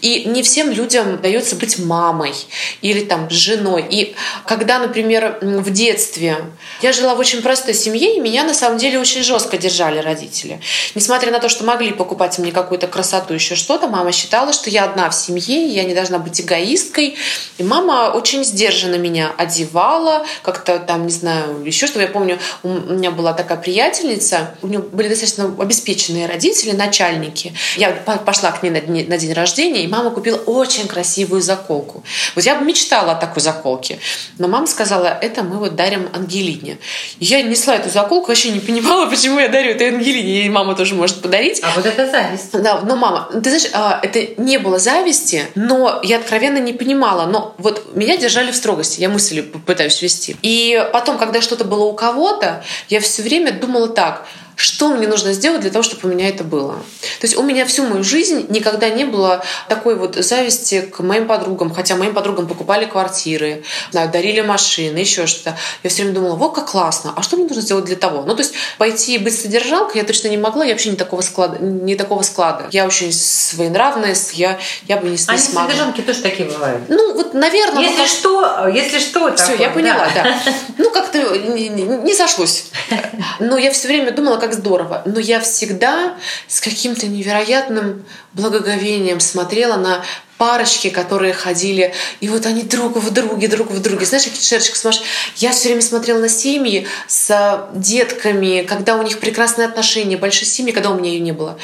И 0.00 0.24
не 0.24 0.42
всем 0.42 0.70
людям 0.70 1.20
дается 1.20 1.56
быть 1.56 1.78
мамой 1.78 2.34
или 2.82 3.00
там 3.00 3.28
женой. 3.30 3.86
И 3.88 4.14
когда, 4.46 4.78
например, 4.78 5.38
в 5.40 5.70
детстве 5.70 6.36
я 6.82 6.92
жила 6.92 7.14
в 7.14 7.18
очень 7.18 7.42
простой 7.42 7.74
семье, 7.74 8.16
и 8.16 8.20
меня 8.20 8.44
на 8.44 8.54
самом 8.54 8.78
деле 8.78 8.98
очень 8.98 9.22
жестко 9.22 9.58
держали 9.58 9.98
родители. 9.98 10.60
Несмотря 10.94 11.30
на 11.30 11.38
то, 11.38 11.48
что 11.48 11.64
могли 11.64 11.92
покупать 11.92 12.38
мне 12.38 12.52
какую-то 12.52 12.86
красоту, 12.86 13.34
еще 13.34 13.54
что-то, 13.54 13.88
мама 13.88 14.12
считала, 14.12 14.52
что 14.52 14.70
я 14.70 14.84
одна 14.84 15.10
в 15.10 15.14
семье, 15.14 15.66
я 15.66 15.84
не 15.84 15.94
должна 15.94 16.18
быть 16.18 16.40
эгоисткой. 16.40 17.16
И 17.58 17.62
мама 17.62 18.12
очень 18.14 18.44
сдержанно 18.44 18.96
меня 18.96 19.32
одевала, 19.36 20.26
как-то 20.42 20.78
там, 20.78 21.06
не 21.06 21.12
знаю, 21.12 21.62
еще 21.64 21.86
что. 21.86 22.00
Я 22.00 22.08
помню, 22.08 22.38
у 22.62 22.68
меня 22.68 23.10
была 23.10 23.32
такая 23.32 23.58
приятельница, 23.58 24.54
у 24.62 24.66
нее 24.66 24.80
были 24.80 25.08
достаточно 25.08 25.44
обеспеченные 25.58 26.26
родители, 26.26 26.72
начальники. 26.72 27.52
Я 27.76 27.90
пошла 27.92 28.52
к 28.52 28.62
ней 28.62 28.70
на, 28.70 28.80
день, 28.80 29.69
день 29.69 29.69
рождения, 29.70 29.84
и 29.84 29.88
мама 29.88 30.10
купила 30.10 30.36
очень 30.36 30.86
красивую 30.86 31.40
заколку. 31.40 32.02
Вот 32.34 32.44
я 32.44 32.54
бы 32.56 32.64
мечтала 32.64 33.12
о 33.12 33.14
такой 33.14 33.42
заколке. 33.42 33.98
Но 34.38 34.48
мама 34.48 34.66
сказала, 34.66 35.06
это 35.06 35.42
мы 35.42 35.58
вот 35.58 35.76
дарим 35.76 36.08
Ангелине. 36.12 36.78
И 37.18 37.24
я 37.24 37.42
несла 37.42 37.76
эту 37.76 37.90
заколку, 37.90 38.28
вообще 38.28 38.50
не 38.50 38.60
понимала, 38.60 39.06
почему 39.10 39.38
я 39.38 39.48
дарю 39.48 39.70
этой 39.70 39.88
Ангелине, 39.88 40.46
и 40.46 40.50
мама 40.50 40.74
тоже 40.74 40.94
может 40.94 41.22
подарить. 41.22 41.60
А 41.62 41.72
вот 41.76 41.86
это 41.86 42.10
зависть. 42.10 42.52
Да, 42.52 42.80
но 42.80 42.96
мама, 42.96 43.28
ты 43.32 43.50
знаешь, 43.50 43.70
а, 43.72 44.00
это 44.02 44.40
не 44.40 44.58
было 44.58 44.78
зависти, 44.78 45.46
но 45.54 46.00
я 46.02 46.18
откровенно 46.18 46.58
не 46.58 46.72
понимала. 46.72 47.26
Но 47.26 47.54
вот 47.58 47.94
меня 47.94 48.16
держали 48.16 48.50
в 48.52 48.56
строгости, 48.56 49.00
я 49.00 49.08
мысли 49.08 49.40
пытаюсь 49.40 50.02
вести. 50.02 50.36
И 50.42 50.84
потом, 50.92 51.18
когда 51.18 51.40
что-то 51.40 51.64
было 51.64 51.84
у 51.84 51.92
кого-то, 51.92 52.64
я 52.88 53.00
все 53.00 53.22
время 53.22 53.52
думала 53.52 53.88
так– 53.88 54.26
что 54.60 54.90
мне 54.90 55.08
нужно 55.08 55.32
сделать 55.32 55.62
для 55.62 55.70
того, 55.70 55.82
чтобы 55.82 56.06
у 56.06 56.12
меня 56.12 56.28
это 56.28 56.44
было. 56.44 56.74
То 56.74 57.26
есть 57.26 57.34
у 57.38 57.42
меня 57.42 57.64
всю 57.64 57.86
мою 57.86 58.04
жизнь 58.04 58.44
никогда 58.50 58.90
не 58.90 59.04
было 59.04 59.42
такой 59.68 59.94
вот 59.94 60.16
зависти 60.16 60.82
к 60.82 61.00
моим 61.00 61.26
подругам, 61.26 61.72
хотя 61.72 61.96
моим 61.96 62.12
подругам 62.12 62.46
покупали 62.46 62.84
квартиры, 62.84 63.64
дарили 63.92 64.42
машины, 64.42 64.98
еще 64.98 65.26
что-то. 65.26 65.56
Я 65.82 65.88
все 65.88 66.02
время 66.02 66.14
думала, 66.14 66.36
вот 66.36 66.54
как 66.54 66.66
классно, 66.66 67.14
а 67.16 67.22
что 67.22 67.36
мне 67.36 67.46
нужно 67.46 67.62
сделать 67.62 67.86
для 67.86 67.96
того? 67.96 68.22
Ну, 68.26 68.34
то 68.34 68.42
есть 68.42 68.52
пойти 68.76 69.16
быть 69.16 69.40
содержалкой 69.40 70.02
я 70.02 70.06
точно 70.06 70.28
не 70.28 70.36
могла, 70.36 70.62
я 70.64 70.72
вообще 70.72 70.90
не 70.90 70.96
такого 70.96 71.22
склада. 71.22 71.56
Не 71.58 71.96
такого 71.96 72.20
склада. 72.20 72.66
Я 72.70 72.86
очень 72.86 73.14
своенравная, 73.14 74.14
я, 74.34 74.58
я 74.88 74.98
бы 74.98 75.08
не, 75.08 75.16
не 75.16 75.24
Они 75.26 75.38
смогла. 75.38 75.70
содержанки 75.70 76.02
тоже 76.02 76.20
такие 76.20 76.50
бывают. 76.50 76.82
Ну, 76.88 77.14
вот, 77.14 77.32
наверное... 77.32 77.82
Если 77.82 78.00
ну, 78.00 78.06
что, 78.06 78.68
если 78.68 78.98
что, 78.98 79.34
Все, 79.36 79.54
я 79.54 79.70
поняла, 79.70 80.06
да. 80.14 80.22
да. 80.22 80.52
Ну, 80.76 80.90
как-то 80.90 81.18
не, 81.38 81.70
не, 81.70 81.84
не 81.84 82.14
сошлось. 82.14 82.66
Но 83.40 83.56
я 83.56 83.70
все 83.70 83.88
время 83.88 84.10
думала, 84.10 84.36
как 84.36 84.49
как 84.50 84.58
здорово. 84.58 85.02
Но 85.04 85.20
я 85.20 85.40
всегда 85.40 86.16
с 86.48 86.60
каким-то 86.60 87.06
невероятным 87.06 88.04
благоговением 88.32 89.20
смотрела 89.20 89.76
на 89.76 90.02
парочки, 90.40 90.88
которые 90.88 91.34
ходили, 91.34 91.92
и 92.20 92.30
вот 92.30 92.46
они 92.46 92.62
друг 92.62 92.96
в 92.96 93.10
друге, 93.10 93.46
друг 93.46 93.70
в 93.70 93.82
друге. 93.82 94.06
Знаешь, 94.06 94.24
какие 94.24 94.42
шерчик 94.42 94.74
смотришь? 94.74 95.02
Я 95.36 95.52
все 95.52 95.68
время 95.68 95.82
смотрела 95.82 96.18
на 96.18 96.30
семьи 96.30 96.86
с 97.08 97.68
детками, 97.74 98.62
когда 98.62 98.96
у 98.96 99.02
них 99.02 99.20
прекрасные 99.20 99.68
отношения, 99.68 100.16
большие 100.16 100.48
семьи, 100.48 100.72
когда 100.72 100.88
у 100.88 100.98
меня 100.98 101.10
ее 101.10 101.20
не 101.20 101.32
было. 101.32 101.58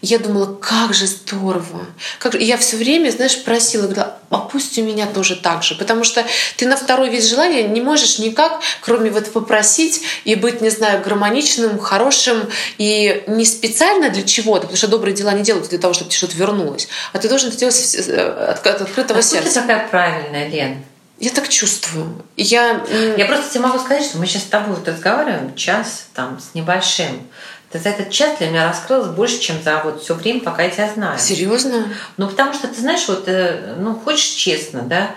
Я 0.00 0.18
думала, 0.18 0.46
как 0.46 0.94
же 0.94 1.06
здорово. 1.06 1.84
Как... 2.18 2.34
И 2.34 2.44
я 2.44 2.56
все 2.56 2.78
время, 2.78 3.10
знаешь, 3.10 3.44
просила, 3.44 3.82
говорила, 3.82 4.16
а 4.30 4.38
пусть 4.38 4.78
у 4.78 4.82
меня 4.82 5.06
тоже 5.06 5.36
так 5.36 5.62
же. 5.62 5.74
Потому 5.74 6.02
что 6.02 6.24
ты 6.56 6.66
на 6.66 6.76
второй 6.78 7.10
вид 7.10 7.22
желания 7.22 7.64
не 7.64 7.82
можешь 7.82 8.18
никак, 8.18 8.62
кроме 8.80 9.10
вот 9.10 9.30
попросить 9.30 10.00
и 10.24 10.36
быть, 10.36 10.62
не 10.62 10.70
знаю, 10.70 11.02
гармоничным, 11.04 11.78
хорошим, 11.78 12.48
и 12.78 13.24
не 13.26 13.44
специально 13.44 14.08
для 14.08 14.22
чего-то, 14.22 14.62
потому 14.62 14.78
что 14.78 14.88
добрые 14.88 15.14
дела 15.14 15.34
не 15.34 15.42
делают 15.42 15.68
для 15.68 15.78
того, 15.78 15.92
чтобы 15.92 16.10
тебе 16.10 16.16
что-то 16.16 16.36
вернулось, 16.36 16.88
а 17.12 17.18
ты 17.18 17.28
должен 17.28 17.50
это 17.50 17.58
делать 17.58 17.74
от, 18.22 18.66
от 18.66 18.80
открытого 18.80 19.20
а 19.20 19.22
сердца. 19.22 19.60
Ты 19.60 19.60
такая 19.60 19.88
правильная, 19.88 20.48
Лен. 20.48 20.84
Я 21.18 21.30
так 21.30 21.48
чувствую. 21.48 22.24
Я... 22.36 22.82
я 23.16 23.26
просто 23.26 23.50
тебе 23.52 23.66
могу 23.66 23.78
сказать, 23.78 24.04
что 24.04 24.18
мы 24.18 24.26
сейчас 24.26 24.42
с 24.42 24.46
тобой 24.46 24.74
вот 24.74 24.88
разговариваем 24.88 25.54
час 25.54 26.06
там 26.14 26.40
с 26.40 26.54
небольшим. 26.54 27.28
Ты 27.70 27.78
за 27.78 27.88
этот 27.88 28.10
час 28.10 28.38
для 28.38 28.48
меня 28.48 28.68
раскрылась 28.68 29.08
больше, 29.08 29.38
чем 29.38 29.62
за 29.62 29.80
вот 29.82 30.02
все 30.02 30.14
время, 30.14 30.40
пока 30.40 30.62
я 30.62 30.70
тебя 30.70 30.90
знаю. 30.92 31.18
Серьезно? 31.18 31.88
Ну, 32.18 32.28
потому 32.28 32.52
что 32.52 32.68
ты 32.68 32.78
знаешь, 32.78 33.08
вот, 33.08 33.24
э, 33.28 33.76
ну, 33.78 33.94
хочешь 33.94 34.28
честно, 34.28 34.82
да, 34.82 35.10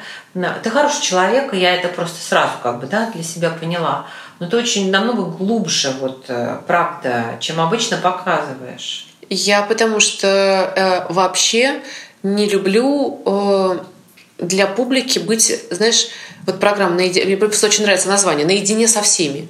ты 0.63 0.69
хороший 0.69 1.01
человек, 1.01 1.53
и 1.53 1.57
я 1.57 1.75
это 1.75 1.89
просто 1.89 2.21
сразу 2.21 2.53
как 2.63 2.79
бы, 2.79 2.87
да, 2.87 3.09
для 3.11 3.23
себя 3.23 3.49
поняла. 3.49 4.07
Но 4.39 4.47
ты 4.47 4.57
очень 4.57 4.89
намного 4.89 5.23
глубже, 5.23 5.91
вот, 5.99 6.25
э, 6.29 6.59
правда, 6.65 7.37
чем 7.41 7.59
обычно 7.59 7.97
показываешь. 7.97 9.07
Я 9.29 9.63
потому 9.63 9.99
что 9.99 10.27
э, 10.27 11.11
вообще 11.11 11.81
не 12.25 12.49
люблю 12.49 13.21
э, 13.23 13.79
для 14.39 14.65
публики 14.65 15.19
быть, 15.19 15.61
знаешь, 15.69 16.07
вот 16.47 16.59
программа 16.59 16.95
наедине, 16.95 17.25
мне 17.25 17.37
просто 17.37 17.67
очень 17.67 17.83
нравится 17.83 18.07
название 18.07 18.45
«Наедине 18.45 18.87
со 18.87 19.01
всеми». 19.01 19.47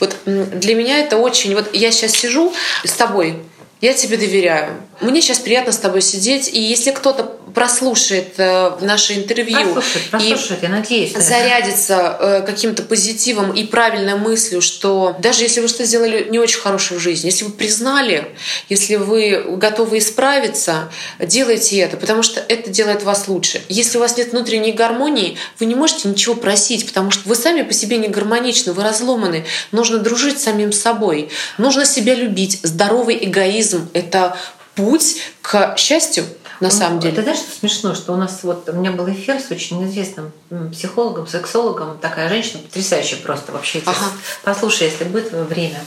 Вот 0.00 0.16
для 0.24 0.74
меня 0.74 0.98
это 0.98 1.18
очень... 1.18 1.54
Вот 1.54 1.74
я 1.74 1.90
сейчас 1.90 2.12
сижу 2.12 2.52
с 2.84 2.92
тобой, 2.92 3.38
я 3.80 3.92
тебе 3.92 4.16
доверяю. 4.16 4.76
Мне 5.00 5.20
сейчас 5.20 5.38
приятно 5.38 5.72
с 5.72 5.78
тобой 5.78 6.00
сидеть, 6.00 6.48
и 6.52 6.60
если 6.60 6.90
кто-то 6.90 7.35
прослушает 7.54 8.34
э, 8.38 8.72
наше 8.80 9.14
интервью 9.14 9.72
прослушает, 9.72 10.10
прослушает, 10.10 10.62
и 10.62 10.66
я 10.66 10.72
надеюсь, 10.72 11.12
зарядится 11.12 12.16
э, 12.18 12.42
каким-то 12.44 12.82
позитивом 12.82 13.52
и 13.52 13.64
правильной 13.64 14.16
мыслью, 14.16 14.60
что 14.60 15.16
даже 15.20 15.44
если 15.44 15.60
вы 15.60 15.68
что 15.68 15.84
сделали 15.84 16.26
не 16.28 16.38
очень 16.38 16.58
хорошее 16.58 16.98
в 16.98 17.02
жизни, 17.02 17.28
если 17.28 17.44
вы 17.44 17.52
признали, 17.52 18.28
если 18.68 18.96
вы 18.96 19.44
готовы 19.56 19.98
исправиться, 19.98 20.90
делайте 21.20 21.78
это, 21.78 21.96
потому 21.96 22.22
что 22.22 22.40
это 22.40 22.70
делает 22.70 23.04
вас 23.04 23.28
лучше. 23.28 23.62
Если 23.68 23.96
у 23.98 24.00
вас 24.00 24.16
нет 24.16 24.32
внутренней 24.32 24.72
гармонии, 24.72 25.38
вы 25.60 25.66
не 25.66 25.74
можете 25.74 26.08
ничего 26.08 26.34
просить, 26.34 26.86
потому 26.86 27.10
что 27.10 27.28
вы 27.28 27.36
сами 27.36 27.62
по 27.62 27.72
себе 27.72 27.96
не 27.98 28.08
гармоничны, 28.08 28.72
вы 28.72 28.82
разломаны. 28.82 29.44
Нужно 29.70 29.98
дружить 29.98 30.40
с 30.40 30.44
самим 30.44 30.72
собой, 30.72 31.30
нужно 31.58 31.84
себя 31.84 32.14
любить. 32.14 32.58
Здоровый 32.62 33.18
эгоизм— 33.24 33.88
это 33.92 34.36
путь 34.74 35.18
к 35.42 35.76
счастью 35.78 36.24
на 36.60 36.68
ну, 36.68 36.70
самом 36.70 37.00
деле. 37.00 37.14
Ты 37.14 37.22
знаешь, 37.22 37.38
что 37.38 37.58
смешно, 37.58 37.94
что 37.94 38.12
у 38.12 38.16
нас 38.16 38.42
вот 38.42 38.68
у 38.68 38.72
меня 38.72 38.90
был 38.90 39.08
эфир 39.10 39.40
с 39.40 39.50
очень 39.50 39.84
известным 39.86 40.32
психологом, 40.72 41.26
сексологом, 41.26 41.98
такая 41.98 42.28
женщина 42.28 42.62
потрясающая 42.62 43.18
просто 43.18 43.52
вообще. 43.52 43.82
Ага. 43.84 44.06
Послушай, 44.42 44.88
если 44.88 45.04
будет 45.04 45.32
время. 45.32 45.80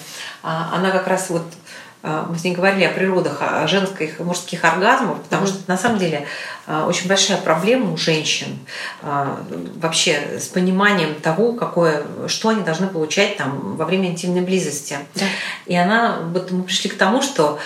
А, 0.44 0.72
она 0.76 0.92
как 0.92 1.08
раз 1.08 1.30
вот 1.30 1.44
а, 2.02 2.26
мы 2.30 2.38
с 2.38 2.44
ней 2.44 2.56
говорили 2.56 2.86
о 2.86 2.92
природах 2.92 3.42
о 3.42 3.68
женских 3.68 4.20
мужских 4.20 4.64
оргазмов, 4.64 5.22
потому 5.24 5.48
что 5.48 5.58
на 5.68 5.78
самом 5.78 6.00
деле 6.00 6.26
а, 6.66 6.86
очень 6.86 7.10
большая 7.10 7.38
проблема 7.38 7.92
у 7.92 7.98
женщин 7.98 8.60
вообще 9.02 10.40
с 10.40 10.48
пониманием 10.48 11.16
того, 11.16 11.54
какое, 11.54 12.04
что 12.28 12.50
они 12.50 12.64
должны 12.64 12.88
получать 12.88 13.38
там 13.38 13.76
во 13.76 13.86
время 13.86 14.10
интимной 14.10 14.42
близости. 14.42 14.98
Да. 15.16 15.26
И 15.66 15.76
она, 15.76 16.20
вот 16.32 16.52
мы 16.52 16.64
пришли 16.64 16.90
к 16.90 16.98
тому, 16.98 17.22
что 17.22 17.60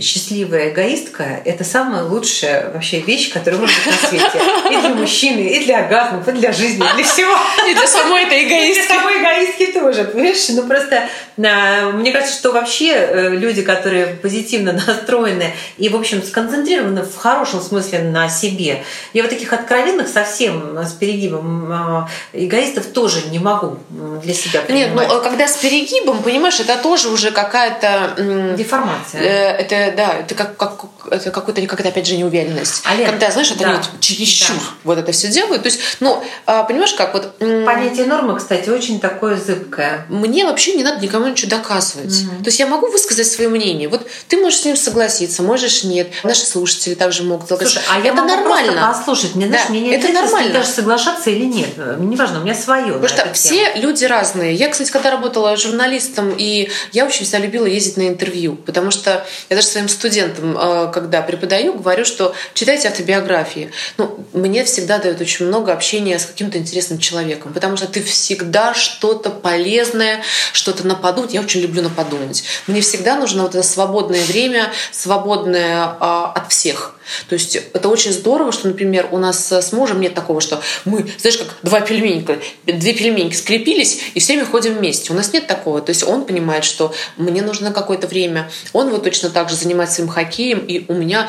счастливая 0.00 0.70
эгоистка– 0.70 1.40
это 1.44 1.64
самая 1.64 2.04
лучшая 2.04 2.70
вообще 2.72 3.00
вещь, 3.00 3.32
которая 3.32 3.60
может 3.60 3.76
быть 3.84 3.86
на 3.86 4.08
свете. 4.08 4.40
И 4.70 4.80
для 4.80 4.94
мужчины, 4.94 5.40
и 5.40 5.64
для 5.64 5.84
оргазмов, 5.84 6.26
и 6.28 6.32
для 6.32 6.52
жизни, 6.52 6.84
и 6.84 6.94
для 6.96 7.04
всего. 7.04 7.36
И 7.68 7.74
для 7.74 7.86
самой 7.86 8.24
этой 8.24 8.46
эгоистки. 8.46 8.80
И 8.80 8.86
для 8.86 8.96
самой 8.96 9.20
эгоистки 9.20 9.66
тоже, 9.72 10.04
понимаешь? 10.04 10.48
Ну 10.50 10.66
просто 10.66 11.08
а, 11.38 11.90
мне 11.92 12.12
кажется, 12.12 12.34
что 12.34 12.52
вообще 12.52 12.92
э, 12.92 13.28
люди, 13.30 13.62
которые 13.62 14.06
позитивно 14.06 14.72
настроены 14.86 15.54
и, 15.78 15.88
в 15.88 15.96
общем, 15.96 16.22
сконцентрированы 16.22 17.02
в 17.02 17.16
хорошем 17.16 17.60
смысле 17.60 18.00
на 18.00 18.28
себе, 18.28 18.82
я 19.12 19.22
вот 19.22 19.30
таких 19.30 19.52
откровенных 19.52 20.08
совсем 20.08 20.76
с 20.78 20.92
перегибом 20.92 21.72
а, 21.72 22.08
эгоистов 22.32 22.86
тоже 22.86 23.28
не 23.30 23.38
могу 23.38 23.78
для 24.22 24.34
себя 24.34 24.60
принимать. 24.60 24.94
Нет, 24.94 25.08
ну 25.08 25.22
когда 25.22 25.46
с 25.46 25.56
перегибом, 25.56 26.22
понимаешь, 26.22 26.60
это 26.60 26.76
тоже 26.76 27.08
уже 27.08 27.30
какая-то... 27.30 28.54
Деформация 28.56 29.19
Э, 29.20 29.56
это, 29.58 29.94
да, 29.96 30.14
это 30.14 30.34
как, 30.34 30.56
как 30.56 30.84
это 31.10 31.30
какой-то, 31.30 31.66
как 31.66 31.80
это 31.80 31.88
опять 31.88 32.06
же 32.06 32.16
неуверенность. 32.16 32.82
А 32.84 32.96
Когда, 33.04 33.30
знаешь, 33.30 33.50
это 33.50 33.60
да. 33.60 33.70
они 33.70 33.76
вот 33.78 34.00
чересчур 34.00 34.56
да. 34.56 34.62
вот 34.84 34.98
это 34.98 35.12
все 35.12 35.28
делают. 35.28 35.62
То 35.62 35.68
есть, 35.68 35.80
ну, 36.00 36.22
а, 36.46 36.62
понимаешь, 36.64 36.92
как 36.94 37.14
вот... 37.14 37.38
Понятие 37.38 38.06
нормы, 38.06 38.36
кстати, 38.36 38.68
очень 38.68 39.00
такое 39.00 39.36
зыбкое. 39.36 40.06
Мне 40.08 40.44
вообще 40.44 40.74
не 40.74 40.84
надо 40.84 41.00
никому 41.02 41.26
ничего 41.26 41.50
доказывать. 41.50 42.22
Угу. 42.22 42.44
То 42.44 42.48
есть 42.48 42.58
я 42.58 42.66
могу 42.66 42.88
высказать 42.88 43.26
свое 43.26 43.48
мнение. 43.48 43.88
Вот 43.88 44.06
ты 44.28 44.36
можешь 44.38 44.60
с 44.60 44.64
ним 44.64 44.76
согласиться, 44.76 45.42
можешь 45.42 45.84
нет. 45.84 46.10
Наши 46.22 46.46
слушатели 46.46 46.94
также 46.94 47.22
могут 47.22 47.48
Слушай, 47.48 47.82
а 47.90 47.98
я 47.98 48.12
это 48.12 48.22
могу 48.22 48.28
нормально. 48.28 48.92
послушать. 48.92 49.34
Мне, 49.34 49.48
знаешь, 49.48 49.64
да, 49.66 49.72
мне 49.72 49.80
не 49.80 49.90
это 49.90 50.08
нормально. 50.12 50.52
даже 50.52 50.68
соглашаться 50.68 51.30
или 51.30 51.44
нет. 51.44 51.70
Неважно, 51.98 52.40
у 52.40 52.42
меня 52.44 52.54
свое. 52.54 52.92
Потому 52.94 53.08
что 53.08 53.32
все 53.32 53.72
люди 53.74 54.04
разные. 54.04 54.54
Я, 54.54 54.68
кстати, 54.68 54.90
когда 54.90 55.10
работала 55.10 55.56
журналистом, 55.56 56.34
и 56.36 56.70
я 56.92 57.06
очень 57.06 57.24
всегда 57.24 57.38
любила 57.38 57.66
ездить 57.66 57.96
на 57.96 58.08
интервью, 58.08 58.56
потому 58.56 58.90
что 58.90 59.09
я 59.48 59.56
даже 59.56 59.68
своим 59.68 59.88
студентам, 59.88 60.56
э, 60.56 60.90
когда 60.92 61.22
преподаю, 61.22 61.74
говорю, 61.74 62.04
что 62.04 62.34
читайте 62.54 62.88
автобиографии. 62.88 63.70
Ну, 63.98 64.24
мне 64.32 64.64
всегда 64.64 64.98
дают 64.98 65.20
очень 65.20 65.46
много 65.46 65.72
общения 65.72 66.18
с 66.18 66.26
каким-то 66.26 66.58
интересным 66.58 66.98
человеком, 66.98 67.52
потому 67.52 67.76
что 67.76 67.86
ты 67.86 68.02
всегда 68.02 68.74
что-то 68.74 69.30
полезное, 69.30 70.22
что-то 70.52 70.86
нападут. 70.86 71.32
Я 71.32 71.40
очень 71.40 71.60
люблю 71.60 71.82
нападумать. 71.82 72.44
Мне 72.66 72.80
всегда 72.80 73.16
нужно 73.16 73.42
вот 73.42 73.54
это 73.54 73.66
свободное 73.66 74.24
время, 74.24 74.70
свободное 74.92 75.96
а, 76.00 76.32
от 76.34 76.50
всех. 76.52 76.94
То 77.28 77.34
есть 77.34 77.56
это 77.56 77.88
очень 77.88 78.12
здорово, 78.12 78.52
что, 78.52 78.68
например, 78.68 79.08
у 79.10 79.18
нас 79.18 79.50
с 79.50 79.72
мужем 79.72 80.00
нет 80.00 80.14
такого, 80.14 80.40
что 80.40 80.60
мы, 80.84 81.06
знаешь, 81.18 81.38
как 81.38 81.56
два 81.62 81.80
пельменька, 81.80 82.38
две 82.66 82.92
пельменьки 82.92 83.34
скрепились 83.34 84.00
и 84.14 84.20
все 84.20 84.34
время 84.34 84.46
ходим 84.46 84.74
вместе. 84.74 85.12
У 85.12 85.16
нас 85.16 85.32
нет 85.32 85.46
такого. 85.46 85.80
То 85.80 85.90
есть 85.90 86.02
он 86.02 86.24
понимает, 86.24 86.64
что 86.64 86.94
мне 87.16 87.42
нужно 87.42 87.72
какое-то 87.72 88.06
время. 88.06 88.50
Он 88.72 88.90
вот 88.90 89.04
точно 89.04 89.30
так 89.30 89.48
же 89.48 89.56
занимается 89.56 89.96
своим 89.96 90.10
хоккеем, 90.10 90.58
и 90.58 90.84
у 90.88 90.94
меня... 90.94 91.28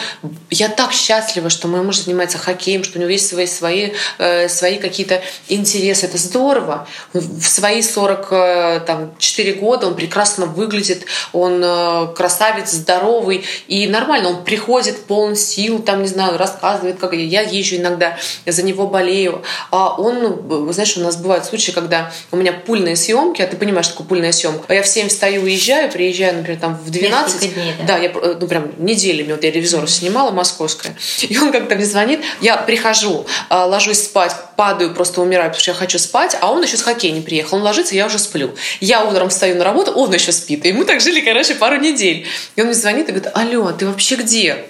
Я 0.50 0.70
так 0.70 0.92
счастлива, 0.92 1.50
что 1.50 1.68
мой 1.68 1.82
муж 1.82 1.98
занимается 1.98 2.38
хоккеем, 2.38 2.84
что 2.84 2.98
у 2.98 3.02
него 3.02 3.12
есть 3.12 3.28
свои, 3.28 3.48
свои, 3.48 3.92
э, 4.18 4.50
свои 4.50 4.78
какие-то 4.78 5.22
интересы. 5.48 6.06
Это 6.06 6.18
здорово. 6.18 6.88
В 7.14 7.44
свои 7.44 7.82
44 7.82 9.52
э, 9.52 9.54
года 9.56 9.88
он 9.88 9.96
прекрасно 9.96 10.46
выглядит, 10.46 11.06
он 11.34 11.62
э, 11.64 12.14
красавец, 12.16 12.72
здоровый 12.72 13.46
и 13.68 13.88
нормально. 13.88 14.30
Он 14.30 14.44
приходит 14.44 15.06
полон 15.06 15.36
сил, 15.36 15.71
там, 15.80 16.02
не 16.02 16.08
знаю, 16.08 16.38
рассказывает, 16.38 17.00
как 17.00 17.14
я 17.14 17.42
езжу 17.42 17.78
иногда, 17.78 18.18
за 18.46 18.64
него 18.64 18.88
болею. 18.88 19.44
А 19.72 19.96
он, 19.96 20.22
ну, 20.22 20.72
знаешь, 20.72 20.98
у 20.98 21.02
нас 21.02 21.16
бывают 21.18 21.46
случаи, 21.46 21.72
когда 21.72 22.12
у 22.32 22.38
меня 22.38 22.54
пульные 22.54 22.96
съемки, 22.96 23.42
а 23.42 23.48
ты 23.48 23.58
понимаешь, 23.58 23.86
что 23.86 23.96
такое 23.96 24.08
пульная 24.08 24.32
съемка. 24.32 24.66
А 24.68 24.74
я 24.74 24.84
в 24.84 24.88
7 24.88 25.08
встаю, 25.08 25.42
уезжаю, 25.44 25.92
приезжаю, 25.92 26.38
например, 26.38 26.60
там 26.60 26.76
в 26.76 26.90
12. 26.90 27.54
Дней, 27.54 27.76
да? 27.80 27.86
да, 27.86 27.98
я 27.98 28.12
ну, 28.12 28.48
прям 28.48 28.72
неделями, 28.78 29.32
вот 29.32 29.44
я 29.44 29.52
ревизора 29.52 29.88
снимала, 29.88 30.32
московская, 30.32 30.96
и 31.22 31.38
он 31.38 31.52
как-то 31.52 31.76
мне 31.76 31.86
звонит, 31.86 32.22
я 32.42 32.58
прихожу, 32.58 33.26
а, 33.50 33.66
ложусь 33.66 34.04
спать, 34.04 34.36
падаю, 34.56 34.94
просто 34.94 35.22
умираю, 35.22 35.50
потому 35.50 35.62
что 35.62 35.72
я 35.72 35.76
хочу 35.76 36.00
спать, 36.00 36.38
а 36.40 36.52
он 36.52 36.64
еще 36.64 36.78
с 36.78 36.82
хоккея 36.82 37.12
не 37.12 37.22
приехал, 37.22 37.58
он 37.58 37.64
ложится, 37.64 37.96
я 37.96 38.06
уже 38.06 38.20
сплю. 38.20 38.52
Я 38.80 39.04
утром 39.04 39.30
встаю 39.30 39.56
на 39.56 39.64
работу, 39.64 39.92
он 39.92 40.14
еще 40.14 40.32
спит, 40.32 40.66
и 40.66 40.74
мы 40.74 40.86
так 40.86 41.02
жили, 41.02 41.22
короче, 41.22 41.56
пару 41.56 41.78
недель. 41.78 42.26
И 42.56 42.62
он 42.62 42.68
мне 42.68 42.76
звонит 42.76 43.10
и 43.10 43.12
говорит, 43.12 43.32
алло, 43.34 43.72
ты 43.72 43.88
вообще 43.88 44.16
где? 44.16 44.66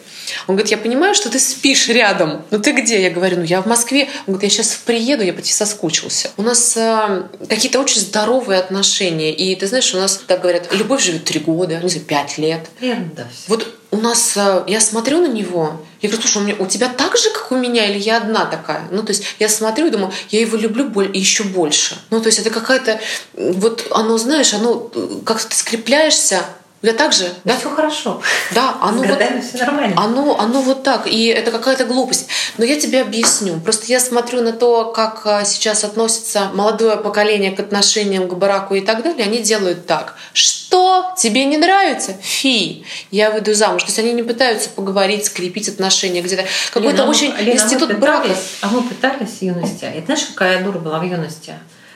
Он 0.48 0.56
говорит, 0.56 0.72
я 0.72 0.78
понимаю, 0.78 1.16
что 1.16 1.30
ты 1.30 1.40
спишь 1.40 1.88
рядом. 1.90 2.44
Ну 2.52 2.60
ты 2.60 2.72
где? 2.72 3.02
Я 3.02 3.10
говорю, 3.10 3.38
ну 3.38 3.44
я 3.44 3.62
в 3.62 3.66
Москве. 3.66 4.10
Он 4.28 4.34
говорит, 4.34 4.52
я 4.52 4.64
сейчас 4.64 4.76
приеду, 4.86 5.24
я 5.24 5.34
почти 5.34 5.54
соскучился. 5.54 6.30
У 6.38 6.42
нас 6.42 6.76
э, 6.78 7.24
какие-то 7.48 7.80
очень 7.80 8.02
здоровые 8.02 8.60
отношения. 8.60 9.34
И 9.34 9.56
ты 9.56 9.68
знаешь, 9.68 9.94
у 9.94 9.98
нас 9.98 10.22
так 10.28 10.42
говорят, 10.42 10.74
любовь 10.74 11.04
живет 11.04 11.26
три 11.26 11.40
года, 11.40 11.80
не 11.82 11.90
знаю, 11.90 12.06
пять 12.06 12.38
лет. 12.38 12.68
Ерунда. 12.80 13.28
Вот 13.48 13.68
у 13.92 13.98
нас, 13.98 14.34
э, 14.38 14.64
я 14.68 14.80
смотрю 14.80 15.22
на 15.22 15.28
него, 15.28 15.82
я 16.02 16.10
говорю, 16.10 16.22
слушай, 16.26 16.38
у, 16.42 16.46
меня, 16.46 16.56
у 16.60 16.66
тебя 16.66 16.88
так 16.88 17.18
же, 17.18 17.30
как 17.30 17.52
у 17.52 17.58
меня, 17.58 17.86
или 17.86 18.00
я 18.00 18.18
одна 18.18 18.46
такая? 18.46 18.88
Ну, 18.90 19.04
то 19.04 19.12
есть 19.12 19.24
я 19.38 19.50
смотрю 19.50 19.88
и 19.88 19.90
думаю, 19.90 20.12
я 20.30 20.40
его 20.40 20.58
люблю 20.58 20.86
боль, 20.86 21.16
еще 21.16 21.44
больше. 21.44 21.98
Ну, 22.10 22.22
то 22.22 22.28
есть 22.28 22.40
это 22.40 22.50
какая-то, 22.50 23.00
вот 23.34 23.88
оно, 23.92 24.18
знаешь, 24.18 24.54
оно, 24.54 24.90
э, 24.96 25.20
как 25.26 25.44
ты 25.44 25.56
скрепляешься 25.56 26.44
у 26.82 26.88
тебя 26.88 26.96
так 26.96 27.14
же? 27.14 27.32
Да, 27.44 27.56
все 27.58 27.70
хорошо. 27.70 28.22
Да, 28.56 28.76
оно 28.82 29.04
С 29.04 29.08
годами 29.08 29.36
вот, 29.36 29.46
все 29.46 29.58
нормально. 29.60 29.94
Оно, 29.98 30.40
оно 30.40 30.62
вот 30.62 30.82
так, 30.82 31.06
и 31.06 31.28
это 31.28 31.52
какая-то 31.52 31.86
глупость. 31.86 32.28
Но 32.58 32.66
я 32.66 32.80
тебе 32.80 33.02
объясню. 33.02 33.60
Просто 33.60 33.86
я 33.86 34.00
смотрю 34.00 34.42
на 34.42 34.52
то, 34.52 34.86
как 34.86 35.22
а, 35.26 35.46
сейчас 35.46 35.84
относится 35.84 36.50
молодое 36.56 36.98
поколение 36.98 37.52
к 37.52 37.60
отношениям 37.60 38.28
к 38.28 38.34
браку 38.34 38.74
и 38.74 38.82
так 38.82 39.04
далее. 39.04 39.26
Они 39.26 39.40
делают 39.40 39.86
так. 39.86 40.16
Что? 40.34 41.14
Тебе 41.18 41.46
не 41.46 41.58
нравится? 41.58 42.14
Фи. 42.20 42.84
Я 43.12 43.30
выйду 43.30 43.54
замуж. 43.54 43.84
То 43.84 43.90
есть 43.90 44.00
они 44.00 44.14
не 44.14 44.24
пытаются 44.24 44.68
поговорить, 44.70 45.26
скрепить 45.26 45.70
отношения 45.70 46.24
где-то. 46.24 46.46
Какой-то 46.74 47.06
очень 47.06 47.32
Лена, 47.38 47.52
институт 47.52 47.90
мы 47.90 48.00
брака. 48.00 48.30
А 48.62 48.70
мы 48.70 48.82
пытались 48.82 49.38
в 49.38 49.42
юности. 49.44 49.86
И 49.96 50.04
знаешь, 50.04 50.26
какая 50.34 50.64
дура 50.64 50.80
была 50.80 50.98
в 50.98 51.04
юности? 51.04 51.54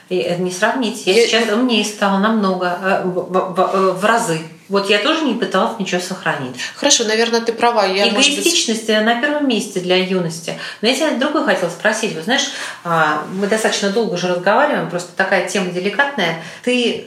И 0.08 0.18
это 0.18 0.40
не 0.40 0.52
сравнить. 0.52 1.04
Я, 1.06 1.14
я 1.14 1.26
сейчас 1.26 1.52
умнее 1.52 1.84
стала 1.84 2.18
намного, 2.18 2.78
э, 2.80 3.02
в 3.04 4.04
разы. 4.04 4.38
Вот 4.68 4.90
я 4.90 4.98
тоже 4.98 5.24
не 5.24 5.34
пыталась 5.34 5.78
ничего 5.78 6.00
сохранить. 6.00 6.56
Хорошо, 6.74 7.04
наверное, 7.04 7.40
ты 7.40 7.52
права. 7.52 7.86
Я, 7.86 8.08
Эгоистичность 8.08 8.86
быть... 8.86 9.04
на 9.04 9.20
первом 9.20 9.48
месте 9.48 9.80
для 9.80 9.96
юности. 9.96 10.58
Но 10.80 10.88
я 10.88 10.94
тебя 10.94 11.10
другой 11.12 11.44
хотела 11.44 11.70
спросить. 11.70 12.14
Вы 12.14 12.22
знаешь, 12.22 12.50
а, 12.84 13.24
мы 13.32 13.46
достаточно 13.46 13.90
долго 13.90 14.14
уже 14.14 14.28
разговариваем, 14.28 14.90
просто 14.90 15.10
такая 15.16 15.48
тема 15.48 15.70
деликатная. 15.70 16.42
Ты 16.64 17.06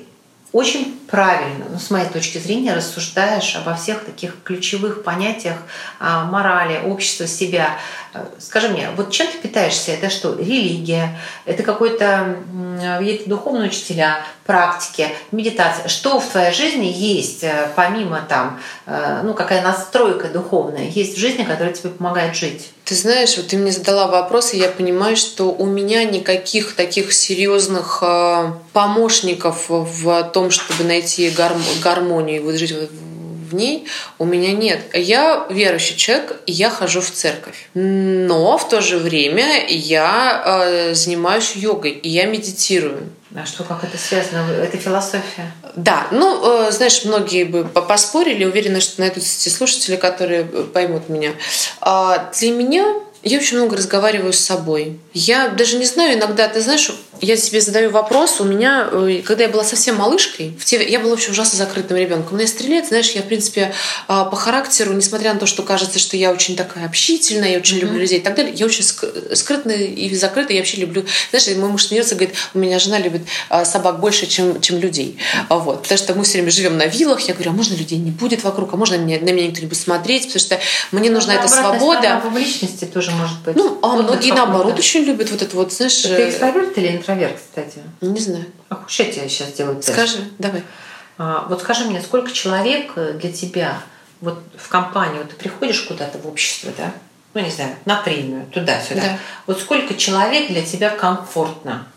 очень 0.52 1.00
правильно, 1.08 1.66
ну, 1.70 1.78
с 1.78 1.92
моей 1.92 2.08
точки 2.08 2.40
зрения, 2.40 2.74
рассуждаешь 2.74 3.56
обо 3.56 3.76
всех 3.76 4.04
таких 4.04 4.36
ключевых 4.44 5.04
понятиях 5.04 5.58
а, 6.00 6.26
морали, 6.26 6.82
общества, 6.86 7.28
себя. 7.28 7.78
Э, 8.14 8.26
скажи 8.40 8.70
мне, 8.70 8.90
вот 8.96 9.12
чем 9.12 9.28
ты 9.28 9.38
питаешься? 9.38 9.92
Это 9.92 10.10
что, 10.10 10.34
религия? 10.34 11.20
Это 11.46 11.62
какой-то 11.62 12.38
какие-то 12.98 13.30
духовные 13.30 13.70
учителя, 13.70 14.24
практики, 14.46 15.10
медитация? 15.32 15.88
Что 15.88 16.20
в 16.20 16.28
твоей 16.28 16.52
жизни 16.52 16.86
есть, 16.86 17.44
э, 17.44 17.70
помимо 17.76 18.22
там, 18.28 18.60
э, 18.88 19.22
ну, 19.24 19.36
какая 19.36 19.62
настройка 19.62 20.30
духовная, 20.30 20.86
есть 20.86 21.16
в 21.16 21.20
жизни, 21.20 21.44
которая 21.44 21.74
тебе 21.74 21.92
помогает 21.92 22.36
жить? 22.36 22.72
Ты 22.90 22.96
знаешь, 22.96 23.38
вот 23.38 23.46
ты 23.46 23.58
мне 23.58 23.72
задала 23.72 24.08
вопрос, 24.08 24.56
и 24.56 24.58
я 24.58 24.68
понимаю, 24.68 25.16
что 25.16 25.52
у 25.52 25.68
меня 25.68 26.06
никаких 26.06 26.74
таких 26.74 27.14
серьезных 27.14 28.02
помощников 28.74 29.66
в 29.70 30.24
том, 30.34 30.50
чтобы 30.50 30.86
найти 30.86 31.32
гармонию 31.84 32.38
и 32.38 32.40
вот 32.40 32.56
жить 32.56 32.74
в 32.74 33.54
ней 33.54 33.86
у 34.18 34.26
меня 34.26 34.54
нет. 34.54 34.80
Я 34.94 35.46
верующий 35.52 35.98
человек, 35.98 36.42
и 36.48 36.52
я 36.52 36.72
хожу 36.72 37.02
в 37.02 37.12
церковь. 37.12 37.70
Но 37.76 38.58
в 38.58 38.68
то 38.68 38.82
же 38.82 38.98
время 38.98 39.68
я 39.68 40.44
э, 40.44 40.94
занимаюсь 40.96 41.56
йогой, 41.56 41.92
и 41.92 42.10
я 42.10 42.26
медитирую. 42.26 43.10
А 43.36 43.46
что, 43.46 43.64
как 43.64 43.84
это 43.84 44.00
связано? 44.00 44.52
Это 44.52 44.78
философия? 44.78 45.54
Да, 45.80 46.08
ну, 46.12 46.68
э, 46.68 46.72
знаешь, 46.72 47.06
многие 47.06 47.46
бы 47.46 47.64
поспорили, 47.64 48.44
уверена, 48.44 48.82
что 48.82 49.00
найдутся 49.00 49.40
те 49.40 49.50
слушатели, 49.50 49.96
которые 49.96 50.44
поймут 50.44 51.08
меня. 51.08 51.32
А 51.80 52.30
для 52.38 52.52
меня 52.52 52.96
я 53.24 53.38
очень 53.38 53.58
много 53.58 53.78
разговариваю 53.78 54.34
с 54.34 54.40
собой. 54.40 55.00
Я 55.14 55.48
даже 55.48 55.78
не 55.78 55.86
знаю, 55.86 56.18
иногда, 56.18 56.50
ты 56.50 56.60
знаешь, 56.60 56.92
я 57.22 57.38
себе 57.38 57.62
задаю 57.62 57.90
вопрос. 57.90 58.40
У 58.40 58.44
меня, 58.44 58.88
э, 58.92 59.22
когда 59.26 59.44
я 59.44 59.50
была 59.50 59.64
совсем 59.64 59.96
малышкой, 59.96 60.54
в 60.60 60.66
те, 60.66 60.88
я 60.88 61.00
была 61.00 61.12
вообще 61.12 61.32
ужасно 61.32 61.58
закрытым 61.58 61.98
ребенком. 61.98 62.38
Но 62.38 62.42
я 62.42 62.48
стрелец, 62.48 62.90
знаешь, 62.90 63.12
я, 63.12 63.22
в 63.22 63.26
принципе, 63.26 63.74
а, 64.08 64.26
по 64.26 64.36
характеру, 64.36 64.94
несмотря 64.94 65.34
на 65.34 65.40
то, 65.40 65.46
что 65.46 65.64
кажется, 65.64 66.00
что 66.00 66.18
я 66.18 66.32
очень 66.32 66.56
такая 66.56 66.86
общительная, 66.86 67.52
я 67.52 67.58
очень 67.58 67.78
mm-hmm. 67.78 67.82
люблю 67.82 68.00
людей 68.00 68.20
и 68.20 68.22
так 68.22 68.36
далее, 68.36 68.54
я 68.54 68.66
очень 68.66 68.84
скрытная 68.84 69.78
и 69.78 70.16
закрытая, 70.16 70.54
я 70.54 70.62
вообще 70.62 70.78
люблю... 70.78 71.06
Знаешь, 71.32 71.58
мой 71.58 71.70
муж 71.70 71.86
смеется, 71.86 72.16
говорит, 72.16 72.36
у 72.54 72.60
меня 72.60 72.80
жена 72.80 73.00
любит 73.00 73.24
а, 73.50 73.66
собак 73.66 74.00
больше, 74.00 74.28
чем, 74.28 74.62
чем 74.62 74.80
людей. 74.80 75.18
Вот. 75.50 75.84
Потому 75.84 75.98
что 75.98 76.16
мы 76.16 76.24
все 76.24 76.34
время 76.34 76.52
живем 76.52 76.78
на 76.78 76.86
виллах. 76.86 77.22
Я 77.22 77.34
говорю, 77.34 77.52
а 77.52 77.54
можно 77.54 77.76
людей 77.76 77.98
не 77.98 78.12
будет 78.12 78.44
вокруг, 78.44 78.74
а 78.74 78.78
можно 78.78 78.98
мне, 78.98 79.20
на 79.20 79.32
меня 79.32 79.48
никто 79.48 79.62
не 79.62 79.68
будет 79.68 79.80
смотреть, 79.80 80.28
потому 80.28 80.40
что 80.40 80.60
мне 80.92 81.10
нужна 81.10 81.34
ну, 81.34 81.40
эта 81.40 81.48
свобода. 81.50 82.22
публичности 82.24 82.86
тоже 82.86 83.12
может 83.12 83.40
быть. 83.42 83.56
Ну, 83.56 83.80
а 83.82 83.96
многие, 83.96 84.32
наоборот, 84.32 84.78
очень 84.78 85.04
любят 85.04 85.32
вот 85.32 85.42
это 85.42 85.56
вот, 85.56 85.74
знаешь... 85.74 86.02
Ты 86.02 86.10
э, 86.10 86.30
экстраверт 86.30 86.78
или 86.78 86.88
интроверт, 86.90 87.09
кстати? 87.36 87.82
Не 88.02 88.20
знаю. 88.20 88.46
А 88.70 88.84
что 88.88 89.04
я 89.04 89.12
тебе 89.12 89.30
сейчас 89.30 89.54
делаю 89.54 89.78
тест? 89.78 89.92
Скажи, 89.92 90.30
давай. 90.38 90.64
А, 91.18 91.46
вот 91.50 91.62
скажи 91.62 91.86
мне, 91.86 92.02
сколько 92.02 92.32
человек 92.32 92.94
э, 92.96 93.14
для 93.14 93.32
тебя 93.32 93.82
вот 94.22 94.42
в 94.58 94.70
компании, 94.70 95.18
вот 95.20 95.30
ты 95.30 95.36
приходишь 95.36 95.82
куда-то 95.82 96.18
в 96.18 96.28
общество, 96.28 96.72
да? 96.78 96.94
Ну, 97.34 97.42
не 97.42 97.52
знаю, 97.52 97.76
на 97.86 98.02
премию, 98.02 98.46
туда-сюда. 98.48 99.02
Да. 99.02 99.18
Вот 99.46 99.60
сколько 99.60 99.96
человек 99.96 100.50
для 100.50 100.66
тебя 100.66 100.90
комфортно? 100.90 101.88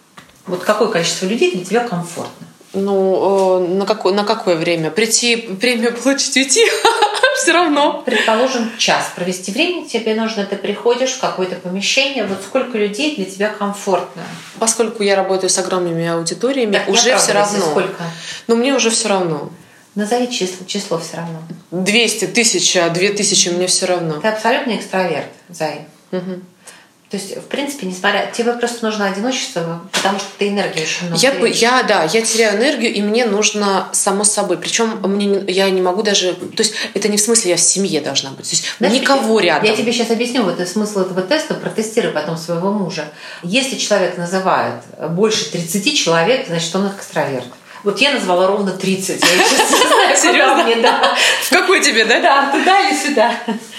Вот 0.46 0.64
какое 0.64 0.88
количество 0.88 1.26
людей 1.26 1.52
для 1.52 1.64
тебя 1.64 1.86
комфортно? 1.86 2.46
Ну, 2.74 3.64
э, 3.64 3.68
на 3.68 3.86
какое, 3.86 4.14
на 4.14 4.24
какое 4.24 4.56
время? 4.56 4.90
Прийти, 4.90 5.36
премию 5.36 5.94
получить, 5.94 6.36
уйти? 6.36 6.64
Все 7.36 7.52
равно. 7.52 8.02
Предположим, 8.04 8.70
час 8.78 9.12
провести 9.14 9.52
время 9.52 9.86
тебе 9.86 10.14
нужно, 10.14 10.44
ты 10.44 10.56
приходишь 10.56 11.12
в 11.12 11.20
какое-то 11.20 11.56
помещение, 11.56 12.24
вот 12.24 12.38
сколько 12.42 12.78
людей 12.78 13.16
для 13.16 13.24
тебя 13.24 13.48
комфортно? 13.48 14.22
Поскольку 14.58 15.02
я 15.02 15.16
работаю 15.16 15.50
с 15.50 15.58
огромными 15.58 16.06
аудиториями, 16.06 16.72
так, 16.72 16.88
уже 16.88 17.16
все 17.16 17.32
равно. 17.32 17.60
Сколько? 17.60 18.04
Но 18.46 18.56
мне 18.56 18.74
уже 18.74 18.90
все 18.90 19.08
равно. 19.08 19.50
Назови 19.94 20.30
число, 20.30 20.66
число 20.66 20.98
все 20.98 21.18
равно. 21.18 21.42
200, 21.70 22.26
тысяча, 22.28 22.88
две 22.90 23.10
тысячи, 23.12 23.50
мне 23.50 23.66
все 23.66 23.86
равно. 23.86 24.20
Ты 24.20 24.28
абсолютно 24.28 24.76
экстраверт, 24.76 25.28
Зай. 25.50 25.86
Угу. 26.12 26.40
То 27.12 27.18
есть, 27.18 27.36
в 27.36 27.42
принципе, 27.42 27.86
несмотря... 27.86 28.30
Тебе 28.32 28.54
просто 28.54 28.86
нужно 28.86 29.04
одиночество, 29.04 29.82
потому 29.92 30.18
что 30.18 30.28
ты 30.38 30.48
энергию 30.48 30.82
очень 30.82 31.08
много 31.08 31.46
я, 31.46 31.80
я, 31.80 31.82
да, 31.82 32.04
я 32.04 32.22
теряю 32.22 32.58
энергию, 32.58 32.90
и 32.90 33.02
мне 33.02 33.26
нужно 33.26 33.90
само 33.92 34.24
собой. 34.24 34.56
Причем 34.56 34.98
мне, 35.02 35.44
я 35.46 35.68
не 35.68 35.82
могу 35.82 36.02
даже... 36.02 36.32
То 36.32 36.62
есть, 36.62 36.72
это 36.94 37.08
не 37.08 37.18
в 37.18 37.20
смысле 37.20 37.50
я 37.50 37.56
в 37.58 37.60
семье 37.60 38.00
должна 38.00 38.30
быть. 38.30 38.48
То 38.48 38.56
есть, 38.56 38.64
Знаешь, 38.78 38.94
никого 38.94 39.40
я, 39.40 39.46
рядом. 39.56 39.68
Я 39.68 39.76
тебе 39.76 39.92
сейчас 39.92 40.10
объясню 40.10 40.42
вот 40.42 40.66
смысл 40.66 41.00
этого 41.00 41.20
теста. 41.20 41.52
Протестируй 41.52 42.12
потом 42.12 42.38
своего 42.38 42.72
мужа. 42.72 43.04
Если 43.42 43.76
человек 43.76 44.16
называет 44.16 44.82
больше 45.10 45.52
30 45.52 45.94
человек, 45.94 46.46
значит, 46.46 46.74
он 46.74 46.88
экстраверт. 46.96 47.48
Вот 47.84 48.00
я 48.00 48.12
назвала 48.12 48.46
ровно 48.46 48.72
30. 48.72 49.20
Я 49.20 49.44
сейчас 49.44 49.70
не 49.70 49.86
знаю, 49.86 50.16
Серьезно? 50.16 50.62
мне, 50.64 50.76
да. 50.76 51.14
В 51.42 51.50
какой 51.50 51.80
тебе, 51.80 52.04
да? 52.04 52.20
Да, 52.20 52.52
туда 52.52 52.80
или 52.80 52.96
сюда. 52.96 53.32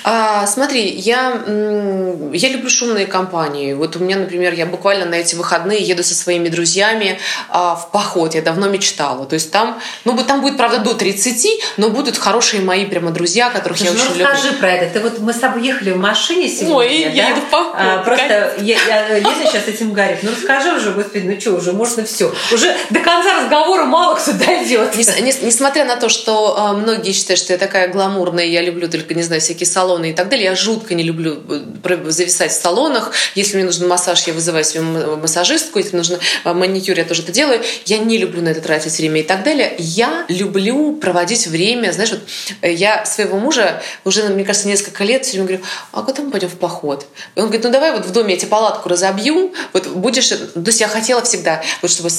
А, 0.03 0.45
смотри, 0.47 0.89
я, 0.89 1.41
я 1.47 2.49
люблю 2.49 2.69
шумные 2.69 3.05
компании. 3.05 3.73
Вот 3.73 3.95
у 3.95 3.99
меня, 3.99 4.17
например, 4.17 4.53
я 4.53 4.65
буквально 4.65 5.05
на 5.05 5.15
эти 5.15 5.35
выходные 5.35 5.81
еду 5.81 6.03
со 6.03 6.13
своими 6.13 6.49
друзьями 6.49 7.19
а, 7.47 7.75
в 7.75 7.91
поход. 7.91 8.35
Я 8.35 8.41
давно 8.41 8.67
мечтала. 8.67 9.25
То 9.25 9.35
есть 9.35 9.51
там, 9.51 9.81
ну, 10.03 10.17
там 10.23 10.41
будет, 10.41 10.57
правда, 10.57 10.79
до 10.79 10.93
30, 10.93 11.61
но 11.77 11.89
будут 11.89 12.17
хорошие 12.17 12.61
мои 12.61 12.85
прямо 12.85 13.11
друзья, 13.11 13.49
которых 13.49 13.77
Слушай, 13.77 13.93
я 13.93 13.97
ну, 13.97 14.11
очень 14.11 14.25
расскажи 14.25 14.53
про 14.57 14.71
это. 14.71 14.93
Ты 14.93 14.99
вот 14.99 15.19
мы 15.19 15.31
с 15.31 15.37
тобой 15.37 15.65
ехали 15.65 15.91
в 15.91 15.97
машине 15.97 16.49
сегодня, 16.49 16.75
Ой, 16.75 17.03
да? 17.05 17.09
я 17.09 17.29
еду 17.29 17.41
в 17.41 17.49
поход. 17.49 17.75
А, 17.77 17.97
просто 17.99 18.55
я, 18.59 18.77
я, 18.87 19.19
Лиза 19.19 19.45
сейчас 19.45 19.67
этим 19.67 19.93
говорит. 19.93 20.19
Ну 20.21 20.31
расскажи 20.31 20.73
уже, 20.73 20.91
господи, 20.91 21.25
ну 21.25 21.39
что, 21.39 21.51
уже 21.53 21.71
можно 21.71 22.03
все. 22.03 22.33
Уже 22.51 22.75
до 22.89 22.99
конца 22.99 23.41
разговора 23.41 23.85
мало 23.93 24.15
кто 24.15 24.33
дойдет. 24.33 24.95
Несмотря 24.95 25.85
на 25.85 25.95
то, 25.95 26.09
что 26.09 26.57
а, 26.57 26.73
многие 26.73 27.11
считают, 27.11 27.39
что 27.39 27.53
я 27.53 27.59
такая 27.59 27.87
гламурная, 27.89 28.45
я 28.45 28.61
люблю 28.61 28.89
только, 28.89 29.13
не 29.13 29.21
знаю, 29.21 29.39
всякие 29.39 29.67
салоны 29.67 30.09
и 30.09 30.13
так 30.13 30.29
далее, 30.29 30.45
я 30.45 30.55
жутко 30.55 30.95
не 30.95 31.03
люблю 31.03 31.41
э, 31.47 32.09
зависать 32.09 32.51
в 32.51 32.59
салонах. 32.59 33.11
Если 33.35 33.55
мне 33.55 33.65
нужен 33.65 33.87
массаж, 33.87 34.23
я 34.23 34.33
вызываю 34.33 34.65
себе 34.65 34.81
массажистку. 34.81 35.77
Если 35.77 35.95
нужно 35.95 36.19
а, 36.43 36.53
маникюр, 36.53 36.97
я 36.97 37.05
тоже 37.05 37.21
это 37.21 37.31
делаю. 37.31 37.61
Я 37.85 37.99
не 37.99 38.17
люблю 38.17 38.41
на 38.41 38.49
это 38.49 38.61
тратить 38.61 38.97
время 38.97 39.21
и 39.21 39.23
так 39.23 39.43
далее. 39.43 39.75
Я 39.77 40.25
люблю 40.27 40.95
проводить 40.95 41.45
время. 41.45 41.91
Знаешь, 41.91 42.11
вот 42.11 42.21
э, 42.61 42.73
я 42.73 43.05
своего 43.05 43.37
мужа 43.37 43.81
уже, 44.05 44.23
мне 44.23 44.43
кажется, 44.43 44.67
несколько 44.67 45.03
лет 45.03 45.23
все 45.23 45.33
время 45.33 45.47
говорю, 45.47 45.63
а 45.91 46.01
куда 46.01 46.23
мы 46.23 46.31
пойдем 46.31 46.49
в 46.49 46.57
поход? 46.57 47.05
И 47.35 47.39
он 47.39 47.45
говорит, 47.45 47.63
ну 47.63 47.71
давай 47.71 47.91
вот 47.91 48.05
в 48.05 48.11
доме 48.11 48.33
я 48.33 48.39
тебе 48.39 48.49
палатку 48.49 48.89
разобью, 48.89 49.53
вот 49.71 49.85
будешь... 49.87 50.29
То 50.29 50.63
есть 50.65 50.81
я 50.81 50.87
хотела 50.87 51.21
всегда, 51.21 51.61
вот 51.83 51.91
чтобы 51.91 52.09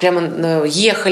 прямо 0.00 0.22
э, 0.22 0.66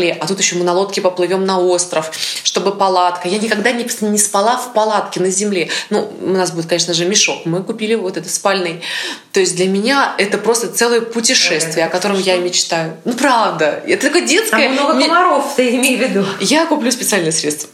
ехали, 0.09 0.19
а 0.21 0.27
тут 0.27 0.39
еще 0.39 0.57
мы 0.57 0.65
на 0.65 0.73
лодке 0.73 1.01
поплывем 1.01 1.45
на 1.45 1.61
остров, 1.61 2.11
чтобы 2.43 2.73
палатка. 2.75 3.29
Я 3.29 3.39
никогда 3.39 3.73
не, 3.73 3.87
не 4.01 4.19
спала 4.19 4.57
в 4.57 4.73
палатке 4.73 5.21
на 5.21 5.31
земле. 5.31 5.69
Ну, 5.91 6.11
у 6.21 6.31
нас 6.31 6.51
будет, 6.51 6.67
конечно 6.67 6.95
же, 6.95 7.05
мешок. 7.05 7.45
Мы 7.45 7.63
купили 7.63 7.95
вот 7.95 8.17
этот 8.17 8.31
спальный. 8.31 8.83
То 9.33 9.41
есть 9.41 9.57
для 9.57 9.67
меня 9.67 10.15
это 10.19 10.39
просто 10.39 10.69
целое 10.69 11.01
путешествие, 11.01 11.87
о 11.87 11.89
котором 11.89 12.19
я 12.19 12.37
мечтаю. 12.37 12.97
Ну, 13.05 13.13
правда. 13.13 13.83
Это 13.87 14.07
такое 14.07 14.23
детское... 14.23 14.69
Там 14.69 14.73
много 14.73 15.01
комаров, 15.01 15.55
ты 15.57 15.77
имей 15.77 15.97
в 15.97 16.01
виду. 16.01 16.25
Я 16.41 16.67
куплю 16.67 16.91
специальное 16.91 17.33
средство 17.33 17.69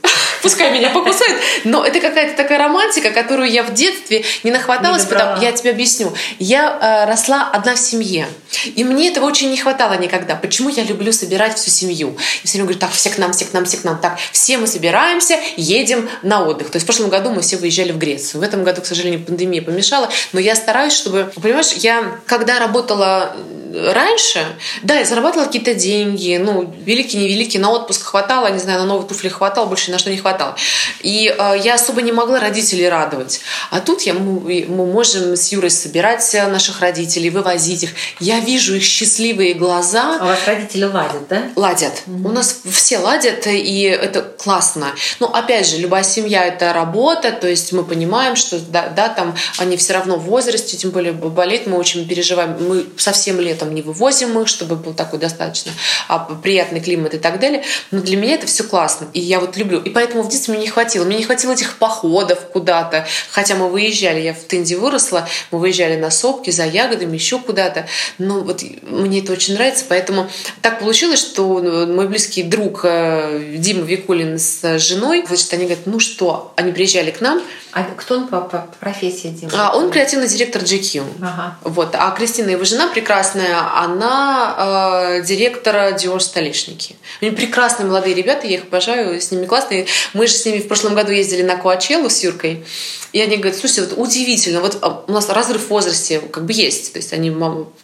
пускай 0.45 0.71
меня 0.71 0.91
покусают. 0.91 1.41
Но 1.65 1.85
это 1.85 1.99
какая-то 2.01 2.37
такая 2.37 2.59
романтика, 2.59 3.11
которую 3.11 3.51
я 3.51 3.63
в 3.63 3.73
детстве 3.73 4.25
не 4.45 4.51
нахваталась, 4.51 5.05
потому 5.07 5.41
я 5.43 5.53
тебе 5.53 5.71
объясню. 5.71 6.13
Я 6.39 6.79
э, 6.81 7.11
росла 7.11 7.51
одна 7.51 7.75
в 7.75 7.79
семье. 7.79 8.29
И 8.77 8.85
мне 8.85 9.09
этого 9.09 9.25
очень 9.25 9.51
не 9.51 9.57
хватало 9.57 9.95
никогда. 9.95 10.37
Почему 10.37 10.69
я 10.69 10.85
люблю 10.85 11.13
собирать 11.13 11.57
всю 11.57 11.71
семью? 11.71 12.17
И 12.43 12.47
все 12.47 12.59
время 12.59 12.67
говорю, 12.67 12.79
так, 12.79 12.93
все 12.93 13.09
к 13.09 13.19
нам, 13.19 13.33
все 13.33 13.47
к 13.47 13.55
нам, 13.55 13.65
все 13.65 13.79
к 13.79 13.85
нам. 13.85 13.99
Так, 13.99 14.19
все 14.33 14.59
мы 14.59 14.67
собираемся, 14.67 15.41
едем 15.57 16.09
на 16.23 16.45
отдых. 16.45 16.71
То 16.71 16.77
есть 16.77 16.85
в 16.85 16.87
прошлом 16.87 17.09
году 17.09 17.31
мы 17.31 17.41
все 17.41 17.57
выезжали 17.57 17.93
в 17.93 17.99
Грецию. 17.99 18.43
В 18.43 18.45
этом 18.45 18.65
году, 18.65 18.83
к 18.83 18.87
сожалению, 18.87 19.25
пандемия 19.25 19.63
помешала. 19.63 20.11
Но 20.33 20.41
я 20.41 20.55
стараюсь, 20.55 20.93
чтобы... 20.93 21.33
Понимаешь, 21.41 21.73
я 21.73 22.19
когда 22.27 22.59
работала 22.59 23.35
раньше, 23.75 24.45
да, 24.83 24.99
я 24.99 25.05
зарабатывала 25.05 25.47
какие-то 25.47 25.75
деньги, 25.75 26.41
ну, 26.43 26.73
великие, 26.85 27.25
невеликие, 27.25 27.61
на 27.61 27.71
отпуск 27.71 28.05
хватало, 28.05 28.49
не 28.49 28.59
знаю, 28.59 28.81
на 28.81 28.87
новые 28.87 29.09
туфли 29.09 29.29
хватало, 29.29 29.67
больше 29.67 29.89
ни 29.89 29.93
на 29.93 29.99
что 29.99 30.11
не 30.11 30.17
хватало. 30.17 30.57
И 31.01 31.35
э, 31.37 31.55
я 31.63 31.75
особо 31.75 32.03
не 32.03 32.13
могла 32.13 32.41
родителей 32.41 32.89
радовать. 32.89 33.41
А 33.71 33.81
тут 33.81 34.03
я, 34.03 34.15
мы, 34.15 34.67
мы 34.69 34.87
можем 34.87 35.37
с 35.37 35.53
Юрой 35.53 35.71
собирать 35.71 36.35
наших 36.35 36.81
родителей, 36.81 37.31
вывозить 37.31 37.85
их. 37.85 37.91
Я 38.21 38.41
вижу 38.41 38.75
их 38.75 38.83
счастливые 38.83 39.55
глаза. 39.55 40.19
А 40.21 40.25
у 40.25 40.27
вас 40.27 40.41
родители 40.47 40.85
ладят, 40.85 41.29
да? 41.29 41.43
Ладят. 41.57 42.03
Угу. 42.07 42.29
У 42.29 42.33
нас 42.33 42.61
все 42.71 42.99
ладят, 42.99 43.47
и 43.47 43.83
это 43.83 44.23
классно. 44.23 44.95
Но 45.21 45.33
опять 45.33 45.69
же, 45.69 45.79
любая 45.79 46.05
семья— 46.05 46.45
это 46.47 46.73
работа, 46.73 47.33
то 47.33 47.49
есть 47.49 47.73
мы 47.73 47.85
понимаем, 47.85 48.37
что 48.37 48.59
да, 48.59 48.89
да, 48.89 49.09
там 49.09 49.35
они 49.59 49.77
все 49.77 49.95
равно 49.95 50.17
в 50.17 50.25
возрасте, 50.25 50.77
тем 50.77 50.91
более 50.91 51.13
болеть 51.13 51.67
мы 51.67 51.77
очень 51.77 52.07
переживаем. 52.07 52.57
Мы 52.61 52.87
совсем 52.97 53.41
летом 53.41 53.64
там 53.65 53.75
не 53.75 53.83
вывозим 53.83 54.39
их, 54.39 54.49
чтобы 54.49 54.77
был 54.77 54.93
такой 54.93 55.19
достаточно 55.19 55.73
а, 56.09 56.19
приятный 56.19 56.81
климат 56.81 57.15
и 57.15 57.19
так 57.19 57.41
далее. 57.41 57.65
Но 57.91 58.01
для 58.01 58.17
меня 58.17 58.35
это 58.35 58.47
все 58.47 58.63
классно. 58.63 59.09
И 59.15 59.21
я 59.21 59.41
вот 59.41 59.57
люблю. 59.57 59.81
И 59.81 59.91
поэтому 59.91 60.23
в 60.23 60.29
детстве 60.29 60.55
мне 60.55 60.65
не 60.65 60.71
хватило. 60.71 61.05
Мне 61.05 61.17
не 61.17 61.25
хватило 61.25 61.53
этих 61.53 61.79
походов 61.79 62.41
куда-то. 62.53 63.07
Хотя 63.31 63.55
мы 63.55 63.71
выезжали, 63.71 64.21
я 64.21 64.35
в 64.35 64.41
Тынде 64.41 64.77
выросла, 64.77 65.27
мы 65.51 65.59
выезжали 65.59 65.97
на 65.97 66.11
сопки 66.11 66.51
за 66.51 66.67
ягодами, 66.67 67.15
еще 67.15 67.39
куда-то. 67.39 67.87
Но 68.19 68.41
вот 68.41 68.63
мне 68.83 69.21
это 69.21 69.33
очень 69.33 69.55
нравится. 69.55 69.87
Поэтому 69.89 70.29
так 70.61 70.81
получилось, 70.81 71.21
что 71.21 71.61
ну, 71.61 71.87
мой 71.87 72.07
близкий 72.09 72.43
друг 72.43 72.81
э, 72.85 73.55
Дима 73.57 73.83
Викулин 73.83 74.39
с 74.39 74.79
женой, 74.79 75.25
значит, 75.27 75.53
они 75.55 75.65
говорят, 75.65 75.87
ну 75.87 76.01
что, 76.01 76.53
они 76.57 76.73
приезжали 76.73 77.11
к 77.11 77.21
нам. 77.23 77.43
А 77.73 77.83
кто 77.97 78.19
он 78.19 78.29
по, 78.29 78.41
по 78.41 78.69
профессии, 78.79 79.29
Дима? 79.29 79.51
А, 79.55 79.77
он 79.77 79.91
креативный 79.91 80.29
директор 80.29 80.63
GQ. 80.63 81.03
Ага. 81.21 81.57
Вот. 81.63 81.95
А 81.95 82.11
Кристина, 82.13 82.51
его 82.51 82.65
жена 82.65 82.89
прекрасная, 82.89 83.54
она 83.55 85.17
э, 85.19 85.23
директора 85.23 85.93
Dior 85.93 86.21
столешники. 86.21 86.97
Они 87.21 87.31
прекрасные 87.31 87.87
молодые 87.87 88.15
ребята, 88.15 88.47
я 88.47 88.57
их 88.57 88.65
обожаю, 88.65 89.21
с 89.21 89.31
ними 89.31 89.47
классные. 89.47 89.87
Мы 90.13 90.27
же 90.27 90.35
с 90.35 90.45
ними 90.45 90.59
в 90.59 90.69
прошлом 90.69 90.95
году 90.95 91.13
ездили 91.13 91.43
на 91.43 91.57
Куачеллу 91.57 92.11
с 92.11 92.23
Юркой, 92.23 92.65
и 93.13 93.21
они 93.21 93.37
говорят, 93.37 93.57
слушайте, 93.59 93.83
вот 93.83 93.95
удивительно, 93.97 94.61
вот 94.61 94.79
а, 94.83 95.05
у 95.07 95.13
нас 95.13 95.29
разрыв 95.29 95.67
в 95.67 95.71
возрасте 95.71 96.19
как 96.19 96.45
бы 96.47 96.53
есть, 96.53 96.93
то 96.93 96.99
есть 96.99 97.13
они 97.13 97.31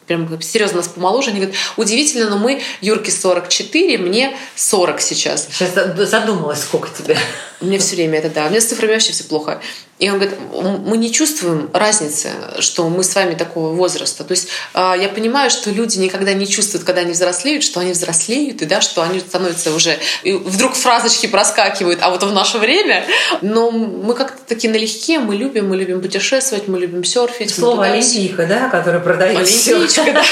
прям 0.07 0.43
серьезно 0.43 0.79
нас 0.79 0.89
помоложе, 0.89 1.31
они 1.31 1.41
говорят, 1.41 1.57
удивительно, 1.77 2.29
но 2.29 2.37
мы, 2.37 2.61
Юрке 2.81 3.13
44, 3.13 3.99
мне 3.99 4.37
40 4.57 5.01
сейчас. 5.01 5.47
Сейчас 5.53 5.73
задумалась, 6.09 6.63
сколько 6.63 6.89
тебе? 6.91 7.17
Мне 7.61 7.79
все 7.79 7.95
время 7.95 8.19
это, 8.19 8.31
да. 8.31 8.47
У 8.47 8.51
меня 8.51 8.61
с 8.61 8.65
цифрами 8.65 8.93
вообще 8.93 9.13
все 9.13 9.25
плохо. 9.25 9.61
И 10.01 10.09
он 10.09 10.19
говорит, 10.19 10.39
мы 10.87 10.97
не 10.97 11.13
чувствуем 11.13 11.69
разницы, 11.75 12.31
что 12.59 12.89
мы 12.89 13.05
с 13.05 13.15
вами 13.15 13.35
такого 13.35 13.75
возраста. 13.75 14.25
То 14.25 14.33
есть 14.33 14.49
а, 14.73 14.97
я 14.97 15.09
понимаю, 15.09 15.51
что 15.51 15.71
люди 15.71 15.99
никогда 15.99 16.33
не 16.33 16.47
чувствуют, 16.47 16.87
когда 16.87 17.03
они 17.03 17.13
взрослеют, 17.13 17.63
что 17.63 17.81
они 17.81 17.93
взрослеют, 17.93 18.63
и 18.63 18.67
да, 18.67 18.81
что 18.81 19.03
они 19.03 19.21
становятся 19.21 19.75
уже... 19.75 19.99
И 20.23 20.33
вдруг 20.33 20.75
фразочки 20.75 21.27
проскакивают, 21.27 22.01
а 22.03 22.09
вот 22.09 22.23
в 22.23 22.33
наше 22.33 22.57
время. 22.57 23.05
Но 23.43 23.71
мы 23.71 24.15
как-то 24.15 24.39
такие 24.47 24.73
налегке, 24.73 25.19
мы 25.19 25.37
любим, 25.37 25.69
мы 25.69 25.77
любим 25.77 26.01
путешествовать, 26.01 26.67
мы 26.67 26.79
любим 26.79 27.05
серфить. 27.05 27.55
Слово 27.55 27.85
олимпийка, 27.87 28.47
да, 28.47 28.71
которое 28.71 29.01
продает 29.01 29.37
Олимпийчика, 29.37 30.13
да. 30.13 30.23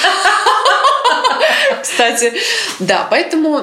Кстати, 1.99 2.33
да, 2.79 3.09
поэтому 3.11 3.55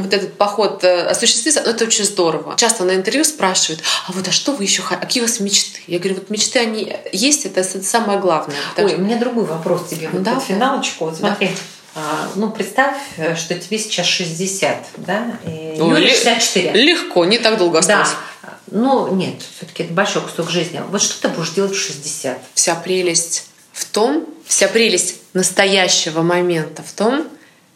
вот 0.00 0.14
этот 0.14 0.38
поход 0.38 0.82
э, 0.84 1.02
осуществится, 1.02 1.62
ну, 1.66 1.70
это 1.70 1.84
очень 1.84 2.04
здорово. 2.04 2.56
Часто 2.56 2.84
на 2.84 2.94
интервью 2.94 3.24
спрашивают, 3.24 3.82
а 4.08 4.12
вот 4.12 4.26
а 4.26 4.32
что 4.32 4.52
вы 4.52 4.64
еще 4.64 4.80
хотите, 4.80 5.06
какие 5.06 5.22
у 5.22 5.26
вас 5.26 5.38
мечты? 5.38 5.80
Я 5.86 5.98
говорю, 5.98 6.14
вот 6.14 6.30
мечты, 6.30 6.60
они 6.60 6.96
есть, 7.12 7.44
это 7.44 7.62
самое 7.62 8.18
главное. 8.18 8.56
Ой, 8.78 8.88
что... 8.88 8.96
у 8.96 9.00
меня 9.02 9.18
другой 9.18 9.44
вопрос 9.44 9.88
тебе, 9.90 10.08
вот 10.08 10.22
да? 10.22 10.36
под 10.36 10.44
финалочку. 10.44 11.04
Вот 11.04 11.16
смотри, 11.18 11.50
а, 11.94 12.30
ну, 12.36 12.50
представь, 12.50 12.96
э, 13.18 13.36
что 13.36 13.54
тебе 13.54 13.78
сейчас 13.78 14.06
60, 14.06 14.86
да? 14.96 15.38
И 15.46 15.74
ну, 15.76 15.90
Юре 15.90 16.08
64. 16.08 16.72
Легко, 16.82 17.26
не 17.26 17.36
так 17.36 17.58
долго 17.58 17.80
осталось. 17.80 18.12
Да. 18.42 18.58
Ну, 18.70 19.14
нет, 19.14 19.34
все-таки 19.58 19.82
это 19.82 19.92
большой 19.92 20.22
кусок 20.22 20.48
жизни. 20.48 20.80
Вот 20.88 21.02
что 21.02 21.20
ты 21.20 21.28
будешь 21.28 21.50
делать 21.50 21.72
в 21.74 21.78
60? 21.78 22.38
Вся 22.54 22.74
прелесть 22.76 23.44
в 23.74 23.84
том, 23.84 24.26
вся 24.46 24.68
прелесть 24.68 25.16
настоящего 25.34 26.22
момента 26.22 26.82
в 26.82 26.92
том, 26.92 27.28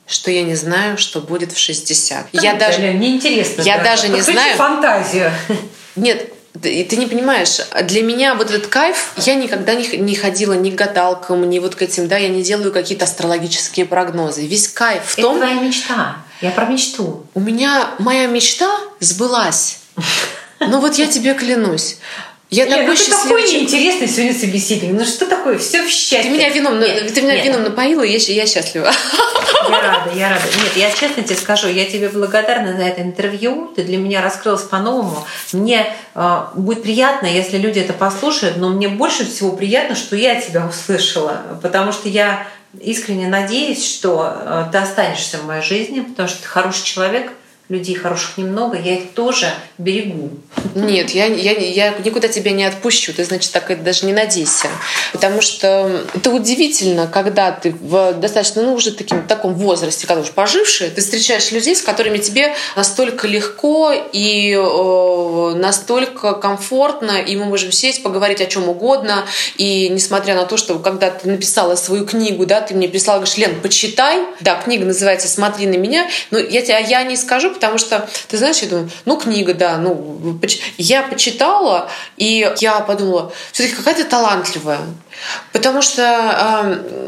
что 0.09 0.31
я 0.31 0.43
не 0.43 0.55
знаю, 0.55 0.99
что 0.99 1.21
будет 1.21 1.53
в 1.53 1.59
60. 1.59 2.29
Да, 2.33 2.43
я 2.43 2.55
даже 2.55 2.81
мне 2.81 3.17
интересно. 3.17 3.63
Я 3.63 3.79
да. 3.79 3.85
даже 3.85 4.09
не 4.09 4.21
знаю. 4.21 4.57
фантазию. 4.57 5.31
Нет, 5.97 6.33
и 6.63 6.83
ты 6.85 6.97
не 6.97 7.07
понимаешь, 7.07 7.61
для 7.83 8.03
меня 8.03 8.35
вот 8.35 8.51
этот 8.51 8.67
кайф, 8.69 9.13
я 9.17 9.35
никогда 9.35 9.75
не, 9.75 9.87
не 9.99 10.17
ходила 10.17 10.55
ни 10.55 10.71
к 10.71 10.75
гадалкам, 10.75 11.49
ни 11.49 11.59
вот 11.59 11.75
к 11.75 11.83
этим, 11.83 12.09
да, 12.09 12.17
я 12.17 12.29
не 12.29 12.43
делаю 12.43 12.73
какие-то 12.73 13.05
астрологические 13.05 13.87
прогнозы. 13.87 14.47
Весь 14.47 14.69
кайф 14.69 15.03
в 15.05 15.17
том... 15.17 15.37
Это 15.37 15.47
твоя 15.47 15.61
мечта. 15.61 16.17
Я 16.41 16.51
про 16.51 16.67
мечту. 16.67 17.27
У 17.35 17.41
меня 17.41 17.91
моя 17.99 18.27
мечта 18.27 18.71
сбылась. 19.01 19.81
Ну 20.61 20.81
вот 20.81 20.97
я 20.97 21.07
тебе 21.07 21.35
клянусь. 21.35 21.99
Я 22.51 22.65
Лен, 22.65 22.79
такой 22.79 22.97
ну 22.97 23.17
такой 23.23 23.43
неинтересный 23.43 24.09
сегодня 24.09 24.33
собеседник. 24.33 24.93
Ну 24.93 25.05
что 25.05 25.27
такое? 25.27 25.59
Все 25.59 25.83
в 25.83 25.91
счастье. 25.91 26.23
Ты 26.23 26.31
меня 26.31 26.49
вином, 26.49 26.81
нет, 26.81 27.13
ты 27.13 27.21
меня 27.21 27.35
нет. 27.35 27.45
вином 27.45 27.63
напоила, 27.63 28.03
и 28.03 28.17
я, 28.17 28.19
я 28.35 28.47
счастлива. 28.47 28.91
Я 29.69 29.83
рада, 29.83 30.11
я 30.15 30.31
рада. 30.31 30.45
Нет, 30.45 30.77
я 30.77 30.91
честно 30.91 31.23
тебе 31.23 31.37
скажу, 31.37 31.69
я 31.69 31.85
тебе 31.85 32.09
благодарна 32.09 32.75
за 32.75 32.85
это 32.85 33.03
интервью. 33.03 33.71
Ты 33.77 33.83
для 33.85 33.99
меня 33.99 34.23
раскрылась 34.23 34.63
по-новому. 34.63 35.27
Мне 35.53 35.87
э, 36.15 36.41
будет 36.55 36.83
приятно, 36.83 37.27
если 37.27 37.59
люди 37.59 37.81
это 37.81 37.93
послушают, 37.93 38.57
но 38.57 38.71
мне 38.71 38.89
больше 38.89 39.27
всего 39.27 39.53
приятно, 39.53 39.95
что 39.95 40.17
я 40.17 40.41
тебя 40.41 40.67
услышала, 40.67 41.43
потому 41.61 41.93
что 41.93 42.09
я 42.09 42.47
искренне 42.81 43.29
надеюсь, 43.29 43.85
что 43.85 44.33
э, 44.35 44.65
ты 44.73 44.79
останешься 44.79 45.37
в 45.37 45.45
моей 45.45 45.63
жизни, 45.63 46.01
потому 46.01 46.29
что 46.29 46.43
ты 46.43 46.49
хороший 46.49 46.85
человек, 46.85 47.33
людей 47.69 47.95
хороших 47.95 48.39
немного, 48.39 48.79
я 48.79 48.95
их 48.95 49.13
тоже 49.13 49.53
берегу. 49.77 50.31
Нет, 50.75 51.11
я, 51.11 51.27
я, 51.27 51.53
я 51.53 51.95
никуда 51.99 52.29
тебя 52.29 52.53
не 52.53 52.65
отпущу. 52.65 53.13
Ты, 53.13 53.25
значит, 53.25 53.53
так 53.53 53.71
это 53.71 53.83
даже 53.83 54.07
не 54.07 54.13
надейся. 54.13 54.69
Потому 55.13 55.43
что 55.43 56.05
это 56.15 56.31
удивительно, 56.31 57.07
когда 57.07 57.53
ты 57.53 57.71
в 57.71 58.15
достаточно, 58.15 58.63
ну, 58.63 58.75
уже 58.75 58.93
таким, 58.93 59.27
таком 59.27 59.55
возрасте, 59.55 60.07
когда 60.07 60.23
уже 60.23 60.33
поживший, 60.33 60.91
ты 60.91 61.03
встречаешь 61.03 61.53
людей, 61.53 61.77
с 61.77 61.83
которыми 61.83 62.19
тебе 62.19 62.55
настолько 62.75 63.27
легко 63.27 63.93
и 64.13 64.53
э, 64.53 65.55
настолько 65.57 66.33
комфортно, 66.35 67.21
и 67.21 67.37
мы 67.37 67.45
можем 67.45 67.71
сесть, 67.71 68.03
поговорить 68.03 68.41
о 68.41 68.47
чем 68.47 68.69
угодно. 68.69 69.27
И 69.59 69.91
несмотря 69.91 70.35
на 70.35 70.47
то, 70.47 70.57
что 70.57 70.79
когда 70.79 71.11
ты 71.11 71.29
написала 71.29 71.77
свою 71.77 72.07
книгу, 72.07 72.47
да, 72.47 72.63
ты 72.63 72.75
мне 72.75 72.89
прислала, 72.89 73.19
говоришь, 73.19 73.37
Лен, 73.37 73.61
почитай. 73.61 74.21
Да, 74.41 74.55
книга 74.55 74.87
называется 74.87 75.29
«Смотри 75.29 75.67
на 75.67 75.77
меня». 75.77 76.09
Но 76.31 76.39
я, 76.39 76.63
тебя, 76.63 76.79
я 76.79 77.03
не 77.03 77.17
скажу, 77.17 77.58
потому 77.59 77.79
что, 77.79 78.09
ты 78.29 78.37
знаешь, 78.37 78.59
я 78.59 78.69
думаю, 78.69 78.91
ну, 79.05 79.17
книга, 79.17 79.53
да, 79.53 79.79
ну, 79.79 80.39
я 80.79 81.03
почитала, 81.03 81.91
и 82.17 82.49
я 82.61 82.81
подумала, 82.81 83.33
все-таки 83.53 83.75
какая 83.75 83.97
то 83.97 84.05
талантливая. 84.05 84.79
Потому 85.53 85.83
что 85.83 86.03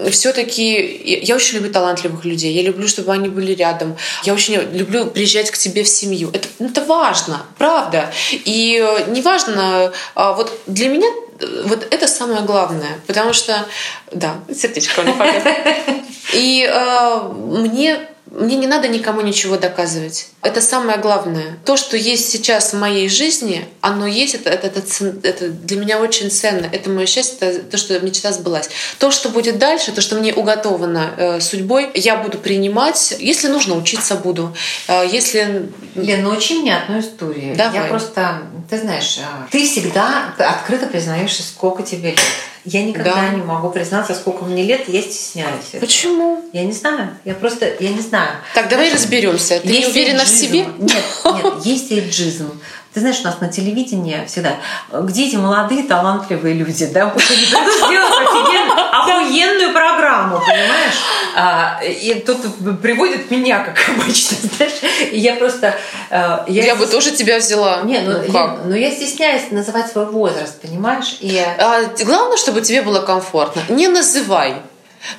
э, 0.04 0.10
все-таки 0.10 1.20
я 1.22 1.36
очень 1.36 1.58
люблю 1.58 1.72
талантливых 1.72 2.24
людей. 2.24 2.52
Я 2.52 2.62
люблю, 2.62 2.88
чтобы 2.88 3.12
они 3.12 3.28
были 3.28 3.54
рядом. 3.54 3.96
Я 4.24 4.34
очень 4.34 4.54
люблю 4.72 5.06
приезжать 5.06 5.50
к 5.52 5.56
тебе 5.56 5.84
в 5.84 5.88
семью. 5.88 6.30
Это, 6.32 6.48
это 6.58 6.84
важно, 6.84 7.42
правда. 7.56 8.10
И 8.32 8.82
э, 8.82 9.10
неважно, 9.12 9.92
э, 10.16 10.32
вот 10.34 10.52
для 10.66 10.88
меня 10.88 11.06
э, 11.38 11.62
вот 11.66 11.86
это 11.88 12.08
самое 12.08 12.42
главное, 12.42 12.98
потому 13.06 13.32
что, 13.32 13.64
да, 14.10 14.34
сердечко 14.52 15.02
не 15.02 15.14
И 16.32 16.68
э, 16.68 17.20
мне 17.32 18.08
мне 18.30 18.56
не 18.56 18.66
надо 18.66 18.88
никому 18.88 19.20
ничего 19.22 19.56
доказывать. 19.56 20.28
Это 20.42 20.60
самое 20.60 20.98
главное. 20.98 21.58
То, 21.64 21.76
что 21.76 21.96
есть 21.96 22.30
сейчас 22.30 22.72
в 22.72 22.78
моей 22.78 23.08
жизни, 23.08 23.66
оно 23.80 24.06
есть, 24.06 24.34
это, 24.34 24.50
это, 24.50 24.66
это, 24.68 24.80
это 25.22 25.48
для 25.48 25.76
меня 25.76 25.98
очень 25.98 26.30
ценно. 26.30 26.66
Это 26.70 26.90
мое 26.90 27.06
счастье, 27.06 27.36
это 27.40 27.60
то, 27.62 27.76
что 27.76 27.98
мечта 28.00 28.32
сбылась. 28.32 28.70
То, 28.98 29.10
что 29.10 29.30
будет 29.30 29.58
дальше, 29.58 29.92
то, 29.92 30.00
что 30.00 30.16
мне 30.16 30.32
уготовано 30.32 31.10
э, 31.16 31.40
судьбой, 31.40 31.90
я 31.94 32.16
буду 32.16 32.38
принимать. 32.38 33.16
Если 33.18 33.48
нужно, 33.48 33.76
учиться 33.76 34.14
буду. 34.14 34.54
Э, 34.86 35.04
если... 35.10 35.68
Лен, 35.96 36.22
научи 36.22 36.54
ну, 36.54 36.62
мне 36.62 36.76
одну 36.76 37.00
историю. 37.00 37.56
Давай. 37.56 37.82
Я 37.82 37.84
просто, 37.88 38.42
ты 38.68 38.78
знаешь, 38.78 39.18
э, 39.18 39.22
ты 39.50 39.64
всегда 39.64 40.34
открыто 40.38 40.86
признаешься, 40.86 41.42
сколько 41.42 41.82
тебе 41.82 42.10
лет. 42.10 42.20
Я 42.64 42.84
никогда 42.84 43.14
да. 43.14 43.28
не 43.30 43.42
могу 43.42 43.70
признаться, 43.70 44.14
сколько 44.14 44.44
мне 44.44 44.62
лет, 44.64 44.88
я 44.88 45.00
стесняюсь. 45.00 45.80
Почему? 45.80 46.44
Я 46.52 46.64
не 46.64 46.72
знаю. 46.72 47.16
Я 47.24 47.34
просто, 47.34 47.72
я 47.80 47.88
не 47.90 48.00
знаю. 48.00 48.19
Так, 48.54 48.68
давай 48.68 48.86
Знаешь, 48.86 49.04
разберемся. 49.04 49.60
Ты 49.60 49.68
не 49.68 49.86
уверена 49.86 50.20
эйджизм. 50.20 50.36
в 50.36 50.40
себе? 50.40 50.66
Нет, 50.78 51.04
нет, 51.24 51.54
есть 51.64 51.92
эйджизм. 51.92 52.60
Ты 52.92 52.98
знаешь, 53.00 53.20
у 53.20 53.24
нас 53.24 53.40
на 53.40 53.48
телевидении 53.48 54.24
всегда, 54.26 54.56
где 54.92 55.28
эти 55.28 55.36
молодые, 55.36 55.84
талантливые 55.84 56.54
люди, 56.54 56.86
да, 56.86 57.06
пусть 57.06 57.30
сделать 57.30 57.74
охуенную 58.92 59.72
программу, 59.72 60.40
понимаешь? 60.40 60.94
А, 61.36 61.80
и 61.84 62.14
тут 62.26 62.38
приводит 62.82 63.30
меня, 63.30 63.60
как 63.60 63.78
обычно, 63.90 64.36
знаешь, 64.56 64.72
и 65.12 65.18
я 65.18 65.36
просто... 65.36 65.76
А, 66.10 66.44
я, 66.48 66.64
я 66.64 66.74
бы 66.74 66.86
тоже 66.86 67.12
тебя 67.12 67.38
взяла. 67.38 67.82
Не, 67.82 68.00
ну, 68.00 68.18
ну, 68.26 68.32
как? 68.32 68.34
Я, 68.34 68.58
ну 68.64 68.74
я 68.74 68.90
стесняюсь 68.90 69.52
называть 69.52 69.92
свой 69.92 70.06
возраст, 70.06 70.60
понимаешь? 70.60 71.16
И... 71.20 71.38
А, 71.38 71.84
главное, 72.04 72.36
чтобы 72.38 72.60
тебе 72.60 72.82
было 72.82 73.02
комфортно. 73.02 73.62
Не 73.68 73.86
называй. 73.86 74.56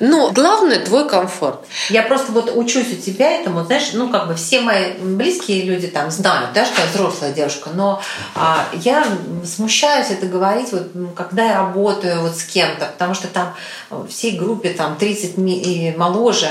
Но 0.00 0.30
главное 0.30 0.78
твой 0.84 1.08
комфорт. 1.08 1.66
Я 1.90 2.02
просто 2.02 2.32
вот 2.32 2.52
учусь 2.54 2.92
у 2.92 2.96
тебя 2.96 3.40
этому, 3.40 3.64
знаешь, 3.64 3.90
ну 3.92 4.08
как 4.10 4.28
бы 4.28 4.34
все 4.34 4.60
мои 4.60 4.92
близкие 4.92 5.62
люди 5.62 5.88
там 5.88 6.10
знают, 6.10 6.52
да, 6.52 6.64
что 6.64 6.82
я 6.82 6.88
взрослая 6.88 7.32
девушка, 7.32 7.70
но 7.74 8.00
а, 8.34 8.66
я 8.74 9.04
смущаюсь 9.44 10.10
это 10.10 10.26
говорить, 10.26 10.72
вот 10.72 10.92
когда 11.16 11.44
я 11.44 11.54
работаю 11.58 12.22
вот 12.22 12.36
с 12.36 12.44
кем-то, 12.44 12.86
потому 12.86 13.14
что 13.14 13.28
там 13.28 13.54
всей 14.08 14.38
группе 14.38 14.70
там 14.70 14.96
30 14.96 15.38
и 15.38 15.94
моложе, 15.96 16.48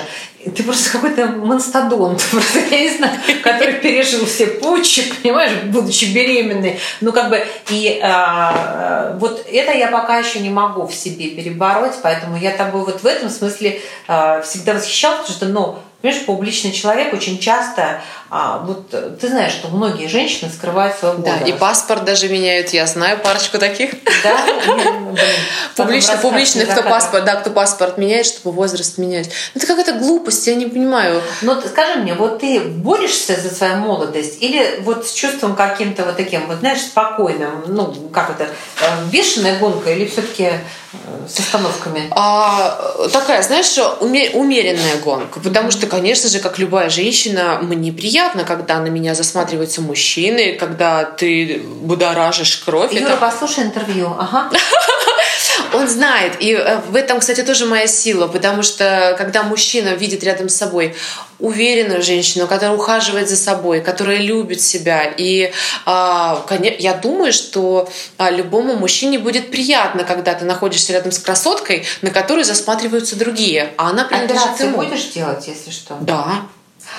ты 0.50 0.64
просто 0.64 0.92
какой-то 0.92 1.28
монстодонт, 1.28 2.22
просто, 2.32 2.60
я 2.72 2.82
не 2.82 2.90
знаю, 2.90 3.14
который 3.44 3.76
пережил 3.76 4.26
все 4.26 4.48
путчи, 4.48 5.12
понимаешь, 5.22 5.52
будучи 5.66 6.06
беременной. 6.06 6.80
Ну, 7.02 7.12
как 7.12 7.30
бы, 7.30 7.46
и 7.70 8.00
а, 8.04 9.16
вот 9.20 9.46
это 9.52 9.72
я 9.74 9.88
пока 9.88 10.18
еще 10.18 10.40
не 10.40 10.50
могу 10.50 10.88
в 10.88 10.94
себе 10.94 11.30
перебороть, 11.30 11.96
поэтому 12.02 12.38
я 12.38 12.52
тобой 12.52 12.84
вот 12.84 13.02
в 13.02 13.06
этом 13.06 13.30
смысле 13.30 13.82
а, 14.08 14.42
всегда 14.42 14.74
восхищалась, 14.74 15.22
потому 15.22 15.38
что, 15.38 15.46
ну, 15.48 15.78
Понимаешь, 16.02 16.26
публичный 16.26 16.72
человек 16.72 17.14
очень 17.14 17.40
часто, 17.40 18.02
а, 18.34 18.60
вот 18.60 18.90
ты 19.19 19.28
знаешь, 19.28 19.52
что 19.52 19.68
многие 19.68 20.07
женщины 20.07 20.49
скрывают 20.49 20.98
свой 20.98 21.18
возраст. 21.18 21.41
Да, 21.41 21.45
и 21.45 21.52
паспорт 21.52 22.06
даже 22.06 22.30
меняют. 22.30 22.69
Я 22.69 22.88
знаю 22.88 23.19
парочку 23.19 23.57
таких. 23.60 23.91
Да? 24.23 24.38
Публично, 25.76 26.18
публичный, 26.18 26.65
кто 26.65 26.82
паспорт, 26.84 27.26
да, 27.26 27.36
кто 27.36 27.49
паспорт 27.49 27.98
меняет, 27.98 28.26
чтобы 28.26 28.56
возраст 28.56 28.98
менять. 28.98 29.30
Ну, 29.53 29.60
это 29.60 29.68
какая-то 29.68 29.94
глупость, 29.94 30.48
я 30.48 30.56
не 30.56 30.65
понимаю. 30.65 31.22
Ну, 31.41 31.60
скажи 31.61 31.99
мне, 31.99 32.14
вот 32.14 32.40
ты 32.40 32.61
борешься 32.61 33.36
за 33.40 33.53
свою 33.53 33.76
молодость 33.78 34.41
или 34.41 34.80
вот 34.82 35.06
с 35.06 35.14
чувством 35.14 35.56
каким-то 35.56 36.06
вот 36.06 36.18
таким, 36.18 36.48
вот 36.48 36.60
знаешь, 36.60 36.80
спокойным, 36.80 37.64
ну, 37.68 37.94
как 38.14 38.30
это, 38.32 38.44
э, 38.44 39.06
бешеная 39.11 39.60
гонка 39.60 39.91
или 39.91 40.06
все-таки 40.07 40.44
э, 40.44 40.57
с 41.28 41.40
остановками? 41.40 42.07
А, 42.11 42.80
такая, 43.11 43.41
знаешь, 43.41 43.78
умеренная 43.99 44.98
гонка, 45.03 45.40
потому 45.40 45.72
что 45.72 45.88
конечно 45.92 46.30
же, 46.30 46.40
как 46.40 46.58
любая 46.58 46.90
женщина, 46.90 47.60
мне 47.62 47.92
приятно, 47.92 48.46
когда 48.46 48.80
на 48.80 48.88
меня 48.88 49.14
засматриваются 49.14 49.82
мужчины, 49.82 50.54
когда 50.54 51.04
ты 51.04 51.62
будоражишь 51.82 52.64
кровь. 52.66 52.94
Юра, 52.94 53.10
это... 53.10 53.18
послушай 53.18 53.66
интервью. 53.66 54.08
Ага. 54.18 54.50
Он 55.74 55.88
знает. 55.90 56.34
И 56.40 56.54
э, 56.54 56.80
в 56.90 56.96
этом, 56.96 57.20
кстати, 57.20 57.44
тоже 57.44 57.66
моя 57.66 57.88
сила, 57.88 58.28
потому 58.28 58.64
что 58.64 59.16
когда 59.18 59.44
мужчина 59.44 59.90
видит 59.90 60.24
рядом 60.24 60.48
с 60.48 60.56
собой 60.56 60.96
уверенную 61.42 62.02
женщину, 62.02 62.48
которая 62.48 62.76
ухаживает 62.76 63.30
за 63.30 63.36
собой, 63.36 63.82
которая 63.82 64.18
любит 64.18 64.62
себя. 64.62 65.04
И 65.18 65.52
а, 65.86 66.46
я 66.80 66.94
думаю, 66.94 67.34
что 67.34 67.90
а, 68.18 68.30
любому 68.30 68.76
мужчине 68.76 69.20
будет 69.20 69.52
приятно, 69.52 70.04
когда 70.04 70.34
ты 70.34 70.46
находишься 70.46 70.94
рядом 70.94 71.12
с 71.12 71.20
красоткой, 71.20 71.86
на 72.02 72.12
которой 72.12 72.44
засматриваются 72.44 73.16
другие, 73.16 73.74
а 73.78 73.90
она 73.90 74.06
принадлежит 74.06 74.44
Операции 74.44 74.68
ему. 74.68 74.78
будешь 74.78 75.06
делать, 75.08 75.48
если 75.48 75.72
что? 75.72 75.98
Да. 76.02 76.42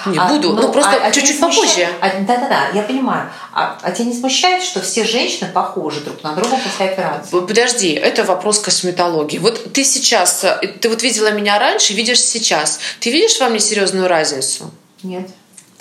Не 0.06 0.18
а, 0.18 0.28
буду, 0.28 0.52
ну, 0.52 0.62
ну 0.62 0.72
просто 0.72 0.92
а, 0.92 1.06
а 1.06 1.10
чуть-чуть 1.10 1.38
а 1.40 1.48
попозже. 1.48 1.88
Да-да-да, 2.00 2.68
я 2.74 2.82
понимаю. 2.82 3.30
А, 3.52 3.78
а 3.82 3.90
тебя 3.90 4.06
не 4.06 4.14
смущает, 4.14 4.62
что 4.62 4.80
все 4.80 5.04
женщины 5.04 5.50
похожи 5.52 6.00
друг 6.00 6.22
на 6.22 6.34
друга 6.34 6.56
после 6.56 6.86
операции? 6.86 7.40
Подожди, 7.40 7.92
это 7.92 8.24
вопрос 8.24 8.58
косметологии. 8.60 9.38
Вот 9.38 9.72
ты 9.72 9.84
сейчас, 9.84 10.44
э, 10.44 10.66
ты 10.80 10.88
вот 10.88 11.02
видела 11.02 11.30
меня 11.30 11.58
раньше, 11.58 11.94
видишь 11.94 12.20
сейчас. 12.20 12.80
Ты 13.00 13.10
видишь 13.10 13.38
во 13.38 13.48
мне 13.48 13.60
серьезную 13.60 14.08
разницу? 14.08 14.70
Нет. 15.02 15.28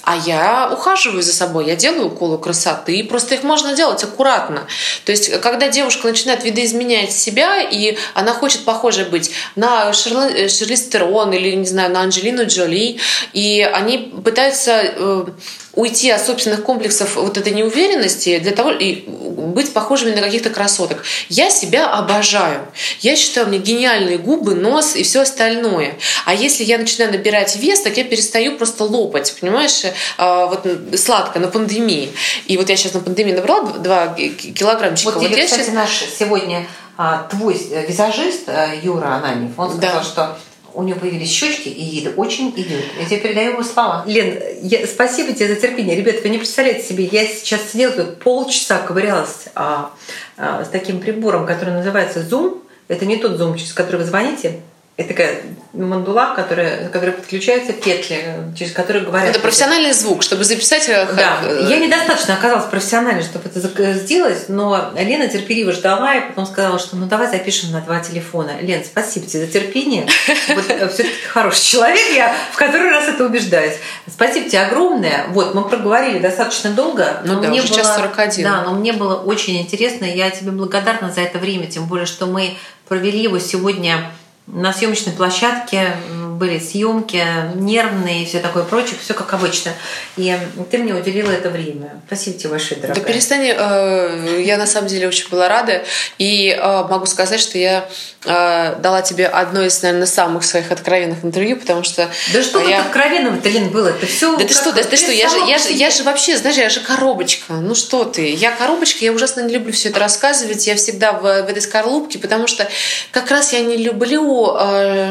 А 0.03 0.15
я 0.18 0.69
ухаживаю 0.72 1.22
за 1.22 1.34
собой, 1.34 1.68
я 1.68 1.76
делаю 1.76 2.07
уколы 2.07 2.38
красоты, 2.38 2.98
и 2.98 3.03
просто 3.03 3.36
их 3.36 3.44
можно 3.44 3.76
делать 3.76 4.03
аккуратно. 4.03 4.68
То 5.06 5.11
есть, 5.11 5.40
когда 5.41 5.68
девушка 5.68 6.07
начинает 6.07 6.44
видоизменять 6.44 7.11
себя, 7.11 7.61
и 7.61 7.98
она 8.14 8.34
хочет 8.34 8.65
похожей 8.65 9.06
быть 9.06 9.32
на 9.56 9.94
Шерли, 9.94 10.48
Шерли 10.48 10.76
Стерон 10.76 11.34
или, 11.34 11.52
не 11.56 11.65
знаю, 11.65 11.91
на 11.91 12.02
Анджелину 12.02 12.45
Джоли, 12.48 12.98
и 13.34 13.61
они 13.73 14.11
пытаются 14.23 14.82
э, 14.84 15.26
уйти 15.73 16.10
от 16.10 16.26
собственных 16.26 16.64
комплексов 16.64 17.15
вот 17.15 17.38
этой 17.38 17.53
неуверенности 17.53 18.40
для 18.40 18.52
того 18.52 18.72
и 18.72 19.03
быть 19.07 19.73
похожими 19.73 20.14
на 20.14 20.22
каких-то 20.22 20.49
красоток. 20.49 21.03
Я 21.30 21.49
себя 21.49 21.90
обожаю. 21.90 22.68
Я 22.99 23.15
считаю, 23.15 23.48
у 23.48 23.49
меня 23.49 23.61
гениальные 23.61 24.18
губы, 24.18 24.56
нос 24.56 24.95
и 24.95 25.03
все 25.03 25.22
остальное. 25.22 25.98
А 26.26 26.34
если 26.34 26.64
я 26.64 26.78
начинаю 26.78 27.11
набирать 27.11 27.56
вес, 27.56 27.82
так 27.82 27.98
я 27.98 28.03
перестаю 28.03 28.57
просто 28.57 28.84
лопать, 28.84 29.36
понимаешь, 29.40 29.84
а, 30.18 30.47
вот 30.47 30.68
сладко 30.95 31.39
на 31.39 31.47
пандемии. 31.47 32.11
И 32.47 32.57
вот 32.57 32.69
я 32.69 32.76
сейчас 32.76 32.93
на 32.93 32.99
пандемии 32.99 33.34
набрала 33.34 33.72
2 33.73 34.07
килограммчика. 34.55 35.11
Вот, 35.11 35.22
вот 35.22 35.31
тебе, 35.31 35.45
кстати, 35.45 35.63
сейчас... 35.63 35.73
наш 35.73 36.03
сегодня 36.18 36.65
а, 36.97 37.27
твой 37.30 37.57
визажист 37.88 38.47
э, 38.47 38.80
Юра 38.84 39.15
Ананев, 39.15 39.57
он 39.57 39.72
сказал, 39.76 39.99
да. 39.99 40.03
что 40.03 40.38
у 40.73 40.84
нее 40.84 40.95
появились 40.95 41.30
щечки, 41.30 41.68
и 41.68 42.01
это 42.01 42.15
очень 42.19 42.51
идет. 42.55 42.84
Я 42.99 43.05
тебе 43.05 43.19
передаю 43.19 43.51
его 43.51 43.63
слова. 43.63 44.03
Лен, 44.05 44.39
я, 44.61 44.85
спасибо 44.88 45.34
тебе 45.34 45.47
за 45.47 45.55
терпение. 45.55 45.95
Ребята, 45.95 46.22
вы 46.23 46.30
не 46.30 46.38
представляете 46.38 46.88
себе, 46.88 47.05
я 47.05 47.26
сейчас 47.26 47.72
сидела 47.72 47.93
тут 47.93 48.19
полчаса 48.19 48.80
ковырялась 48.80 49.47
а, 49.55 49.91
а, 50.38 50.63
с 50.63 50.69
таким 50.69 50.99
прибором, 50.99 51.45
который 51.45 51.73
называется 51.73 52.19
Zoom. 52.19 52.61
Это 52.88 53.05
не 53.05 53.18
тот 53.18 53.39
Zoom, 53.39 53.57
через 53.57 53.73
который 53.73 53.97
вы 53.97 54.05
звоните. 54.05 54.61
Это 54.97 55.09
такая 55.09 55.41
мандула, 55.73 56.34
которая, 56.35 56.89
которая 56.89 57.13
подключаются 57.15 57.72
петли, 57.72 58.35
через 58.57 58.73
которые 58.73 59.05
говорят. 59.05 59.30
Это 59.30 59.39
профессиональный 59.39 59.93
звук, 59.93 60.22
чтобы 60.22 60.43
записать. 60.43 60.88
Э, 60.89 61.07
да, 61.15 61.39
э, 61.43 61.65
я 61.69 61.80
недостаточно 61.80 62.34
оказалась 62.34 62.65
профессиональной, 62.65 63.23
чтобы 63.23 63.49
это 63.49 63.93
сделать, 63.93 64.49
но 64.49 64.91
Лена 64.97 65.27
терпеливо 65.27 65.72
ждала 65.72 66.15
и 66.15 66.27
потом 66.27 66.45
сказала, 66.45 66.77
что 66.77 66.97
ну 66.97 67.05
давай 67.05 67.30
запишем 67.30 67.72
на 67.72 67.80
два 67.81 68.01
телефона. 68.01 68.59
Лен, 68.59 68.84
спасибо 68.84 69.26
тебе 69.26 69.45
за 69.45 69.51
терпение. 69.51 70.07
Вот 70.49 70.65
э, 70.69 70.89
все-таки 70.89 71.15
хороший 71.30 71.63
человек, 71.63 72.13
я 72.13 72.35
в 72.51 72.57
который 72.57 72.89
раз 72.89 73.07
это 73.07 73.26
убеждаюсь. 73.26 73.76
Спасибо 74.07 74.49
тебе 74.49 74.61
огромное. 74.61 75.26
Вот, 75.30 75.55
мы 75.55 75.63
проговорили 75.63 76.19
достаточно 76.19 76.72
долго. 76.72 77.22
Ну 77.23 77.39
да, 77.39 77.47
мне 77.47 77.61
уже 77.61 77.69
было, 77.69 77.77
час 77.77 77.95
41. 77.95 78.43
Да, 78.43 78.61
но 78.63 78.73
мне 78.73 78.91
было 78.91 79.15
очень 79.15 79.61
интересно. 79.61 80.05
Я 80.05 80.30
тебе 80.30 80.51
благодарна 80.51 81.11
за 81.11 81.22
это 81.22 81.39
время, 81.39 81.68
тем 81.68 81.85
более, 81.85 82.05
что 82.05 82.26
мы 82.26 82.57
провели 82.88 83.19
его 83.19 83.39
сегодня 83.39 84.11
на 84.52 84.73
съемочной 84.73 85.14
площадке 85.14 85.95
были 86.41 86.57
съемки, 86.57 87.23
нервные 87.53 88.23
и 88.23 88.26
все 88.26 88.40
такое 88.40 88.64
прочее, 88.64 88.95
все 88.99 89.14
как 89.14 89.32
обычно. 89.36 89.73
И 90.18 90.36
ты 90.72 90.80
мне 90.80 90.95
уделила 90.95 91.30
это 91.30 91.52
время. 91.52 92.02
Спасибо 92.07 92.40
тебе 92.40 92.49
большое, 92.49 92.82
дорогая. 92.82 93.03
Да 93.03 93.07
перестань, 93.07 93.45
э, 93.45 94.41
я 94.44 94.57
на 94.57 94.65
самом 94.65 94.88
деле 94.88 95.07
очень 95.07 95.30
была 95.30 95.48
рада. 95.48 95.84
И 96.18 96.49
э, 96.49 96.84
могу 96.90 97.06
сказать, 97.06 97.40
что 97.40 97.60
я 97.60 97.88
э, 98.26 98.76
дала 98.80 99.03
тебе 99.03 99.28
одно 99.28 99.61
из, 99.61 99.80
наверное, 99.84 100.07
самых 100.07 100.44
своих 100.44 100.72
откровенных 100.72 101.23
интервью, 101.23 101.57
потому 101.57 101.84
что... 101.84 102.10
Да 102.34 102.41
что 102.41 102.60
я... 102.68 102.78
тут 102.78 102.88
откровенного, 102.88 103.40
Лен, 103.48 103.69
было? 103.69 103.90
Это 103.90 104.07
все... 104.07 104.36
Да 104.36 104.44
ты 104.44 104.52
что, 104.52 104.72
да 104.72 104.82
ты 104.82 104.98
что, 104.98 105.11
я 105.11 105.30
же, 105.30 105.38
я, 105.48 105.60
же, 105.60 105.72
я 105.72 105.91
же 105.91 106.02
вообще, 106.02 106.38
знаешь, 106.38 106.57
я 106.57 106.69
же 106.69 106.80
коробочка. 106.80 107.53
Ну 107.53 107.76
что 107.76 108.03
ты? 108.03 108.34
Я 108.34 108.49
коробочка, 108.49 109.06
я 109.06 109.11
ужасно 109.11 109.41
не 109.41 109.53
люблю 109.53 109.72
все 109.73 109.90
это 109.90 109.99
рассказывать. 109.99 110.65
Я 110.65 110.76
всегда 110.76 111.14
в, 111.14 111.22
в 111.22 111.49
этой 111.49 111.61
скорлупке, 111.61 112.18
потому 112.18 112.48
что 112.48 112.68
как 113.11 113.30
раз 113.30 113.53
я 113.53 113.60
не 113.60 113.78
люблю, 113.78 114.40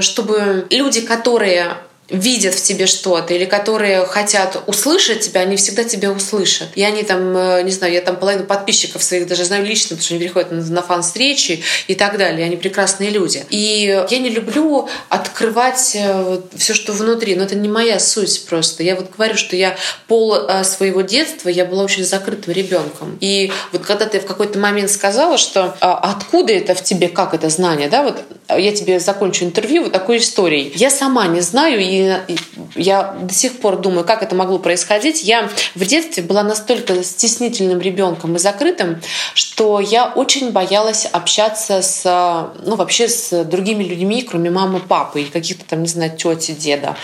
чтобы 0.01 0.67
люди, 0.71 1.01
которые 1.01 1.77
видят 2.11 2.55
в 2.55 2.63
тебе 2.63 2.87
что-то 2.87 3.35
или 3.35 3.45
которые 3.45 4.05
хотят 4.05 4.63
услышать 4.67 5.21
тебя, 5.21 5.43
они 5.43 5.57
всегда 5.57 5.85
тебя 5.85 6.11
услышат. 6.11 6.69
И 6.75 6.83
они 6.83 7.03
там, 7.03 7.37
э, 7.37 7.63
не 7.63 7.71
знаю, 7.71 7.93
я 7.93 8.01
там 8.01 8.17
половину 8.17 8.45
подписчиков 8.45 9.03
своих 9.03 9.27
даже 9.27 9.45
знаю 9.45 9.65
лично, 9.65 9.91
потому 9.91 10.03
что 10.03 10.15
они 10.15 10.25
приходят 10.25 10.51
на 10.51 10.83
фан-встречи 10.83 11.63
и 11.87 11.95
так 11.95 12.19
далее. 12.19 12.45
Они 12.45 12.57
прекрасные 12.57 13.11
люди. 13.11 13.45
И 13.51 14.05
я 14.11 14.19
не 14.19 14.31
люблю 14.31 14.89
открывать 15.09 15.93
э, 15.95 16.41
все, 16.57 16.75
что 16.75 16.93
внутри, 16.93 17.37
но 17.37 17.45
это 17.45 17.55
не 17.55 17.69
моя 17.69 17.99
суть 18.01 18.45
просто. 18.47 18.83
Я 18.83 18.97
вот 18.97 19.11
говорю, 19.17 19.37
что 19.37 19.55
я 19.55 19.77
пол 20.09 20.35
э, 20.35 20.65
своего 20.65 21.03
детства, 21.03 21.49
я 21.49 21.65
была 21.65 21.85
очень 21.85 22.05
закрытым 22.05 22.53
ребенком. 22.53 23.17
И 23.21 23.53
вот 23.73 23.83
когда 23.83 24.07
ты 24.07 24.19
в 24.21 24.27
какой-то 24.27 24.59
момент 24.59 24.91
сказала, 24.91 25.39
что 25.39 25.77
а, 25.81 25.97
откуда 26.11 26.53
это 26.53 26.75
в 26.75 26.83
тебе, 26.83 27.09
как 27.09 27.35
это 27.35 27.49
знание, 27.49 27.89
да, 27.89 28.03
вот 28.03 28.25
я 28.59 28.73
тебе 28.73 29.01
закончу 29.01 29.45
интервью 29.45 29.85
вот 29.85 29.93
такой 29.93 30.19
историей. 30.19 30.73
Я 30.75 30.91
сама 30.91 31.27
не 31.27 31.41
знаю, 31.41 31.81
и 31.81 32.37
я 32.75 33.15
до 33.21 33.33
сих 33.35 33.61
пор 33.61 33.79
думаю, 33.79 34.05
как 34.05 34.23
это 34.23 34.35
могло 34.35 34.59
происходить. 34.59 35.23
Я 35.23 35.49
в 35.75 35.85
детстве 35.85 36.23
была 36.23 36.43
настолько 36.43 37.03
стеснительным 37.03 37.81
ребенком 37.81 38.37
и 38.37 38.39
закрытым, 38.39 39.01
что 39.35 39.81
я 39.81 40.07
очень 40.07 40.53
боялась 40.53 41.07
общаться 41.07 41.83
с, 41.83 42.53
ну, 42.65 42.77
вообще 42.77 43.09
с 43.09 43.45
другими 43.45 43.85
людьми, 43.85 44.23
кроме 44.23 44.51
мамы, 44.51 44.81
папы 44.81 45.23
и 45.23 45.25
каких-то 45.25 45.65
там, 45.65 45.83
не 45.83 45.89
знаю, 45.89 46.17
тети, 46.17 46.53
деда. 46.53 46.97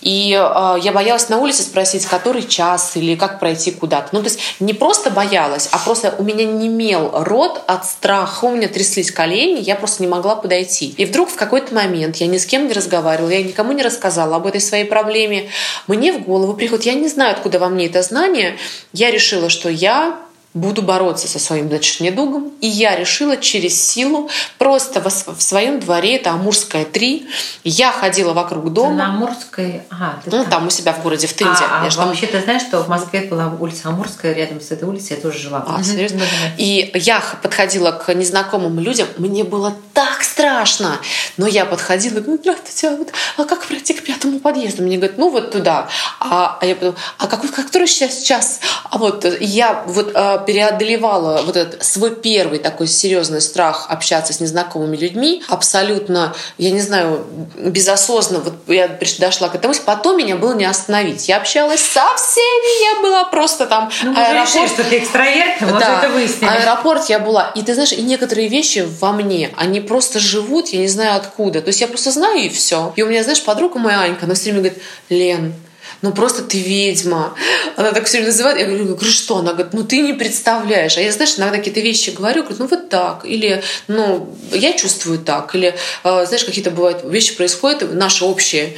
И 0.00 0.32
э, 0.32 0.76
я 0.80 0.92
боялась 0.92 1.28
на 1.28 1.38
улице 1.38 1.62
спросить, 1.62 2.06
который 2.06 2.42
час 2.42 2.96
или 2.96 3.14
как 3.14 3.40
пройти 3.40 3.72
куда-то. 3.72 4.08
Ну, 4.12 4.20
то 4.20 4.26
есть 4.26 4.40
не 4.60 4.72
просто 4.72 5.10
боялась, 5.10 5.68
а 5.72 5.78
просто 5.78 6.14
у 6.18 6.22
меня 6.22 6.44
не 6.44 6.68
имел 6.68 7.10
рот 7.12 7.62
от 7.66 7.84
страха, 7.84 8.44
у 8.44 8.50
меня 8.50 8.68
тряслись 8.68 9.10
колени, 9.10 9.60
я 9.60 9.74
просто 9.74 10.02
не 10.02 10.08
могла 10.08 10.36
подойти. 10.36 10.94
И 10.96 11.04
вдруг 11.04 11.30
в 11.30 11.36
какой-то 11.36 11.74
момент 11.74 12.16
я 12.16 12.26
ни 12.26 12.38
с 12.38 12.46
кем 12.46 12.68
не 12.68 12.72
разговаривала, 12.72 13.30
я 13.30 13.42
никому 13.42 13.72
не 13.72 13.82
рассказала 13.82 14.36
об 14.36 14.46
этой 14.46 14.60
своей 14.60 14.84
проблеме. 14.84 14.97
Мне 15.86 16.12
в 16.12 16.22
голову 16.24 16.54
приходит, 16.54 16.86
я 16.86 16.94
не 16.94 17.08
знаю, 17.08 17.32
откуда 17.32 17.58
во 17.58 17.68
мне 17.68 17.86
это 17.86 18.02
знание, 18.02 18.58
я 18.92 19.10
решила, 19.10 19.48
что 19.48 19.68
я 19.68 20.18
буду 20.54 20.82
бороться 20.82 21.28
со 21.28 21.38
своим 21.38 21.68
значит, 21.68 22.00
недугом. 22.00 22.52
И 22.60 22.66
я 22.66 22.96
решила 22.96 23.36
через 23.36 23.80
силу 23.80 24.30
просто 24.58 25.02
в 25.02 25.42
своем 25.42 25.78
дворе, 25.78 26.16
это 26.16 26.30
Амурская 26.30 26.84
3, 26.84 27.28
я 27.64 27.92
ходила 27.92 28.32
вокруг 28.32 28.72
дома. 28.72 28.94
на 28.94 29.08
Амурской? 29.08 29.82
Ага, 29.90 30.20
ну, 30.24 30.30
там. 30.30 30.46
там 30.46 30.66
у 30.66 30.70
себя 30.70 30.92
в 30.92 31.02
городе, 31.02 31.26
в 31.26 31.34
Тынде. 31.34 31.62
А, 31.62 31.86
а 31.86 32.06
вообще 32.06 32.26
там... 32.26 32.40
ты 32.40 32.44
знаешь, 32.44 32.62
что 32.62 32.82
в 32.82 32.88
Москве 32.88 33.22
была 33.22 33.54
улица 33.58 33.88
Амурская, 33.88 34.32
рядом 34.32 34.60
с 34.60 34.70
этой 34.70 34.88
улицей 34.88 35.16
я 35.16 35.22
тоже 35.22 35.38
жила. 35.38 35.64
А, 35.66 35.82
серьезно? 35.82 36.22
И 36.56 36.90
я 36.94 37.22
подходила 37.42 37.92
к 37.92 38.12
незнакомым 38.14 38.80
людям, 38.80 39.06
мне 39.18 39.44
было 39.44 39.74
так 39.92 40.22
страшно. 40.22 40.98
Но 41.36 41.46
я 41.46 41.66
подходила, 41.66 42.20
говорю, 42.20 42.40
здравствуйте, 42.40 42.88
а, 42.88 42.96
вот, 42.96 43.08
а 43.36 43.44
как 43.44 43.66
пройти 43.66 43.94
к 43.94 44.02
пятому 44.02 44.40
подъезду? 44.40 44.82
Мне 44.82 44.96
говорят, 44.96 45.18
ну 45.18 45.30
вот 45.30 45.52
туда. 45.52 45.88
А, 46.20 46.58
а 46.60 46.66
я 46.66 46.74
потом, 46.74 46.96
а 47.18 47.26
какой, 47.26 47.50
который 47.50 47.86
сейчас 47.86 48.22
час? 48.22 48.60
А 48.84 48.98
вот 48.98 49.26
я 49.40 49.84
вот 49.86 50.12
а, 50.14 50.37
преодолевала 50.38 51.42
вот 51.42 51.56
этот 51.56 51.84
свой 51.84 52.14
первый 52.14 52.58
такой 52.58 52.86
серьезный 52.86 53.40
страх 53.40 53.86
общаться 53.88 54.32
с 54.32 54.40
незнакомыми 54.40 54.96
людьми, 54.96 55.42
абсолютно, 55.48 56.34
я 56.56 56.70
не 56.70 56.80
знаю, 56.80 57.24
безосознанно, 57.56 58.44
вот 58.44 58.54
я 58.66 58.98
дошла 59.18 59.48
к 59.48 59.54
этому, 59.54 59.74
потом 59.84 60.18
меня 60.18 60.36
было 60.36 60.54
не 60.54 60.64
остановить. 60.64 61.28
Я 61.28 61.38
общалась 61.38 61.80
со 61.80 62.04
всеми, 62.16 62.96
я 62.96 63.02
была 63.02 63.24
просто 63.24 63.66
там... 63.66 63.90
Ну, 64.02 64.12
аэропорт... 64.12 64.48
решили, 64.48 64.66
что 64.66 64.84
ты 64.84 64.98
экстраверт, 64.98 65.60
мы 65.60 65.78
да, 65.78 65.98
это 65.98 66.12
выяснили. 66.12 66.50
Аэропорт 66.50 67.08
я 67.08 67.18
была. 67.18 67.50
И 67.54 67.62
ты 67.62 67.74
знаешь, 67.74 67.92
и 67.92 68.02
некоторые 68.02 68.48
вещи 68.48 68.86
во 69.00 69.12
мне, 69.12 69.50
они 69.56 69.80
просто 69.80 70.18
живут, 70.18 70.68
я 70.68 70.80
не 70.80 70.88
знаю 70.88 71.16
откуда. 71.16 71.60
То 71.60 71.68
есть 71.68 71.80
я 71.80 71.88
просто 71.88 72.10
знаю 72.10 72.38
и 72.38 72.48
все. 72.48 72.92
И 72.96 73.02
у 73.02 73.06
меня, 73.06 73.22
знаешь, 73.22 73.42
подруга 73.42 73.78
моя 73.78 74.00
Анька, 74.00 74.24
она 74.24 74.34
все 74.34 74.44
время 74.44 74.58
говорит, 74.60 74.82
Лен, 75.08 75.54
ну 76.02 76.12
просто 76.12 76.42
ты 76.42 76.60
ведьма. 76.60 77.34
Она 77.76 77.92
так 77.92 78.06
все 78.06 78.18
время 78.18 78.30
называет. 78.30 78.58
Я 78.58 78.66
говорю, 78.66 78.84
говорю, 78.84 79.10
что? 79.10 79.38
Она 79.38 79.52
говорит, 79.52 79.72
ну 79.72 79.84
ты 79.84 80.00
не 80.00 80.12
представляешь. 80.12 80.96
А 80.96 81.00
я, 81.00 81.10
знаешь, 81.12 81.34
иногда 81.38 81.56
какие-то 81.56 81.80
вещи 81.80 82.10
говорю, 82.10 82.42
говорю, 82.42 82.56
ну 82.60 82.66
вот 82.68 82.88
так. 82.88 83.24
Или, 83.24 83.62
ну, 83.88 84.36
я 84.52 84.72
чувствую 84.74 85.18
так. 85.18 85.54
Или, 85.54 85.74
э, 86.04 86.26
знаешь, 86.26 86.44
какие-то 86.44 86.70
бывают 86.70 87.04
вещи 87.04 87.36
происходят, 87.36 87.92
наши 87.92 88.24
общие. 88.24 88.76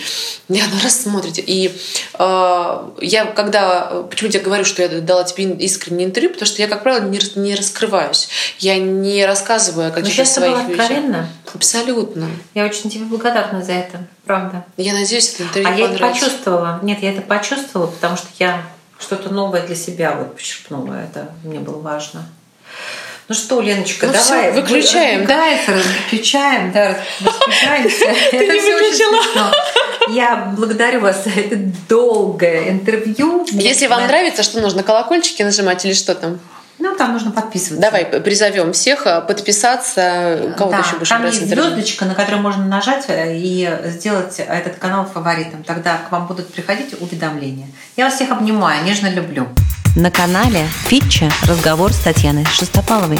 И 0.48 0.60
она 0.60 0.80
раз 0.82 1.02
смотрит. 1.02 1.38
И 1.38 1.72
э, 2.18 2.78
я 3.01 3.24
когда... 3.26 4.05
Почему 4.09 4.30
я 4.30 4.40
говорю, 4.40 4.64
что 4.64 4.82
я 4.82 4.88
дала 5.01 5.24
тебе 5.24 5.52
искреннее 5.64 6.06
интервью? 6.06 6.30
Потому 6.30 6.47
что 6.47 6.62
я, 6.62 6.68
как 6.68 6.82
правило, 6.82 7.05
не, 7.05 7.20
не 7.36 7.55
раскрываюсь. 7.55 8.28
Я 8.59 8.78
не 8.78 9.26
рассказываю 9.26 9.88
о 9.88 9.90
каких-то 9.90 10.24
своих 10.24 10.68
вещах. 10.68 11.26
Абсолютно. 11.55 12.30
Я 12.55 12.64
очень 12.64 12.90
тебе 12.90 13.05
благодарна 13.05 13.62
за 13.62 13.72
это 13.72 14.06
правда. 14.31 14.65
Я 14.77 14.93
надеюсь, 14.93 15.35
это 15.35 15.43
интервью 15.43 15.69
А 15.69 15.77
я 15.77 15.86
это 15.86 15.98
почувствовала. 15.98 16.78
Нет, 16.82 17.02
я 17.02 17.11
это 17.11 17.23
почувствовала, 17.23 17.89
потому 17.89 18.16
что 18.16 18.28
я 18.39 18.62
что-то 19.01 19.35
новое 19.35 19.66
для 19.66 19.74
себя 19.74 20.12
вот 20.12 20.36
почерпнула. 20.36 20.94
Это 20.94 21.32
мне 21.43 21.59
было 21.59 21.81
важно. 21.81 22.24
Ну 23.27 23.35
что, 23.35 23.61
Леночка, 23.61 24.07
ну 24.07 24.12
давай. 24.12 24.52
Все, 24.52 24.61
выключаем, 24.61 25.27
да? 25.27 25.47
Выключаем, 25.66 26.73
да, 26.73 26.97
выключаемся. 27.20 28.07
Ты 28.31 28.47
не 28.47 28.61
выключила. 28.61 29.52
Я 30.11 30.52
благодарю 30.57 31.01
вас 31.01 31.24
за 31.24 31.31
это 31.31 31.57
долгое 31.89 32.70
интервью. 32.70 33.44
Если 33.51 33.89
вам 33.89 34.07
нравится, 34.07 34.44
что 34.44 34.61
нужно, 34.61 34.85
колокольчики 34.85 35.43
нажимать 35.43 35.85
или 35.85 35.93
что 35.93 36.15
там? 36.15 36.39
Ну, 36.81 36.97
там 36.97 37.12
нужно 37.12 37.31
подписываться. 37.31 37.81
Давай 37.81 38.07
призовем 38.07 38.73
всех 38.73 39.07
а, 39.07 39.20
подписаться. 39.20 40.55
Кого 40.57 40.70
да, 40.70 40.78
еще 40.78 40.94
будешь 40.94 41.09
Там 41.09 41.27
есть 41.27 41.47
звездочка, 41.47 42.07
на 42.07 42.15
которую 42.15 42.43
можно 42.43 42.65
нажать 42.65 43.05
э, 43.09 43.36
и 43.36 43.70
сделать 43.85 44.39
этот 44.39 44.77
канал 44.77 45.05
фаворитом. 45.05 45.62
Тогда 45.62 45.98
к 45.98 46.11
вам 46.11 46.27
будут 46.27 46.52
приходить 46.52 46.94
уведомления. 46.98 47.69
Я 47.97 48.07
вас 48.07 48.15
всех 48.15 48.31
обнимаю, 48.31 48.82
нежно 48.85 49.09
люблю. 49.09 49.47
На 49.94 50.11
канале 50.11 50.66
Фитча 50.86 51.31
разговор 51.47 51.93
с 51.93 51.98
Татьяной 51.98 52.47
Шестопаловой. 52.47 53.19